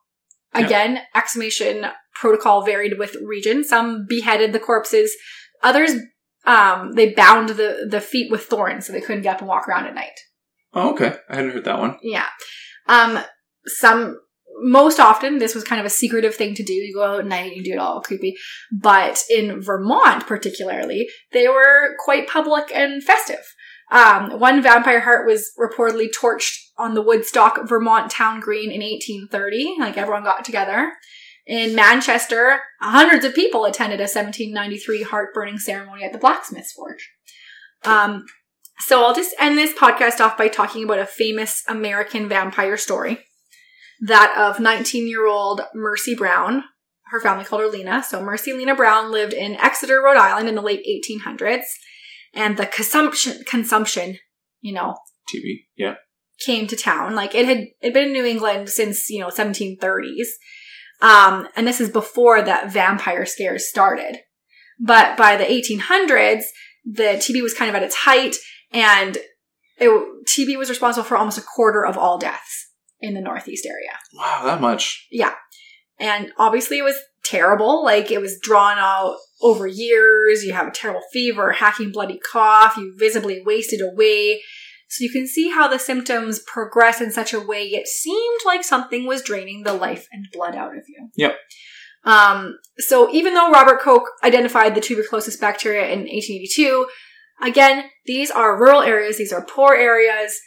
Again, 0.53 0.99
exhumation 1.15 1.85
protocol 2.15 2.65
varied 2.65 2.97
with 2.97 3.15
region. 3.23 3.63
Some 3.63 4.05
beheaded 4.09 4.51
the 4.51 4.59
corpses. 4.59 5.15
Others, 5.61 5.91
um, 6.45 6.93
they 6.93 7.13
bound 7.13 7.49
the, 7.49 7.85
the 7.87 8.01
feet 8.01 8.31
with 8.31 8.45
thorns 8.45 8.87
so 8.87 8.93
they 8.93 9.01
couldn't 9.01 9.21
get 9.21 9.35
up 9.35 9.39
and 9.41 9.47
walk 9.47 9.67
around 9.67 9.85
at 9.85 9.93
night. 9.93 10.19
Oh, 10.73 10.91
okay. 10.93 11.15
I 11.29 11.35
hadn't 11.35 11.51
heard 11.51 11.65
that 11.65 11.79
one. 11.79 11.97
Yeah. 12.01 12.25
Um, 12.87 13.19
some, 13.65 14.19
most 14.61 14.99
often, 14.99 15.37
this 15.37 15.55
was 15.55 15.63
kind 15.63 15.79
of 15.79 15.85
a 15.85 15.89
secretive 15.89 16.35
thing 16.35 16.53
to 16.55 16.63
do. 16.63 16.73
You 16.73 16.93
go 16.93 17.03
out 17.03 17.19
at 17.19 17.25
night 17.25 17.47
and 17.47 17.55
you 17.55 17.63
do 17.63 17.73
it 17.73 17.79
all 17.79 18.01
creepy. 18.01 18.35
But 18.71 19.23
in 19.29 19.61
Vermont, 19.61 20.27
particularly, 20.27 21.07
they 21.31 21.47
were 21.47 21.95
quite 21.99 22.27
public 22.27 22.71
and 22.73 23.03
festive. 23.03 23.43
Um, 23.91 24.39
one 24.39 24.61
vampire 24.61 24.99
heart 24.99 25.27
was 25.27 25.51
reportedly 25.59 26.07
torched 26.15 26.57
on 26.77 26.93
the 26.93 27.01
Woodstock, 27.01 27.67
Vermont 27.67 28.11
town 28.11 28.39
green 28.39 28.71
in 28.71 28.81
1830. 28.81 29.77
Like 29.79 29.97
everyone 29.97 30.23
got 30.23 30.45
together. 30.45 30.93
In 31.47 31.73
Manchester, 31.73 32.59
hundreds 32.79 33.25
of 33.25 33.33
people 33.33 33.65
attended 33.65 33.99
a 33.99 34.03
1793 34.03 35.03
heart 35.03 35.33
burning 35.33 35.57
ceremony 35.57 36.03
at 36.03 36.11
the 36.11 36.19
blacksmith's 36.19 36.73
forge. 36.73 37.09
Um, 37.85 38.25
so 38.81 39.03
I'll 39.03 39.15
just 39.15 39.33
end 39.39 39.57
this 39.57 39.73
podcast 39.73 40.19
off 40.19 40.37
by 40.37 40.47
talking 40.47 40.83
about 40.83 40.99
a 40.99 41.05
famous 41.05 41.63
American 41.67 42.29
vampire 42.29 42.77
story. 42.77 43.19
That 44.01 44.33
of 44.37 44.59
19 44.59 45.07
year 45.07 45.25
old 45.25 45.61
Mercy 45.73 46.15
Brown. 46.15 46.63
Her 47.05 47.19
family 47.19 47.43
called 47.43 47.61
her 47.61 47.67
Lena. 47.67 48.03
So 48.03 48.21
Mercy 48.21 48.53
Lena 48.53 48.75
Brown 48.75 49.11
lived 49.11 49.33
in 49.33 49.55
Exeter, 49.55 50.01
Rhode 50.01 50.17
Island 50.17 50.47
in 50.47 50.55
the 50.55 50.61
late 50.61 50.85
1800s. 50.87 51.65
And 52.33 52.57
the 52.57 52.67
consumption, 52.67 53.43
consumption, 53.47 54.17
you 54.61 54.73
know, 54.73 54.95
TB. 55.33 55.65
Yeah. 55.75 55.95
came 56.45 56.67
to 56.67 56.75
town. 56.75 57.15
Like 57.15 57.33
it 57.33 57.45
had 57.45 57.65
it'd 57.81 57.93
been 57.93 58.07
in 58.07 58.13
New 58.13 58.25
England 58.25 58.69
since, 58.69 59.09
you 59.09 59.19
know, 59.19 59.29
1730s. 59.29 60.27
Um, 61.01 61.47
and 61.55 61.65
this 61.65 61.81
is 61.81 61.89
before 61.89 62.41
that 62.41 62.71
vampire 62.71 63.25
scares 63.25 63.67
started. 63.67 64.19
But 64.79 65.17
by 65.17 65.35
the 65.35 65.45
1800s, 65.45 66.43
the 66.85 67.17
TB 67.17 67.41
was 67.41 67.53
kind 67.53 67.69
of 67.69 67.75
at 67.75 67.83
its 67.83 67.95
height 67.95 68.35
and 68.71 69.17
it, 69.77 69.89
TB 70.25 70.57
was 70.57 70.69
responsible 70.69 71.05
for 71.05 71.17
almost 71.17 71.37
a 71.37 71.41
quarter 71.41 71.85
of 71.85 71.97
all 71.97 72.17
deaths 72.17 72.68
in 73.01 73.13
the 73.13 73.21
Northeast 73.21 73.65
area. 73.65 73.91
Wow, 74.13 74.41
that 74.45 74.61
much. 74.61 75.07
Yeah. 75.11 75.33
And 75.99 76.31
obviously 76.37 76.77
it 76.77 76.83
was 76.83 76.99
terrible. 77.23 77.83
Like 77.83 78.11
it 78.11 78.21
was 78.21 78.39
drawn 78.41 78.77
out 78.77 79.17
over 79.41 79.67
years. 79.67 80.43
You 80.43 80.53
have 80.53 80.67
a 80.67 80.71
terrible 80.71 81.01
fever, 81.11 81.51
hacking 81.51 81.91
bloody 81.91 82.19
cough. 82.19 82.77
You 82.77 82.95
visibly 82.97 83.41
wasted 83.45 83.81
away. 83.81 84.41
So 84.89 85.03
you 85.03 85.11
can 85.11 85.27
see 85.27 85.49
how 85.49 85.67
the 85.67 85.77
symptoms 85.77 86.39
progress 86.39 86.99
in 86.99 87.11
such 87.11 87.31
a 87.33 87.39
way 87.39 87.65
it 87.65 87.87
seemed 87.87 88.39
like 88.45 88.63
something 88.63 89.05
was 89.05 89.21
draining 89.21 89.63
the 89.63 89.73
life 89.73 90.07
and 90.11 90.25
blood 90.33 90.55
out 90.55 90.75
of 90.75 90.83
you. 90.87 91.09
Yep. 91.15 91.37
Um, 92.05 92.57
so 92.79 93.11
even 93.11 93.33
though 93.33 93.51
Robert 93.51 93.81
Koch 93.81 94.03
identified 94.23 94.73
the 94.73 94.81
tuberculosis 94.81 95.37
bacteria 95.37 95.83
in 95.83 95.99
1882, 95.99 96.87
again, 97.41 97.85
these 98.05 98.31
are 98.31 98.59
rural 98.59 98.81
areas. 98.81 99.17
These 99.17 99.33
are 99.33 99.45
poor 99.45 99.75
areas. 99.75 100.39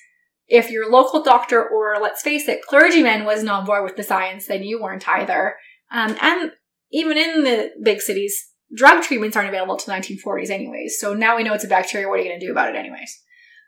If 0.48 0.70
your 0.70 0.90
local 0.90 1.22
doctor 1.22 1.66
or 1.66 1.96
let's 2.00 2.22
face 2.22 2.48
it, 2.48 2.62
clergyman 2.62 3.24
wasn't 3.24 3.50
on 3.50 3.64
board 3.64 3.84
with 3.84 3.96
the 3.96 4.02
science, 4.02 4.46
then 4.46 4.62
you 4.62 4.82
weren't 4.82 5.08
either. 5.08 5.56
Um, 5.90 6.16
and 6.20 6.52
even 6.90 7.16
in 7.16 7.44
the 7.44 7.70
big 7.82 8.00
cities, 8.00 8.50
drug 8.74 9.02
treatments 9.02 9.36
aren't 9.36 9.48
available 9.48 9.76
till 9.76 9.94
1940s 9.94 10.50
anyways. 10.50 10.98
So 10.98 11.14
now 11.14 11.36
we 11.36 11.42
know 11.42 11.54
it's 11.54 11.64
a 11.64 11.68
bacteria. 11.68 12.08
What 12.08 12.18
are 12.18 12.22
you 12.22 12.28
going 12.28 12.40
to 12.40 12.46
do 12.46 12.52
about 12.52 12.68
it 12.68 12.76
anyways? 12.76 13.18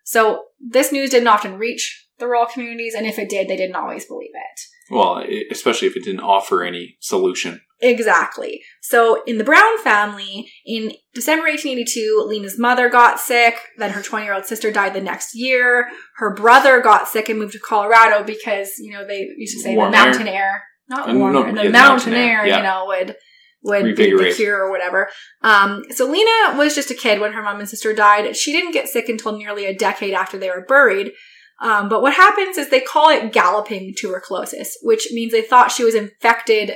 So 0.04 0.44
this 0.60 0.92
news 0.92 1.10
didn't 1.10 1.28
often 1.28 1.58
reach 1.58 2.06
the 2.18 2.26
rural 2.26 2.46
communities, 2.46 2.94
and 2.94 3.06
if 3.06 3.18
it 3.18 3.28
did, 3.28 3.48
they 3.48 3.56
didn't 3.56 3.76
always 3.76 4.04
believe 4.04 4.30
it. 4.34 4.60
Well, 4.90 5.24
especially 5.50 5.88
if 5.88 5.96
it 5.96 6.04
didn't 6.04 6.20
offer 6.20 6.62
any 6.62 6.96
solution. 7.00 7.60
Exactly. 7.80 8.62
So 8.82 9.22
in 9.26 9.38
the 9.38 9.44
Brown 9.44 9.78
family, 9.82 10.50
in 10.64 10.92
December 11.14 11.46
1882, 11.48 12.24
Lena's 12.26 12.58
mother 12.58 12.88
got 12.88 13.18
sick. 13.18 13.56
Then 13.78 13.90
her 13.90 14.02
20 14.02 14.24
year 14.24 14.34
old 14.34 14.46
sister 14.46 14.70
died 14.70 14.94
the 14.94 15.00
next 15.00 15.34
year. 15.34 15.88
Her 16.16 16.34
brother 16.34 16.80
got 16.80 17.08
sick 17.08 17.28
and 17.28 17.38
moved 17.38 17.52
to 17.52 17.58
Colorado 17.58 18.24
because, 18.24 18.72
you 18.78 18.92
know, 18.92 19.06
they 19.06 19.28
used 19.36 19.56
to 19.56 19.62
say 19.62 19.76
Warm 19.76 19.90
the 19.90 19.96
mountain 19.98 20.28
air, 20.28 20.62
not 20.88 21.10
Uh, 21.10 21.14
warm 21.14 21.32
no, 21.32 21.42
air, 21.42 21.46
the 21.46 21.54
mountain, 21.54 21.72
mountain 21.72 22.14
air, 22.14 22.40
air, 22.40 22.46
yeah. 22.46 22.56
you 22.58 22.62
know, 22.62 22.84
would 22.86 23.16
would 23.64 23.96
be 23.96 24.10
the 24.10 24.32
cure 24.36 24.62
or 24.62 24.70
whatever. 24.70 25.08
Um, 25.42 25.84
so 25.90 26.06
Lena 26.06 26.56
was 26.56 26.74
just 26.74 26.90
a 26.90 26.94
kid 26.94 27.20
when 27.20 27.32
her 27.32 27.42
mom 27.42 27.60
and 27.60 27.68
sister 27.68 27.94
died. 27.94 28.36
She 28.36 28.52
didn't 28.52 28.72
get 28.72 28.88
sick 28.88 29.08
until 29.08 29.36
nearly 29.36 29.64
a 29.64 29.74
decade 29.74 30.12
after 30.12 30.38
they 30.38 30.50
were 30.50 30.64
buried. 30.68 31.12
Um, 31.60 31.88
but 31.88 32.02
what 32.02 32.14
happens 32.14 32.58
is 32.58 32.68
they 32.68 32.80
call 32.80 33.10
it 33.10 33.32
galloping 33.32 33.94
tuberculosis, 33.96 34.76
which 34.82 35.08
means 35.12 35.32
they 35.32 35.42
thought 35.42 35.70
she 35.70 35.84
was 35.84 35.94
infected 35.94 36.72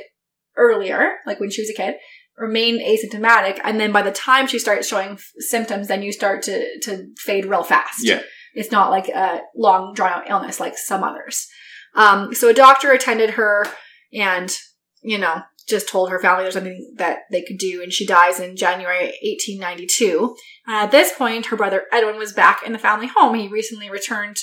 earlier, 0.56 1.14
like 1.26 1.40
when 1.40 1.50
she 1.50 1.62
was 1.62 1.70
a 1.70 1.74
kid, 1.74 1.96
remained 2.36 2.80
asymptomatic, 2.80 3.60
and 3.64 3.80
then 3.80 3.92
by 3.92 4.02
the 4.02 4.12
time 4.12 4.46
she 4.46 4.58
starts 4.58 4.88
showing 4.88 5.10
f- 5.10 5.32
symptoms, 5.38 5.88
then 5.88 6.02
you 6.02 6.12
start 6.12 6.42
to 6.42 6.80
to 6.80 7.08
fade 7.16 7.46
real 7.46 7.64
fast. 7.64 8.04
Yeah. 8.04 8.22
It's 8.54 8.72
not 8.72 8.90
like 8.90 9.08
a 9.08 9.42
long 9.56 9.94
drawn 9.94 10.12
out 10.12 10.30
illness 10.30 10.60
like 10.60 10.76
some 10.78 11.04
others. 11.04 11.46
Um, 11.94 12.34
so 12.34 12.48
a 12.48 12.54
doctor 12.54 12.92
attended 12.92 13.30
her 13.30 13.66
and, 14.12 14.54
you 15.02 15.18
know, 15.18 15.42
just 15.68 15.88
told 15.88 16.10
her 16.10 16.18
family 16.18 16.44
there's 16.44 16.54
something 16.54 16.94
that 16.96 17.18
they 17.30 17.42
could 17.42 17.58
do, 17.58 17.82
and 17.82 17.92
she 17.92 18.06
dies 18.06 18.40
in 18.40 18.56
January 18.56 19.12
1892. 19.22 20.34
And 20.66 20.76
at 20.76 20.90
this 20.90 21.12
point, 21.12 21.46
her 21.46 21.56
brother 21.56 21.84
Edwin 21.92 22.16
was 22.16 22.32
back 22.32 22.62
in 22.64 22.72
the 22.72 22.78
family 22.78 23.08
home. 23.08 23.34
He 23.34 23.48
recently 23.48 23.90
returned 23.90 24.38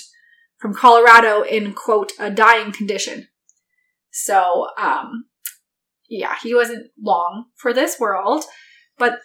from 0.66 0.74
Colorado 0.74 1.42
in 1.42 1.72
quote 1.74 2.10
a 2.18 2.28
dying 2.28 2.72
condition. 2.72 3.28
So, 4.10 4.66
um, 4.76 5.26
yeah, 6.08 6.34
he 6.42 6.54
wasn't 6.54 6.88
long 7.00 7.46
for 7.54 7.72
this 7.72 8.00
world, 8.00 8.44
but 8.98 9.20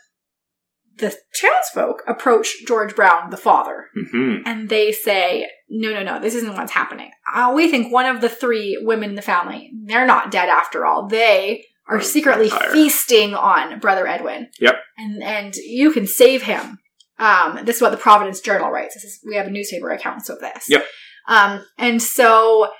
the 0.97 1.15
townsfolk 1.41 2.03
approach 2.07 2.63
George 2.68 2.95
Brown, 2.95 3.31
the 3.31 3.38
father, 3.38 3.85
Mm-hmm. 3.97 4.43
and 4.45 4.69
they 4.69 4.91
say, 4.91 5.49
no, 5.68 5.91
no, 5.91 6.03
no, 6.03 6.19
this 6.19 6.35
isn't 6.35 6.53
what's 6.53 6.73
happening. 6.73 7.09
Uh, 7.34 7.51
we 7.55 7.72
think 7.72 7.91
one 7.91 8.05
of 8.05 8.22
the 8.22 8.30
three 8.30 8.77
women 8.84 9.09
in 9.09 9.15
the 9.15 9.22
family, 9.23 9.72
they're 9.85 10.05
not 10.05 10.30
dead 10.30 10.47
after 10.49 10.85
all. 10.85 11.07
They 11.07 11.65
are 11.89 12.01
secretly 12.01 12.49
vampire. 12.49 12.72
feasting 12.72 13.34
on 13.34 13.80
Brother 13.80 14.05
Edwin. 14.05 14.49
Yep. 14.59 14.76
And, 14.99 15.23
and 15.23 15.55
you 15.55 15.91
can 15.91 16.05
save 16.05 16.43
him. 16.43 16.77
Um, 17.18 17.59
this 17.65 17.77
is 17.77 17.81
what 17.81 17.91
the 17.91 17.97
Providence 17.97 18.41
Journal 18.41 18.69
writes. 18.69 18.95
This 18.95 19.03
is, 19.05 19.19
we 19.26 19.35
have 19.35 19.49
newspaper 19.49 19.89
accounts 19.91 20.30
of 20.30 20.39
this. 20.39 20.65
Yep. 20.69 20.84
Um, 21.27 21.65
and 21.77 22.02
so 22.02 22.72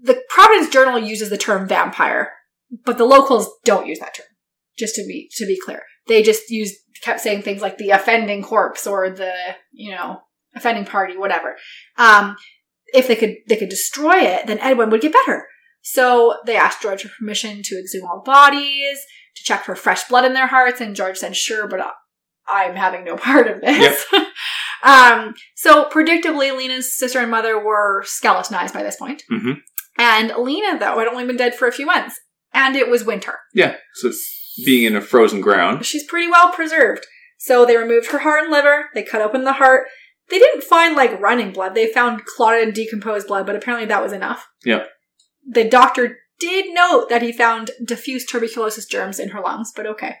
the 0.00 0.22
Providence 0.28 0.68
Journal 0.70 0.98
uses 0.98 1.30
the 1.30 1.38
term 1.38 1.68
vampire, 1.68 2.32
but 2.84 2.98
the 2.98 3.04
locals 3.04 3.50
don't 3.64 3.86
use 3.86 3.98
that 3.98 4.14
term. 4.14 4.26
Just 4.78 4.94
to 4.94 5.02
be, 5.02 5.28
to 5.36 5.46
be 5.46 5.58
clear. 5.64 5.82
They 6.06 6.22
just 6.22 6.50
used, 6.50 6.76
kept 7.02 7.20
saying 7.20 7.42
things 7.42 7.62
like 7.62 7.78
the 7.78 7.90
offending 7.90 8.42
corpse 8.42 8.86
or 8.86 9.10
the, 9.10 9.32
you 9.72 9.90
know, 9.90 10.20
offending 10.54 10.84
party, 10.84 11.16
whatever. 11.16 11.56
Um, 11.96 12.36
if 12.92 13.08
they 13.08 13.16
could 13.16 13.36
they 13.46 13.56
could 13.56 13.68
destroy 13.68 14.20
it, 14.20 14.46
then 14.46 14.58
Edwin 14.60 14.90
would 14.90 15.00
get 15.00 15.12
better. 15.12 15.46
So 15.82 16.36
they 16.46 16.56
asked 16.56 16.82
George 16.82 17.02
for 17.02 17.10
permission 17.18 17.62
to 17.64 17.78
exhume 17.78 18.06
all 18.06 18.22
bodies, 18.24 18.98
to 19.36 19.44
check 19.44 19.64
for 19.64 19.74
fresh 19.74 20.08
blood 20.08 20.24
in 20.24 20.34
their 20.34 20.46
hearts, 20.46 20.80
and 20.80 20.96
George 20.96 21.18
said, 21.18 21.36
"Sure, 21.36 21.68
but 21.68 21.80
I'm 22.46 22.74
having 22.74 23.04
no 23.04 23.16
part 23.16 23.46
of 23.46 23.60
this." 23.60 24.04
um, 24.82 25.34
so 25.56 25.84
predictably, 25.86 26.56
Lena's 26.56 26.96
sister 26.96 27.18
and 27.20 27.30
mother 27.30 27.58
were 27.58 28.02
skeletonized 28.06 28.74
by 28.74 28.82
this 28.82 28.96
point, 28.96 29.22
Mhm. 29.30 29.60
and 29.98 30.32
Lena 30.38 30.78
though 30.78 30.98
had 30.98 31.08
only 31.08 31.24
been 31.26 31.36
dead 31.36 31.54
for 31.56 31.66
a 31.68 31.72
few 31.72 31.86
months, 31.86 32.18
and 32.52 32.76
it 32.76 32.88
was 32.88 33.04
winter. 33.04 33.38
Yeah. 33.54 33.76
So 33.94 34.10
being 34.64 34.84
in 34.84 34.96
a 34.96 35.00
frozen 35.00 35.40
ground. 35.40 35.86
She's 35.86 36.04
pretty 36.04 36.28
well 36.28 36.52
preserved. 36.52 37.06
So 37.38 37.64
they 37.64 37.76
removed 37.76 38.10
her 38.10 38.18
heart 38.18 38.42
and 38.42 38.50
liver. 38.52 38.90
They 38.94 39.04
cut 39.04 39.22
open 39.22 39.44
the 39.44 39.52
heart. 39.54 39.86
They 40.28 40.38
didn't 40.38 40.64
find 40.64 40.96
like 40.96 41.20
running 41.20 41.52
blood. 41.52 41.74
They 41.74 41.86
found 41.92 42.24
clotted 42.24 42.64
and 42.64 42.74
decomposed 42.74 43.28
blood, 43.28 43.46
but 43.46 43.54
apparently 43.56 43.86
that 43.86 44.02
was 44.02 44.12
enough. 44.12 44.48
Yep. 44.64 44.88
The 45.48 45.64
doctor 45.64 46.18
did 46.40 46.66
note 46.74 47.08
that 47.08 47.22
he 47.22 47.32
found 47.32 47.70
diffuse 47.84 48.26
tuberculosis 48.26 48.86
germs 48.86 49.18
in 49.18 49.30
her 49.30 49.40
lungs, 49.40 49.72
but 49.74 49.86
okay. 49.86 50.16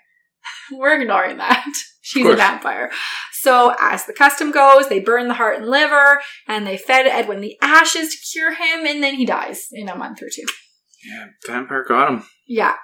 We're 0.72 1.00
ignoring 1.00 1.38
that. 1.38 1.66
She's 2.02 2.26
a 2.26 2.36
vampire. 2.36 2.90
So, 3.32 3.74
as 3.80 4.06
the 4.06 4.14
custom 4.14 4.50
goes, 4.50 4.88
they 4.88 4.98
burn 5.00 5.28
the 5.28 5.34
heart 5.34 5.58
and 5.58 5.68
liver, 5.68 6.20
and 6.46 6.66
they 6.66 6.78
fed 6.78 7.06
Edwin 7.06 7.40
the 7.40 7.56
ashes 7.60 8.10
to 8.10 8.18
cure 8.32 8.52
him, 8.52 8.86
and 8.86 9.02
then 9.02 9.14
he 9.14 9.26
dies 9.26 9.66
in 9.72 9.88
a 9.88 9.94
month 9.96 10.22
or 10.22 10.28
two. 10.34 10.46
Yeah. 11.06 11.26
Vampire 11.46 11.84
got 11.86 12.10
him. 12.10 12.22
Yeah. 12.46 12.74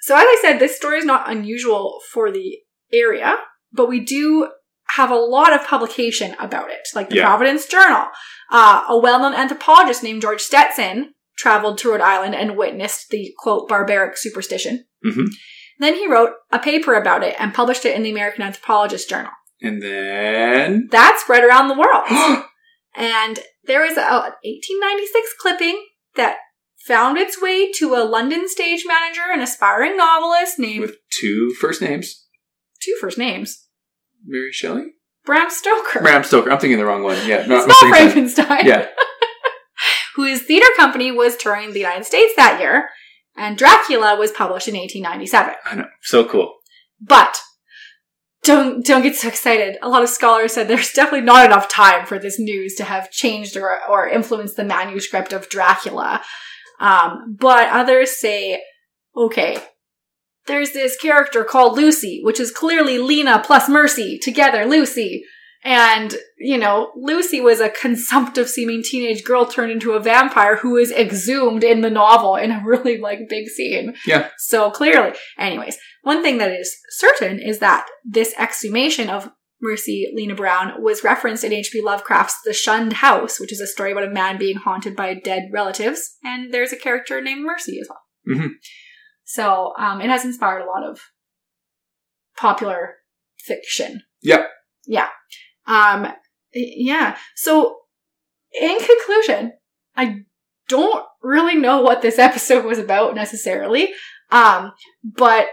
So 0.00 0.16
as 0.16 0.24
I 0.24 0.38
said, 0.40 0.58
this 0.58 0.76
story 0.76 0.98
is 0.98 1.04
not 1.04 1.30
unusual 1.30 2.00
for 2.10 2.30
the 2.32 2.58
area, 2.92 3.36
but 3.72 3.88
we 3.88 4.00
do 4.00 4.48
have 4.96 5.10
a 5.10 5.14
lot 5.16 5.52
of 5.52 5.66
publication 5.66 6.34
about 6.40 6.70
it, 6.70 6.80
like 6.94 7.10
the 7.10 7.16
Yeah. 7.16 7.26
Providence 7.26 7.66
Journal. 7.66 8.06
Uh, 8.50 8.84
a 8.88 8.98
well-known 8.98 9.34
anthropologist 9.34 10.02
named 10.02 10.22
George 10.22 10.40
Stetson 10.40 11.12
traveled 11.38 11.78
to 11.78 11.90
Rhode 11.90 12.00
Island 12.00 12.34
and 12.34 12.56
witnessed 12.56 13.10
the 13.10 13.32
quote 13.38 13.68
barbaric 13.68 14.16
superstition. 14.16 14.86
Mhm. 15.06 15.28
Then 15.80 15.94
he 15.94 16.06
wrote 16.06 16.30
a 16.52 16.58
paper 16.58 16.94
about 16.94 17.24
it 17.24 17.34
and 17.38 17.52
published 17.52 17.84
it 17.84 17.96
in 17.96 18.04
the 18.04 18.10
American 18.10 18.42
Anthropologist 18.42 19.08
Journal. 19.08 19.32
And 19.60 19.82
then. 19.82 20.88
That 20.92 21.20
spread 21.22 21.44
around 21.44 21.68
the 21.68 21.78
world. 21.78 22.44
And 22.96 23.38
there 23.66 23.82
was 23.82 23.96
a 23.96 24.34
1896 24.42 25.34
clipping 25.40 25.80
that 26.16 26.38
found 26.88 27.18
its 27.18 27.40
way 27.40 27.70
to 27.70 27.94
a 27.94 28.02
London 28.02 28.48
stage 28.48 28.82
manager, 28.84 29.20
an 29.32 29.40
aspiring 29.40 29.96
novelist 29.96 30.58
named 30.58 30.80
with 30.80 30.96
two 31.20 31.54
first 31.60 31.80
names 31.80 32.26
two 32.80 32.96
first 33.00 33.18
names. 33.18 33.66
Mary 34.24 34.52
Shelley? 34.52 34.86
Bram 35.24 35.50
Stoker. 35.50 36.00
Bram 36.00 36.24
Stoker. 36.24 36.50
I'm 36.50 36.58
thinking 36.58 36.78
the 36.78 36.86
wrong 36.86 37.02
one. 37.02 37.16
Yeah. 37.26 37.46
No, 37.46 37.58
it's 37.58 37.66
not 37.66 37.88
Frankenstein. 37.88 38.66
Yeah. 38.66 38.88
Whose 40.16 40.42
theater 40.42 40.66
company 40.76 41.12
was 41.12 41.36
touring 41.36 41.72
the 41.72 41.78
United 41.78 42.04
States 42.04 42.32
that 42.36 42.60
year, 42.60 42.88
and 43.40 43.56
Dracula 43.56 44.16
was 44.16 44.30
published 44.30 44.68
in 44.68 44.74
1897. 44.74 45.54
I 45.64 45.74
know. 45.74 45.88
So 46.02 46.26
cool. 46.26 46.56
But 47.00 47.38
don't 48.42 48.84
don't 48.84 49.02
get 49.02 49.16
so 49.16 49.28
excited. 49.28 49.78
A 49.82 49.88
lot 49.88 50.02
of 50.02 50.10
scholars 50.10 50.52
said 50.52 50.68
there's 50.68 50.92
definitely 50.92 51.24
not 51.24 51.46
enough 51.46 51.68
time 51.68 52.04
for 52.04 52.18
this 52.18 52.38
news 52.38 52.74
to 52.76 52.84
have 52.84 53.10
changed 53.10 53.56
or, 53.56 53.78
or 53.88 54.06
influenced 54.06 54.56
the 54.56 54.64
manuscript 54.64 55.32
of 55.32 55.48
Dracula. 55.48 56.22
Um, 56.80 57.36
but 57.38 57.68
others 57.68 58.16
say, 58.16 58.62
okay, 59.16 59.58
there's 60.46 60.72
this 60.72 60.96
character 60.96 61.42
called 61.42 61.76
Lucy, 61.76 62.20
which 62.22 62.40
is 62.40 62.50
clearly 62.50 62.98
Lena 62.98 63.42
plus 63.44 63.70
Mercy 63.70 64.18
together, 64.18 64.66
Lucy. 64.66 65.24
And, 65.62 66.14
you 66.38 66.56
know, 66.56 66.90
Lucy 66.96 67.40
was 67.40 67.60
a 67.60 67.68
consumptive 67.68 68.48
seeming 68.48 68.82
teenage 68.82 69.24
girl 69.24 69.44
turned 69.44 69.70
into 69.70 69.92
a 69.92 70.00
vampire 70.00 70.56
who 70.56 70.76
is 70.76 70.90
exhumed 70.90 71.62
in 71.64 71.82
the 71.82 71.90
novel 71.90 72.36
in 72.36 72.50
a 72.50 72.62
really 72.64 72.98
like 72.98 73.28
big 73.28 73.48
scene. 73.48 73.94
Yeah. 74.06 74.30
So 74.38 74.70
clearly, 74.70 75.12
anyways, 75.38 75.76
one 76.02 76.22
thing 76.22 76.38
that 76.38 76.50
is 76.50 76.74
certain 76.90 77.38
is 77.38 77.58
that 77.58 77.86
this 78.04 78.34
exhumation 78.38 79.10
of 79.10 79.30
Mercy 79.60 80.10
Lena 80.14 80.34
Brown 80.34 80.82
was 80.82 81.04
referenced 81.04 81.44
in 81.44 81.52
H.P. 81.52 81.82
Lovecraft's 81.82 82.38
The 82.44 82.54
Shunned 82.54 82.94
House, 82.94 83.38
which 83.38 83.52
is 83.52 83.60
a 83.60 83.66
story 83.66 83.92
about 83.92 84.04
a 84.04 84.10
man 84.10 84.38
being 84.38 84.56
haunted 84.56 84.96
by 84.96 85.12
dead 85.12 85.50
relatives, 85.52 86.16
and 86.24 86.52
there's 86.52 86.72
a 86.72 86.78
character 86.78 87.20
named 87.20 87.44
Mercy 87.44 87.78
as 87.78 87.88
well. 87.88 88.00
Mhm. 88.38 88.50
So 89.24 89.74
um, 89.78 90.00
it 90.00 90.08
has 90.08 90.24
inspired 90.24 90.62
a 90.62 90.66
lot 90.66 90.88
of 90.88 91.00
popular 92.38 92.96
fiction. 93.38 94.02
Yep. 94.22 94.48
Yeah. 94.86 95.08
Um, 95.66 96.06
yeah. 96.52 97.16
So 97.36 97.76
in 98.60 98.78
conclusion, 98.78 99.52
I 99.96 100.20
don't 100.68 101.04
really 101.22 101.56
know 101.56 101.82
what 101.82 102.02
this 102.02 102.18
episode 102.28 102.64
was 102.64 102.78
about 102.78 103.14
necessarily. 103.14 103.90
Um, 104.30 104.72
but 105.04 105.48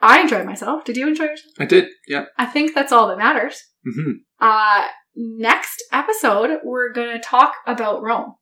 I 0.00 0.20
enjoyed 0.20 0.44
myself. 0.46 0.84
Did 0.84 0.96
you 0.96 1.08
enjoy 1.08 1.24
yourself? 1.24 1.54
I 1.58 1.64
did. 1.64 1.88
Yeah. 2.06 2.26
I 2.36 2.46
think 2.46 2.74
that's 2.74 2.92
all 2.92 3.08
that 3.08 3.18
matters. 3.18 3.60
hmm 3.84 4.12
Uh, 4.40 4.86
next 5.16 5.82
episode, 5.92 6.58
we're 6.64 6.92
gonna 6.92 7.20
talk 7.20 7.54
about 7.66 8.02
Rome. 8.02 8.34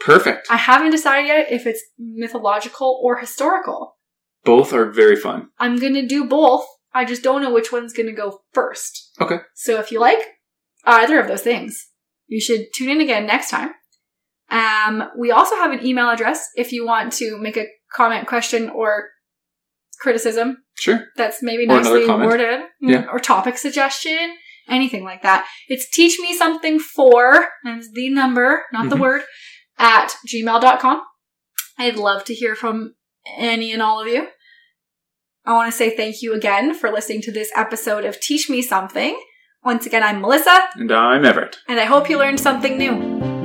Perfect. 0.00 0.46
I 0.50 0.56
haven't 0.56 0.90
decided 0.90 1.26
yet 1.28 1.46
if 1.50 1.66
it's 1.66 1.82
mythological 1.98 3.00
or 3.02 3.16
historical. 3.18 3.96
Both 4.44 4.72
are 4.72 4.90
very 4.90 5.16
fun. 5.16 5.48
I'm 5.58 5.76
gonna 5.76 6.06
do 6.06 6.26
both. 6.26 6.64
I 6.94 7.04
just 7.04 7.22
don't 7.22 7.42
know 7.42 7.52
which 7.52 7.72
one's 7.72 7.92
gonna 7.92 8.12
go 8.12 8.40
first. 8.52 9.12
Okay. 9.20 9.38
So 9.54 9.78
if 9.78 9.92
you 9.92 10.00
like 10.00 10.18
either 10.84 11.20
of 11.20 11.28
those 11.28 11.42
things, 11.42 11.88
you 12.26 12.40
should 12.40 12.66
tune 12.74 12.88
in 12.90 13.00
again 13.00 13.26
next 13.26 13.50
time. 13.50 13.70
Um, 14.50 15.04
we 15.18 15.30
also 15.30 15.56
have 15.56 15.72
an 15.72 15.84
email 15.84 16.08
address 16.08 16.48
if 16.54 16.72
you 16.72 16.86
want 16.86 17.12
to 17.14 17.36
make 17.38 17.56
a 17.56 17.66
comment, 17.92 18.26
question, 18.26 18.70
or 18.70 19.08
criticism 20.00 20.58
Sure. 20.78 21.06
that's 21.16 21.42
maybe 21.42 21.64
Or 21.64 21.76
nicely 21.80 22.06
worded. 22.06 22.60
Yeah. 22.80 23.06
Or 23.10 23.18
topic 23.18 23.58
suggestion, 23.58 24.36
anything 24.68 25.04
like 25.04 25.22
that. 25.22 25.46
It's 25.68 25.90
teach 25.90 26.18
me 26.20 26.34
something 26.36 26.78
for, 26.78 27.48
that's 27.64 27.90
the 27.92 28.08
number, 28.10 28.64
not 28.72 28.88
the 28.88 28.96
Mhm. 28.96 29.00
word, 29.00 29.22
at 29.78 30.14
gmail.com. 30.26 31.02
I'd 31.78 31.96
love 31.96 32.24
to 32.24 32.34
hear 32.34 32.54
from 32.54 32.94
any 33.36 33.72
and 33.72 33.82
all 33.82 34.00
of 34.00 34.08
you. 34.08 34.28
I 35.48 35.52
want 35.52 35.72
to 35.72 35.76
say 35.76 35.96
thank 35.96 36.20
you 36.20 36.34
again 36.34 36.74
for 36.74 36.90
listening 36.90 37.22
to 37.22 37.32
this 37.32 37.50
episode 37.56 38.04
of 38.04 38.20
Teach 38.20 38.50
Me 38.50 38.60
Something. 38.60 39.18
Once 39.64 39.86
again, 39.86 40.02
I'm 40.02 40.20
Melissa, 40.20 40.68
And 40.74 40.92
I'm 40.92 41.24
Everett. 41.24 41.56
and 41.66 41.80
I 41.80 41.84
hope 41.84 42.10
you 42.10 42.18
learned 42.18 42.38
something 42.38 42.76
new. 42.76 43.37